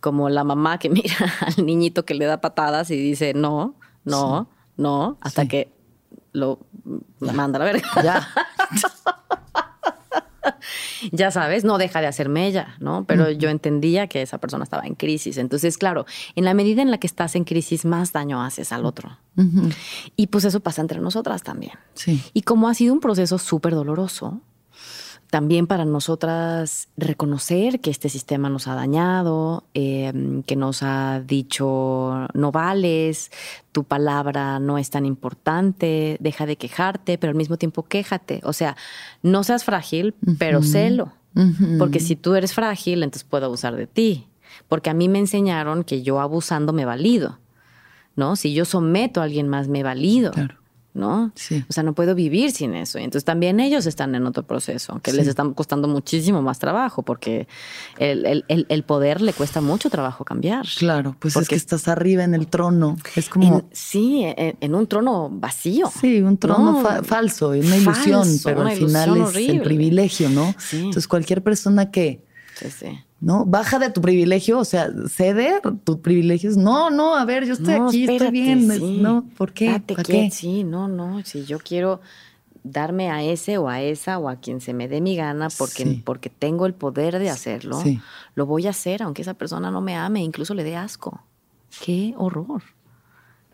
como 0.00 0.30
la 0.30 0.42
mamá 0.42 0.78
que 0.78 0.88
mira 0.98 1.16
al 1.44 1.66
niñito 1.66 2.06
que 2.06 2.14
le 2.14 2.24
da 2.24 2.40
patadas 2.40 2.90
y 2.90 2.96
dice 2.96 3.34
no, 3.34 3.74
no, 4.04 4.48
no, 4.78 5.18
hasta 5.20 5.42
Sí. 5.42 5.48
que 5.48 5.79
lo 6.32 6.58
Ya. 7.20 7.32
manda 7.32 7.58
a 7.58 7.60
la 7.60 7.64
verga. 7.72 7.88
Ya. 8.02 8.28
ya 11.12 11.30
sabes, 11.30 11.64
no 11.64 11.78
deja 11.78 12.00
de 12.00 12.06
hacerme 12.06 12.46
ella, 12.46 12.76
¿no? 12.80 13.04
Pero 13.04 13.30
yo 13.30 13.48
entendía 13.50 14.06
que 14.06 14.22
esa 14.22 14.38
persona 14.38 14.64
estaba 14.64 14.86
en 14.86 14.94
crisis. 14.94 15.36
Entonces, 15.38 15.78
claro, 15.78 16.06
en 16.34 16.44
la 16.44 16.54
medida 16.54 16.82
en 16.82 16.90
la 16.90 16.98
que 16.98 17.06
estás 17.06 17.36
en 17.36 17.44
crisis, 17.44 17.84
más 17.84 18.12
daño 18.12 18.42
haces 18.42 18.72
al 18.72 18.84
otro. 18.84 19.18
Y 20.16 20.26
pues 20.26 20.44
eso 20.44 20.60
pasa 20.60 20.82
entre 20.82 21.00
nosotras 21.00 21.42
también. 21.42 21.72
Sí. 21.94 22.22
Y 22.34 22.42
como 22.42 22.68
ha 22.68 22.74
sido 22.74 22.92
un 22.92 23.00
proceso 23.00 23.38
súper 23.38 23.74
doloroso, 23.74 24.40
también 25.30 25.68
para 25.68 25.84
nosotras 25.84 26.88
reconocer 26.96 27.80
que 27.80 27.90
este 27.90 28.08
sistema 28.08 28.48
nos 28.48 28.66
ha 28.66 28.74
dañado, 28.74 29.64
eh, 29.74 30.42
que 30.44 30.56
nos 30.56 30.82
ha 30.82 31.20
dicho 31.20 32.26
no 32.34 32.52
vales, 32.52 33.30
tu 33.70 33.84
palabra 33.84 34.58
no 34.58 34.76
es 34.76 34.90
tan 34.90 35.06
importante, 35.06 36.16
deja 36.20 36.46
de 36.46 36.56
quejarte, 36.56 37.16
pero 37.16 37.30
al 37.30 37.36
mismo 37.36 37.56
tiempo 37.56 37.84
quéjate. 37.84 38.40
O 38.42 38.52
sea, 38.52 38.76
no 39.22 39.44
seas 39.44 39.64
frágil, 39.64 40.14
pero. 40.38 40.60
Ujú. 41.36 41.78
Porque 41.78 42.00
si 42.00 42.16
tú 42.16 42.34
eres 42.34 42.52
frágil, 42.52 43.04
entonces 43.04 43.24
puedo 43.24 43.46
abusar 43.46 43.76
de 43.76 43.86
ti. 43.86 44.26
Porque 44.68 44.90
a 44.90 44.94
mí 44.94 45.08
me 45.08 45.20
enseñaron 45.20 45.84
que 45.84 46.02
yo 46.02 46.20
abusando 46.20 46.72
me 46.72 46.84
valido. 46.84 47.38
¿No? 48.16 48.34
Si 48.34 48.52
yo 48.52 48.64
someto 48.64 49.20
a 49.20 49.24
alguien 49.24 49.48
más, 49.48 49.68
me 49.68 49.84
valido. 49.84 50.32
Claro. 50.32 50.59
¿No? 50.92 51.30
Sí. 51.36 51.64
O 51.68 51.72
sea, 51.72 51.82
no 51.82 51.94
puedo 51.94 52.14
vivir 52.14 52.50
sin 52.50 52.74
eso. 52.74 52.98
Y 52.98 53.04
entonces 53.04 53.24
también 53.24 53.60
ellos 53.60 53.86
están 53.86 54.14
en 54.14 54.26
otro 54.26 54.42
proceso, 54.42 55.00
que 55.02 55.12
les 55.12 55.26
está 55.28 55.44
costando 55.54 55.86
muchísimo 55.88 56.42
más 56.42 56.58
trabajo, 56.58 57.02
porque 57.02 57.46
el, 57.98 58.26
el- 58.26 58.44
el- 58.48 58.66
el 58.68 58.82
poder 58.82 59.20
le 59.20 59.32
cuesta 59.32 59.60
mucho 59.60 59.88
trabajo 59.90 60.24
cambiar. 60.24 60.66
Claro, 60.78 61.14
pues 61.18 61.36
es 61.36 61.48
que 61.48 61.54
estás 61.54 61.86
arriba 61.88 62.24
en 62.24 62.34
el 62.34 62.48
trono. 62.48 62.96
Es 63.16 63.28
como. 63.28 63.58
En- 63.58 63.64
sí, 63.72 64.22
en, 64.24 64.56
en 64.60 64.74
un 64.74 64.86
trono 64.86 65.28
vacío. 65.30 65.90
Sí, 66.00 66.20
un 66.22 66.36
trono 66.38 66.72
No, 66.72 66.80
fa- 66.82 67.02
falso, 67.02 67.50
una 67.50 67.76
ilusión, 67.76 68.22
falso, 68.24 68.40
pero 68.48 68.60
una 68.62 68.70
al 68.70 68.76
final 68.76 69.16
es 69.26 69.36
el 69.48 69.62
privilegio, 69.62 70.28
¿no? 70.28 70.54
Sí. 70.58 70.78
Entonces, 70.78 71.06
cualquier 71.06 71.42
persona 71.42 71.90
que 71.90 72.24
Sí, 72.56 72.66
sí. 72.70 73.00
No 73.20 73.44
baja 73.44 73.78
de 73.78 73.90
tu 73.90 74.00
privilegio, 74.00 74.58
o 74.58 74.64
sea, 74.64 74.90
ceder 75.08 75.60
tu 75.84 76.00
privilegio 76.00 76.48
es 76.50 76.56
no, 76.56 76.90
no, 76.90 77.14
a 77.16 77.24
ver, 77.24 77.44
yo 77.46 77.52
estoy 77.54 77.78
No, 77.78 77.88
aquí, 77.88 78.02
espérate, 78.04 78.26
estoy 78.26 78.40
bien. 78.40 78.70
sí. 78.70 78.98
No, 79.02 79.24
¿por 79.36 79.52
qué? 79.52 79.70
Date 79.72 79.94
¿Para 79.94 80.04
quiet, 80.04 80.24
qué? 80.24 80.30
Sí, 80.30 80.64
no, 80.64 80.88
no. 80.88 81.22
Si 81.24 81.44
yo 81.44 81.58
quiero 81.58 82.00
darme 82.62 83.10
a 83.10 83.22
ese 83.22 83.56
o 83.58 83.68
a 83.68 83.80
esa 83.82 84.18
o 84.18 84.28
a 84.28 84.36
quien 84.36 84.60
se 84.60 84.72
me 84.74 84.86
dé 84.88 85.00
mi 85.00 85.16
gana 85.16 85.48
porque, 85.56 85.84
Sí. 85.84 86.02
porque 86.04 86.28
tengo 86.30 86.66
el 86.66 86.74
poder 86.74 87.18
de 87.18 87.30
hacerlo, 87.30 87.80
Sí. 87.82 88.00
lo 88.34 88.46
voy 88.46 88.66
a 88.66 88.70
hacer 88.70 89.02
aunque 89.02 89.22
esa 89.22 89.34
persona 89.34 89.70
no 89.70 89.80
me 89.80 89.96
ame, 89.96 90.22
incluso 90.22 90.54
le 90.54 90.64
dé 90.64 90.76
asco. 90.76 91.22
Qué 91.84 92.14
horror. 92.16 92.62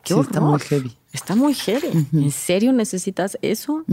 Qué 0.03 0.15
horror. 0.15 0.27
está 0.27 0.41
muy 0.41 0.61
heavy. 0.61 0.97
Está 1.13 1.35
muy 1.37 1.55
heavy. 1.55 2.07
¿En 2.13 2.31
serio 2.31 2.73
necesitas 2.73 3.37
eso? 3.43 3.85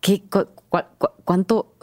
¿Qué, 0.00 0.22
cu- 0.22 0.46
cu- 0.68 0.78
cu- 0.98 1.08
¿Cuánto, 1.24 1.74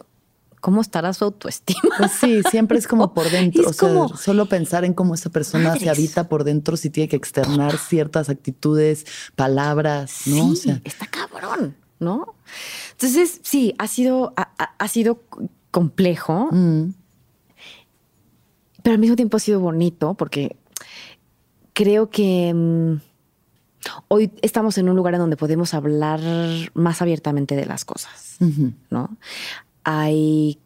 cómo 0.60 0.80
estará 0.80 1.12
su 1.12 1.24
autoestima? 1.24 1.80
Pues 1.98 2.12
sí, 2.12 2.42
siempre 2.50 2.78
es 2.78 2.86
como 2.86 3.14
por 3.14 3.30
dentro. 3.30 3.62
Es 3.62 3.68
o 3.68 3.72
sea, 3.72 3.88
como- 3.88 4.16
solo 4.16 4.46
pensar 4.46 4.84
en 4.84 4.94
cómo 4.94 5.14
esa 5.14 5.30
persona 5.30 5.76
se 5.76 5.88
habita 5.90 6.28
por 6.28 6.44
dentro 6.44 6.76
si 6.76 6.90
tiene 6.90 7.08
que 7.08 7.16
externar 7.16 7.76
ciertas 7.78 8.28
actitudes, 8.28 9.06
palabras, 9.36 10.22
¿no? 10.26 10.34
Sí, 10.34 10.52
O 10.52 10.56
sea, 10.56 10.80
está 10.84 11.06
cabrón, 11.06 11.76
¿no? 11.98 12.34
Entonces, 12.92 13.40
sí, 13.42 13.74
ha 13.78 13.86
sido, 13.86 14.32
ha, 14.36 14.88
sido 14.88 15.22
complejo, 15.70 16.48
mm, 16.50 16.92
pero 18.82 18.94
al 18.94 19.00
mismo 19.00 19.16
tiempo 19.16 19.36
ha 19.36 19.40
sido 19.40 19.60
bonito 19.60 20.14
porque 20.14 20.56
creo 21.74 22.10
que 22.10 22.52
mm, 22.54 22.94
hoy 24.08 24.32
estamos 24.42 24.78
en 24.78 24.88
un 24.88 24.96
lugar 24.96 25.14
en 25.14 25.20
donde 25.20 25.36
podemos 25.36 25.74
hablar 25.74 26.20
más 26.74 27.02
abiertamente 27.02 27.54
de 27.56 27.66
las 27.66 27.84
cosas. 27.84 28.36
¿no? 28.90 29.16
Hay 29.90 30.58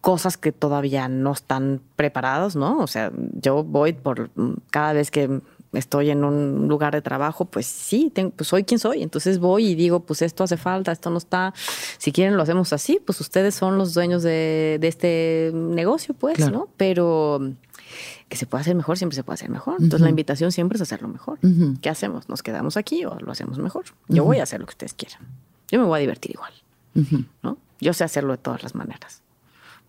cosas 0.00 0.36
que 0.36 0.52
todavía 0.52 1.08
no 1.08 1.32
están 1.32 1.80
preparadas, 1.96 2.54
¿no? 2.54 2.78
O 2.78 2.86
sea, 2.86 3.10
yo 3.42 3.64
voy 3.64 3.94
por 3.94 4.30
cada 4.70 4.92
vez 4.92 5.10
que 5.10 5.40
estoy 5.72 6.10
en 6.10 6.22
un 6.22 6.68
lugar 6.68 6.92
de 6.92 7.02
trabajo, 7.02 7.46
pues 7.46 7.66
sí, 7.66 8.12
tengo, 8.14 8.30
pues 8.30 8.46
soy 8.48 8.62
quien 8.62 8.78
soy. 8.78 9.02
Entonces 9.02 9.40
voy 9.40 9.66
y 9.66 9.74
digo, 9.74 10.00
pues 10.00 10.22
esto 10.22 10.44
hace 10.44 10.56
falta, 10.56 10.92
esto 10.92 11.10
no 11.10 11.18
está. 11.18 11.52
Si 11.98 12.12
quieren 12.12 12.36
lo 12.36 12.44
hacemos 12.44 12.72
así, 12.72 13.00
pues 13.04 13.20
ustedes 13.20 13.56
son 13.56 13.76
los 13.76 13.92
dueños 13.92 14.22
de, 14.22 14.78
de 14.80 14.86
este 14.86 15.50
negocio, 15.52 16.14
pues, 16.14 16.36
Claro. 16.36 16.52
¿no? 16.52 16.68
Pero 16.76 17.40
que 18.28 18.36
se 18.36 18.46
puede 18.46 18.62
hacer 18.62 18.76
mejor, 18.76 18.98
siempre 18.98 19.16
se 19.16 19.24
puede 19.24 19.34
hacer 19.34 19.50
mejor. 19.50 19.74
Entonces 19.80 20.02
la 20.02 20.10
invitación 20.10 20.52
siempre 20.52 20.76
es 20.76 20.82
hacerlo 20.82 21.08
mejor. 21.08 21.40
¿Qué 21.82 21.88
hacemos? 21.88 22.28
¿Nos 22.28 22.44
quedamos 22.44 22.76
aquí 22.76 23.04
o 23.04 23.18
lo 23.18 23.32
hacemos 23.32 23.58
mejor? 23.58 23.86
Yo 24.06 24.22
voy 24.22 24.38
a 24.38 24.44
hacer 24.44 24.60
lo 24.60 24.66
que 24.66 24.74
ustedes 24.74 24.94
quieran. 24.94 25.26
Yo 25.72 25.80
me 25.80 25.86
voy 25.86 25.96
a 25.98 26.00
divertir 26.00 26.30
igual. 26.36 26.52
¿no? 27.42 27.58
Yo 27.80 27.92
sé 27.92 28.04
hacerlo 28.04 28.32
de 28.32 28.38
todas 28.38 28.62
las 28.62 28.74
maneras. 28.74 29.22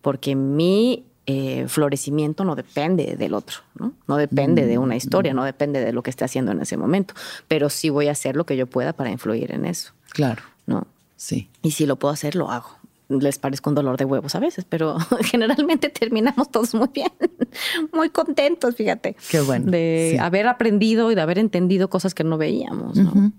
Porque 0.00 0.34
mi 0.34 1.04
eh, 1.26 1.66
florecimiento 1.68 2.44
no 2.44 2.56
depende 2.56 3.16
del 3.16 3.34
otro, 3.34 3.58
¿no? 3.78 3.92
No 4.08 4.16
depende 4.16 4.66
de 4.66 4.78
una 4.78 4.96
historia, 4.96 5.32
no 5.34 5.44
depende 5.44 5.84
de 5.84 5.92
lo 5.92 6.02
que 6.02 6.10
esté 6.10 6.24
haciendo 6.24 6.50
en 6.52 6.60
ese 6.60 6.76
momento. 6.76 7.14
Pero 7.48 7.70
sí 7.70 7.90
voy 7.90 8.08
a 8.08 8.12
hacer 8.12 8.34
lo 8.36 8.44
que 8.46 8.56
yo 8.56 8.66
pueda 8.66 8.92
para 8.92 9.10
influir 9.10 9.52
en 9.52 9.64
eso, 9.66 9.92
Claro, 10.10 10.42
¿no? 10.66 10.86
sí. 11.16 11.48
Y 11.62 11.70
si 11.72 11.86
lo 11.86 11.96
puedo 11.96 12.12
hacer, 12.12 12.34
lo 12.34 12.50
hago. 12.50 12.68
Les 13.08 13.38
parezco 13.38 13.68
un 13.70 13.74
dolor 13.76 13.98
de 13.98 14.06
huevos 14.06 14.34
a 14.34 14.40
veces, 14.40 14.64
pero 14.68 14.96
generalmente 15.20 15.90
terminamos 15.90 16.50
todos 16.50 16.74
muy 16.74 16.88
bien, 16.92 17.12
muy 17.92 18.08
contentos, 18.10 18.74
fíjate. 18.74 19.16
Qué 19.30 19.40
bueno, 19.42 19.70
De 19.70 20.12
sí. 20.14 20.18
haber 20.18 20.46
aprendido 20.48 21.12
y 21.12 21.14
de 21.14 21.20
haber 21.20 21.38
entendido 21.38 21.88
cosas 21.90 22.14
que 22.14 22.24
no 22.24 22.38
veíamos, 22.38 22.96
¿no? 22.96 23.32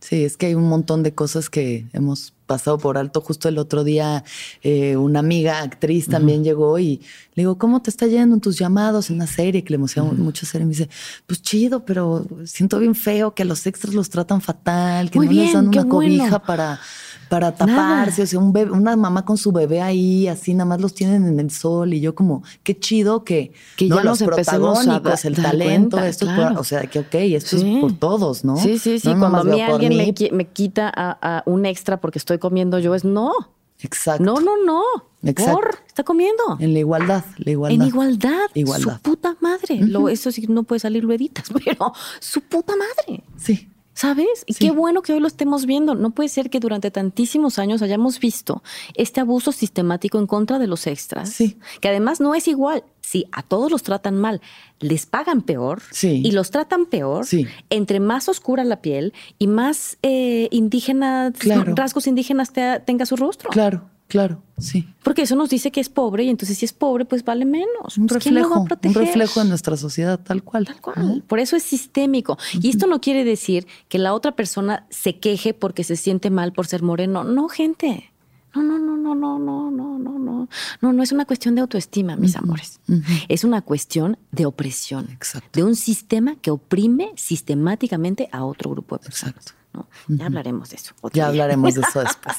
Sí, 0.00 0.24
es 0.24 0.36
que 0.36 0.46
hay 0.46 0.54
un 0.54 0.68
montón 0.68 1.02
de 1.02 1.14
cosas 1.14 1.48
que 1.50 1.86
hemos 1.92 2.32
pasado 2.48 2.78
por 2.78 2.98
alto. 2.98 3.20
Justo 3.20 3.48
el 3.48 3.58
otro 3.58 3.84
día 3.84 4.24
eh, 4.62 4.96
una 4.96 5.20
amiga 5.20 5.60
actriz 5.60 6.08
también 6.08 6.42
llegó 6.42 6.80
y 6.80 6.96
le 7.34 7.42
digo, 7.42 7.56
¿cómo 7.58 7.80
te 7.80 7.90
está 7.90 8.08
yendo 8.08 8.34
en 8.34 8.40
tus 8.40 8.58
llamados 8.58 9.10
en 9.10 9.18
la 9.18 9.28
serie? 9.28 9.62
Que 9.62 9.70
le 9.70 9.76
emociona 9.76 10.10
mucho 10.10 10.44
serie. 10.44 10.64
Y 10.64 10.66
me 10.66 10.70
dice, 10.70 10.88
pues 11.26 11.40
chido, 11.40 11.84
pero 11.84 12.26
siento 12.44 12.80
bien 12.80 12.96
feo 12.96 13.34
que 13.34 13.44
a 13.44 13.46
los 13.46 13.64
extras 13.66 13.94
los 13.94 14.10
tratan 14.10 14.40
fatal, 14.40 15.10
que 15.12 15.18
Muy 15.18 15.26
no 15.26 15.32
les 15.34 15.42
bien, 15.42 15.54
dan 15.54 15.70
qué 15.70 15.78
una 15.78 15.94
bueno. 15.94 16.18
cobija 16.18 16.38
para, 16.42 16.80
para 17.28 17.54
taparse. 17.54 18.22
O 18.22 18.26
sea, 18.26 18.38
un 18.38 18.52
bebé- 18.52 18.70
una 18.72 18.96
mamá 18.96 19.24
con 19.24 19.36
su 19.36 19.52
bebé 19.52 19.80
ahí, 19.82 20.28
así 20.28 20.54
nada 20.54 20.64
más 20.66 20.80
los 20.80 20.94
tienen 20.94 21.26
en 21.26 21.38
el 21.40 21.50
sol. 21.50 21.92
Y 21.94 22.00
yo 22.00 22.14
como, 22.14 22.42
qué 22.62 22.78
chido 22.78 23.24
que, 23.24 23.52
Que 23.76 23.86
¿no? 23.86 23.96
ya 23.96 24.04
los 24.04 24.22
a 24.22 24.26
protagónicos, 24.26 25.02
da- 25.22 25.28
el 25.28 25.34
talento, 25.36 25.96
cuenta, 25.96 26.08
esto 26.08 26.26
es 26.30 26.32
por- 26.36 26.58
o 26.58 26.64
sea, 26.64 26.86
que 26.86 27.00
ok, 27.00 27.14
esto 27.14 27.58
Sí. 27.58 27.74
es 27.74 27.80
por 27.80 27.92
todos, 27.98 28.44
¿no? 28.44 28.56
Sí, 28.56 28.78
sí, 28.78 28.98
sí. 28.98 29.08
No 29.14 29.18
Cuando 29.20 29.38
a 29.40 29.44
mí 29.44 29.60
alguien 29.60 29.96
me, 29.96 30.06
mí. 30.06 30.12
qui- 30.14 30.32
me 30.32 30.46
quita 30.46 30.92
a, 30.94 31.38
a 31.38 31.42
un 31.46 31.66
extra 31.66 32.00
porque 32.00 32.18
estoy 32.18 32.38
comiendo 32.38 32.78
yo, 32.78 32.94
es 32.94 33.04
no. 33.04 33.32
Exacto. 33.80 34.24
No, 34.24 34.40
no, 34.40 34.52
no. 34.64 34.82
Exacto. 35.22 35.52
Por, 35.52 35.78
está 35.86 36.02
comiendo. 36.02 36.42
En 36.58 36.72
la 36.72 36.80
igualdad, 36.80 37.24
la 37.36 37.50
igualdad. 37.52 37.80
En 37.82 37.86
igualdad. 37.88 38.46
Igualdad. 38.54 38.94
Su 38.96 39.02
puta 39.02 39.36
madre. 39.40 39.80
Lo, 39.82 40.08
eso 40.08 40.32
sí 40.32 40.46
no 40.48 40.64
puede 40.64 40.80
salir, 40.80 41.04
lo 41.04 41.12
editas, 41.12 41.46
pero 41.64 41.92
su 42.18 42.40
puta 42.40 42.74
madre. 42.76 43.22
Sí. 43.36 43.68
¿Sabes? 43.98 44.44
Y 44.46 44.54
qué 44.54 44.70
bueno 44.70 45.02
que 45.02 45.12
hoy 45.12 45.18
lo 45.18 45.26
estemos 45.26 45.66
viendo. 45.66 45.96
No 45.96 46.10
puede 46.10 46.28
ser 46.28 46.50
que 46.50 46.60
durante 46.60 46.92
tantísimos 46.92 47.58
años 47.58 47.82
hayamos 47.82 48.20
visto 48.20 48.62
este 48.94 49.20
abuso 49.20 49.50
sistemático 49.50 50.20
en 50.20 50.28
contra 50.28 50.60
de 50.60 50.68
los 50.68 50.86
extras. 50.86 51.30
Sí. 51.30 51.58
Que 51.80 51.88
además 51.88 52.20
no 52.20 52.36
es 52.36 52.46
igual. 52.46 52.84
Si 53.00 53.26
a 53.32 53.42
todos 53.42 53.72
los 53.72 53.82
tratan 53.82 54.16
mal, 54.16 54.40
les 54.78 55.06
pagan 55.06 55.42
peor 55.42 55.82
Sí. 55.90 56.22
y 56.24 56.30
los 56.30 56.52
tratan 56.52 56.86
peor, 56.86 57.26
Sí. 57.26 57.48
entre 57.70 57.98
más 57.98 58.28
oscura 58.28 58.62
la 58.62 58.80
piel 58.82 59.14
y 59.36 59.48
más 59.48 59.98
eh, 60.02 60.46
indígenas, 60.52 61.32
Claro. 61.36 61.74
rasgos 61.74 62.06
indígenas 62.06 62.52
te- 62.52 62.78
tenga 62.78 63.04
su 63.04 63.16
rostro. 63.16 63.50
Claro, 63.50 63.90
claro, 64.08 64.42
sí. 64.58 64.88
Porque 65.04 65.22
eso 65.22 65.36
nos 65.36 65.48
dice 65.50 65.70
que 65.70 65.80
es 65.80 65.88
pobre 65.88 66.24
y 66.24 66.28
entonces 66.30 66.58
si 66.58 66.64
es 66.64 66.72
pobre, 66.72 67.04
pues 67.04 67.24
vale 67.24 67.44
menos. 67.44 67.96
Un 67.96 68.06
Pues, 68.08 68.22
¿quién 68.22 68.34
lo 68.34 68.40
va 68.40 68.46
a 68.46 68.48
reflejo, 68.48 68.60
un 68.62 68.66
proteger? 68.68 68.96
reflejo 69.02 69.40
en 69.42 69.48
nuestra 69.50 69.76
sociedad 69.76 70.18
tal 70.18 70.42
cual. 70.42 70.64
Tal 70.66 70.80
cual. 70.80 71.22
Por 71.26 71.38
eso 71.38 71.54
es 71.56 71.62
sistémico. 71.62 72.36
Y 72.60 72.70
esto 72.70 72.86
no 72.86 73.00
quiere 73.00 73.24
decir 73.24 73.66
que 73.88 73.98
la 73.98 74.14
otra 74.14 74.32
persona 74.32 74.86
se 74.90 75.18
queje 75.18 75.54
porque 75.54 75.84
se 75.84 75.96
siente 75.96 76.30
mal 76.30 76.52
por 76.52 76.66
ser 76.66 76.82
moreno. 76.82 77.22
No, 77.24 77.48
gente. 77.48 78.10
No, 78.54 78.62
no, 78.62 78.78
no, 78.78 78.96
no, 78.96 79.14
no, 79.14 79.38
no, 79.38 79.70
no, 79.70 79.98
no, 79.98 80.18
no. 80.18 80.48
No, 80.80 80.92
no 80.92 81.02
es 81.02 81.12
una 81.12 81.26
cuestión 81.26 81.54
de 81.54 81.60
autoestima, 81.60 82.16
mis 82.16 82.34
amores. 82.34 82.80
Es 83.28 83.44
una 83.44 83.60
cuestión 83.60 84.16
de 84.32 84.46
opresión. 84.46 85.08
Exacto. 85.12 85.48
De 85.52 85.62
un 85.64 85.76
sistema 85.76 86.34
que 86.36 86.50
oprime 86.50 87.12
sistemáticamente 87.16 88.28
a 88.32 88.44
otro 88.44 88.70
grupo 88.70 88.96
de 88.96 89.04
personas. 89.04 89.34
Exacto. 89.36 89.52
¿no? 89.74 89.86
Ya 90.08 90.26
hablaremos 90.26 90.70
de 90.70 90.76
eso. 90.76 90.94
Ya 91.04 91.10
día. 91.10 91.26
hablaremos 91.28 91.74
de 91.74 91.82
eso 91.88 92.00
después. 92.00 92.36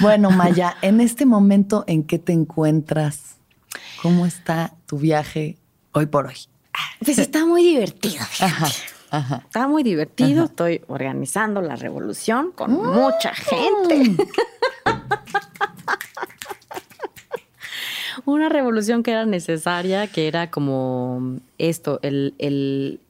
Bueno, 0.00 0.30
Maya, 0.30 0.76
en 0.82 1.00
este 1.00 1.26
momento, 1.26 1.84
¿en 1.86 2.02
qué 2.04 2.18
te 2.18 2.32
encuentras? 2.32 3.36
¿Cómo 4.02 4.26
está 4.26 4.74
tu 4.86 4.98
viaje 4.98 5.56
hoy 5.92 6.06
por 6.06 6.26
hoy? 6.26 6.36
Pues 7.04 7.18
está 7.18 7.44
muy 7.46 7.62
divertido. 7.62 8.22
Ajá, 8.40 8.68
ajá. 9.10 9.42
Está 9.44 9.68
muy 9.68 9.82
divertido. 9.82 10.44
Estoy 10.44 10.82
organizando 10.88 11.60
la 11.62 11.76
revolución 11.76 12.52
con 12.52 12.72
mucha 12.72 13.34
gente. 13.34 14.16
Una 18.24 18.48
revolución 18.48 19.02
que 19.02 19.12
era 19.12 19.24
necesaria, 19.26 20.06
que 20.08 20.26
era 20.26 20.50
como 20.50 21.38
esto, 21.58 22.00
el, 22.02 22.34
el, 22.38 23.00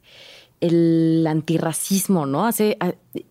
el 0.59 1.25
antirracismo, 1.29 2.25
¿no? 2.25 2.45
Hace, 2.47 2.77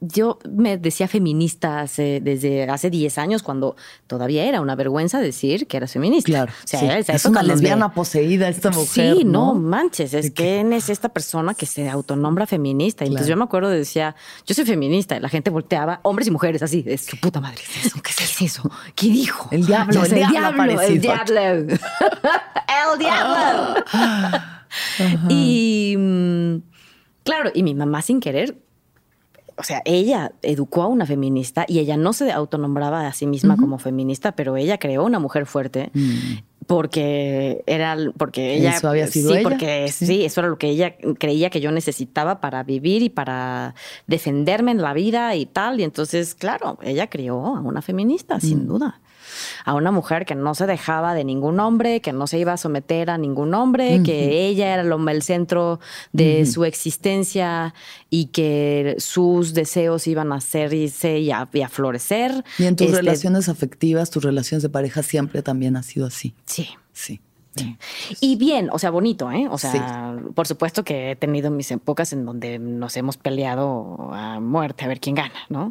yo 0.00 0.38
me 0.48 0.78
decía 0.78 1.08
feminista 1.08 1.80
hace- 1.80 2.20
desde 2.22 2.64
hace 2.70 2.88
10 2.88 3.18
años, 3.18 3.42
cuando 3.42 3.74
todavía 4.06 4.44
era 4.44 4.60
una 4.60 4.76
vergüenza 4.76 5.18
decir 5.20 5.66
que 5.66 5.76
eras 5.76 5.92
feminista. 5.92 6.26
Claro. 6.26 6.52
O 6.64 6.66
sea, 6.68 6.78
sí. 6.80 6.86
esa 6.86 7.12
Es 7.14 7.24
una 7.24 7.42
lesbiana 7.42 7.92
poseída 7.92 8.48
esta 8.48 8.70
mujer. 8.70 9.16
Sí, 9.16 9.24
no, 9.24 9.54
¿no? 9.54 9.54
manches, 9.54 10.14
es 10.14 10.26
De 10.26 10.32
que- 10.34 10.76
es 10.76 10.88
esta 10.88 11.08
persona 11.08 11.54
que 11.54 11.66
se 11.66 11.88
autonombra 11.88 12.46
feminista. 12.46 13.04
Y 13.04 13.08
Entonces 13.08 13.26
yo 13.28 13.36
me 13.36 13.44
acuerdo 13.44 13.70
de 13.70 13.78
decía, 13.78 14.14
yo 14.46 14.54
soy 14.54 14.64
feminista, 14.64 15.16
y 15.16 15.20
la 15.20 15.28
gente 15.28 15.50
volteaba, 15.50 15.98
hombres 16.04 16.28
y 16.28 16.30
mujeres, 16.30 16.62
así, 16.62 16.84
es 16.86 17.06
su 17.06 17.16
puta 17.18 17.40
madre, 17.40 17.56
¿qué 17.72 17.80
es 17.80 17.86
eso? 17.86 18.02
¿Qué 18.02 18.10
es 18.10 18.42
eso? 18.42 18.70
¿Qué 18.94 19.06
dijo? 19.08 19.48
El 19.50 19.66
diablo, 19.66 20.04
el 20.04 20.10
diablo 20.14 20.80
el 20.80 21.00
diablo. 21.00 21.40
el 22.92 22.98
diablo. 23.00 23.84
y 25.28 25.94
mm, 25.98 26.56
claro, 27.26 27.50
y 27.52 27.62
mi 27.62 27.74
mamá 27.74 28.00
sin 28.00 28.20
querer 28.20 28.56
o 29.58 29.62
sea, 29.62 29.80
ella 29.86 30.32
educó 30.42 30.82
a 30.82 30.86
una 30.86 31.06
feminista 31.06 31.64
y 31.66 31.78
ella 31.78 31.96
no 31.96 32.12
se 32.12 32.30
autonombraba 32.30 33.06
a 33.06 33.12
sí 33.14 33.26
misma 33.26 33.56
como 33.56 33.78
feminista, 33.78 34.32
pero 34.32 34.54
ella 34.58 34.76
creó 34.76 35.02
una 35.04 35.18
mujer 35.18 35.46
fuerte 35.46 35.90
porque 36.66 37.62
era 37.66 37.96
porque 38.18 38.56
ella 38.56 38.72
Mm. 38.72 38.74
Eso 38.74 38.88
había 38.90 39.06
sido 39.06 39.30
sí, 39.30 39.36
ella, 39.38 39.42
porque 39.48 39.88
sí. 39.90 40.06
sí. 40.06 40.24
eso 40.24 40.40
era 40.40 40.48
lo 40.50 40.58
que 40.58 40.68
ella 40.68 40.96
creía 41.18 41.48
que 41.48 41.60
yo 41.60 41.70
necesitaba 41.72 42.40
para 42.40 42.64
vivir 42.64 43.02
y 43.02 43.08
para 43.08 43.74
defenderme 44.06 44.72
en 44.72 44.82
la 44.82 44.92
vida 44.92 45.34
y 45.36 45.46
tal 45.46 45.80
y 45.80 45.84
entonces, 45.84 46.34
claro, 46.34 46.78
ella 46.82 47.08
crió 47.08 47.38
a 47.46 47.60
una 47.60 47.80
feminista, 47.82 48.36
Mm. 48.36 48.40
sin 48.40 48.66
duda. 48.66 49.00
A 49.64 49.74
una 49.74 49.90
mujer 49.90 50.24
que 50.26 50.34
no 50.34 50.54
se 50.54 50.66
dejaba 50.66 51.14
de 51.14 51.24
ningún 51.24 51.60
hombre, 51.60 52.00
que 52.00 52.12
no 52.12 52.26
se 52.26 52.38
iba 52.38 52.52
a 52.52 52.56
someter 52.56 53.10
a 53.10 53.18
ningún 53.18 53.54
hombre, 53.54 54.02
que 54.04 54.46
ella 54.46 54.72
era 54.74 54.82
lo- 54.82 55.06
el 55.08 55.22
centro 55.22 55.80
de 56.12 56.46
su 56.46 56.64
existencia 56.64 57.74
y 58.10 58.26
que 58.26 58.96
sus 58.98 59.54
deseos 59.54 60.06
iban 60.06 60.32
a 60.32 60.36
hacerse 60.36 61.18
y 61.18 61.30
a, 61.30 61.48
y 61.52 61.60
a 61.62 61.68
florecer. 61.68 62.44
Y 62.58 62.64
en 62.64 62.76
tus 62.76 62.86
Este, 62.88 62.98
relaciones 62.98 63.48
afectivas, 63.48 64.10
tus 64.10 64.24
relaciones 64.24 64.62
de 64.62 64.68
pareja 64.68 65.02
siempre 65.02 65.42
también 65.42 65.76
ha 65.76 65.82
sido 65.82 66.06
así. 66.06 66.34
Sí. 66.46 66.68
Sí. 66.92 67.20
Y 68.20 68.36
bien, 68.36 68.68
o 68.72 68.78
sea, 68.78 68.90
bonito, 68.90 69.30
¿eh? 69.32 69.46
O 69.50 69.58
sea, 69.58 70.16
por 70.34 70.46
supuesto 70.46 70.84
que 70.84 71.10
he 71.12 71.16
tenido 71.16 71.50
mis 71.50 71.70
épocas 71.70 72.12
en 72.12 72.24
donde 72.24 72.58
nos 72.58 72.96
hemos 72.96 73.16
peleado 73.16 74.10
a 74.12 74.40
muerte, 74.40 74.84
a 74.84 74.88
ver 74.88 75.00
quién 75.00 75.14
gana, 75.16 75.34
¿no? 75.48 75.70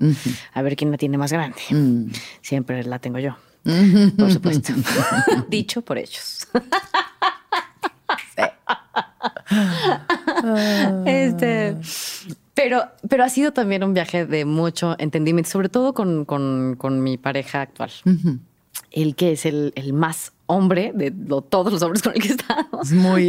A 0.53 0.61
ver 0.61 0.75
quién 0.75 0.91
la 0.91 0.97
tiene 0.97 1.17
más 1.17 1.31
grande. 1.31 1.61
Mm. 1.69 2.11
Siempre 2.41 2.83
la 2.83 2.99
tengo 2.99 3.19
yo, 3.19 3.35
por 4.17 4.31
supuesto. 4.31 4.73
Dicho 5.49 5.81
por 5.81 5.97
ellos. 5.97 6.47
este, 11.05 11.77
pero, 12.53 12.83
pero 13.09 13.23
ha 13.23 13.29
sido 13.29 13.51
también 13.53 13.83
un 13.83 13.93
viaje 13.93 14.25
de 14.25 14.45
mucho 14.45 14.95
entendimiento, 14.99 15.49
sobre 15.49 15.69
todo 15.69 15.93
con, 15.93 16.25
con- 16.25 16.75
con 16.77 17.03
mi 17.03 17.17
pareja 17.17 17.61
actual. 17.61 17.91
El 18.91 19.15
que 19.15 19.33
es 19.33 19.45
el, 19.45 19.73
el 19.75 19.93
más 19.93 20.31
hombre 20.47 20.91
de 20.93 21.11
lo- 21.11 21.41
todos 21.41 21.73
los 21.73 21.81
hombres 21.81 22.01
con 22.03 22.13
el 22.13 22.21
que 22.21 22.29
estamos. 22.29 22.87
Es 22.87 22.91
muy- 22.91 23.25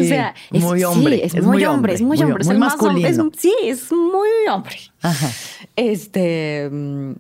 muy 0.50 0.78
sí, 0.78 0.84
hombre, 0.84 1.24
es, 1.24 1.34
muy 1.42 1.64
hombre, 1.64 1.94
es 1.94 2.02
muy 2.02 2.16
muy- 2.18 2.24
hombre. 2.26 2.42
es 2.42 2.46
muy 2.48 2.56
más 2.58 2.72
masculino. 2.76 3.30
es- 3.32 3.40
sí, 3.40 3.54
es 3.62 3.90
muy 3.92 4.28
hombre. 4.50 4.76
Ajá. 5.02 5.30
Este. 5.76 6.68
mm, 6.70 7.12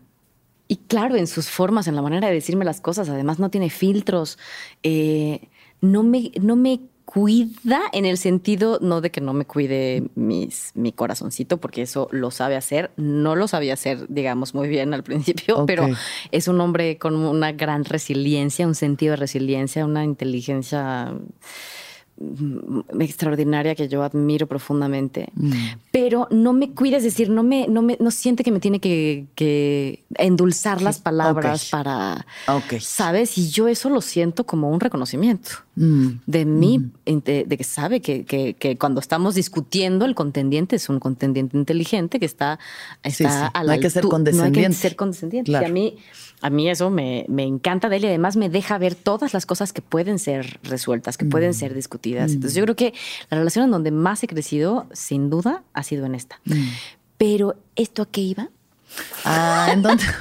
Y 0.68 0.76
claro, 0.88 1.14
en 1.14 1.28
sus 1.28 1.48
formas, 1.48 1.86
en 1.86 1.94
la 1.94 2.02
manera 2.02 2.26
de 2.26 2.34
decirme 2.34 2.64
las 2.64 2.80
cosas, 2.80 3.08
además 3.08 3.38
no 3.38 3.50
tiene 3.50 3.70
filtros. 3.70 4.36
eh, 4.82 5.48
no, 5.80 6.02
me, 6.02 6.32
no 6.40 6.56
me 6.56 6.80
cuida 7.16 7.80
en 7.94 8.04
el 8.04 8.18
sentido, 8.18 8.78
no 8.82 9.00
de 9.00 9.10
que 9.10 9.22
no 9.22 9.32
me 9.32 9.46
cuide 9.46 10.02
mis, 10.16 10.72
mi 10.74 10.92
corazoncito, 10.92 11.56
porque 11.56 11.80
eso 11.80 12.08
lo 12.12 12.30
sabe 12.30 12.56
hacer. 12.56 12.90
No 12.98 13.36
lo 13.36 13.48
sabía 13.48 13.72
hacer, 13.72 14.04
digamos, 14.10 14.54
muy 14.54 14.68
bien 14.68 14.92
al 14.92 15.02
principio, 15.02 15.64
pero 15.64 15.88
es 16.30 16.46
un 16.46 16.60
hombre 16.60 16.98
con 16.98 17.14
una 17.16 17.52
gran 17.52 17.86
resiliencia, 17.86 18.66
un 18.66 18.74
sentido 18.74 19.12
de 19.12 19.16
resiliencia, 19.16 19.86
una 19.86 20.04
inteligencia 20.04 21.14
extraordinaria 23.00 23.74
que 23.74 23.88
yo 23.88 24.02
admiro 24.02 24.46
profundamente, 24.46 25.28
pero 25.90 26.28
no 26.30 26.52
me 26.52 26.70
cuida, 26.72 26.96
es 26.98 27.02
decir, 27.04 27.28
no 27.30 27.42
me, 27.42 27.68
no 27.68 27.82
me, 27.82 27.96
no 28.00 28.10
siente 28.10 28.42
que 28.44 28.50
me 28.50 28.60
tiene 28.60 28.80
que, 28.80 29.26
que 29.34 30.04
endulzar 30.16 30.82
las 30.82 30.98
palabras 30.98 31.68
para. 31.70 32.26
¿sabes? 32.80 33.36
Y 33.38 33.50
yo 33.50 33.68
eso 33.68 33.90
lo 33.90 34.00
siento 34.00 34.44
como 34.44 34.70
un 34.70 34.80
reconocimiento 34.80 35.50
Mm. 35.78 36.20
de 36.26 36.46
mí, 36.46 36.90
de, 37.04 37.44
de 37.46 37.56
que 37.58 37.62
sabe 37.64 38.00
que, 38.00 38.24
que- 38.24 38.54
que 38.54 38.78
cuando 38.78 38.98
estamos 38.98 39.34
discutiendo, 39.34 40.06
el 40.06 40.14
contendiente 40.14 40.74
es 40.76 40.88
un 40.88 41.00
contendiente 41.00 41.54
inteligente 41.54 42.18
que 42.18 42.24
está, 42.24 42.58
Sí, 43.04 43.10
está 43.24 43.30
sí. 43.48 43.50
a 43.52 43.60
No 43.60 43.66
la 43.66 43.72
hay 43.74 43.80
que 43.80 43.90
ser 43.90 44.02
altu- 44.02 44.08
No 44.08 44.16
hay 44.16 44.22
que 44.24 44.30
condescendiente. 44.32 44.76
ser 44.78 44.96
condescendiente. 44.96 45.50
Claro. 45.50 45.66
Y 45.66 45.68
a 45.68 45.72
mí, 45.74 45.96
a 46.46 46.50
mí 46.50 46.70
eso 46.70 46.90
me, 46.90 47.24
me 47.28 47.42
encanta 47.42 47.88
de 47.88 47.96
él 47.96 48.04
y 48.04 48.06
además 48.08 48.36
me 48.36 48.48
deja 48.48 48.78
ver 48.78 48.94
todas 48.94 49.34
las 49.34 49.46
cosas 49.46 49.72
que 49.72 49.82
pueden 49.82 50.18
ser 50.18 50.60
resueltas, 50.62 51.16
que 51.18 51.24
pueden 51.24 51.50
Mm. 51.50 51.54
ser 51.54 51.74
discutidas. 51.74 52.32
Entonces 52.32 52.54
yo 52.56 52.62
creo 52.64 52.76
que 52.76 52.94
la 53.30 53.38
relación 53.38 53.64
en 53.64 53.70
donde 53.72 53.90
más 53.90 54.22
he 54.22 54.28
crecido, 54.28 54.86
sin 54.92 55.28
duda, 55.30 55.62
ha 55.74 55.82
sido 55.82 56.06
en 56.06 56.14
esta. 56.14 56.40
Mm. 56.44 56.68
Pero, 57.18 57.56
¿esto 57.74 58.02
a 58.02 58.06
qué 58.10 58.20
iba? 58.20 58.48
Ah, 59.24 59.70
¿en 59.72 59.82
dónde? 59.82 60.04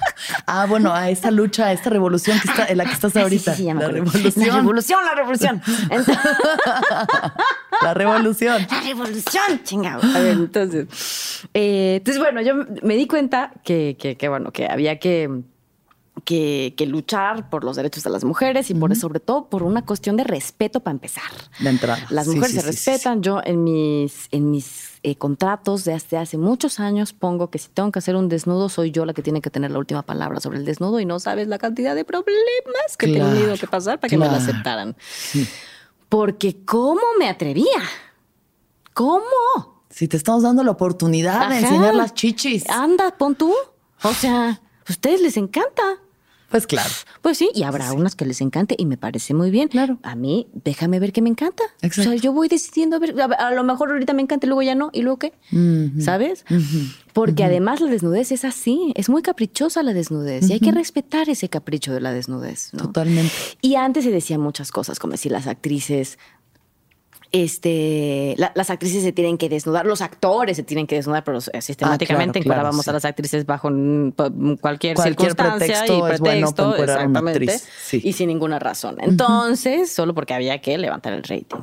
Ah, 0.47 0.65
bueno, 0.67 0.91
a 0.93 1.09
esta 1.09 1.29
lucha, 1.29 1.67
a 1.67 1.71
esta 1.71 1.89
revolución 1.89 2.39
que 2.39 2.47
está, 2.49 2.65
en 2.65 2.77
la 2.77 2.85
que 2.85 2.91
estás 2.93 3.11
Ah, 3.15 3.19
sí, 3.19 3.23
ahorita. 3.23 3.53
sí, 3.55 3.63
sí, 3.63 3.73
la 3.73 3.87
revolución. 3.87 4.47
La 4.47 4.55
revolución, 4.55 4.99
la 5.05 5.15
revolución. 5.15 5.61
Entonces- 5.89 6.17
La 7.81 7.93
revolución. 7.93 8.65
La 8.69 8.81
revolución, 8.81 9.63
chingado. 9.63 10.01
A 10.15 10.19
ver, 10.19 10.33
entonces. 10.33 10.87
eh, 11.53 11.95
entonces, 11.97 12.21
bueno, 12.21 12.41
yo 12.41 12.55
me 12.83 12.95
di 12.95 13.05
cuenta 13.07 13.51
que, 13.63 13.97
que, 13.99 14.15
que, 14.17 14.29
bueno, 14.29 14.51
que 14.51 14.67
había 14.67 14.97
que, 14.99 15.29
que, 16.23 16.73
que 16.77 16.85
luchar 16.85 17.49
por 17.49 17.63
los 17.63 17.75
derechos 17.75 18.03
de 18.03 18.09
las 18.09 18.23
mujeres 18.23 18.69
y 18.69 18.73
por 18.73 18.95
sobre 18.95 19.19
todo 19.19 19.49
por 19.49 19.63
una 19.63 19.85
cuestión 19.85 20.15
de 20.15 20.23
respeto 20.23 20.79
para 20.79 20.93
empezar. 20.93 21.31
De 21.59 21.69
entrada. 21.69 22.05
Las 22.09 22.27
mujeres 22.27 22.51
sí, 22.51 22.55
se 22.55 22.61
sí, 22.61 22.67
respetan. 22.67 23.21
Yo 23.21 23.41
en 23.43 23.63
mis, 23.63 24.27
en 24.31 24.49
mis 24.49 24.99
eh, 25.03 25.15
contratos 25.15 25.83
de 25.83 25.93
hace, 25.93 26.17
hace 26.17 26.37
muchos 26.37 26.79
años 26.79 27.13
pongo 27.13 27.49
que 27.49 27.59
si 27.59 27.69
tengo 27.69 27.91
que 27.91 27.99
hacer 27.99 28.15
un 28.15 28.29
desnudo, 28.29 28.69
soy 28.69 28.91
yo 28.91 29.05
la 29.05 29.13
que 29.13 29.21
tiene 29.21 29.41
que 29.41 29.49
tener 29.49 29.71
la 29.71 29.79
última 29.79 30.03
palabra 30.03 30.39
sobre 30.39 30.59
el 30.59 30.65
desnudo 30.65 30.99
y 30.99 31.05
no 31.05 31.19
sabes 31.19 31.47
la 31.47 31.57
cantidad 31.57 31.95
de 31.95 32.05
problemas 32.05 32.97
que 32.97 33.07
he 33.07 33.13
tenido 33.13 33.57
que 33.57 33.67
pasar 33.67 33.99
para 33.99 34.09
que 34.09 34.17
me 34.17 34.25
lo 34.25 34.31
aceptaran. 34.31 34.95
Porque 36.09 36.63
¿cómo 36.63 37.01
me 37.19 37.27
atrevía? 37.27 37.83
¿Cómo? 38.93 39.83
Si 39.89 40.07
te 40.07 40.17
estamos 40.17 40.43
dando 40.43 40.63
la 40.63 40.71
oportunidad 40.71 41.49
de 41.49 41.59
enseñar 41.59 41.95
las 41.95 42.13
chichis. 42.13 42.69
Anda, 42.69 43.17
pon 43.17 43.35
tú. 43.35 43.53
O 44.03 44.13
sea, 44.13 44.49
a 44.49 44.91
ustedes 44.91 45.21
les 45.21 45.37
encanta. 45.37 45.99
Pues 46.49 46.67
claro. 46.67 46.89
Pues 47.21 47.37
sí, 47.37 47.49
y 47.53 47.63
habrá 47.63 47.91
unas 47.93 48.15
que 48.15 48.25
les 48.25 48.41
encante 48.41 48.75
y 48.77 48.85
me 48.85 48.97
parece 48.97 49.33
muy 49.33 49.51
bien. 49.51 49.67
Claro. 49.67 49.97
A 50.03 50.15
mí, 50.15 50.47
déjame 50.53 50.99
ver 50.99 51.11
qué 51.11 51.21
me 51.21 51.29
encanta. 51.29 51.63
Exacto. 51.81 52.09
O 52.09 52.13
sea, 52.13 52.21
yo 52.21 52.33
voy 52.33 52.47
decidiendo 52.47 52.95
a 52.97 52.99
ver, 52.99 53.19
a, 53.19 53.25
a 53.25 53.51
lo 53.51 53.63
mejor 53.63 53.91
ahorita 53.91 54.13
me 54.13 54.21
encanta 54.21 54.45
y 54.45 54.49
luego 54.49 54.61
ya 54.61 54.75
no, 54.75 54.89
y 54.93 55.01
luego 55.01 55.19
qué. 55.19 55.33
¿Sabes? 55.99 56.45
Porque 57.13 57.43
además 57.43 57.81
la 57.81 57.89
desnudez 57.89 58.31
es 58.31 58.43
así, 58.45 58.91
es 58.95 59.09
muy 59.09 59.21
caprichosa 59.21 59.83
la 59.83 59.93
desnudez 59.93 60.49
y 60.49 60.53
hay 60.53 60.59
que 60.59 60.71
respetar 60.71 61.29
ese 61.29 61.49
capricho 61.49 61.93
de 61.93 62.01
la 62.01 62.11
desnudez. 62.11 62.69
¿no? 62.73 62.83
Totalmente. 62.83 63.31
Y 63.61 63.75
antes 63.75 64.03
se 64.03 64.11
decían 64.11 64.41
muchas 64.41 64.71
cosas, 64.71 64.99
como 64.99 65.15
si 65.17 65.29
las 65.29 65.47
actrices, 65.47 66.19
este, 67.31 68.35
la- 68.37 68.51
las 68.55 68.69
actrices 68.69 69.03
se 69.03 69.11
tienen 69.11 69.37
que 69.37 69.49
desnudar, 69.49 69.85
los 69.85 70.01
actores 70.01 70.57
se 70.57 70.63
tienen 70.63 70.87
que 70.87 70.95
desnudar, 70.95 71.23
pero 71.23 71.39
sistemáticamente 71.41 72.39
Ah, 72.39 72.43
claro, 72.43 72.43
claro, 72.43 72.69
encuadrábamos 72.69 72.83
sí. 72.85 72.89
a 72.89 72.93
las 72.93 73.05
actrices 73.05 73.45
bajo 73.45 73.69
cualquier, 74.61 74.95
Cualquier 74.95 74.95
circunstancia 75.31 75.57
pretexto 75.57 75.93
y 75.93 75.99
bueno 75.99 76.17
pretexto, 76.53 76.63
a 76.99 77.05
una 77.05 77.19
actriz, 77.19 77.67
sí. 77.85 78.01
y 78.03 78.13
sin 78.13 78.27
ninguna 78.29 78.59
razón. 78.59 78.97
Entonces, 78.99 79.91
solo 79.91 80.13
porque 80.13 80.33
había 80.33 80.59
que 80.61 80.77
levantar 80.77 81.13
el 81.13 81.23
rating, 81.23 81.61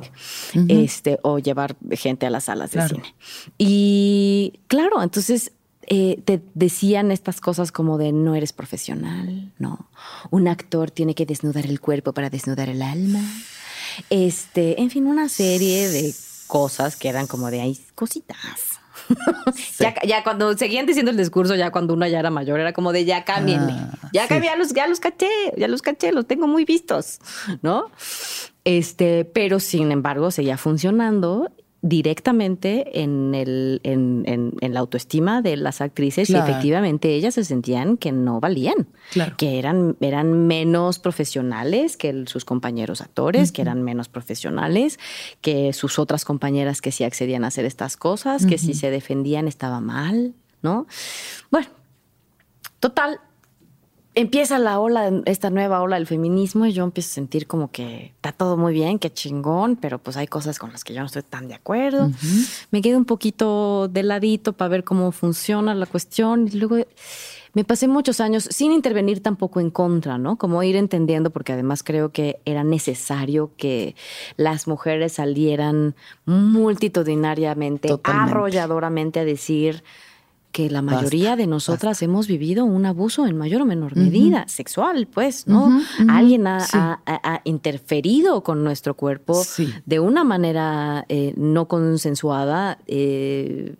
este, 0.69 1.19
o 1.23 1.39
llevar 1.39 1.75
gente 1.91 2.25
a 2.25 2.29
las 2.29 2.45
salas 2.45 2.71
de 2.71 2.87
cine. 2.87 3.15
Y 3.57 4.59
claro, 4.67 5.01
entonces 5.01 5.51
eh, 5.87 6.21
te 6.25 6.41
decían 6.53 7.11
estas 7.11 7.41
cosas 7.41 7.71
como 7.71 7.97
de 7.97 8.11
no 8.11 8.35
eres 8.35 8.53
profesional, 8.53 9.51
no. 9.59 9.89
Un 10.31 10.47
actor 10.47 10.91
tiene 10.91 11.15
que 11.15 11.25
desnudar 11.25 11.65
el 11.65 11.79
cuerpo 11.79 12.13
para 12.13 12.29
desnudar 12.29 12.69
el 12.69 12.81
alma. 12.81 13.21
Este, 14.09 14.81
en 14.81 14.89
fin, 14.89 15.07
una 15.07 15.29
serie 15.29 15.89
de 15.89 16.13
cosas 16.47 16.95
que 16.95 17.09
eran 17.09 17.27
como 17.27 17.51
de 17.51 17.61
ahí 17.61 17.79
cositas. 17.95 18.79
Ya, 19.79 19.95
ya 20.05 20.23
cuando 20.23 20.55
seguían 20.57 20.85
diciendo 20.85 21.11
el 21.11 21.17
discurso, 21.17 21.55
ya 21.55 21.71
cuando 21.71 21.93
uno 21.93 22.07
ya 22.07 22.19
era 22.19 22.29
mayor, 22.29 22.59
era 22.59 22.73
como 22.73 22.93
de 22.93 23.05
ya 23.05 23.25
cámbienle. 23.25 23.73
Ah, 23.73 24.09
ya 24.13 24.23
sí. 24.23 24.29
cambié, 24.29 24.49
ya 24.49 24.55
los, 24.55 24.73
ya 24.73 24.87
los 24.87 24.99
caché, 24.99 25.29
ya 25.57 25.67
los 25.67 25.81
caché, 25.81 26.11
los 26.11 26.25
tengo 26.25 26.47
muy 26.47 26.63
vistos, 26.63 27.19
¿no? 27.61 27.87
Este, 28.63 29.25
pero 29.25 29.59
sin 29.59 29.91
embargo, 29.91 30.31
seguía 30.31 30.57
funcionando 30.57 31.51
directamente 31.85 33.01
en, 33.03 33.35
el, 33.35 33.81
en, 33.83 34.23
en- 34.25 34.53
en 34.61 34.73
la 34.73 34.79
autoestima 34.79 35.41
de 35.41 35.57
las 35.57 35.81
actrices 35.81 36.29
Claro. 36.29 36.47
y 36.47 36.49
efectivamente 36.49 37.13
ellas 37.13 37.33
se 37.35 37.43
sentían 37.43 37.97
que 37.97 38.13
no 38.13 38.39
valían, 38.39 38.87
Claro. 39.11 39.35
que 39.37 39.59
eran, 39.59 39.97
eran 39.99 40.47
menos 40.47 40.97
profesionales 40.97 41.97
que 41.97 42.09
el- 42.09 42.27
sus 42.29 42.45
compañeros 42.45 43.01
actores, 43.01 43.51
que 43.51 43.61
eran 43.61 43.83
menos 43.83 44.07
profesionales, 44.07 44.97
que 45.41 45.73
sus 45.73 45.99
otras 45.99 46.23
compañeras 46.23 46.79
que 46.81 46.91
sí 46.93 47.03
accedían 47.03 47.43
a 47.43 47.47
hacer 47.47 47.65
estas 47.65 47.97
cosas, 47.97 48.45
que 48.45 48.57
si 48.57 48.73
se 48.73 48.89
defendían 48.89 49.47
estaba 49.49 49.81
mal, 49.81 50.33
¿no? 50.61 50.87
Bueno, 51.51 51.67
total, 52.79 53.19
empieza 54.15 54.59
la 54.59 54.79
ola, 54.79 55.11
esta 55.25 55.49
nueva 55.49 55.81
ola 55.81 55.95
del 55.95 56.07
feminismo 56.07 56.65
y 56.65 56.73
yo 56.73 56.83
empiezo 56.83 57.09
a 57.09 57.13
sentir 57.13 57.47
como 57.47 57.71
que 57.71 58.13
está 58.15 58.31
todo 58.31 58.57
muy 58.57 58.73
bien, 58.73 58.99
que 58.99 59.11
chingón, 59.11 59.75
pero 59.75 59.99
pues 59.99 60.17
hay 60.17 60.27
cosas 60.27 60.59
con 60.59 60.71
las 60.71 60.83
que 60.83 60.93
yo 60.93 61.01
no 61.01 61.07
estoy 61.07 61.23
tan 61.23 61.47
de 61.47 61.55
acuerdo. 61.55 62.11
Me 62.71 62.81
quedo 62.81 62.97
un 62.97 63.05
poquito 63.05 63.87
de 63.87 64.03
ladito 64.03 64.53
para 64.53 64.69
ver 64.69 64.83
cómo 64.83 65.11
funciona 65.11 65.73
la 65.73 65.85
cuestión 65.85 66.47
y 66.51 66.57
luego 66.57 66.77
me 67.55 67.63
pasé 67.63 67.87
muchos 67.87 68.19
años 68.19 68.47
sin 68.49 68.71
intervenir 68.71 69.21
tampoco 69.21 69.59
en 69.59 69.69
contra, 69.69 70.17
¿no? 70.17 70.37
Como 70.37 70.63
ir 70.63 70.75
entendiendo, 70.75 71.29
porque 71.29 71.53
además 71.53 71.83
creo 71.83 72.11
que 72.11 72.39
era 72.45 72.63
necesario 72.63 73.51
que 73.57 73.95
las 74.37 74.67
mujeres 74.67 75.13
salieran 75.13 75.95
multitudinariamente, 76.25 77.89
Totalmente. 77.89 78.31
arrolladoramente 78.31 79.19
a 79.19 79.25
decir 79.25 79.83
que 80.53 80.69
la 80.69 80.81
Basta, 80.81 80.97
mayoría 81.01 81.35
de 81.35 81.47
nosotras 81.47 82.01
hemos 82.03 82.27
vivido 82.27 82.63
un 82.63 82.85
abuso 82.85 83.25
en 83.25 83.35
mayor 83.37 83.63
o 83.63 83.65
menor 83.65 83.97
medida, 83.97 84.47
sexual, 84.47 85.07
pues, 85.07 85.47
¿no? 85.47 85.81
Alguien 86.07 86.45
ha, 86.47 86.59
sí. 86.61 86.77
ha- 86.77 87.01
ha- 87.05 87.33
ha 87.33 87.41
interferido 87.43 88.43
con 88.43 88.63
nuestro 88.63 88.95
cuerpo 88.95 89.43
Sí. 89.43 89.67
de 89.85 89.99
una 89.99 90.23
manera 90.23 91.05
eh, 91.09 91.33
no 91.37 91.67
consensuada, 91.67 92.77
eh, 92.87 93.75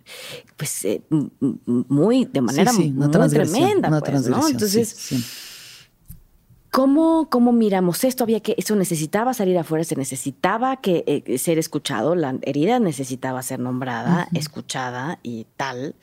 pues 0.56 0.84
eh, 0.84 1.00
muy, 1.66 2.24
de 2.26 2.40
manera 2.40 2.72
Sí, 2.72 2.90
muy 2.90 3.08
transgresión, 3.10 3.54
tremenda, 3.60 3.88
una 3.88 4.00
pues, 4.00 4.28
¿no? 4.28 4.48
Entonces. 4.48 5.14
¿Cómo, 6.70 7.28
¿Cómo 7.30 7.52
miramos 7.52 8.02
esto? 8.02 8.24
Había 8.24 8.40
que, 8.40 8.56
eso 8.58 8.74
necesitaba 8.74 9.32
salir 9.32 9.56
afuera, 9.56 9.84
se 9.84 9.94
necesitaba 9.94 10.78
que 10.80 11.04
eh, 11.06 11.38
ser 11.38 11.56
escuchado, 11.60 12.16
la 12.16 12.36
herida 12.42 12.80
necesitaba 12.80 13.40
ser 13.44 13.60
nombrada, 13.60 14.26
escuchada 14.34 15.20
y 15.22 15.46
tal. 15.56 15.94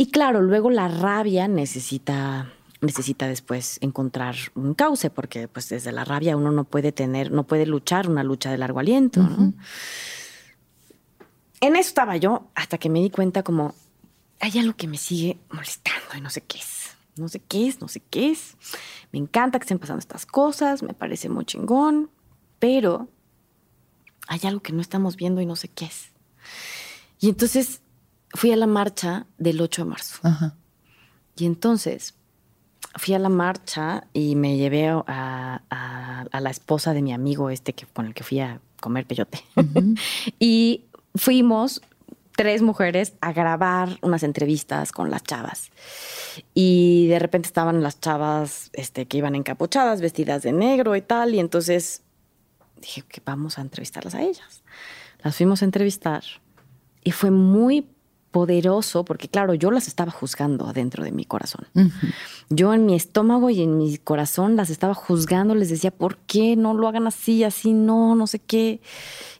Y 0.00 0.12
claro, 0.12 0.40
luego 0.40 0.70
la 0.70 0.86
rabia 0.86 1.48
necesita, 1.48 2.52
necesita 2.80 3.26
después 3.26 3.78
encontrar 3.82 4.36
un 4.54 4.74
cauce, 4.74 5.10
porque 5.10 5.48
pues 5.48 5.68
desde 5.68 5.90
la 5.90 6.04
rabia 6.04 6.36
uno 6.36 6.52
no 6.52 6.62
puede 6.62 6.92
tener, 6.92 7.32
no 7.32 7.42
puede 7.42 7.66
luchar 7.66 8.08
una 8.08 8.22
lucha 8.22 8.52
de 8.52 8.58
largo 8.58 8.78
aliento, 8.78 9.20
¿no? 9.20 9.52
En 11.60 11.74
eso 11.74 11.88
estaba 11.88 12.16
yo 12.16 12.48
hasta 12.54 12.78
que 12.78 12.88
me 12.88 13.00
di 13.00 13.10
cuenta 13.10 13.42
como 13.42 13.74
hay 14.38 14.56
algo 14.60 14.76
que 14.76 14.86
me 14.86 14.98
sigue 14.98 15.36
molestando 15.50 16.16
y 16.16 16.20
no 16.20 16.30
sé 16.30 16.42
qué 16.42 16.58
es. 16.58 16.96
No 17.16 17.28
sé 17.28 17.40
qué 17.40 17.66
es, 17.66 17.80
no 17.80 17.88
sé 17.88 17.98
qué 17.98 18.30
es. 18.30 18.56
Me 19.10 19.18
encanta 19.18 19.58
que 19.58 19.64
estén 19.64 19.80
pasando 19.80 19.98
estas 19.98 20.24
cosas, 20.24 20.84
me 20.84 20.94
parece 20.94 21.28
muy 21.28 21.44
chingón, 21.44 22.08
pero 22.60 23.08
hay 24.28 24.38
algo 24.44 24.60
que 24.60 24.72
no 24.72 24.80
estamos 24.80 25.16
viendo 25.16 25.40
y 25.40 25.46
no 25.46 25.56
sé 25.56 25.66
qué 25.66 25.86
es. 25.86 26.12
Y 27.18 27.28
entonces 27.28 27.80
fui 28.34 28.52
a 28.52 28.56
la 28.56 28.66
marcha 28.66 29.26
del 29.38 29.60
8 29.60 29.84
de 29.84 29.88
marzo. 29.90 30.18
Ajá. 30.22 30.54
Y 31.36 31.46
entonces 31.46 32.14
fui 32.96 33.14
a 33.14 33.18
la 33.18 33.28
marcha 33.28 34.06
y 34.12 34.34
me 34.36 34.56
llevé 34.56 34.88
a, 34.88 35.02
a- 35.06 36.24
a 36.30 36.40
la 36.40 36.50
esposa 36.50 36.92
de 36.94 37.02
mi 37.02 37.12
amigo 37.12 37.50
este 37.50 37.72
que, 37.72 37.86
con 37.86 38.06
el 38.06 38.14
que 38.14 38.24
fui 38.24 38.40
a 38.40 38.60
comer 38.80 39.06
peyote. 39.06 39.42
y 40.38 40.84
fuimos 41.14 41.80
tres 42.36 42.62
mujeres 42.62 43.14
a 43.20 43.32
grabar 43.32 43.98
unas 44.02 44.22
entrevistas 44.22 44.92
con 44.92 45.10
las 45.10 45.22
chavas. 45.24 45.70
Y 46.54 47.08
de 47.08 47.18
repente 47.18 47.46
estaban 47.48 47.82
las 47.82 47.98
chavas 48.00 48.70
este, 48.74 49.06
que 49.06 49.16
iban 49.16 49.34
encapuchadas, 49.34 50.00
vestidas 50.00 50.42
de 50.42 50.52
negro 50.52 50.94
y 50.94 51.02
tal. 51.02 51.34
Y 51.34 51.40
entonces 51.40 52.02
dije 52.80 53.02
que 53.08 53.20
vamos 53.24 53.58
a 53.58 53.62
entrevistarlas 53.62 54.14
a 54.14 54.22
ellas. 54.22 54.62
Las 55.24 55.36
fuimos 55.36 55.62
a 55.62 55.64
entrevistar 55.64 56.22
y 57.02 57.10
fue 57.10 57.32
muy 57.32 57.88
poderoso 58.30 59.04
porque, 59.04 59.28
claro, 59.28 59.54
yo 59.54 59.70
las 59.70 59.88
estaba 59.88 60.10
juzgando 60.10 60.66
adentro 60.66 61.02
de 61.04 61.12
mi 61.12 61.24
corazón. 61.24 61.66
Yo 62.50 62.74
en 62.74 62.86
mi 62.86 62.94
estómago 62.94 63.50
y 63.50 63.62
en 63.62 63.76
mi 63.78 63.96
corazón 63.98 64.56
las 64.56 64.70
estaba 64.70 64.94
juzgando, 64.94 65.54
les 65.54 65.68
decía, 65.70 65.90
¿por 65.90 66.18
qué 66.18 66.56
no 66.56 66.74
lo 66.74 66.88
hagan 66.88 67.06
así, 67.06 67.44
así, 67.44 67.72
no, 67.72 68.14
no 68.14 68.26
sé 68.26 68.38
qué? 68.38 68.80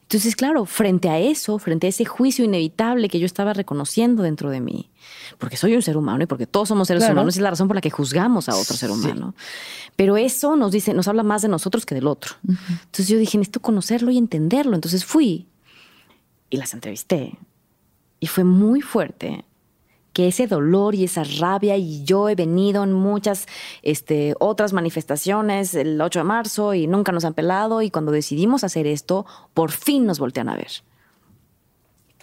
Entonces, 0.02 0.36
claro, 0.36 0.65
frente 0.65 1.10
a 1.10 1.19
eso, 1.19 1.59
frente 1.59 1.86
a 1.86 1.90
ese 1.90 2.06
juicio 2.06 2.43
inevitable 2.43 3.10
que 3.10 3.19
yo 3.19 3.27
estaba 3.27 3.52
reconociendo 3.52 4.23
dentro 4.23 4.48
de 4.48 4.60
mí, 4.60 4.89
porque 5.36 5.59
soy 5.59 5.74
un 5.77 5.82
ser 5.82 5.98
humano 5.98 6.23
y 6.24 6.27
porque 6.27 6.47
todos 6.47 6.69
somos 6.69 6.89
seres 6.89 7.02
Claro. 7.02 7.12
humanos, 7.12 7.36
es 7.36 7.43
la 7.43 7.51
razón 7.51 7.69
por 7.69 7.74
la 7.74 7.82
que 7.82 7.90
juzgamos 7.90 8.48
a 8.48 8.56
otro 8.56 8.74
ser 8.74 8.89
Sí. 8.89 8.94
humano. 8.94 9.35
Pero 9.97 10.16
eso 10.16 10.56
nos 10.56 10.73
dice, 10.73 10.94
nos 10.94 11.09
habla 11.09 11.24
más 11.24 11.43
de 11.43 11.48
nosotros 11.48 11.85
que 11.85 11.94
del 11.94 12.06
otro. 12.06 12.36
Entonces 12.48 13.09
yo 13.09 13.19
dije, 13.19 13.36
necesito 13.36 13.60
conocerlo 13.60 14.10
y 14.10 14.16
entenderlo. 14.16 14.74
Entonces 14.77 15.05
fui 15.05 15.47
y 16.48 16.56
las 16.56 16.73
entrevisté. 16.73 17.36
Y 18.20 18.27
fue 18.27 18.45
muy 18.45 18.81
fuerte 18.81 19.45
que 20.12 20.27
ese 20.27 20.49
dolor 20.49 20.97
y 20.97 21.05
esa 21.05 21.23
rabia, 21.23 21.77
y 21.77 22.03
yo 22.03 22.28
he 22.28 22.35
venido 22.35 22.82
en 22.82 22.93
muchas 22.93 23.47
este, 23.82 24.35
otras 24.40 24.73
manifestaciones 24.73 25.77
el 25.77 26.01
8 26.01 26.19
de 26.19 26.24
marzo 26.24 26.74
y 26.74 26.89
nunca 26.89 27.12
nos 27.12 27.24
han 27.24 27.35
pelado, 27.35 27.82
y 27.82 27.90
cuando 27.90 28.11
decidimos 28.11 28.65
hacer 28.65 28.89
esto, 28.89 29.27
por 29.55 29.70
fin 29.70 30.07
nos 30.07 30.19
voltean 30.19 30.49
a 30.49 30.57
ver. 30.57 30.82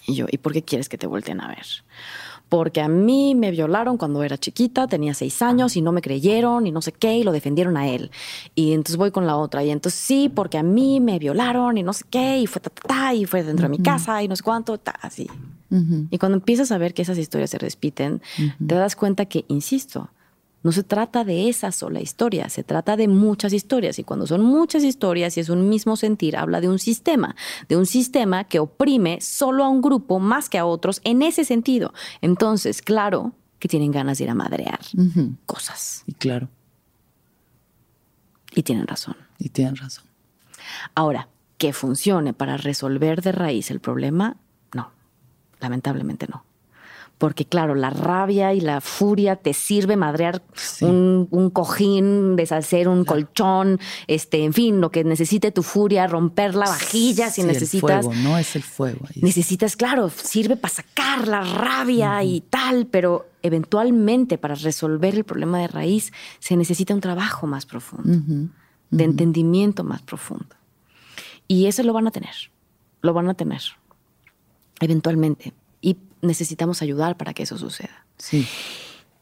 Y 0.08 0.16
yo, 0.16 0.26
¿y 0.30 0.40
por 0.40 0.52
qué 0.52 0.62
quieres 0.62 0.90
que 0.90 0.98
te 0.98 1.08
volteen 1.08 1.40
a 1.40 1.48
ver? 1.48 1.66
Porque 2.50 2.82
a 2.82 2.90
mí 2.90 3.34
me 3.34 3.50
violaron 3.50 3.98
cuando 3.98 4.24
era 4.24 4.38
chiquita, 4.38 4.88
tenía 4.88 5.14
seis 5.14 5.42
años 5.42 5.78
y 5.78 5.82
no 5.82 5.94
me 5.94 6.02
creyeron 6.02 6.68
y 6.68 6.72
no 6.72 6.82
sé 6.82 6.92
qué, 6.92 7.18
y 7.18 7.24
lo 7.24 7.32
defendieron 7.32 7.78
a 7.78 7.88
él. 7.88 8.12
Y 8.54 8.74
entonces 8.74 8.98
voy 8.98 9.12
con 9.12 9.26
la 9.26 9.38
otra, 9.38 9.64
y 9.64 9.72
entonces 9.72 10.00
sí, 10.00 10.28
porque 10.28 10.58
a 10.58 10.64
mí 10.64 11.00
me 11.00 11.18
violaron 11.18 11.78
y 11.78 11.84
no 11.84 11.94
sé 11.94 12.04
qué, 12.10 12.40
y 12.40 12.48
fue 12.48 12.62
ta, 12.62 12.70
ta, 12.70 12.82
ta, 12.88 13.14
y 13.14 13.26
fue 13.26 13.42
dentro 13.42 13.70
de 13.70 13.70
mi 13.70 13.82
casa 13.82 14.22
y 14.22 14.28
no 14.28 14.36
sé 14.36 14.44
cuánto, 14.44 14.78
ta, 14.78 14.92
así. 15.02 15.30
Y 16.10 16.18
cuando 16.18 16.38
empiezas 16.38 16.72
a 16.72 16.78
ver 16.78 16.94
que 16.94 17.02
esas 17.02 17.18
historias 17.18 17.50
se 17.50 17.58
repiten, 17.58 18.22
te 18.66 18.76
das 18.76 18.96
cuenta 18.96 19.26
que, 19.26 19.46
insisto, 19.48 20.10
no 20.64 20.72
se 20.72 20.82
trata 20.84 21.24
de 21.24 21.48
esa 21.48 21.72
sola 21.72 22.02
historia, 22.02 22.50
se 22.50 22.64
trata 22.64 22.98
de 22.98 23.08
muchas 23.08 23.54
historias. 23.54 24.00
Y 24.00 24.04
cuando 24.04 24.26
son 24.26 24.42
muchas 24.42 24.84
historias 24.84 25.38
y 25.38 25.42
es 25.42 25.50
un 25.50 25.70
mismo 25.70 25.96
sentir, 25.96 26.36
habla 26.38 26.60
de 26.60 26.70
un 26.70 26.80
sistema, 26.80 27.36
de 27.70 27.78
un 27.78 27.86
sistema 27.86 28.46
que 28.46 28.58
oprime 28.60 29.20
solo 29.22 29.64
a 29.64 29.70
un 29.70 29.82
grupo 29.82 30.20
más 30.20 30.50
que 30.50 30.58
a 30.58 30.66
otros 30.66 31.02
en 31.04 31.22
ese 31.22 31.44
sentido. 31.46 31.94
Entonces, 32.22 32.82
claro 32.82 33.34
que 33.60 33.68
tienen 33.68 33.92
ganas 33.92 34.18
de 34.18 34.24
ir 34.24 34.30
a 34.32 34.36
madrear 34.36 34.80
cosas. 35.46 36.04
Y 36.08 36.14
claro, 36.14 36.50
Y 38.56 38.64
tienen 38.64 38.88
razón. 38.88 39.16
y 39.38 39.50
tienen 39.50 39.76
razón. 39.76 40.06
Ahora, 40.96 41.28
que 41.58 41.74
funcione 41.74 42.34
para 42.34 42.58
resolver 42.58 43.22
de 43.22 43.32
raíz 43.32 43.70
el 43.72 43.80
problema, 43.80 44.36
lamentablemente 45.60 46.28
no. 46.28 46.44
Porque 47.18 47.46
claro, 47.46 47.76
la 47.76 47.92
rabia 47.92 48.54
y 48.54 48.60
la 48.60 48.82
furia 48.82 49.38
te 49.38 49.54
sirve 49.54 49.96
madrear 49.96 50.42
un, 50.82 51.30
un, 51.32 51.50
cojín, 51.50 52.36
deshacer 52.36 52.90
un 52.90 53.06
colchón, 53.06 53.80
este, 54.08 54.44
en 54.44 54.52
fin, 54.52 54.82
lo 54.82 54.92
que 54.92 55.06
necesite 55.06 55.52
tu 55.52 55.64
furia, 55.64 56.08
romper 56.08 56.56
la 56.56 56.66
vajilla 56.66 57.30
si 57.30 57.44
necesitas. 57.44 58.06
El 58.06 58.12
fuego, 58.12 58.22
no 58.22 58.38
es 58.38 58.58
el 58.58 58.64
fuego. 58.64 59.06
Necesitas, 59.22 59.78
claro, 59.78 60.10
sirve 60.10 60.58
para 60.58 60.74
sacar 60.74 61.26
la 61.26 61.42
rabia 61.42 62.22
y 62.22 62.42
tal, 62.42 62.86
pero 62.88 63.30
eventualmente 63.42 64.38
para 64.38 64.56
resolver 64.56 65.16
el 65.16 65.24
problema 65.24 65.60
de 65.60 65.68
raíz 65.68 66.12
se 66.40 66.58
necesita 66.58 66.94
un 66.94 67.00
trabajo 67.00 67.48
más 67.48 67.66
profundo, 67.66 68.50
de 68.90 69.04
entendimiento 69.06 69.86
más 69.86 70.02
profundo. 70.02 70.54
Y 71.48 71.68
eso 71.68 71.82
lo 71.84 71.94
van 71.94 72.08
a 72.08 72.12
tener, 72.12 72.36
lo 73.02 73.14
van 73.14 73.30
a 73.30 73.36
tener, 73.36 73.62
eventualmente. 74.80 75.54
Y 75.82 75.98
necesitamos 76.22 76.82
ayudar 76.82 77.18
para 77.18 77.34
que 77.34 77.44
eso 77.44 77.58
suceda. 77.58 78.06
Sí. 78.18 78.48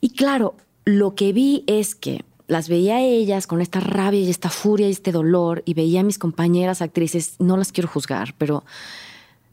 Y 0.02 0.12
claro, 0.12 0.56
lo 0.86 1.16
que 1.16 1.34
vi 1.34 1.64
es 1.68 1.96
que 1.96 2.24
las 2.48 2.70
veía 2.70 2.98
a 2.98 3.02
ellas 3.02 3.48
con 3.48 3.62
esta 3.62 3.80
rabia 3.80 4.20
y 4.20 4.30
esta 4.30 4.50
furia 4.50 4.88
y 4.88 4.92
este 4.92 5.12
dolor 5.12 5.64
y 5.66 5.74
veía 5.74 6.02
a 6.02 6.04
mis 6.04 6.20
compañeras 6.20 6.82
actrices, 6.82 7.36
no 7.40 7.58
las 7.58 7.72
quiero 7.72 7.88
juzgar, 7.88 8.36
pero 8.38 8.64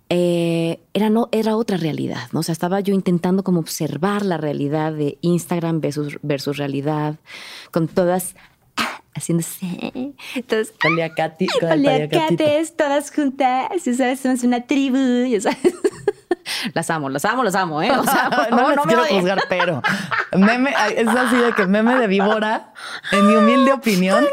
eh, 0.08 0.80
era, 0.92 1.08
no, 1.08 1.28
era 1.30 1.56
otra 1.56 1.76
realidad, 1.76 2.28
¿no? 2.32 2.40
O 2.40 2.42
sea, 2.42 2.52
estaba 2.52 2.80
yo 2.80 2.92
intentando 2.92 3.44
como 3.44 3.60
observar 3.60 4.24
la 4.24 4.38
realidad 4.38 4.92
de 4.92 5.18
Instagram 5.20 5.80
versus, 5.80 6.18
versus 6.22 6.56
realidad, 6.56 7.20
con 7.70 7.86
todas 7.86 8.34
haciéndose. 9.14 10.14
Todas, 10.46 10.72
paliacati, 10.72 11.46
paliacates, 11.60 12.76
todas 12.76 13.12
juntas, 13.12 13.84
ya 13.84 13.94
sabes, 13.94 14.20
somos 14.20 14.42
una 14.42 14.66
tribu, 14.66 15.26
ya 15.26 15.40
sabes. 15.40 15.74
Las 16.74 16.90
amo, 16.90 17.08
las 17.08 17.24
amo, 17.24 17.44
las 17.44 17.54
amo, 17.54 17.82
¿eh? 17.82 17.90
O 17.90 18.04
sea, 18.04 18.28
no, 18.50 18.56
no, 18.56 18.74
no 18.74 18.84
me 18.84 18.88
quiero 18.88 19.04
juzgar, 19.04 19.42
pero 19.48 19.82
meme, 20.36 20.74
es 20.96 21.08
así 21.08 21.36
de 21.36 21.52
que 21.52 21.66
meme 21.66 21.96
de 21.96 22.06
víbora, 22.06 22.72
en 23.12 23.26
mi 23.26 23.36
humilde 23.36 23.72
opinión. 23.72 24.24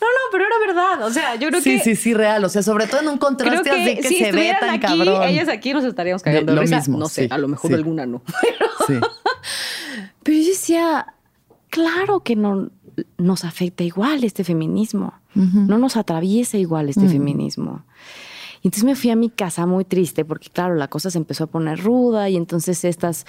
No, 0.00 0.06
no, 0.06 0.20
pero 0.32 0.44
era 0.46 0.58
verdad. 0.58 1.06
O 1.06 1.10
sea, 1.10 1.34
yo 1.34 1.48
creo 1.48 1.60
sí, 1.60 1.76
que. 1.76 1.84
Sí, 1.84 1.96
sí, 1.96 2.02
sí, 2.02 2.14
real. 2.14 2.44
O 2.44 2.48
sea, 2.48 2.62
sobre 2.62 2.86
todo 2.86 3.00
en 3.00 3.08
un 3.08 3.18
contraste 3.18 3.70
así 3.70 3.96
que 3.96 4.08
se 4.08 4.32
ve 4.32 4.56
tan 4.58 4.70
aquí, 4.70 4.80
cabrón. 4.80 5.22
Ellas 5.24 5.48
aquí 5.48 5.72
nos 5.72 5.84
estaríamos 5.84 6.22
cagando 6.22 6.54
lo 6.54 6.62
risa. 6.62 6.76
mismo. 6.76 6.98
No 6.98 7.08
sé, 7.08 7.24
sí, 7.24 7.28
a 7.30 7.38
lo 7.38 7.48
mejor 7.48 7.70
sí. 7.70 7.74
alguna 7.74 8.06
no. 8.06 8.22
Sí. 8.86 8.94
Pero 10.22 10.38
yo 10.38 10.44
decía, 10.44 11.14
claro 11.70 12.20
que 12.20 12.36
no 12.36 12.70
nos 13.16 13.44
afecta 13.44 13.84
igual 13.84 14.24
este 14.24 14.44
feminismo. 14.44 15.14
Uh 15.34 15.40
-huh. 15.40 15.66
No 15.66 15.78
nos 15.78 15.96
atraviesa 15.96 16.58
igual 16.58 16.88
este 16.88 17.02
uh 17.02 17.04
-huh. 17.04 17.12
feminismo. 17.12 17.84
Y 18.62 18.68
entonces 18.68 18.84
me 18.84 18.96
fui 18.96 19.10
a 19.10 19.16
mi 19.16 19.30
casa 19.30 19.66
muy 19.66 19.84
triste 19.84 20.24
porque, 20.24 20.48
claro, 20.50 20.74
la 20.74 20.88
cosa 20.88 21.10
se 21.10 21.18
empezó 21.18 21.44
a 21.44 21.46
poner 21.46 21.78
ruda 21.78 22.28
y 22.28 22.36
entonces 22.36 22.84
estas 22.84 23.24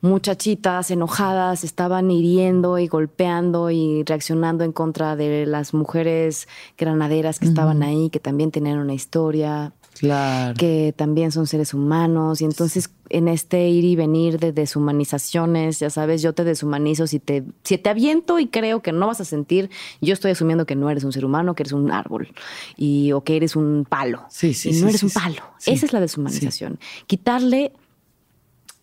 muchachitas 0.00 0.90
enojadas 0.90 1.64
estaban 1.64 2.10
hiriendo 2.10 2.78
y 2.78 2.88
golpeando 2.88 3.70
y 3.70 4.02
reaccionando 4.04 4.64
en 4.64 4.72
contra 4.72 5.16
de 5.16 5.46
las 5.46 5.74
mujeres 5.74 6.48
granaderas 6.76 7.38
que 7.38 7.46
uh 7.46 7.48
-huh. 7.48 7.52
estaban 7.52 7.82
ahí, 7.82 8.10
que 8.10 8.20
también 8.20 8.50
tenían 8.50 8.78
una 8.78 8.94
historia. 8.94 9.72
Claro. 9.98 10.54
Que 10.58 10.92
también 10.96 11.30
son 11.32 11.46
seres 11.46 11.74
humanos. 11.74 12.40
Y 12.40 12.44
entonces, 12.44 12.90
en 13.08 13.28
este 13.28 13.68
ir 13.68 13.84
y 13.84 13.94
venir 13.94 14.38
de 14.40 14.52
deshumanizaciones, 14.52 15.78
ya 15.80 15.90
sabes, 15.90 16.22
yo 16.22 16.32
te 16.32 16.44
deshumanizo 16.44 17.06
si 17.06 17.18
te, 17.20 17.44
si 17.62 17.78
te 17.78 17.90
aviento 17.90 18.38
y 18.38 18.46
creo 18.48 18.82
que 18.82 18.92
no 18.92 19.06
vas 19.06 19.20
a 19.20 19.24
sentir, 19.24 19.70
yo 20.00 20.14
estoy 20.14 20.32
asumiendo 20.32 20.66
que 20.66 20.74
no 20.76 20.90
eres 20.90 21.04
un 21.04 21.12
ser 21.12 21.24
humano, 21.24 21.54
que 21.54 21.62
eres 21.62 21.72
un 21.72 21.90
árbol 21.90 22.28
y, 22.76 23.12
o 23.12 23.22
que 23.22 23.36
eres 23.36 23.54
un 23.54 23.86
palo. 23.88 24.24
Sí, 24.28 24.54
sí, 24.54 24.70
y 24.70 24.72
no 24.72 24.78
sí, 24.78 24.84
eres 24.88 25.02
un 25.02 25.10
palo. 25.10 25.42
Esa 25.64 25.86
es 25.86 25.92
la 25.92 26.00
deshumanización. 26.00 26.78
Quitarle 27.06 27.72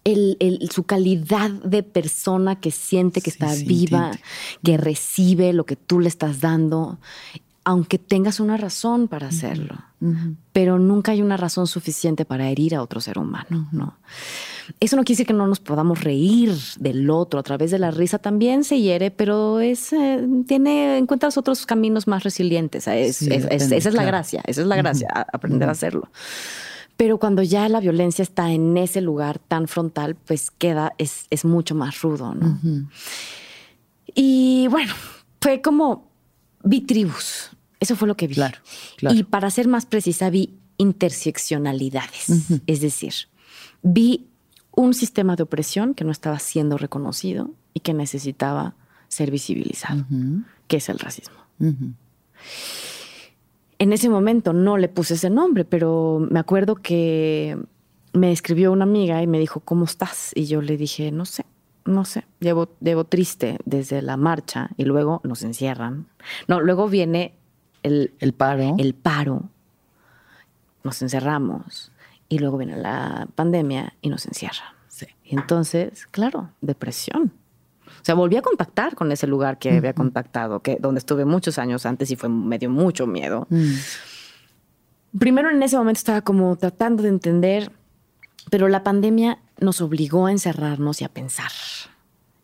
el, 0.06 0.38
el, 0.40 0.69
su 0.72 0.84
calidad 0.84 1.49
de 1.49 1.84
persona 1.84 2.60
que 2.60 2.72
siente 2.72 3.22
que 3.22 3.31
Sí, 3.31 3.36
está 3.40 3.53
sí, 3.53 3.65
viva, 3.65 4.06
entiende. 4.11 4.22
que 4.64 4.77
recibe 4.77 5.53
lo 5.53 5.65
que 5.65 5.76
tú 5.76 5.99
le 5.99 6.07
estás 6.07 6.40
dando, 6.40 6.99
aunque 7.69 7.99
tengas 7.99 8.39
una 8.39 8.57
razón 8.57 9.07
para 9.07 9.27
hacerlo. 9.27 9.75
Pero 10.53 10.79
nunca 10.79 11.11
hay 11.11 11.21
una 11.21 11.37
razón 11.37 11.67
suficiente 11.67 12.25
para 12.25 12.49
herir 12.49 12.73
a 12.73 12.81
otro 12.81 12.99
ser 12.99 13.19
humano, 13.19 13.67
¿no? 13.71 13.95
Eso 14.79 14.95
no 14.95 15.03
quiere 15.03 15.17
decir 15.17 15.27
que 15.27 15.33
no 15.33 15.45
nos 15.45 15.59
podamos 15.59 16.03
reír 16.03 16.51
del 16.79 17.07
otro. 17.11 17.39
A 17.39 17.43
través 17.43 17.69
de 17.69 17.77
la 17.77 17.91
risa 17.91 18.17
también 18.17 18.63
se 18.63 18.79
hiere, 18.81 19.11
pero 19.11 19.59
es, 19.59 19.93
eh, 19.93 20.25
tiene, 20.47 20.97
encuentras 20.97 21.37
otros 21.37 21.65
caminos 21.67 22.07
más 22.07 22.23
resilientes. 22.23 22.87
Es, 22.87 23.17
Sí, 23.17 23.25
es- 23.31 23.43
depende, 23.43 23.77
esa 23.77 23.89
es 23.89 23.93
la 23.93 24.01
claro. 24.01 24.07
gracia, 24.07 24.41
esa 24.47 24.61
es 24.61 24.67
la 24.67 24.75
gracia, 24.75 25.07
aprender 25.31 25.69
a 25.69 25.73
hacerlo. 25.73 26.09
Pero 26.97 27.19
cuando 27.19 27.43
ya 27.43 27.69
la 27.69 27.79
violencia 27.79 28.23
está 28.23 28.51
en 28.51 28.75
ese 28.77 29.01
lugar 29.01 29.37
tan 29.37 29.67
frontal, 29.67 30.15
pues 30.15 30.49
queda, 30.49 30.93
es, 30.97 31.25
es 31.29 31.45
mucho 31.45 31.75
más 31.75 32.01
rudo, 32.01 32.33
¿no? 32.33 32.59
Y 34.15 34.67
bueno, 34.69 34.93
fue 35.39 35.61
como 35.61 36.09
vi 36.63 36.81
tribus. 36.81 37.51
Eso 37.80 37.95
fue 37.95 38.07
lo 38.07 38.15
que 38.15 38.27
vi. 38.27 38.35
Claro, 38.35 38.57
claro. 38.97 39.15
Y 39.15 39.23
para 39.23 39.49
ser 39.49 39.68
más 39.68 39.85
precisa, 39.85 40.30
vi 40.30 40.60
interseccionalidades. 40.77 42.27
Es 42.68 42.81
decir, 42.81 43.14
vi 43.81 44.27
un 44.72 44.93
sistema 44.93 45.35
de 45.35 45.43
opresión 45.43 45.93
que 45.93 46.06
no 46.06 46.11
estaba 46.11 46.39
siendo 46.39 46.77
reconocido 46.77 47.51
y 47.73 47.81
que 47.81 47.93
necesitaba 47.93 48.76
ser 49.07 49.31
visibilizado, 49.31 50.06
que 50.68 50.77
es 50.77 50.89
el 50.89 50.99
racismo. 50.99 51.38
En 53.77 53.93
ese 53.93 54.10
momento 54.10 54.53
no 54.53 54.77
le 54.77 54.88
puse 54.88 55.15
ese 55.15 55.30
nombre, 55.30 55.65
pero 55.65 56.26
me 56.30 56.39
acuerdo 56.39 56.76
que 56.76 57.57
me 58.14 58.31
escribió 58.31 58.72
una 58.72 58.84
amiga 58.84 59.22
y 59.22 59.27
me 59.27 59.39
dijo, 59.39 59.60
¿cómo 59.60 59.85
estás? 59.85 60.31
Y 60.35 60.45
yo 60.45 60.61
le 60.61 60.77
dije, 60.77 61.11
no 61.11 61.26
sé, 61.26 61.45
no 61.85 62.06
sé, 62.06 62.26
llevo, 62.39 62.69
llevo 62.81 63.03
triste 63.03 63.57
desde 63.65 64.01
la 64.01 64.18
marcha 64.18 64.69
y 64.77 64.85
luego 64.85 65.22
nos 65.23 65.43
encierran. 65.43 66.07
No, 66.47 66.60
luego 66.60 66.88
viene 66.88 67.34
el, 67.84 68.14
El 68.19 68.34
paro. 68.34 68.76
el 68.77 68.93
paro, 68.93 69.43
nos 70.84 71.01
encerramos 71.01 71.91
y 72.27 72.39
luego 72.39 72.57
viene 72.57 72.77
la 72.77 73.27
pandemia 73.35 73.93
y 74.01 74.10
nos 74.10 74.26
encierran. 74.26 74.69
Sí. 74.88 75.07
Y 75.23 75.35
entonces, 75.35 76.07
claro, 76.11 76.51
depresión. 76.61 77.34
O 77.88 78.06
sea, 78.06 78.15
volví 78.15 78.38
a 78.38 78.41
contactar 78.41 78.95
con 78.95 79.11
ese 79.11 79.27
lugar 79.27 79.60
que 79.60 79.77
había 79.77 79.93
contactado, 79.93 80.61
que, 80.61 80.77
donde 80.80 80.99
estuve 80.99 81.26
muchos 81.26 81.57
años 81.57 81.85
antes 81.85 82.11
y 82.11 82.15
fue, 82.15 82.30
me 82.30 82.57
dio 82.57 82.69
mucho 82.69 83.07
miedo. 83.07 83.47
Mm. 83.49 83.73
Primero 85.18 85.49
en 85.49 85.61
ese 85.64 85.77
momento 85.77 85.97
estaba 85.97 86.22
como 86.22 86.56
tratando 86.56 87.03
de 87.03 87.10
entender, 87.10 87.72
pero 88.49 88.68
la 88.68 88.84
pandemia 88.84 89.39
nos 89.60 89.81
obligó 89.81 90.27
a 90.27 90.31
encerrarnos 90.31 91.01
y 91.01 91.03
a 91.03 91.10
pensar 91.10 91.51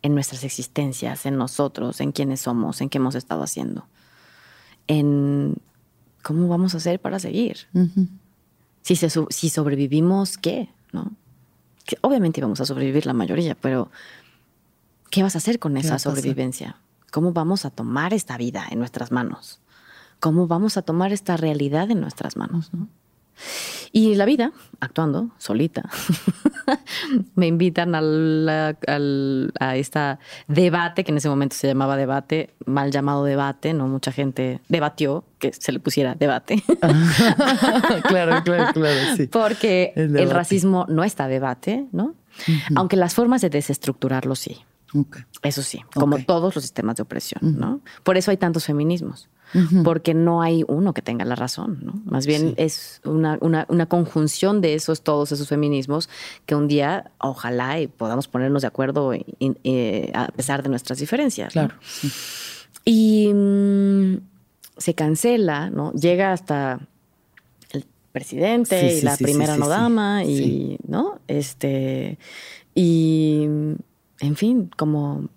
en 0.02 0.14
nuestras 0.14 0.44
existencias, 0.44 1.26
en 1.26 1.38
nosotros, 1.38 2.02
en 2.02 2.12
quiénes 2.12 2.42
somos, 2.42 2.82
en 2.82 2.90
qué 2.90 2.98
hemos 2.98 3.16
estado 3.16 3.44
haciendo, 3.44 3.88
en 4.88 5.56
cómo 6.24 6.48
vamos 6.48 6.74
a 6.74 6.78
hacer 6.78 7.00
para 7.00 7.20
seguir. 7.20 7.58
Si, 8.82 8.96
se 8.96 9.10
so- 9.10 9.28
si 9.30 9.50
sobrevivimos, 9.50 10.38
¿qué? 10.38 10.70
¿No? 10.94 11.12
Que 11.86 11.98
obviamente 12.02 12.40
íbamos 12.40 12.62
a 12.62 12.66
sobrevivir 12.66 13.06
la 13.06 13.14
mayoría, 13.14 13.56
pero 13.56 13.90
¿qué 15.10 15.24
vas 15.24 15.36
a 15.36 15.38
hacer 15.40 15.60
con 15.60 15.78
esa 15.78 15.96
sobrevivencia? 16.00 16.78
¿Cómo 17.12 17.32
vamos 17.32 17.66
a 17.66 17.70
tomar 17.70 18.14
esta 18.14 18.38
vida 18.38 18.66
en 18.70 18.80
nuestras 18.80 19.12
manos? 19.12 19.60
¿Cómo 20.20 20.48
vamos 20.48 20.78
a 20.78 20.82
tomar 20.82 21.14
esta 21.14 21.38
realidad 21.38 21.90
en 21.92 22.02
nuestras 22.02 22.36
manos? 22.38 22.74
¿no? 22.74 22.88
Y 23.92 24.16
la 24.16 24.26
vida, 24.26 24.52
actuando 24.80 25.30
solita, 25.38 25.90
me 27.36 27.48
invitan 27.48 27.96
al, 27.96 28.48
al- 28.88 29.54
a 29.60 29.76
esta 29.76 30.20
debate, 30.48 31.04
que 31.04 31.12
en 31.12 31.18
ese 31.18 31.30
momento 31.30 31.56
se 31.56 31.68
llamaba 31.68 31.96
debate, 31.98 32.54
mal 32.66 32.92
llamado 32.92 33.24
debate, 33.24 33.74
no 33.74 33.88
mucha 33.88 34.12
gente 34.12 34.60
debatió 34.70 35.24
que 35.40 35.54
se 35.54 35.72
le 35.72 35.80
pusiera 35.80 36.16
debate. 36.16 36.64
claro, 38.08 38.42
claro, 38.44 38.74
claro, 38.74 39.16
sí. 39.16 39.28
Porque 39.28 39.94
El 39.96 40.30
racismo 40.30 40.86
no 40.90 41.04
está 41.04 41.28
debate, 41.28 41.86
¿no? 41.92 42.16
Aunque 42.76 42.98
las 42.98 43.14
formas 43.16 43.42
de 43.42 43.50
desestructurarlo 43.50 44.36
sí. 44.36 44.58
Eso 45.42 45.62
sí, 45.62 45.82
como 45.94 46.20
todos 46.20 46.56
los 46.56 46.64
sistemas 46.64 46.96
de 46.96 47.04
opresión, 47.04 47.42
¿no? 47.60 47.82
Por 48.04 48.16
eso 48.18 48.32
hay 48.32 48.38
tantos 48.38 48.64
feminismos, 48.66 49.28
Porque 49.84 50.14
no 50.14 50.42
hay 50.42 50.64
uno 50.68 50.94
que 50.94 51.02
tenga 51.02 51.24
la 51.26 51.36
razón, 51.36 51.80
¿no? 51.82 51.94
Más 52.06 52.26
bien 52.26 52.50
Sí. 52.50 52.54
es 52.58 53.02
una, 53.06 53.38
una- 53.42 53.66
una 53.70 53.86
conjunción 53.86 54.60
de 54.62 54.74
esos, 54.74 55.02
todos 55.02 55.32
esos 55.32 55.48
feminismos, 55.48 56.10
que 56.46 56.56
un 56.56 56.68
día, 56.68 57.12
ojalá, 57.20 57.80
y 57.80 57.88
podamos 57.88 58.28
ponernos 58.28 58.64
de 58.64 58.68
acuerdo 58.68 59.14
y- 59.14 59.26
y- 59.40 60.10
a 60.14 60.28
pesar 60.28 60.62
de 60.64 60.70
nuestras 60.70 61.00
diferencias. 61.00 61.56
¿no? 61.56 61.68
Claro. 61.68 61.76
sí. 61.82 62.12
Y 62.86 63.32
mm, 63.34 64.18
se 64.78 64.94
cancela, 64.94 65.70
¿no? 65.70 65.92
Llega 65.94 66.34
hasta 66.34 66.80
el 67.72 67.86
presidente 68.12 68.92
Sí, 68.92 68.98
y 68.98 69.02
la 69.02 69.16
primera 69.18 69.58
no 69.58 69.68
dama 69.68 70.24
y. 70.24 70.78
¿no? 70.88 71.20
Este, 71.28 72.18
y, 72.76 73.44
en 74.20 74.36
fin, 74.36 74.70
como 74.78 75.30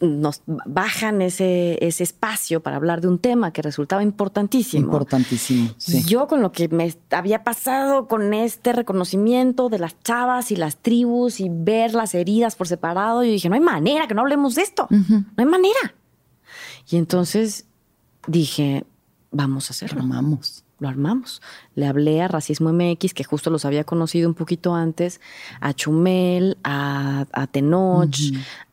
nos 0.00 0.42
bajan 0.46 1.22
ese, 1.22 1.78
ese 1.84 2.02
espacio 2.02 2.60
para 2.60 2.76
hablar 2.76 3.00
de 3.00 3.08
un 3.08 3.18
tema 3.18 3.52
que 3.52 3.62
resultaba 3.62 4.02
importantísimo. 4.02 4.84
Importantísimo, 4.84 5.70
sí. 5.78 6.02
Yo 6.04 6.26
con 6.26 6.42
lo 6.42 6.52
que 6.52 6.68
me 6.68 6.94
había 7.10 7.44
pasado 7.44 8.08
con 8.08 8.34
este 8.34 8.72
reconocimiento 8.72 9.68
de 9.68 9.78
las 9.78 9.98
chavas 10.00 10.50
y 10.50 10.56
las 10.56 10.76
tribus 10.76 11.40
y 11.40 11.48
ver 11.50 11.94
las 11.94 12.14
heridas 12.14 12.56
por 12.56 12.68
separado, 12.68 13.24
yo 13.24 13.30
dije, 13.30 13.48
no 13.48 13.54
hay 13.54 13.60
manera 13.60 14.06
que 14.06 14.14
no 14.14 14.22
hablemos 14.22 14.54
de 14.54 14.62
esto. 14.62 14.86
No 14.90 15.24
hay 15.36 15.46
manera. 15.46 15.94
Y 16.90 16.96
entonces 16.96 17.66
dije, 18.26 18.84
vamos 19.30 19.70
a 19.70 19.72
hacerlo. 19.72 20.00
Armamos. 20.00 20.64
Lo 20.78 20.88
armamos. 20.88 21.40
Le 21.74 21.86
hablé 21.86 22.22
a 22.22 22.28
Racismo 22.28 22.72
MX, 22.72 23.14
que 23.14 23.24
justo 23.24 23.50
los 23.50 23.64
había 23.64 23.84
conocido 23.84 24.28
un 24.28 24.34
poquito 24.34 24.74
antes, 24.74 25.20
a 25.60 25.72
Chumel, 25.72 26.56
a, 26.64 27.26
a 27.32 27.46
Tenoch, 27.46 28.16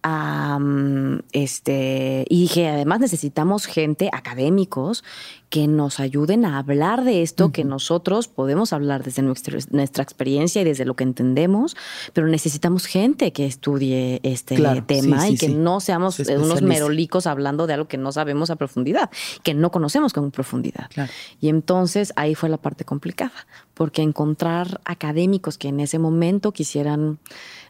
a 0.03 0.57
mm, 0.59 1.19
este, 1.31 2.25
y 2.29 2.41
dije, 2.41 2.67
además 2.69 2.99
necesitamos 2.99 3.65
gente, 3.65 4.09
académicos, 4.11 5.03
que 5.51 5.67
nos 5.67 5.99
ayuden 5.99 6.45
a 6.45 6.57
hablar 6.57 7.03
de 7.03 7.21
esto, 7.23 7.51
que 7.51 7.65
nosotros 7.65 8.29
podemos 8.29 8.71
hablar 8.71 9.03
desde 9.03 9.21
nuestra, 9.21 9.57
nuestra 9.71 10.01
experiencia 10.01 10.61
y 10.61 10.65
desde 10.65 10.85
lo 10.85 10.95
que 10.95 11.03
entendemos, 11.03 11.75
pero 12.13 12.27
necesitamos 12.27 12.85
gente 12.85 13.33
que 13.33 13.45
estudie 13.45 14.21
este 14.23 14.55
Claro, 14.55 14.81
tema 14.85 15.19
sí, 15.19 15.27
sí, 15.27 15.33
y 15.33 15.37
que 15.37 15.47
sí. 15.47 15.53
no 15.53 15.81
seamos 15.81 16.15
Se 16.15 16.37
unos 16.37 16.61
merolicos 16.61 17.27
hablando 17.27 17.67
de 17.67 17.73
algo 17.73 17.89
que 17.89 17.97
no 17.97 18.13
sabemos 18.13 18.49
a 18.49 18.55
profundidad, 18.55 19.09
que 19.43 19.53
no 19.53 19.71
conocemos 19.71 20.13
con 20.13 20.31
profundidad. 20.31 20.89
Claro. 20.89 21.11
Y 21.41 21.49
entonces 21.49 22.13
ahí 22.15 22.33
fue 22.33 22.47
la 22.47 22.57
parte 22.57 22.85
complicada, 22.91 23.47
porque 23.73 24.01
encontrar 24.01 24.81
académicos 24.83 25.57
que 25.57 25.69
en 25.69 25.79
ese 25.79 25.97
momento 25.97 26.51
quisieran 26.51 27.19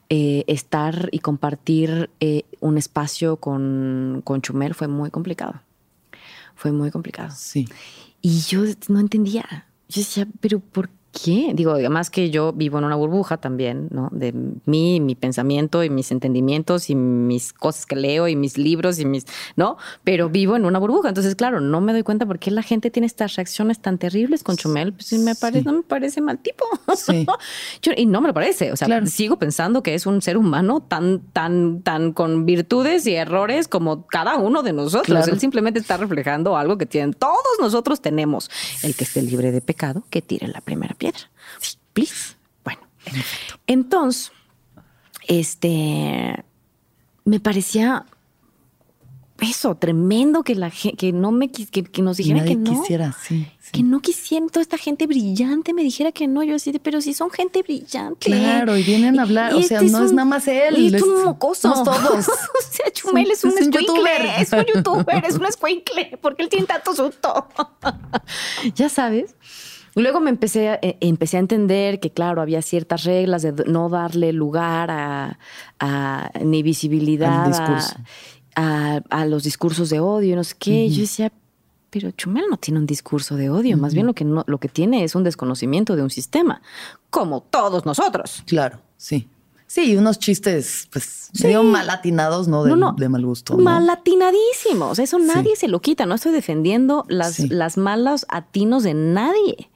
eh, 0.10 0.43
estar 0.48 1.10
y 1.11 1.19
compartir 1.19 2.10
eh, 2.19 2.45
un 2.60 2.80
espacio 2.80 3.35
con, 3.38 4.23
con 4.23 4.41
Chumel 4.41 4.73
fue 4.73 4.88
muy 4.88 5.11
complicado. 5.11 5.61
Fue 6.56 6.72
muy 6.72 6.89
complicado. 6.89 7.30
Sí. 7.35 7.68
Y 8.23 8.39
yo 8.39 8.64
no 8.88 8.99
entendía. 8.99 9.68
Yo 9.89 10.02
decía, 10.02 10.27
pero 10.39 10.60
¿por 10.60 10.89
qué? 10.89 11.00
Digo, 11.13 11.71
además 11.71 12.09
que 12.09 12.29
yo 12.29 12.53
vivo 12.53 12.77
en 12.79 12.85
una 12.85 12.95
burbuja 12.95 13.38
también, 13.38 13.89
¿no? 13.91 14.09
De 14.13 14.33
mí, 14.65 14.99
mi 15.01 15.15
pensamiento 15.15 15.83
y 15.83 15.89
mis 15.89 16.09
entendimientos 16.11 16.89
y 16.89 16.95
mis 16.95 17.51
cosas 17.53 17.85
que 17.85 17.95
leo 17.97 18.27
y 18.29 18.35
mis 18.35 18.57
libros 18.57 18.97
y 18.97 19.05
mis, 19.05 19.25
¿no? 19.57 19.77
Pero 20.05 20.29
vivo 20.29 20.55
en 20.55 20.65
una 20.65 20.79
burbuja. 20.79 21.09
Entonces, 21.09 21.35
claro, 21.35 21.59
no 21.59 21.81
me 21.81 21.91
doy 21.91 22.03
cuenta 22.03 22.25
por 22.25 22.39
qué 22.39 22.49
la 22.49 22.63
gente 22.63 22.89
tiene 22.91 23.07
estas 23.07 23.35
reacciones 23.35 23.79
tan 23.79 23.97
terribles 23.97 24.41
con 24.41 24.55
Chumel. 24.55 24.93
Pues 24.93 25.11
me 25.13 25.35
parece, 25.35 25.59
Sí. 25.59 25.65
no 25.65 25.73
me 25.73 25.83
parece 25.83 26.21
mal 26.21 26.39
tipo. 26.39 26.63
Sí. 26.95 27.27
Yo- 27.81 27.91
y 27.95 28.05
no 28.05 28.21
me 28.21 28.29
lo 28.29 28.33
parece. 28.33 28.71
O 28.71 28.77
sea, 28.77 28.88
Claro. 28.88 29.05
sigo 29.07 29.38
pensando 29.38 29.83
que 29.83 29.93
es 29.93 30.05
un 30.05 30.21
ser 30.21 30.38
humano 30.38 30.79
tan, 30.81 31.19
tan, 31.33 31.81
tan 31.81 32.13
con 32.13 32.45
virtudes 32.45 33.05
y 33.05 33.15
errores 33.15 33.67
como 33.67 34.07
cada 34.07 34.38
uno 34.38 34.63
de 34.63 34.71
nosotros. 34.73 35.05
Claro. 35.07 35.33
Él 35.33 35.39
simplemente 35.39 35.79
está 35.79 35.97
reflejando 35.97 36.55
algo 36.57 36.77
que 36.77 36.85
tienen, 36.85 37.13
todos 37.13 37.35
nosotros 37.59 38.01
tenemos. 38.01 38.49
El 38.81 38.95
que 38.95 39.03
esté 39.03 39.21
libre 39.21 39.51
de 39.51 39.61
pecado, 39.61 40.03
que 40.09 40.21
tire 40.21 40.47
la 40.47 40.61
primera 40.61 40.95
piedra. 41.01 41.31
Sí, 41.59 41.77
please. 41.93 42.35
Bueno, 42.63 42.81
entonces, 43.65 44.31
este, 45.27 46.45
me 47.25 47.39
parecía 47.39 48.05
eso, 49.41 49.73
tremendo 49.73 50.43
que 50.43 50.53
la 50.53 50.69
que 50.69 51.11
no 51.11 51.31
me 51.31 51.51
que, 51.51 51.65
que 51.65 52.01
nos 52.03 52.17
dijera 52.17 52.41
nadie 52.41 52.51
que 52.51 52.57
no. 52.59 52.79
quisiera, 52.79 53.17
sí. 53.27 53.47
sí. 53.59 53.71
Que 53.71 53.81
no 53.81 53.99
quisieran 53.99 54.49
toda 54.49 54.61
esta 54.61 54.77
gente 54.77 55.07
brillante 55.07 55.73
me 55.73 55.81
dijera 55.81 56.11
que 56.11 56.27
no. 56.27 56.43
Yo 56.43 56.55
así 56.55 56.71
de, 56.71 56.79
pero 56.79 57.01
si 57.01 57.15
son 57.15 57.31
gente 57.31 57.63
brillante. 57.63 58.27
Claro, 58.27 58.77
y 58.77 58.83
vienen 58.83 59.17
a 59.17 59.23
hablar, 59.23 59.55
o 59.55 59.63
sea, 59.63 59.79
este 59.79 59.91
no 59.91 60.05
es 60.05 60.13
nada 60.13 60.25
más 60.25 60.47
él, 60.47 60.77
Y 60.77 60.95
es 60.95 61.01
un 61.01 61.25
mocoso. 61.25 61.73
todos. 61.83 62.27
o 62.29 62.71
sea, 62.71 62.91
Chumel 62.93 63.31
es 63.31 63.43
un, 63.43 63.57
Es 63.57 63.65
un 63.65 63.71
youtuber. 63.71 64.25
Es 64.37 64.53
un 64.53 64.65
youtuber, 64.75 65.25
es 65.25 65.35
un 65.35 65.45
escuincle. 65.47 66.19
Porque 66.21 66.43
él 66.43 66.49
tiene 66.49 66.67
tanto 66.67 66.93
susto. 66.93 67.47
ya 68.75 68.89
sabes. 68.89 69.35
Luego 69.95 70.19
me 70.22 70.30
empecé 70.30 70.69
a, 70.69 70.80
eh, 70.81 70.97
empecé 71.01 71.38
a 71.38 71.41
entender 71.41 71.99
que, 71.99 72.11
claro, 72.11 72.41
había 72.41 72.61
ciertas 72.61 73.03
reglas 73.03 73.41
de 73.41 73.51
no 73.68 73.89
darle 73.89 74.31
lugar 74.34 74.89
a, 74.91 75.38
a- 75.80 76.31
ni 76.43 76.63
visibilidad 76.63 77.51
a-. 78.55 79.01
A, 79.09 79.26
los 79.26 79.43
discursos 79.43 79.89
de 79.89 79.99
odio, 80.01 80.35
no 80.35 80.43
sé 80.43 80.55
qué. 80.59 80.89
Yo 80.89 81.01
decía, 81.01 81.31
pero 81.89 82.11
Chumel 82.11 82.45
no 82.49 82.57
tiene 82.57 82.80
un 82.81 82.85
discurso 82.85 83.35
de 83.38 83.49
odio, 83.49 83.77
más 83.77 83.93
bien 83.93 84.05
lo 84.05 84.13
que, 84.13 84.26
no, 84.26 84.43
lo 84.45 84.57
que 84.59 84.68
tiene 84.68 85.03
es 85.05 85.15
un 85.15 85.23
desconocimiento 85.23 85.95
de 85.95 86.03
un 86.03 86.09
sistema, 86.09 86.61
como 87.09 87.41
todos 87.41 87.85
nosotros. 87.85 88.43
Claro, 88.45 88.80
sí. 88.97 89.30
Sí, 89.73 89.95
unos 89.95 90.19
chistes, 90.19 90.89
pues, 90.91 91.30
medio 91.41 91.64
mal 91.64 91.89
atinados, 91.89 92.49
¿no? 92.49 92.65
De, 92.65 92.72
No, 92.72 92.76
no. 92.76 92.91
de 92.98 93.07
mal 93.07 93.26
gusto. 93.26 93.56
¿no? 93.56 93.64
Mal 93.64 93.89
atinadísimos. 93.89 94.99
Eso 94.99 95.18
nadie 95.18 95.56
se 95.56 95.69
lo 95.69 95.80
quita. 95.80 96.06
No 96.06 96.15
estoy 96.15 96.34
defendiendo 96.34 97.06
las, 97.07 97.35
Sí. 97.35 97.48
las 97.48 97.77
malas 97.77 98.26
atinos 98.27 98.84
de 98.84 98.93
nadie. 98.95 99.72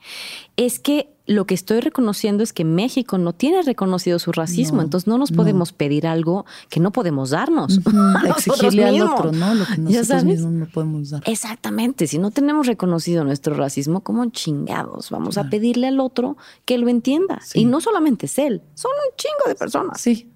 Es 0.58 0.80
que 0.80 1.15
lo 1.28 1.46
que 1.46 1.56
estoy 1.56 1.80
reconociendo 1.80 2.44
es 2.44 2.54
que 2.54 2.64
México 2.64 3.18
no 3.18 3.34
tiene 3.34 3.64
reconocido 3.64 4.20
su 4.20 4.32
racismo. 4.32 4.78
No, 4.78 4.84
entonces 4.84 5.08
no 5.08 5.18
nos 5.18 5.32
no. 5.32 5.38
podemos 5.38 5.72
pedir 5.72 6.06
algo 6.06 6.46
que 6.70 6.80
no 6.80 6.92
podemos 6.92 7.32
darnos. 7.32 7.80
Exigirle 8.28 8.86
al 8.86 9.02
otro, 9.02 9.32
¿no? 9.32 9.56
Lo 9.56 9.66
que 9.66 9.76
¿Ya 9.78 10.00
nosotros 10.00 10.24
mismos 10.24 10.52
no 10.52 10.68
podemos 10.68 11.10
dar. 11.10 11.24
Exactamente. 11.26 12.08
Si 12.08 12.20
no 12.20 12.32
tenemos 12.32 12.68
reconocido 12.68 13.24
nuestro 13.24 13.56
racismo, 13.56 14.02
como 14.02 14.30
chingados 14.30 15.10
vamos 15.10 15.38
a 15.38 15.50
pedirle 15.50 15.88
al 15.88 16.00
otro 16.00 16.38
que 16.66 16.78
lo 16.78 16.90
entienda? 16.90 17.40
Sí. 17.42 17.62
Y 17.62 17.66
no 17.66 17.82
solamente 17.82 18.28
es 18.28 18.38
él, 18.38 18.62
son 18.76 18.92
un 18.92 19.16
chingo 19.18 19.48
de 19.48 19.56
personas. 19.56 20.00
Sí, 20.00 20.30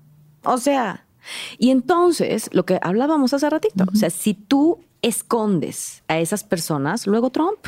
O 0.43 0.57
sea, 0.57 1.05
y 1.57 1.69
entonces 1.69 2.49
lo 2.51 2.65
que 2.65 2.79
hablábamos 2.81 3.33
hace 3.33 3.49
ratito, 3.49 3.85
o 3.91 3.95
sea, 3.95 4.09
si 4.09 4.33
tú 4.33 4.79
escondes 5.01 6.03
a 6.07 6.19
esas 6.19 6.43
personas, 6.43 7.07
luego 7.07 7.29
Trump. 7.29 7.59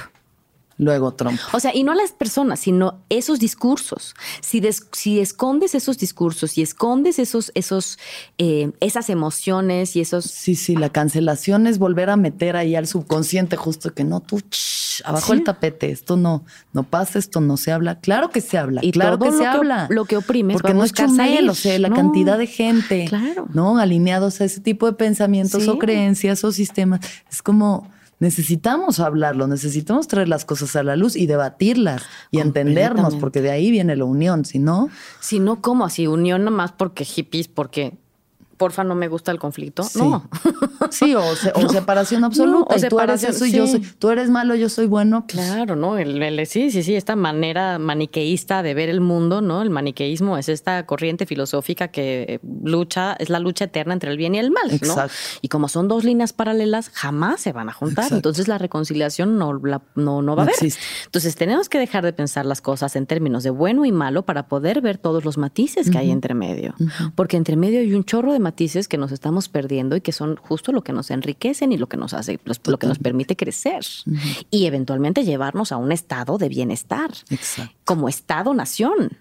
Luego 0.82 1.14
Trump. 1.14 1.40
O 1.54 1.60
sea, 1.60 1.76
y 1.76 1.84
no 1.84 1.92
a 1.92 1.96
las 1.96 2.12
personas, 2.12 2.60
sino 2.60 3.04
esos 3.10 3.40
discursos. 3.40 4.16
Si, 4.42 4.60
des- 4.60 4.88
si 4.92 5.20
escondes 5.20 5.76
esos 5.76 6.00
discursos 6.00 6.58
y 6.58 6.64
escondes 6.64 7.20
esos, 7.20 7.52
esos, 7.54 8.00
eh, 8.40 8.72
esas 8.80 9.10
emociones 9.12 9.96
y 9.96 10.02
esos... 10.02 10.26
Sí, 10.26 10.56
sí, 10.56 10.76
la 10.76 10.90
cancelación 10.90 11.68
es 11.68 11.78
volver 11.78 12.10
a 12.10 12.18
meter 12.18 12.56
ahí 12.56 12.76
al 12.76 12.88
subconsciente 12.88 13.58
justo 13.58 13.94
que 13.94 14.04
no, 14.04 14.22
tú, 14.22 14.40
shh, 14.50 15.04
abajo 15.06 15.28
Sí. 15.28 15.34
el 15.34 15.44
tapete, 15.44 15.92
esto 15.92 16.18
no, 16.18 16.44
no 16.74 16.82
pasa, 16.84 17.20
esto 17.20 17.42
no 17.42 17.58
se 17.58 17.72
habla. 17.72 18.00
Claro 18.00 18.32
que 18.32 18.42
se 18.42 18.58
habla, 18.58 18.82
Y 18.84 18.92
claro 18.92 19.20
todo 19.20 19.26
que 19.30 19.32
lo 19.34 19.38
se 19.38 19.44
que 19.44 19.48
habla. 19.50 19.88
lo 19.92 20.06
que 20.06 20.18
oprimes 20.18 20.56
Porque 20.56 20.74
no 20.74 20.84
es 20.84 20.94
chumel, 20.94 21.48
o 21.48 21.54
sea, 21.54 21.78
la 21.78 21.90
No. 21.90 21.96
cantidad 21.96 22.40
de 22.40 22.48
gente, 22.48 23.06
Claro. 23.08 23.48
¿no? 23.54 23.78
Alineados 23.78 24.42
a 24.42 24.46
ese 24.46 24.60
tipo 24.62 24.88
de 24.88 24.94
pensamientos 24.94 25.62
Sí. 25.64 25.70
o 25.70 25.78
creencias 25.78 26.44
o 26.44 26.52
sistemas. 26.52 27.02
Es 27.32 27.44
como... 27.44 27.88
Necesitamos 28.22 29.00
hablarlo, 29.00 29.48
necesitamos 29.48 30.08
traer 30.08 30.30
las 30.30 30.46
cosas 30.46 30.76
a 30.76 30.84
la 30.84 30.96
luz 30.96 31.16
y 31.16 31.26
debatirlas 31.26 32.04
y 32.30 32.38
entendernos, 32.40 33.16
porque 33.16 33.42
de 33.42 33.50
ahí 33.50 33.72
viene 33.72 33.96
la 33.96 34.06
unión, 34.06 34.46
si 34.46 34.60
no, 34.60 34.90
Si 35.20 35.40
no, 35.40 35.60
¿cómo? 35.60 35.86
Así, 35.86 36.06
unión 36.06 36.44
nomás 36.44 36.72
porque 36.72 37.04
hippies, 37.04 37.48
porque 37.48 37.98
porfa 38.62 38.84
no 38.84 38.94
me 38.94 39.08
gusta 39.08 39.32
el 39.32 39.40
conflicto. 39.40 39.82
Sí. 39.82 39.98
No. 40.00 40.30
sí, 40.92 41.16
o, 41.16 41.36
se- 41.36 41.52
o 41.56 41.68
separación 41.78 42.24
absoluta. 42.24 42.76
o 42.76 42.78
y 42.78 42.82
tú 42.82 43.00
eres 43.00 43.22
separación, 43.22 43.32
eso 43.32 43.46
y 43.48 43.52
yo 43.52 43.66
sí. 43.66 43.72
soy, 43.74 43.82
tú 43.98 44.10
eres 44.12 44.30
malo, 44.30 44.54
yo 44.54 44.70
soy 44.70 44.86
bueno. 44.86 45.26
pues, 45.28 45.34
Claro, 45.34 45.76
¿no? 45.76 45.98
El, 45.98 46.22
el- 46.22 46.46
sí, 46.46 46.70
sí, 46.70 46.84
sí, 46.84 46.96
esta 46.96 47.16
manera 47.16 47.80
maniqueísta 47.80 48.62
de 48.62 48.74
ver 48.76 48.90
el 48.90 49.02
mundo, 49.02 49.42
¿no? 49.42 49.64
El 49.64 49.72
maniqueísmo 49.72 50.38
es 50.38 50.48
esta 50.48 50.86
corriente 50.86 51.26
filosófica 51.26 51.88
que 51.88 52.26
eh, 52.30 52.40
lucha, 52.64 53.14
es 53.20 53.30
la 53.30 53.40
lucha 53.40 53.66
eterna 53.66 53.94
entre 53.94 54.12
el 54.12 54.18
bien 54.18 54.36
y 54.36 54.40
el 54.40 54.52
mal, 54.52 54.70
¿no? 54.86 54.96
Y 55.42 55.48
como 55.48 55.68
son 55.68 55.88
dos 55.88 56.04
líneas 56.04 56.34
paralelas, 56.34 56.90
jamás 56.94 57.42
se 57.42 57.52
van 57.54 57.70
a 57.70 57.74
juntar. 57.74 58.04
Exacto. 58.06 58.16
Entonces 58.18 58.48
la 58.48 58.58
reconciliación 58.60 59.38
no, 59.40 59.54
la- 59.64 59.82
no, 59.96 60.22
no 60.22 60.36
va 60.36 60.44
a 60.44 60.46
haber. 60.46 60.56
existe. 60.56 60.82
Entonces 61.06 61.36
tenemos 61.36 61.70
que 61.70 61.80
dejar 61.80 62.04
de 62.04 62.14
pensar 62.14 62.46
las 62.46 62.62
cosas 62.62 62.96
en 62.96 63.08
términos 63.08 63.44
de 63.44 63.50
bueno 63.50 63.86
y 63.86 63.92
malo 63.92 64.24
para 64.24 64.48
poder 64.48 64.82
ver 64.82 64.98
todos 65.00 65.26
los 65.26 65.38
matices 65.38 65.90
que 65.90 65.98
hay 65.98 66.12
entre 66.12 66.34
medio. 66.36 66.76
Porque 67.16 67.38
entre 67.38 67.56
medio 67.56 67.80
hay 67.80 67.94
un 67.94 68.04
chorro 68.04 68.34
de 68.34 68.40
matices 68.40 68.51
que 68.52 68.98
nos 68.98 69.12
estamos 69.12 69.50
perdiendo 69.50 69.96
y 69.96 70.02
que 70.02 70.12
son 70.12 70.36
justo 70.36 70.72
lo 70.72 70.84
que 70.84 70.94
nos 70.94 71.12
enriquecen 71.12 71.72
y 71.72 71.78
lo 71.78 71.88
que 71.88 71.98
nos 71.98 72.14
hace, 72.14 72.40
lo 72.66 72.78
que 72.78 72.88
nos 72.88 73.00
permite 73.00 73.36
crecer 73.36 73.86
y 74.50 74.66
eventualmente 74.66 75.24
llevarnos 75.24 75.72
a 75.72 75.78
un 75.78 75.92
estado 75.92 76.38
de 76.38 76.50
bienestar 76.50 77.12
Exacto. 77.30 77.74
como 77.86 78.10
Estado-nación, 78.10 79.18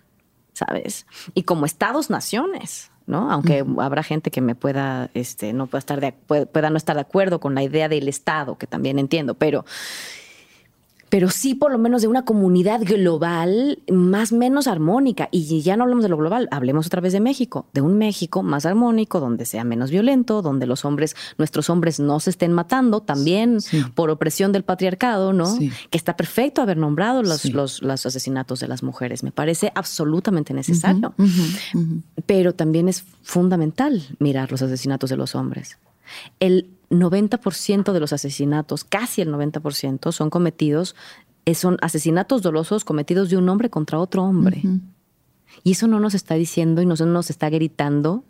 ¿sabes? 0.52 1.07
Y 1.35 1.44
como 1.44 1.66
Estados-naciones. 1.66 2.90
¿no? 3.07 3.32
Aunque 3.32 3.65
habrá 3.78 4.05
gente 4.05 4.31
que 4.31 4.40
me 4.40 4.55
pueda, 4.55 5.11
este, 5.15 5.52
no 5.52 5.66
pueda 5.66 5.81
estar 5.81 6.01
de, 6.01 6.12
pueda 6.12 6.70
no 6.70 6.77
estar 6.77 6.94
de 6.94 7.02
acuerdo 7.02 7.40
con 7.40 7.57
la 7.57 7.62
idea 7.65 7.89
del 7.89 8.07
Estado, 8.07 8.57
que 8.57 8.69
también 8.69 9.01
entiendo, 9.01 9.35
pero, 9.35 9.65
pero 11.11 11.28
sí 11.28 11.55
por 11.55 11.70
lo 11.73 11.78
menos 11.78 12.01
de 12.03 12.09
una 12.09 12.24
comunidad 12.24 12.81
global 12.82 13.82
más 13.91 14.32
menos 14.32 14.66
armónica. 14.66 15.28
Y 15.32 15.61
ya 15.61 15.77
no 15.77 15.82
hablamos 15.82 16.03
de 16.05 16.09
lo 16.09 16.16
global, 16.16 16.49
hablemos 16.51 16.87
otra 16.87 17.01
vez 17.01 17.12
de 17.12 17.20
México, 17.20 17.66
de 17.74 17.81
un 17.82 17.99
México 17.99 18.43
más 18.43 18.65
armónico, 18.65 19.20
donde 19.20 19.45
sea 19.45 19.65
menos 19.65 19.91
violento, 19.91 20.41
donde 20.41 20.66
los 20.66 20.85
hombres, 20.85 21.16
nuestros 21.37 21.69
hombres 21.69 22.01
no 22.01 22.20
se 22.20 22.31
estén 22.31 22.53
matando 22.53 23.01
también 23.03 23.61
Sí. 23.61 23.82
por 23.95 24.09
opresión 24.11 24.53
del 24.53 24.62
patriarcado, 24.62 25.32
¿no? 25.32 25.47
Sí. 25.47 25.70
Que 25.91 25.99
está 25.99 26.16
perfecto 26.16 26.62
haber 26.62 26.77
nombrado 26.77 27.23
los, 27.23 27.41
Sí. 27.41 27.51
los, 27.53 27.82
los 27.82 28.07
asesinatos 28.07 28.61
de 28.61 28.69
las 28.69 28.82
mujeres. 28.82 29.23
Me 29.23 29.32
parece 29.32 29.73
absolutamente 29.74 30.55
necesario. 30.55 31.12
Pero 32.27 32.55
también 32.55 32.89
es 32.89 33.05
fundamental 33.23 34.03
mirar 34.19 34.51
los 34.51 34.62
asesinatos 34.62 35.11
de 35.11 35.16
los 35.16 35.35
hombres. 35.35 35.77
el 36.41 36.70
90% 36.91 37.93
de 37.93 38.01
los 38.01 38.12
asesinatos, 38.12 38.85
casi 38.85 39.23
el 39.23 39.33
90%, 39.33 40.12
son 40.12 40.31
cometidos, 40.31 40.97
eh, 41.47 41.55
son 41.55 41.79
asesinatos 41.81 42.43
dolosos 42.43 42.85
cometidos 42.85 43.31
de 43.31 43.37
un 43.37 43.49
hombre 43.49 43.71
contra 43.71 43.99
otro 43.99 44.25
hombre. 44.25 44.62
Y 45.62 45.73
eso 45.73 45.87
no 45.87 46.01
nos 46.01 46.15
está 46.15 46.35
diciendo 46.35 46.83
y 46.83 46.87
no 46.87 46.95
nos 46.95 47.31
está 47.31 47.49
gritando 47.49 48.25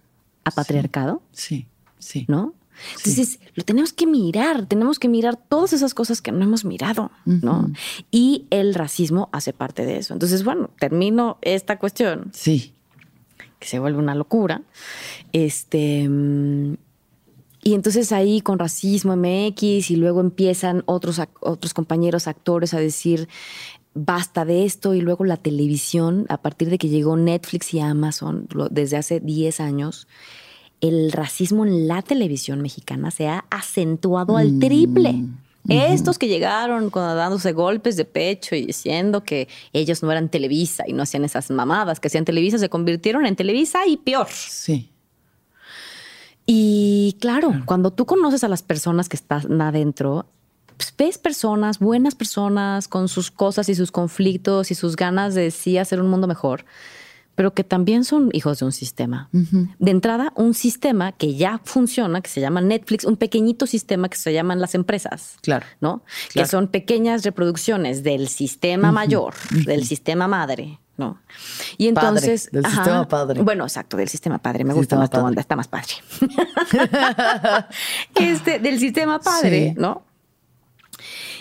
a 0.45 0.51
patriarcado. 0.51 1.23
Sí, 1.33 1.67
sí. 1.99 2.27
¿No? 2.29 2.55
Entonces, 2.97 3.41
lo 3.55 3.65
tenemos 3.65 3.93
que 3.93 4.07
mirar, 4.07 4.67
tenemos 4.67 4.99
que 4.99 5.09
mirar 5.09 5.37
todas 5.37 5.73
esas 5.73 5.93
cosas 5.95 6.23
que 6.23 6.33
no 6.33 6.43
hemos 6.45 6.65
mirado, 6.65 7.11
¿no? 7.27 7.71
Y 8.11 8.47
el 8.51 8.75
racismo 8.75 9.29
hace 9.33 9.53
parte 9.53 9.85
de 9.85 9.99
eso. 9.99 10.15
Entonces, 10.15 10.45
bueno, 10.45 10.71
termino 10.79 11.39
esta 11.43 11.79
cuestión. 11.79 12.31
Sí. 12.33 12.75
Que 13.59 13.67
se 13.67 13.79
vuelve 13.79 13.99
una 13.99 14.15
locura. 14.15 14.63
Este. 15.33 16.09
Y 17.63 17.75
entonces 17.75 18.13
ahí 18.13 18.41
con 18.41 18.59
racismo 18.59 19.17
MX 19.17 19.91
y 19.91 19.97
luego 19.97 20.21
empiezan 20.21 20.83
otros, 20.87 21.21
otros 21.41 21.75
compañeros 21.75 22.27
actores 22.27 22.73
a 22.73 22.81
decir, 22.81 23.29
basta 23.95 24.45
de 24.45 24.65
esto 24.65 24.95
y 24.95 25.01
luego 25.01 25.25
la 25.25 25.37
televisión, 25.37 26.27
a 26.29 26.39
partir 26.39 26.71
de 26.71 26.79
que 26.79 26.89
llegó 26.89 27.17
Netflix 27.17 27.75
y 27.75 27.81
Amazon 27.81 28.49
desde 28.71 28.97
hace 28.97 29.21
10 29.21 29.61
años, 29.61 30.09
el 30.81 31.13
racismo 31.13 31.67
en 31.67 31.89
la 31.89 32.03
televisión 32.03 32.63
mexicana 32.63 33.11
se 33.11 33.29
ha 33.29 33.45
acentuado 33.51 34.37
al 34.37 34.59
triple. 34.59 35.13
Mm, 35.13 35.37
Estos 35.69 36.19
que 36.19 36.29
llegaron 36.29 36.91
dándose 36.91 37.53
golpes 37.53 37.97
de 37.97 38.07
pecho 38.07 38.55
y 38.55 38.65
diciendo 38.65 39.23
que 39.23 39.49
ellos 39.75 40.03
no 40.03 40.11
eran 40.11 40.31
Televisa 40.31 40.85
y 40.87 40.95
no 40.95 41.03
hacían 41.03 41.25
esas 41.25 41.51
mamadas 41.51 42.01
que 42.01 42.09
hacían 42.09 42.25
Televisa, 42.25 42.57
se 42.59 42.71
convirtieron 42.71 43.27
en 43.27 43.37
Televisa 43.37 43.87
y 43.87 43.99
peor. 43.99 44.29
Sí. 44.31 44.90
Y 46.53 47.17
claro, 47.21 47.63
cuando 47.65 47.93
tú 47.93 48.07
conoces 48.07 48.43
a 48.43 48.49
las 48.49 48.65
personas 48.65 49.09
que 49.09 49.15
están 49.15 49.61
adentro, 49.61 50.27
pues, 50.77 50.93
ves 50.99 51.17
personas, 51.17 51.79
buenas 51.79 52.17
personas, 52.17 52.89
con 52.89 53.07
sus 53.07 53.31
cosas 53.31 53.69
y 53.69 53.77
sus 53.77 53.93
conflictos 53.93 54.73
y 54.73 54.75
sus 54.75 54.97
ganas 54.97 55.37
de 55.37 55.53
sí 55.53 55.79
hacer 55.79 56.01
un 56.01 56.11
mundo 56.11 56.27
mejor 56.27 56.65
pero 57.41 57.55
que 57.55 57.65
también 57.65 58.05
son 58.05 58.29
hijos 58.35 58.59
de 58.59 58.67
un 58.67 58.73
sistema. 58.73 59.31
De 59.33 59.91
entrada, 59.91 60.31
un 60.37 60.53
sistema 60.53 61.13
que 61.13 61.37
ya 61.37 61.59
funciona, 61.65 62.21
que 62.21 62.29
se 62.29 62.39
llama 62.39 62.61
Netflix, 62.61 63.07
un 63.07 63.17
pequeñito 63.17 63.67
sistema 63.67 64.11
que 64.11 64.19
se 64.19 64.35
llaman 64.35 64.61
las 64.61 64.75
empresas. 64.75 65.37
Claro. 65.41 65.65
¿No? 65.81 66.03
Que 66.35 66.45
son 66.45 66.69
pequeñas 66.69 67.25
reproducciones 67.25 68.03
del 68.03 68.29
sistema 68.29 68.93
mayor, 68.93 69.33
del 69.65 69.87
sistema 69.87 70.29
madre. 70.29 70.81
¿No? 71.01 71.21
Y 71.77 71.89
entonces. 71.89 72.51
del 72.53 72.65
sistema 72.65 73.09
padre. 73.09 73.43
Bueno, 73.43 73.65
exacto, 73.65 73.97
del 73.97 74.09
sistema 74.09 74.39
padre. 74.39 74.63
Me 74.65 74.75
gusta 74.75 74.97
más 74.97 75.11
tu 75.11 75.19
onda, 75.19 75.41
está 75.41 75.57
más 75.57 75.67
padre. 75.67 75.95
este, 78.15 78.61
del 78.61 78.79
sistema 78.79 79.19
padre, 79.19 79.75
¿no? 79.77 80.05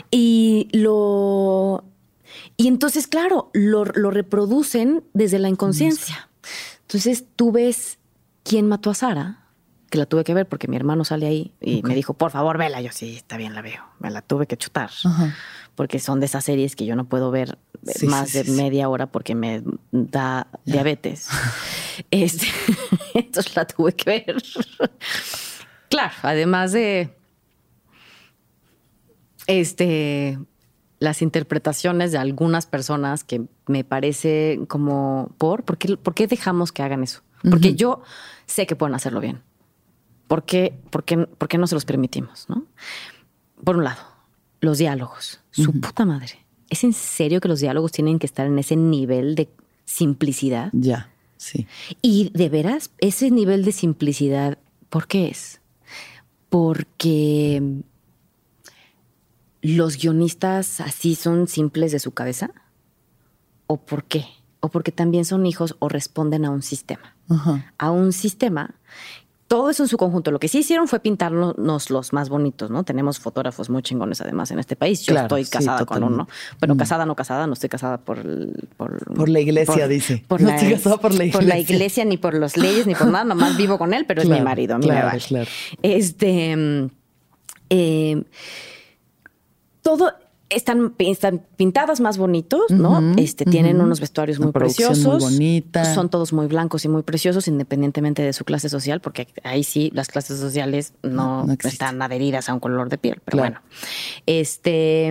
Y 0.09 0.69
lo 0.73 1.83
y 2.59 2.67
entonces, 2.67 3.07
claro, 3.07 3.51
lo, 3.53 3.85
reproducen 3.85 5.05
desde 5.13 5.39
la 5.39 5.47
inconsciencia. 5.47 6.29
Entonces 6.81 7.23
tú 7.37 7.53
ves 7.53 7.99
quién 8.43 8.67
mató 8.67 8.89
a 8.89 8.95
Sara, 8.95 9.38
que 9.89 9.97
la 9.97 10.05
tuve 10.05 10.23
que 10.23 10.33
ver 10.33 10.47
porque 10.47 10.67
mi 10.67 10.75
hermano 10.75 11.03
sale 11.03 11.27
ahí 11.27 11.53
y 11.61 11.81
me 11.83 11.95
dijo, 11.95 12.13
por 12.13 12.31
favor, 12.31 12.57
vela. 12.57 12.81
Yo 12.81 12.91
sí, 12.91 13.15
está 13.15 13.37
bien, 13.37 13.53
la 13.53 13.61
veo. 13.61 13.83
Me 13.99 14.09
la 14.11 14.21
tuve 14.21 14.47
que 14.47 14.57
chutar. 14.57 14.89
Porque 15.75 15.99
son 15.99 16.19
de 16.19 16.25
esas 16.25 16.45
series 16.45 16.75
que 16.75 16.85
yo 16.85 16.95
no 16.95 17.05
puedo 17.05 17.31
ver 17.31 17.57
más 18.07 18.33
de 18.33 18.43
media 18.45 18.89
hora 18.89 19.07
porque 19.07 19.35
me 19.35 19.63
da 19.91 20.47
diabetes. 20.65 21.27
Este, 22.11 22.47
entonces 23.13 23.53
la 23.57 23.65
tuve 23.67 23.91
que 23.91 24.09
ver. 24.09 24.41
claro, 25.89 26.13
además 26.21 26.71
de 26.71 27.13
este 29.47 30.39
las 30.99 31.21
interpretaciones 31.21 32.11
de 32.11 32.17
algunas 32.17 32.65
personas 32.65 33.23
que 33.23 33.41
me 33.67 33.83
parece 33.83 34.59
como 34.67 35.33
por, 35.37 35.63
¿por 35.63 35.77
qué, 35.77 36.27
dejamos 36.27 36.71
que 36.71 36.83
hagan 36.83 37.03
eso? 37.03 37.21
Porque 37.49 37.73
yo 37.73 38.01
sé 38.45 38.67
que 38.67 38.75
pueden 38.75 38.95
hacerlo 38.95 39.21
bien. 39.21 39.41
¿Por 40.29 40.45
qué, 40.45 40.79
por 40.91 41.03
qué, 41.05 41.17
por 41.17 41.47
qué 41.47 41.57
no 41.57 41.65
se 41.65 41.73
los 41.73 41.85
permitimos? 41.85 42.45
¿no? 42.49 42.67
Por 43.63 43.77
un 43.77 43.83
lado, 43.83 44.01
los 44.61 44.77
diálogos. 44.77 45.39
Su 45.49 45.73
puta 45.81 46.05
madre. 46.05 46.45
¿Es 46.69 46.83
en 46.83 46.93
serio 46.93 47.41
que 47.41 47.47
los 47.47 47.61
diálogos 47.61 47.91
tienen 47.91 48.19
que 48.19 48.27
estar 48.27 48.45
en 48.45 48.59
ese 48.59 48.75
nivel 48.75 49.33
de 49.33 49.49
simplicidad? 49.85 50.69
Ya, 50.71 51.11
sí. 51.37 51.65
Y 52.03 52.29
de 52.35 52.47
veras, 52.47 52.91
ese 52.99 53.31
nivel 53.31 53.65
de 53.65 53.71
simplicidad, 53.71 54.59
¿por 54.91 55.07
qué 55.07 55.29
es? 55.29 55.61
Porque 56.49 57.81
los 59.63 59.97
guionistas 59.97 60.79
así 60.79 61.15
son 61.15 61.47
simples 61.47 61.91
de 61.91 61.97
su 61.97 62.11
cabeza? 62.11 62.51
¿O 63.65 63.77
por 63.77 64.03
qué? 64.03 64.27
¿O 64.59 64.69
porque 64.69 64.91
también 64.91 65.25
son 65.25 65.47
hijos 65.47 65.75
o 65.79 65.89
responden 65.89 66.45
a 66.45 66.51
un 66.51 66.61
sistema? 66.61 67.15
A 67.79 67.89
un 67.89 68.13
sistema. 68.13 68.75
Todo 69.49 69.71
eso 69.71 69.81
en 69.81 69.89
su 69.89 69.97
conjunto. 69.97 70.29
Lo 70.29 70.37
que 70.37 70.47
sí 70.47 70.59
hicieron 70.59 70.87
fue 70.87 70.99
pintarnos 70.99 71.55
los 71.89 72.13
más 72.13 72.29
bonitos, 72.29 72.69
¿no? 72.69 72.83
Tenemos 72.83 73.19
fotógrafos 73.19 73.71
muy 73.71 73.81
chingones 73.81 74.21
además 74.21 74.51
en 74.51 74.59
este 74.59 74.75
país. 74.75 75.01
Yo 75.01 75.15
estoy 75.15 75.43
casada 75.45 75.87
con 75.87 76.03
uno. 76.03 76.27
Bueno, 76.59 76.75
mm. 76.75 76.77
casada 76.77 77.07
no 77.07 77.15
casada, 77.15 77.47
no 77.47 77.53
estoy 77.53 77.67
casada 77.67 77.97
por... 77.97 78.23
por, 78.77 79.27
la 79.27 79.39
iglesia, 79.39 79.87
dice. 79.87 80.23
Por 80.27 80.39
no 80.41 80.49
la, 80.49 80.55
estoy 80.55 80.73
casada 80.73 80.97
por 80.97 81.15
la 81.15 81.23
iglesia. 81.25 81.39
Por 81.39 81.47
la 81.47 81.57
iglesia, 81.57 82.05
ni 82.05 82.17
por 82.17 82.35
las 82.35 82.57
leyes, 82.57 82.85
ni 82.85 82.93
por 82.93 83.07
nada. 83.07 83.25
Nomás 83.25 83.57
vivo 83.57 83.79
con 83.79 83.95
él, 83.95 84.05
pero 84.05 84.21
es 84.21 84.29
mi 84.29 84.39
marido. 84.39 84.75
A 84.75 84.77
mí 84.77 84.87
me 84.87 85.01
vale. 85.01 85.47
Este... 85.81 86.55
Mm, 86.55 86.89
eh, 87.71 88.23
todo 89.81 90.13
están, 90.49 90.95
están, 90.97 91.41
pintadas 91.55 91.99
más 91.99 92.17
bonitos, 92.17 92.71
¿no? 92.71 93.13
este, 93.17 93.45
Tienen 93.45 93.79
unos 93.81 93.99
vestuarios 93.99 94.39
muy 94.39 94.51
preciosos. 94.51 95.21
Muy 95.21 95.63
Son 95.93 96.09
todos 96.09 96.33
muy 96.33 96.47
blancos 96.47 96.85
y 96.85 96.89
muy 96.89 97.03
preciosos, 97.03 97.47
independientemente 97.47 98.21
de 98.21 98.33
su 98.33 98.45
clase 98.45 98.69
social, 98.69 98.99
porque 98.99 99.27
ahí 99.43 99.63
sí 99.63 99.91
las 99.93 100.07
clases 100.07 100.39
sociales 100.39 100.93
no, 101.03 101.45
están 101.63 102.01
adheridas 102.01 102.49
a 102.49 102.53
un 102.53 102.59
color 102.59 102.89
de 102.89 102.97
piel. 102.97 103.21
Pero 103.25 103.37
bueno, 103.37 103.61
este, 104.25 105.07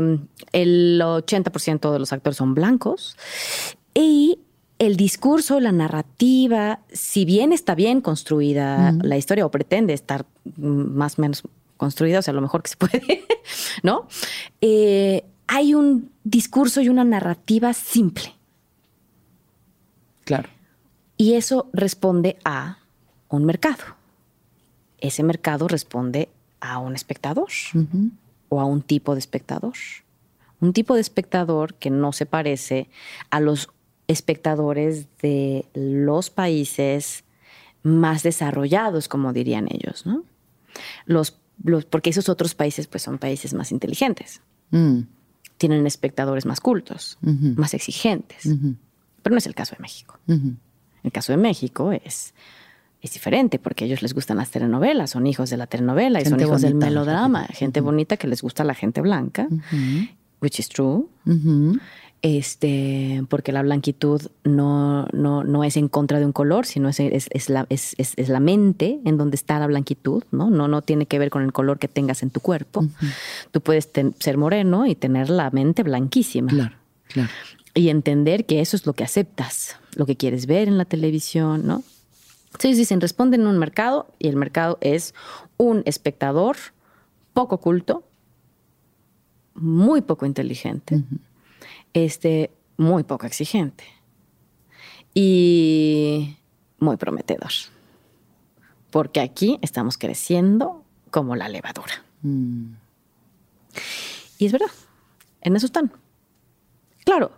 el 0.52 1.01
80% 1.01 1.93
de 1.93 1.98
los 1.98 2.12
actores 2.12 2.36
son 2.36 2.55
blancos 2.55 3.16
y 3.94 4.40
el 4.78 4.97
discurso, 4.97 5.59
la 5.59 5.73
narrativa, 5.73 6.81
si 6.93 7.24
bien 7.24 7.52
está 7.52 7.74
bien 7.74 8.01
construida 8.01 8.93
la 8.93 9.16
historia 9.16 9.44
o 9.44 9.51
pretende 9.51 9.93
estar 9.93 10.24
más 10.56 11.19
o 11.19 11.23
menos 11.23 11.43
construida, 11.78 12.18
o 12.18 12.22
sea, 12.22 12.34
lo 12.34 12.42
mejor 12.42 12.62
que 12.62 12.68
se 12.68 12.76
puede, 12.76 13.24
¿no? 13.82 14.06
Eh, 14.60 15.24
hay 15.46 15.72
un 15.72 16.12
discurso 16.24 16.82
y 16.82 16.90
una 16.90 17.05
narrativa 17.05 17.72
simple. 17.72 18.34
Claro. 20.24 20.50
Y 21.16 21.34
eso 21.34 21.70
responde 21.72 22.36
a 22.44 22.78
un 23.30 23.46
mercado. 23.46 23.82
Ese 25.00 25.22
mercado 25.22 25.66
responde 25.68 26.28
a 26.60 26.78
un 26.78 26.94
espectador 26.94 27.48
o 28.50 28.60
a 28.60 28.64
un 28.64 28.82
tipo 28.82 29.14
de 29.14 29.20
espectador. 29.20 29.74
Un 30.60 30.72
tipo 30.72 30.94
de 30.94 31.00
espectador 31.00 31.74
que 31.74 31.88
no 31.88 32.12
se 32.12 32.26
parece 32.26 32.88
a 33.30 33.40
los 33.40 33.70
espectadores 34.06 35.06
de 35.22 35.66
los 35.74 36.30
países 36.30 37.24
más 37.82 38.22
desarrollados, 38.22 39.09
como 39.09 39.32
dirían 39.32 39.68
ellos, 39.70 40.05
¿no? 40.05 40.24
Los 41.06 41.36
porque 41.90 42.10
esos 42.10 42.28
otros 42.28 42.55
países 42.55 42.86
pues 42.86 43.02
son 43.02 43.18
países 43.18 43.55
más 43.55 43.72
inteligentes. 43.72 44.40
Mm. 44.70 45.01
Tienen 45.56 45.86
espectadores 45.86 46.47
más 46.47 46.60
cultos, 46.60 47.18
más 47.20 47.74
exigentes. 47.74 48.44
Pero 49.22 49.35
no 49.35 49.39
es 49.39 49.47
el 49.47 49.55
caso 49.55 49.74
de 49.74 49.82
México. 49.82 50.18
El 51.02 51.12
caso 51.12 51.32
de 51.32 51.36
México 51.36 51.90
es, 51.90 52.32
es 53.02 53.12
diferente 53.12 53.59
porque 53.59 53.85
a 53.85 53.86
ellos 53.86 54.02
les 54.02 54.14
gustan 54.14 54.36
las 54.36 54.51
telenovelas, 54.51 55.10
son 55.10 55.26
hijos 55.26 55.51
de 55.51 55.56
la 55.56 55.66
telenovela 55.66 56.20
y 56.20 56.26
son 56.26 56.40
hijos 56.40 56.62
del 56.62 56.76
melodrama. 56.76 57.47
Gente 57.47 57.80
bonita 57.80 58.16
que 58.16 58.28
les 58.28 58.40
gusta 58.43 58.62
la 58.62 58.74
gente 58.74 59.01
blanca, 59.01 59.48
which 60.40 60.60
is 60.60 60.68
true 60.68 61.09
este, 62.22 63.24
porque 63.28 63.52
la 63.52 63.62
blanquitud 63.62 64.22
no, 64.42 65.06
no, 65.12 65.44
no, 65.44 65.62
es 65.62 65.76
en 65.76 65.88
contra 65.88 66.18
de 66.18 66.26
un 66.26 66.32
color, 66.32 66.66
sino 66.66 66.88
es, 66.88 66.98
es, 67.00 67.48
la, 67.48 67.66
es, 67.68 67.94
la, 68.28 68.40
mente 68.40 68.98
en 69.04 69.16
donde 69.16 69.36
está 69.36 69.58
la 69.58 69.68
blanquitud, 69.68 70.24
¿no? 70.32 70.50
No, 70.50 70.66
no 70.66 70.82
tiene 70.82 71.06
que 71.06 71.18
ver 71.18 71.30
con 71.30 71.44
el 71.44 71.52
color 71.52 71.78
que 71.78 71.86
tengas 71.86 72.22
en 72.22 72.30
tu 72.30 72.40
cuerpo. 72.40 72.86
Tú 73.52 73.60
puedes 73.60 73.88
ser 74.18 74.36
moreno 74.36 74.86
y 74.86 74.96
tener 74.96 75.30
la 75.30 75.50
mente 75.50 75.84
blanquísima. 75.84 76.48
Claro, 76.48 76.76
claro. 77.06 77.30
Y 77.74 77.88
entender 77.90 78.46
que 78.46 78.60
eso 78.60 78.74
es 78.74 78.86
lo 78.86 78.94
que 78.94 79.04
aceptas, 79.04 79.76
lo 79.94 80.04
que 80.04 80.16
quieres 80.16 80.46
ver 80.46 80.66
en 80.66 80.78
la 80.78 80.84
televisión, 80.84 81.66
¿no? 81.66 81.84
Entonces 82.46 82.78
dicen, 82.78 83.00
responden 83.00 83.42
en 83.42 83.46
un 83.46 83.58
mercado 83.58 84.08
y 84.18 84.26
el 84.26 84.34
mercado 84.34 84.78
es 84.80 85.14
un 85.56 85.82
espectador 85.84 86.56
poco 87.32 87.58
culto, 87.58 88.02
muy 89.54 90.00
poco 90.00 90.26
inteligente 90.26 91.04
este, 92.04 92.50
muy 92.76 93.04
poco 93.04 93.26
exigente 93.26 93.84
y 95.14 96.36
muy 96.78 96.96
prometedor. 96.96 97.50
Porque 98.90 99.20
aquí 99.20 99.58
estamos 99.62 99.98
creciendo 99.98 100.84
como 101.10 101.36
la 101.36 101.48
levadura. 101.48 102.04
Mm. 102.22 102.72
Y 104.38 104.46
es 104.46 104.52
verdad, 104.52 104.70
en 105.40 105.56
eso 105.56 105.66
están. 105.66 105.92
Claro, 107.04 107.32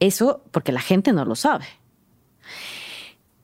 eso 0.00 0.42
porque 0.50 0.72
la 0.72 0.80
gente 0.80 1.12
no 1.12 1.24
lo 1.24 1.34
sabe. 1.34 1.66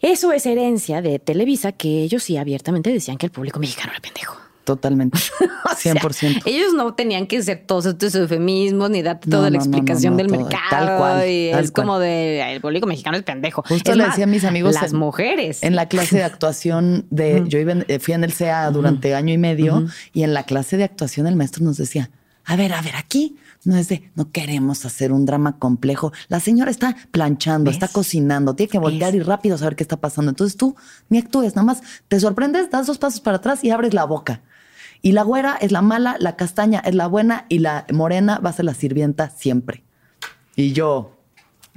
Eso 0.00 0.32
es 0.32 0.44
herencia 0.44 1.00
de 1.00 1.18
Televisa, 1.18 1.72
que 1.72 2.02
ellos 2.02 2.22
sí 2.22 2.36
abiertamente 2.36 2.92
decían 2.92 3.16
que 3.16 3.26
el 3.26 3.32
público 3.32 3.58
mexicano 3.58 3.92
era 3.92 4.00
pendejo. 4.00 4.36
Totalmente. 4.64 5.18
O 5.64 5.76
sea, 5.76 5.94
100%. 5.94 6.42
ellos 6.44 6.72
no 6.74 6.94
tenían 6.94 7.26
que 7.26 7.42
ser 7.42 7.64
todos 7.66 7.86
estos 7.86 8.14
eufemismos 8.14 8.90
ni 8.90 9.02
dar 9.02 9.18
toda 9.18 9.50
la 9.50 9.58
no, 9.58 9.64
no, 9.64 9.70
no, 9.70 9.76
explicación 9.78 10.12
no, 10.12 10.16
del 10.18 10.26
todo, 10.28 10.38
mercado. 10.40 10.62
tal 10.70 10.98
cual, 10.98 11.28
y 11.28 11.50
tal 11.50 11.64
es 11.64 11.70
cual. 11.72 11.86
como 11.86 11.98
de 11.98 12.52
el 12.52 12.60
público 12.60 12.86
mexicano 12.86 13.16
es 13.16 13.22
pendejo. 13.24 13.62
Justo 13.66 13.90
Es 13.90 13.96
le 13.96 14.04
decía 14.04 14.24
a 14.24 14.26
mis 14.28 14.44
amigos 14.44 14.74
Las 14.74 14.92
en- 14.92 14.98
mujeres. 14.98 15.62
En 15.62 15.74
la 15.74 15.88
clase 15.88 16.16
de 16.16 16.22
actuación 16.24 17.06
de, 17.10 17.42
yo 17.48 17.58
iba 17.58 17.72
en- 17.72 18.00
fui 18.00 18.14
en 18.14 18.24
el 18.24 18.32
CA 18.34 18.70
durante 18.70 19.14
año 19.14 19.32
y 19.34 19.38
medio 19.38 19.86
y 20.12 20.22
en 20.22 20.32
la 20.32 20.44
clase 20.44 20.76
de 20.76 20.84
actuación 20.84 21.26
el 21.26 21.34
maestro 21.36 21.64
nos 21.64 21.76
decía, 21.76 22.10
a 22.44 22.56
ver, 22.56 22.72
a 22.72 22.80
ver, 22.82 22.94
aquí 22.96 23.36
no 23.64 23.76
es 23.76 23.88
de, 23.88 24.10
no 24.14 24.30
queremos 24.30 24.84
hacer 24.84 25.10
un 25.12 25.24
drama 25.26 25.58
complejo. 25.58 26.12
La 26.28 26.38
señora 26.40 26.70
está 26.70 26.94
planchando, 27.10 27.70
¿Ves? 27.70 27.76
está 27.76 27.88
cocinando, 27.88 28.54
tiene 28.54 28.70
que 28.70 28.78
voltear 28.78 29.12
¿Ves? 29.12 29.20
y 29.22 29.24
rápido 29.24 29.58
saber 29.58 29.74
qué 29.76 29.82
está 29.82 29.96
pasando. 29.96 30.30
Entonces 30.30 30.56
tú 30.56 30.76
ni 31.08 31.18
actúes, 31.18 31.56
nada 31.56 31.66
más 31.66 31.80
te 32.08 32.20
sorprendes, 32.20 32.70
das 32.70 32.86
dos 32.86 32.98
pasos 32.98 33.20
para 33.20 33.38
atrás 33.38 33.64
y 33.64 33.70
abres 33.70 33.92
la 33.94 34.04
boca. 34.04 34.42
Y 35.04 35.12
la 35.12 35.22
güera 35.22 35.56
es 35.60 35.70
la 35.70 35.82
mala, 35.82 36.16
la 36.18 36.34
castaña 36.34 36.80
es 36.80 36.94
la 36.94 37.06
buena 37.08 37.44
y 37.50 37.58
la 37.58 37.84
morena 37.92 38.38
va 38.38 38.48
a 38.48 38.52
ser 38.54 38.64
la 38.64 38.72
sirvienta 38.72 39.28
siempre. 39.28 39.84
Y 40.56 40.72
yo, 40.72 41.10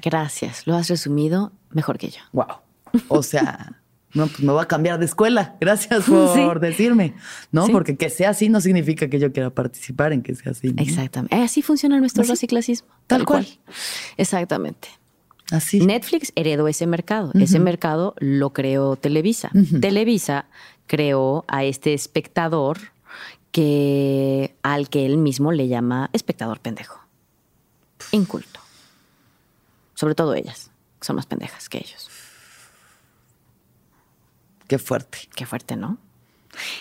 Gracias, 0.02 0.66
lo 0.66 0.76
has 0.76 0.88
resumido 0.90 1.52
mejor 1.72 1.98
que 1.98 2.10
yo. 2.10 2.20
Wow. 2.32 2.46
O 3.10 3.24
sea, 3.24 3.82
no, 4.14 4.28
pues 4.28 4.40
me 4.42 4.54
voy 4.54 4.62
a 4.64 4.66
cambiar 4.68 4.98
de 5.00 5.06
escuela. 5.06 5.56
Gracias 5.60 6.06
por 6.06 6.34
Sí. 6.36 6.42
decirme. 6.62 7.16
No, 7.52 7.66
Sí. 7.66 7.72
porque 7.74 7.98
que 7.98 8.10
sea 8.10 8.30
así 8.30 8.48
no 8.48 8.62
significa 8.62 9.10
que 9.10 9.20
yo 9.20 9.34
quiera 9.34 9.50
participar 9.50 10.14
en 10.14 10.22
que 10.22 10.34
sea 10.36 10.54
así. 10.54 10.72
¿no? 10.72 10.82
Exactamente. 10.82 11.36
Eh, 11.36 11.44
Así 11.44 11.62
funciona 11.62 12.00
nuestro 12.00 12.22
Así. 12.22 12.30
raciclasismo. 12.32 12.88
Tal 13.08 13.26
cual. 13.26 13.46
Exactamente. 14.16 14.88
Así. 15.52 15.80
Netflix 15.80 16.32
heredó 16.36 16.68
ese 16.68 16.88
mercado. 16.88 17.32
Ese 17.34 17.60
mercado 17.60 18.14
lo 18.20 18.54
creó 18.54 18.96
Televisa. 18.98 19.50
Televisa 19.82 20.46
creó 20.88 21.44
a 21.48 21.64
este 21.64 21.94
espectador 21.94 22.78
que 23.58 24.56
al 24.62 24.88
que 24.88 25.04
él 25.08 25.18
mismo 25.18 25.52
le 25.52 25.68
llama 25.68 26.12
espectador 26.14 26.60
pendejo. 26.60 27.00
Inculto. 28.12 28.60
Sobre 29.96 30.14
todo 30.14 30.36
ellas, 30.36 30.70
que 31.00 31.08
son 31.08 31.16
más 31.16 31.26
pendejas 31.26 31.68
que 31.68 31.80
ellos. 31.80 32.08
Qué 34.68 34.78
fuerte. 34.78 35.18
Qué 35.36 35.48
fuerte, 35.48 35.76
¿no? 35.76 35.98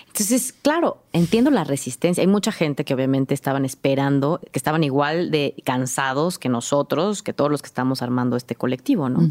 Entonces, 0.08 0.52
claro, 0.52 1.02
entiendo 1.14 1.50
la 1.50 1.64
resistencia. 1.64 2.20
Hay 2.20 2.26
mucha 2.26 2.52
gente 2.52 2.84
que 2.84 2.92
obviamente 2.92 3.32
estaban 3.32 3.64
esperando, 3.64 4.42
que 4.52 4.58
estaban 4.58 4.84
igual 4.84 5.30
de 5.30 5.54
cansados 5.64 6.38
que 6.38 6.50
nosotros, 6.50 7.22
que 7.22 7.32
todos 7.32 7.50
los 7.50 7.62
que 7.62 7.68
estamos 7.68 8.02
armando 8.02 8.36
este 8.36 8.54
colectivo, 8.54 9.08
¿no? 9.08 9.30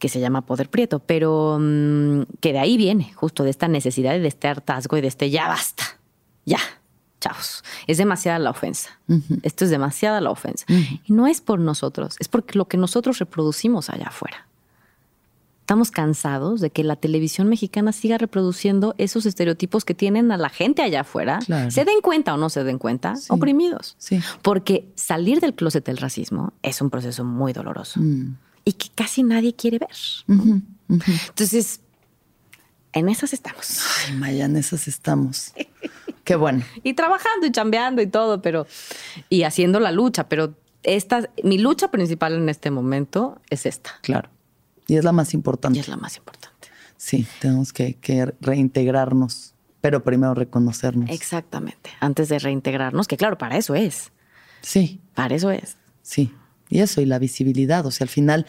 Que 0.00 0.08
se 0.08 0.18
llama 0.18 0.44
Poder 0.44 0.70
Prieto, 0.70 0.98
pero 0.98 1.56
mm, 1.60 2.22
que 2.40 2.52
de 2.52 2.58
ahí 2.58 2.76
viene, 2.76 3.12
justo 3.14 3.44
de 3.44 3.50
esta 3.50 3.68
necesidad 3.68 4.16
y 4.16 4.18
de 4.18 4.26
este 4.26 4.48
hartazgo 4.48 4.96
y 4.96 5.02
de 5.02 5.08
este 5.08 5.30
ya 5.30 5.46
basta, 5.46 5.84
ya, 6.44 6.58
chavos. 7.20 7.62
Es 7.86 7.98
demasiada 7.98 8.38
la 8.38 8.50
ofensa. 8.50 8.90
Esto 9.42 9.64
es 9.64 9.70
demasiada 9.70 10.20
la 10.20 10.30
ofensa. 10.30 10.64
Y 10.68 11.00
no 11.12 11.26
es 11.26 11.40
por 11.40 11.58
nosotros, 11.58 12.16
es 12.18 12.28
porque 12.28 12.58
lo 12.58 12.66
que 12.68 12.76
nosotros 12.76 13.18
reproducimos 13.18 13.90
allá 13.90 14.08
afuera. 14.08 14.46
Estamos 15.60 15.90
cansados 15.90 16.60
de 16.60 16.68
que 16.68 16.84
la 16.84 16.94
televisión 16.96 17.48
mexicana 17.48 17.92
siga 17.92 18.18
reproduciendo 18.18 18.94
esos 18.98 19.24
estereotipos 19.24 19.86
que 19.86 19.94
tienen 19.94 20.30
a 20.30 20.36
la 20.36 20.50
gente 20.50 20.82
allá 20.82 21.00
afuera, 21.00 21.38
Claro. 21.46 21.70
se 21.70 21.86
den 21.86 22.02
cuenta 22.02 22.34
o 22.34 22.36
no 22.36 22.50
se 22.50 22.64
den 22.64 22.76
cuenta, 22.76 23.16
Sí. 23.16 23.28
oprimidos. 23.30 23.94
Sí. 23.98 24.20
Porque 24.42 24.86
salir 24.94 25.40
del 25.40 25.54
closet 25.54 25.86
del 25.86 25.96
racismo 25.96 26.52
es 26.62 26.82
un 26.82 26.90
proceso 26.90 27.24
muy 27.24 27.54
doloroso 27.54 27.98
Mm. 27.98 28.36
y 28.66 28.74
que 28.74 28.88
casi 28.94 29.22
nadie 29.22 29.54
quiere 29.54 29.78
ver. 29.78 29.88
Entonces, 31.28 31.80
en 32.92 33.08
esas 33.08 33.32
estamos. 33.32 33.80
Ay, 34.06 34.16
Maya, 34.16 34.44
en 34.44 34.56
esas 34.58 34.86
estamos. 34.86 35.52
Qué 36.24 36.36
bueno. 36.36 36.64
Y 36.82 36.94
trabajando 36.94 37.46
y 37.46 37.52
chambeando 37.52 38.00
y 38.02 38.06
todo, 38.06 38.40
pero. 38.42 38.66
y 39.28 39.42
haciendo 39.44 39.78
la 39.80 39.92
lucha. 39.92 40.28
Pero 40.28 40.54
esta, 40.82 41.28
mi 41.42 41.58
lucha 41.58 41.90
principal 41.90 42.34
en 42.34 42.48
este 42.48 42.70
momento 42.70 43.40
es 43.50 43.66
esta. 43.66 43.92
Claro. 44.02 44.30
Y 44.86 44.96
es 44.96 45.04
la 45.04 45.12
más 45.12 45.32
Y 45.32 45.36
importante. 45.36 45.80
es 45.80 45.88
la 45.88 45.96
más 45.96 46.16
importante. 46.16 46.68
Sí, 46.96 47.26
tenemos 47.40 47.72
que, 47.72 47.94
que 47.94 48.32
reintegrarnos, 48.40 49.54
pero 49.80 50.02
primero 50.02 50.34
reconocernos. 50.34 51.10
Exactamente. 51.10 51.90
Antes 52.00 52.28
de 52.28 52.38
reintegrarnos, 52.38 53.06
que 53.08 53.16
claro, 53.16 53.36
para 53.38 53.56
eso 53.58 53.74
es. 53.74 54.10
Sí, 54.62 55.00
Para 55.14 55.34
eso 55.34 55.50
es. 55.50 55.76
Sí, 56.02 56.32
y 56.70 56.80
eso, 56.80 57.00
y 57.02 57.04
la 57.06 57.18
visibilidad. 57.18 57.84
O 57.84 57.90
sea, 57.90 58.06
al 58.06 58.08
final, 58.08 58.46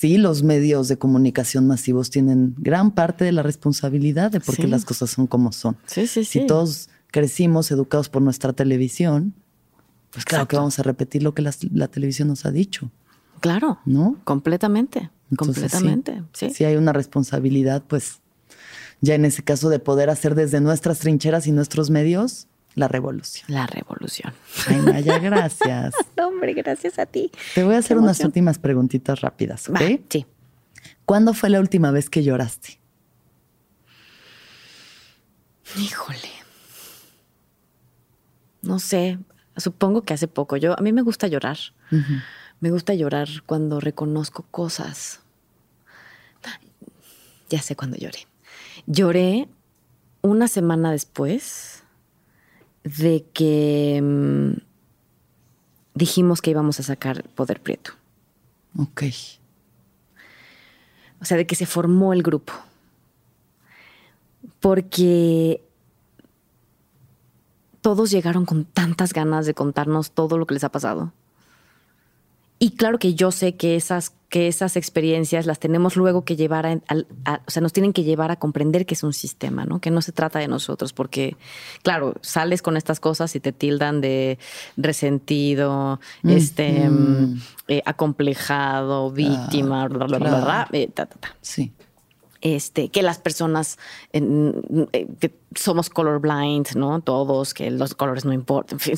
sí, 0.00 0.16
los 0.16 0.42
medios 0.42 0.88
de 0.88 0.96
comunicación 0.96 1.66
masivos 1.66 2.08
tienen 2.08 2.54
gran 2.56 2.90
parte 2.92 3.24
de 3.24 3.32
la 3.32 3.42
responsabilidad 3.42 4.30
de 4.30 4.40
por 4.40 4.56
qué 4.56 4.62
Sí. 4.62 4.68
las 4.68 4.86
cosas 4.86 5.10
son 5.10 5.26
como 5.26 5.52
son. 5.52 5.76
Sí, 5.84 6.06
sí, 6.06 6.24
Si 6.24 6.40
sí. 6.40 6.46
todos 6.46 6.88
crecimos 7.10 7.70
educados 7.70 8.08
por 8.08 8.22
nuestra 8.22 8.54
televisión, 8.54 9.34
pues 10.10 10.24
claro 10.24 10.48
que 10.48 10.56
vamos 10.56 10.78
a 10.78 10.82
repetir 10.84 11.22
lo 11.22 11.34
que 11.34 11.42
la, 11.42 11.88
televisión 11.88 12.28
nos 12.28 12.46
ha 12.46 12.50
dicho, 12.50 12.90
Claro. 13.40 13.78
¿no? 13.84 14.16
Completamente. 14.24 15.10
Entonces, 15.30 15.70
sí, 15.70 15.78
completamente. 15.78 16.22
Sí. 16.32 16.48
Si 16.50 16.64
hay 16.64 16.76
una 16.76 16.92
responsabilidad, 16.94 17.82
pues 17.86 18.20
ya 19.02 19.14
en 19.14 19.24
ese 19.26 19.42
caso 19.42 19.68
de 19.68 19.78
poder 19.80 20.08
hacer 20.10 20.34
desde 20.34 20.60
nuestras 20.60 20.98
trincheras 21.00 21.46
y 21.46 21.52
nuestros 21.52 21.90
medios 21.90 22.46
la 22.74 22.88
revolución. 22.88 23.46
La 23.48 23.66
revolución. 23.66 24.32
Ay, 24.68 24.76
Maya, 24.76 25.18
gracias. 25.18 25.94
Hombre, 26.18 26.54
gracias 26.54 26.98
a 26.98 27.06
ti. 27.06 27.30
Te 27.54 27.64
voy 27.64 27.74
a 27.74 27.78
hacer 27.78 27.98
unas 27.98 28.20
últimas 28.20 28.58
preguntitas 28.58 29.20
rápidas, 29.20 29.68
¿ok? 29.68 29.74
Va, 29.74 29.98
sí. 30.08 30.26
¿Cuándo 31.04 31.34
fue 31.34 31.50
la 31.50 31.60
última 31.60 31.90
vez 31.90 32.08
que 32.08 32.22
lloraste? 32.22 32.80
Híjole. 35.76 36.30
No 38.62 38.78
sé, 38.78 39.18
supongo 39.56 40.02
que 40.02 40.14
hace 40.14 40.28
poco. 40.28 40.56
Yo, 40.56 40.78
a 40.78 40.82
mí 40.82 40.92
me 40.92 41.02
gusta 41.02 41.26
llorar. 41.26 41.58
Me 42.60 42.70
gusta 42.70 42.94
llorar 42.94 43.28
cuando 43.46 43.80
reconozco 43.80 44.44
cosas. 44.50 45.20
Ya 47.48 47.60
sé 47.60 47.74
cuándo 47.74 47.96
lloré. 47.96 48.28
Lloré 48.86 49.48
una 50.22 50.46
semana 50.46 50.92
después 50.92 51.79
de 52.98 53.24
que 53.32 54.00
mm, 54.02 54.60
dijimos 55.94 56.40
que 56.40 56.50
íbamos 56.50 56.80
a 56.80 56.82
sacar 56.82 57.28
Poder 57.30 57.60
Prieto. 57.60 57.92
Ok. 58.76 59.04
O 61.20 61.24
sea, 61.24 61.36
de 61.36 61.46
que 61.46 61.54
se 61.54 61.66
formó 61.66 62.12
el 62.12 62.22
grupo. 62.22 62.52
Porque 64.60 65.62
todos 67.80 68.10
llegaron 68.10 68.44
con 68.44 68.64
tantas 68.64 69.12
ganas 69.12 69.46
de 69.46 69.54
contarnos 69.54 70.12
todo 70.12 70.38
lo 70.38 70.46
que 70.46 70.54
les 70.54 70.64
ha 70.64 70.70
pasado. 70.70 71.12
Y 72.62 72.72
claro 72.72 72.98
que 72.98 73.14
yo 73.14 73.30
sé 73.32 73.56
que 73.56 73.74
esas, 73.74 74.12
que 74.28 74.46
esas 74.46 74.76
experiencias 74.76 75.46
las 75.46 75.58
tenemos 75.58 75.96
luego 75.96 76.26
que 76.26 76.36
llevar 76.36 76.66
a, 76.66 76.76
o 76.94 77.50
sea, 77.50 77.62
nos 77.62 77.72
tienen 77.72 77.94
que 77.94 78.04
llevar 78.04 78.30
a 78.30 78.36
comprender 78.36 78.84
que 78.84 78.92
es 78.92 79.02
un 79.02 79.14
sistema, 79.14 79.64
¿no? 79.64 79.80
Que 79.80 79.90
no 79.90 80.02
se 80.02 80.12
trata 80.12 80.40
de 80.40 80.46
nosotros, 80.46 80.92
porque, 80.92 81.38
claro, 81.82 82.14
sales 82.20 82.60
con 82.60 82.76
estas 82.76 83.00
cosas 83.00 83.34
y 83.34 83.40
te 83.40 83.52
tildan 83.52 84.02
de 84.02 84.38
resentido, 84.76 86.00
este, 86.22 86.90
mm, 86.90 87.40
eh, 87.68 87.82
acomplejado, 87.86 89.10
víctima, 89.10 89.88
bla, 89.88 90.04
bla, 90.04 90.18
bla, 90.18 90.28
bla, 90.28 90.40
bla, 90.40 90.68
eh, 90.72 90.90
Sí. 91.40 91.72
este, 92.42 92.90
que 92.90 93.02
las 93.02 93.18
personas 93.18 93.78
eh, 94.12 95.06
que 95.18 95.39
somos 95.54 95.90
colorblind, 95.90 96.76
¿no? 96.76 97.00
Todos, 97.00 97.54
que 97.54 97.70
los 97.70 97.94
colores 97.94 98.24
no 98.24 98.32
importan. 98.32 98.76
En 98.76 98.80
fin, 98.80 98.96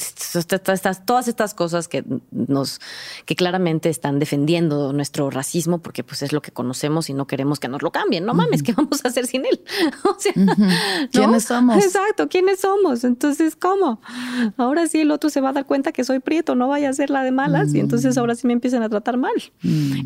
todas 1.05 1.29
estas 1.29 1.55
cosas 1.55 1.89
que 1.89 2.05
nos, 2.31 2.81
que 3.25 3.37
claramente 3.37 3.89
están 3.89 4.19
defendiendo 4.19 4.93
nuestro 4.93 5.31
racismo 5.31 5.79
porque 5.79 6.05
pues 6.05 6.23
es 6.23 6.33
lo 6.33 6.43
que 6.43 6.53
conocemos 6.53 7.09
y 7.09 7.15
no 7.15 7.27
queremos 7.27 7.59
que 7.59 7.69
nos 7.69 7.83
lo 7.83 7.91
cambien. 7.91 8.27
No 8.27 8.35
mames, 8.35 8.63
¿qué 8.63 8.73
vamos 8.73 9.05
a 9.05 9.09
hacer 9.09 9.27
sin 9.27 9.47
él? 9.47 9.61
O 10.05 10.17
sea, 10.19 10.33
¿no? 10.37 10.55
¿Quiénes 11.11 11.45
somos? 11.45 11.83
Exacto, 11.83 12.29
¿quiénes 12.29 12.61
somos? 12.61 13.05
Entonces, 13.05 13.57
¿cómo? 13.57 14.01
Ahora 14.57 14.87
sí 14.89 15.01
el 15.01 15.11
otro 15.11 15.31
se 15.31 15.41
va 15.41 15.51
a 15.51 15.53
dar 15.53 15.67
cuenta 15.67 15.93
que 15.93 16.05
soy 16.05 16.19
prieto, 16.19 16.55
no 16.55 16.69
vaya 16.69 16.91
a 16.91 16.93
ser 16.93 17.11
la 17.11 17.23
de 17.23 17.31
malas 17.31 17.75
y 17.75 17.81
entonces 17.81 18.19
ahora 18.19 18.35
sí 18.35 18.47
me 18.47 18.53
empiezan 18.53 18.83
a 18.83 18.89
tratar 18.89 19.17
mal. 19.17 19.33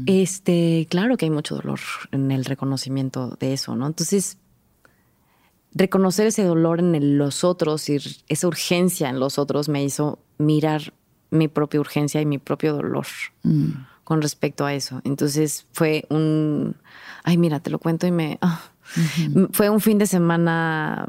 Este, 0.07 0.87
claro 0.91 1.17
que 1.17 1.27
hay 1.27 1.31
mucho 1.31 1.57
dolor 1.57 1.81
en 2.13 2.31
el 2.31 2.45
reconocimiento 2.45 3.37
de 3.41 3.55
eso, 3.55 3.75
¿no? 3.75 3.87
Entonces, 3.87 4.39
reconocer 5.77 6.27
ese 6.27 6.43
dolor 6.43 6.81
en 6.81 7.19
los 7.19 7.45
otros 7.45 7.89
y 7.89 7.99
esa 8.29 8.49
urgencia 8.49 9.11
en 9.11 9.21
los 9.21 9.39
otros 9.39 9.69
me 9.69 9.85
hizo 9.85 10.19
mirar 10.39 10.95
mi 11.31 11.49
propia 11.49 11.81
urgencia 11.81 12.21
y 12.21 12.27
mi 12.27 12.39
propio 12.39 12.73
dolor 12.75 13.07
con 14.05 14.23
respecto 14.23 14.65
a 14.65 14.73
eso. 14.73 15.01
Entonces 15.05 15.67
fue 15.73 16.07
un, 16.09 16.77
ay, 17.25 17.37
mira, 17.37 17.61
te 17.61 17.71
lo 17.71 17.79
cuento 17.79 18.07
y 18.07 18.11
me, 18.11 18.39
ah. 18.41 18.63
fue 19.53 19.69
un 19.69 19.81
fin 19.81 19.99
de 19.99 20.07
semana 20.07 21.09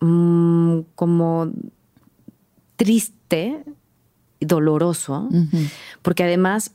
mm, 0.00 0.80
como 0.94 1.52
triste 2.76 3.64
y 4.40 4.46
doloroso, 4.46 5.28
porque 6.02 6.24
además 6.24 6.72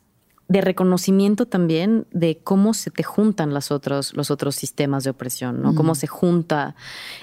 de 0.54 0.62
reconocimiento 0.62 1.48
también 1.48 2.06
de 2.12 2.38
cómo 2.38 2.76
se 2.76 2.92
te 2.92 3.02
juntan 3.02 3.56
los 3.56 3.72
otros, 3.72 4.14
los 4.14 4.30
otros 4.30 4.56
sistemas 4.56 5.04
de 5.04 5.10
opresión, 5.10 5.64
¿no? 5.64 5.74
Cómo 5.74 5.96
se 5.96 6.06
junta 6.06 6.76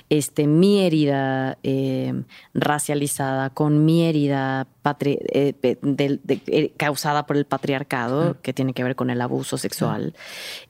este, 0.08 0.48
mi 0.48 0.80
herida 0.80 1.56
eh, 1.62 2.24
racializada 2.54 3.50
con 3.50 3.84
mi 3.84 4.02
herida 4.02 4.66
eh, 5.04 5.54
eh, 5.62 6.72
causada 6.76 7.26
por 7.26 7.36
el 7.36 7.44
patriarcado, 7.44 8.36
que 8.42 8.52
tiene 8.52 8.74
que 8.74 8.82
ver 8.82 8.96
con 8.96 9.10
el 9.10 9.20
abuso 9.20 9.58
sexual. 9.58 10.12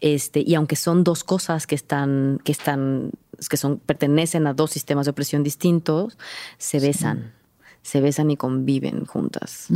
Este, 0.03 0.45
y 0.47 0.55
aunque 0.55 0.77
son 0.77 1.03
dos 1.03 1.25
cosas 1.25 1.67
que 1.67 1.75
están, 1.75 2.43
que 2.45 2.53
están, 2.53 3.13
que 3.49 3.57
son, 3.57 3.79
pertenecen 3.79 4.47
a 4.47 4.53
dos 4.53 4.71
sistemas 4.71 5.07
de 5.07 5.13
opresión 5.13 5.43
distintos, 5.43 6.19
se 6.59 6.79
besan. 6.79 7.33
Se 7.81 8.03
besan 8.03 8.31
y 8.31 8.37
conviven 8.37 9.07
juntas. 9.07 9.69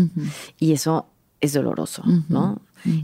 Y 0.59 0.73
eso 0.75 1.07
es 1.41 1.55
doloroso, 1.55 2.03
¿no? 2.29 2.61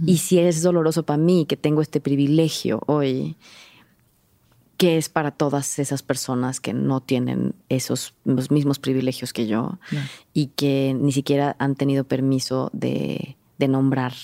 Y 0.07 0.19
si 0.19 0.39
es 0.39 0.63
doloroso 0.63 1.05
para 1.05 1.17
mí 1.17 1.47
que 1.47 1.57
tengo 1.57 1.83
este 1.83 2.01
privilegio 2.01 2.83
hoy, 2.87 3.37
¿qué 4.77 4.97
es 4.97 5.09
para 5.09 5.31
todas 5.31 5.79
esas 5.79 6.03
personas 6.03 6.61
que 6.61 6.73
no 6.73 7.01
tienen 7.01 7.55
esos 7.69 8.15
los 8.25 8.51
mismos 8.51 8.79
privilegios 8.79 9.33
que 9.33 9.47
yo 9.47 9.79
y 10.33 10.47
que 10.49 10.97
ni 10.99 11.13
siquiera 11.13 11.57
han 11.59 11.75
tenido 11.75 12.05
permiso 12.05 12.71
de, 12.73 13.37
nombrar 13.59 14.15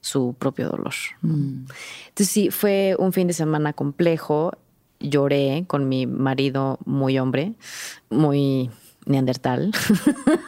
su 0.00 0.34
propio 0.38 0.68
dolor? 0.68 0.94
Mm. 1.22 1.66
Entonces 2.08 2.28
sí, 2.28 2.50
fue 2.50 2.96
un 2.98 3.12
fin 3.12 3.26
de 3.26 3.34
semana 3.34 3.72
complejo. 3.72 4.52
Lloré 5.00 5.64
con 5.66 5.88
mi 5.88 6.06
marido 6.06 6.78
muy 6.86 7.18
hombre, 7.18 7.54
muy 8.10 8.70
neandertal, 9.06 9.72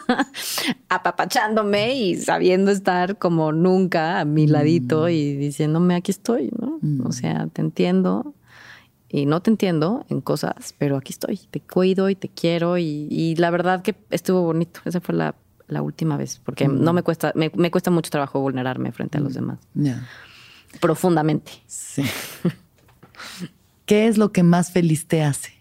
apapachándome 0.89 1.95
y 1.95 2.15
sabiendo 2.15 2.71
estar 2.71 3.17
como 3.17 3.51
nunca 3.51 4.19
a 4.19 4.25
mi 4.25 4.47
ladito 4.47 5.03
mm. 5.03 5.09
y 5.09 5.35
diciéndome 5.35 5.95
aquí 5.95 6.11
estoy, 6.11 6.51
¿no? 6.59 6.79
Mm. 6.81 7.05
O 7.05 7.11
sea, 7.11 7.47
te 7.47 7.61
entiendo 7.61 8.33
y 9.09 9.25
no 9.25 9.41
te 9.41 9.51
entiendo 9.51 10.05
en 10.09 10.21
cosas, 10.21 10.75
pero 10.77 10.97
aquí 10.97 11.13
estoy, 11.13 11.37
te 11.37 11.61
cuido 11.61 12.09
y 12.09 12.15
te 12.15 12.29
quiero 12.29 12.77
y, 12.77 13.35
la 13.37 13.49
verdad 13.49 13.81
que 13.81 13.95
estuvo 14.09 14.41
bonito. 14.41 14.81
Esa 14.85 14.99
fue 14.99 15.15
la, 15.15 15.35
última 15.81 16.17
vez, 16.17 16.41
porque 16.43 16.67
mm. 16.67 16.83
no 16.83 16.93
me 16.93 17.03
cuesta, 17.03 17.31
me, 17.35 17.49
cuesta 17.71 17.91
mucho 17.91 18.09
trabajo 18.09 18.39
vulnerarme 18.39 18.91
frente 18.91 19.17
a 19.17 19.21
los 19.21 19.33
demás. 19.33 19.59
Profundamente. 20.81 21.51
Sí. 21.67 22.03
¿Qué 23.85 24.07
es 24.07 24.17
lo 24.17 24.33
que 24.33 24.43
más 24.43 24.71
feliz 24.71 25.07
te 25.07 25.23
hace? 25.23 25.56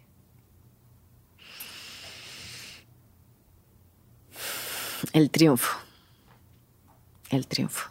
El 5.16 5.30
triunfo. 5.30 5.78
El 7.30 7.46
triunfo. 7.46 7.90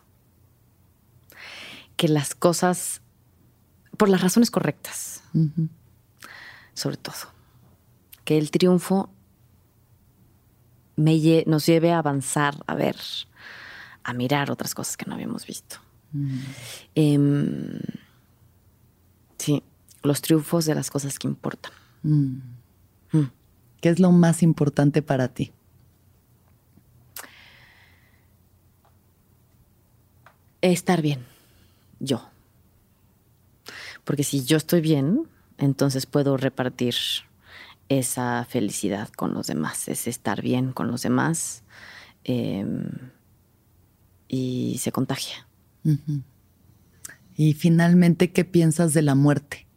Que 1.98 2.08
las 2.08 2.36
cosas, 2.36 3.02
por 3.98 4.10
las 4.10 4.22
razones 4.22 4.52
correctas, 4.52 5.24
sobre 6.76 6.98
todo, 6.98 7.16
que 8.26 8.38
el 8.38 8.52
triunfo 8.52 9.10
me, 10.98 11.44
nos 11.48 11.66
lleve 11.66 11.92
a 11.94 11.98
avanzar, 11.98 12.64
a 12.68 12.76
ver, 12.76 12.96
a 14.04 14.14
mirar 14.14 14.52
otras 14.52 14.76
cosas 14.76 14.96
que 14.96 15.06
no 15.08 15.16
habíamos 15.16 15.48
visto. 15.48 15.78
Em, 16.94 17.80
sí, 19.40 19.64
los 20.04 20.22
triunfos 20.22 20.66
de 20.66 20.76
las 20.76 20.92
cosas 20.92 21.18
que 21.18 21.28
importan. 21.28 21.72
Mm. 22.04 22.38
¿Qué 23.82 23.90
es 23.90 24.00
lo 24.00 24.12
más 24.12 24.44
importante 24.44 25.02
para 25.02 25.30
ti? 25.30 25.55
Estar 30.72 31.02
bien, 31.02 31.26
yo. 32.00 32.30
Porque 34.04 34.24
si 34.24 34.46
yo 34.46 34.58
estoy 34.58 34.82
bien, 34.82 35.28
entonces 35.58 36.06
puedo 36.06 36.38
repartir 36.38 36.96
esa 37.90 38.46
felicidad 38.46 39.10
con 39.10 39.34
los 39.34 39.48
demás, 39.48 39.88
es 39.88 40.08
estar 40.08 40.42
bien 40.42 40.72
con 40.72 40.88
los 40.88 41.02
demás 41.04 41.64
em, 42.24 42.90
y 44.28 44.78
se 44.80 44.92
contagia. 44.92 45.48
Y 47.38 47.54
finalmente, 47.54 48.32
¿qué 48.32 48.44
piensas 48.44 48.94
de 48.94 49.04
la 49.04 49.14
muerte? 49.14 49.68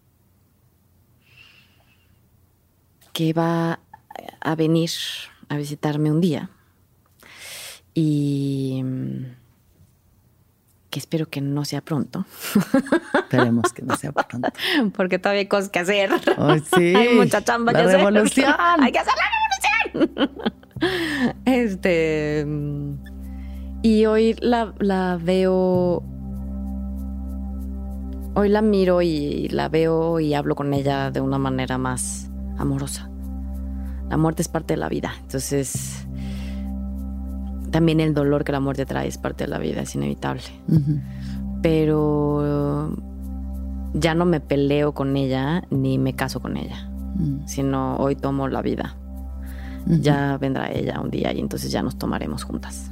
Que 3.12 3.32
va 3.32 3.80
a 4.40 4.54
venir 4.54 4.90
a 5.48 5.56
visitarme 5.56 6.10
un 6.10 6.20
día 6.20 6.50
y 7.94 8.82
que 10.90 10.98
espero 10.98 11.26
que 11.26 11.40
no 11.40 11.64
sea 11.64 11.80
pronto. 11.82 12.24
Esperemos 13.14 13.72
que 13.72 13.82
no 13.82 13.96
sea 13.96 14.12
pronto. 14.12 14.48
Porque 14.96 15.18
todavía 15.18 15.40
hay 15.40 15.48
cosas 15.48 15.68
que 15.68 15.78
hacer. 15.80 16.10
sí. 16.76 16.94
hay 16.96 17.14
mucha 17.14 17.42
chamba 17.42 17.72
la 17.72 17.80
que 17.84 17.96
revolución. 17.96 18.50
hacer. 18.50 18.60
hay 18.84 18.92
que 18.92 18.98
hacer 18.98 19.14
la 19.16 19.98
revolución. 19.98 20.52
este. 21.44 22.46
Y 23.82 24.06
hoy 24.06 24.34
la, 24.40 24.72
la 24.78 25.18
veo. 25.22 26.02
Hoy 28.34 28.48
la 28.48 28.62
miro 28.62 29.02
y 29.02 29.48
la 29.48 29.68
veo 29.68 30.20
y 30.20 30.34
hablo 30.34 30.54
con 30.54 30.72
ella 30.72 31.10
de 31.10 31.20
una 31.20 31.38
manera 31.38 31.76
más 31.76 32.30
amorosa. 32.56 33.10
La 34.08 34.16
muerte 34.16 34.42
es 34.42 34.48
parte 34.48 34.74
de 34.74 34.78
la 34.78 34.88
vida. 34.88 35.14
Entonces 35.20 36.07
también 37.70 38.00
el 38.00 38.14
dolor 38.14 38.44
que 38.44 38.52
la 38.52 38.60
muerte 38.60 38.86
trae 38.86 39.08
es 39.08 39.18
parte 39.18 39.44
de 39.44 39.50
la 39.50 39.58
vida, 39.58 39.82
es 39.82 39.94
inevitable. 39.94 40.42
Pero 41.62 42.96
ya 43.94 44.14
no 44.14 44.24
me 44.24 44.40
peleo 44.40 44.92
con 44.92 45.16
ella 45.16 45.64
ni 45.70 45.98
me 45.98 46.14
caso 46.14 46.40
con 46.40 46.56
ella, 46.56 46.88
mm. 47.16 47.46
sino 47.46 47.96
hoy 47.96 48.16
tomo 48.16 48.48
la 48.48 48.62
vida. 48.62 48.96
Ya 49.86 50.36
vendrá 50.36 50.70
ella 50.70 51.00
un 51.00 51.10
día 51.10 51.32
y 51.32 51.40
entonces 51.40 51.72
ya 51.72 51.82
nos 51.82 51.96
tomaremos 51.96 52.44
juntas. 52.44 52.90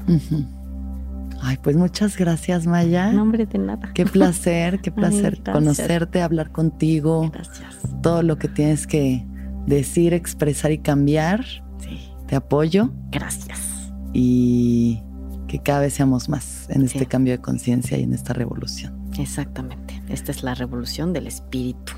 Ay, 1.43 1.59
pues 1.63 1.77
muchas 1.77 2.17
gracias, 2.17 2.67
Maya. 2.67 3.13
No, 3.13 3.23
hombre, 3.23 3.45
de 3.45 3.59
nada. 3.59 3.91
Qué 3.93 4.07
placer, 4.07 4.81
qué 4.81 4.91
placer 4.93 5.43
conocerte, 5.43 6.23
hablar 6.23 6.53
contigo. 6.53 7.31
Gracias. 7.31 7.77
Todo 8.03 8.23
lo 8.23 8.39
que 8.39 8.49
tienes 8.49 8.87
que 8.87 9.27
decir, 9.67 10.15
expresar 10.15 10.73
y 10.73 10.79
cambiar. 10.79 11.45
Sí. 11.79 12.01
Te 12.27 12.37
apoyo. 12.37 12.91
Gracias 13.11 13.76
y 14.13 15.03
que 15.47 15.61
cada 15.61 15.81
vez 15.81 15.95
seamos 15.95 16.29
más 16.29 16.69
en 16.71 16.83
este 16.83 17.07
cambio 17.07 17.33
de 17.33 17.41
conciencia 17.41 17.99
y 17.99 18.03
en 18.03 18.13
esta 18.13 18.33
revolución. 18.33 18.95
Exactamente. 19.19 20.03
Esta 20.09 20.33
es 20.33 20.43
la 20.43 20.55
revolución 20.55 21.13
del 21.13 21.27
espíritu 21.27 21.93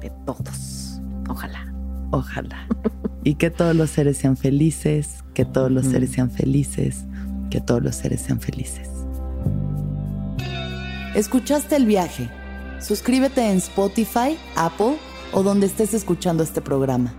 de 0.00 0.10
todos. 0.26 1.00
Ojalá. 1.28 1.72
Ojalá. 2.10 2.68
y 3.24 3.34
que 3.34 3.50
todos 3.50 3.74
los 3.74 3.90
seres 3.90 4.18
sean 4.18 4.36
felices, 4.36 5.24
que 5.34 5.44
todos 5.44 5.70
los 5.70 5.86
seres 5.86 6.10
sean 6.10 6.30
felices, 6.30 7.04
que 7.50 7.60
todos 7.60 7.82
los 7.82 7.96
seres 7.96 8.20
sean 8.20 8.40
felices. 8.40 8.88
¿Escuchaste 11.14 11.76
el 11.76 11.86
viaje? 11.86 12.28
Suscríbete 12.80 13.50
en 13.50 13.58
Spotify, 13.58 14.36
Apple 14.56 14.96
o 15.32 15.42
donde 15.42 15.66
estés 15.66 15.94
escuchando 15.94 16.42
este 16.42 16.60
programa. 16.60 17.14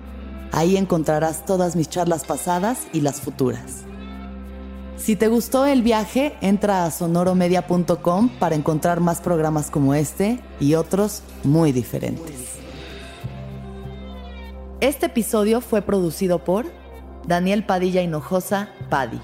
Ahí 0.51 0.77
encontrarás 0.77 1.45
todas 1.45 1.75
mis 1.75 1.89
charlas 1.89 2.25
pasadas 2.25 2.87
y 2.93 3.01
las 3.01 3.19
futuras. 3.19 3.84
Si 4.97 5.15
te 5.15 5.27
gustó 5.27 5.65
el 5.65 5.81
viaje, 5.83 6.35
entra 6.41 6.85
a 6.85 6.91
sonoromedia.com 6.91 8.29
para 8.39 8.55
encontrar 8.55 9.01
más 9.01 9.19
programas 9.21 9.69
como 9.69 9.93
este 9.93 10.39
y 10.59 10.75
otros 10.75 11.21
muy 11.43 11.71
diferentes. 11.71 12.55
Este 14.79 15.07
episodio 15.07 15.61
fue 15.61 15.81
producido 15.81 16.43
por 16.43 16.65
Daniel 17.27 17.65
Padilla 17.65 18.01
Hinojosa, 18.01 18.69
Padi, 18.89 19.19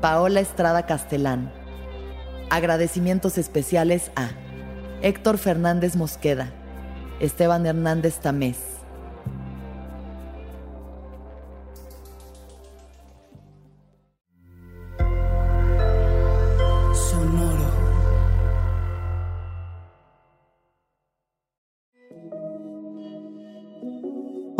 Paola 0.00 0.40
Estrada 0.40 0.86
Castelán. 0.86 1.52
Agradecimientos 2.50 3.38
especiales 3.38 4.10
a 4.14 4.28
Héctor 5.02 5.38
Fernández 5.38 5.96
Mosqueda, 5.96 6.52
Esteban 7.18 7.66
Hernández 7.66 8.18
Tamés, 8.20 8.58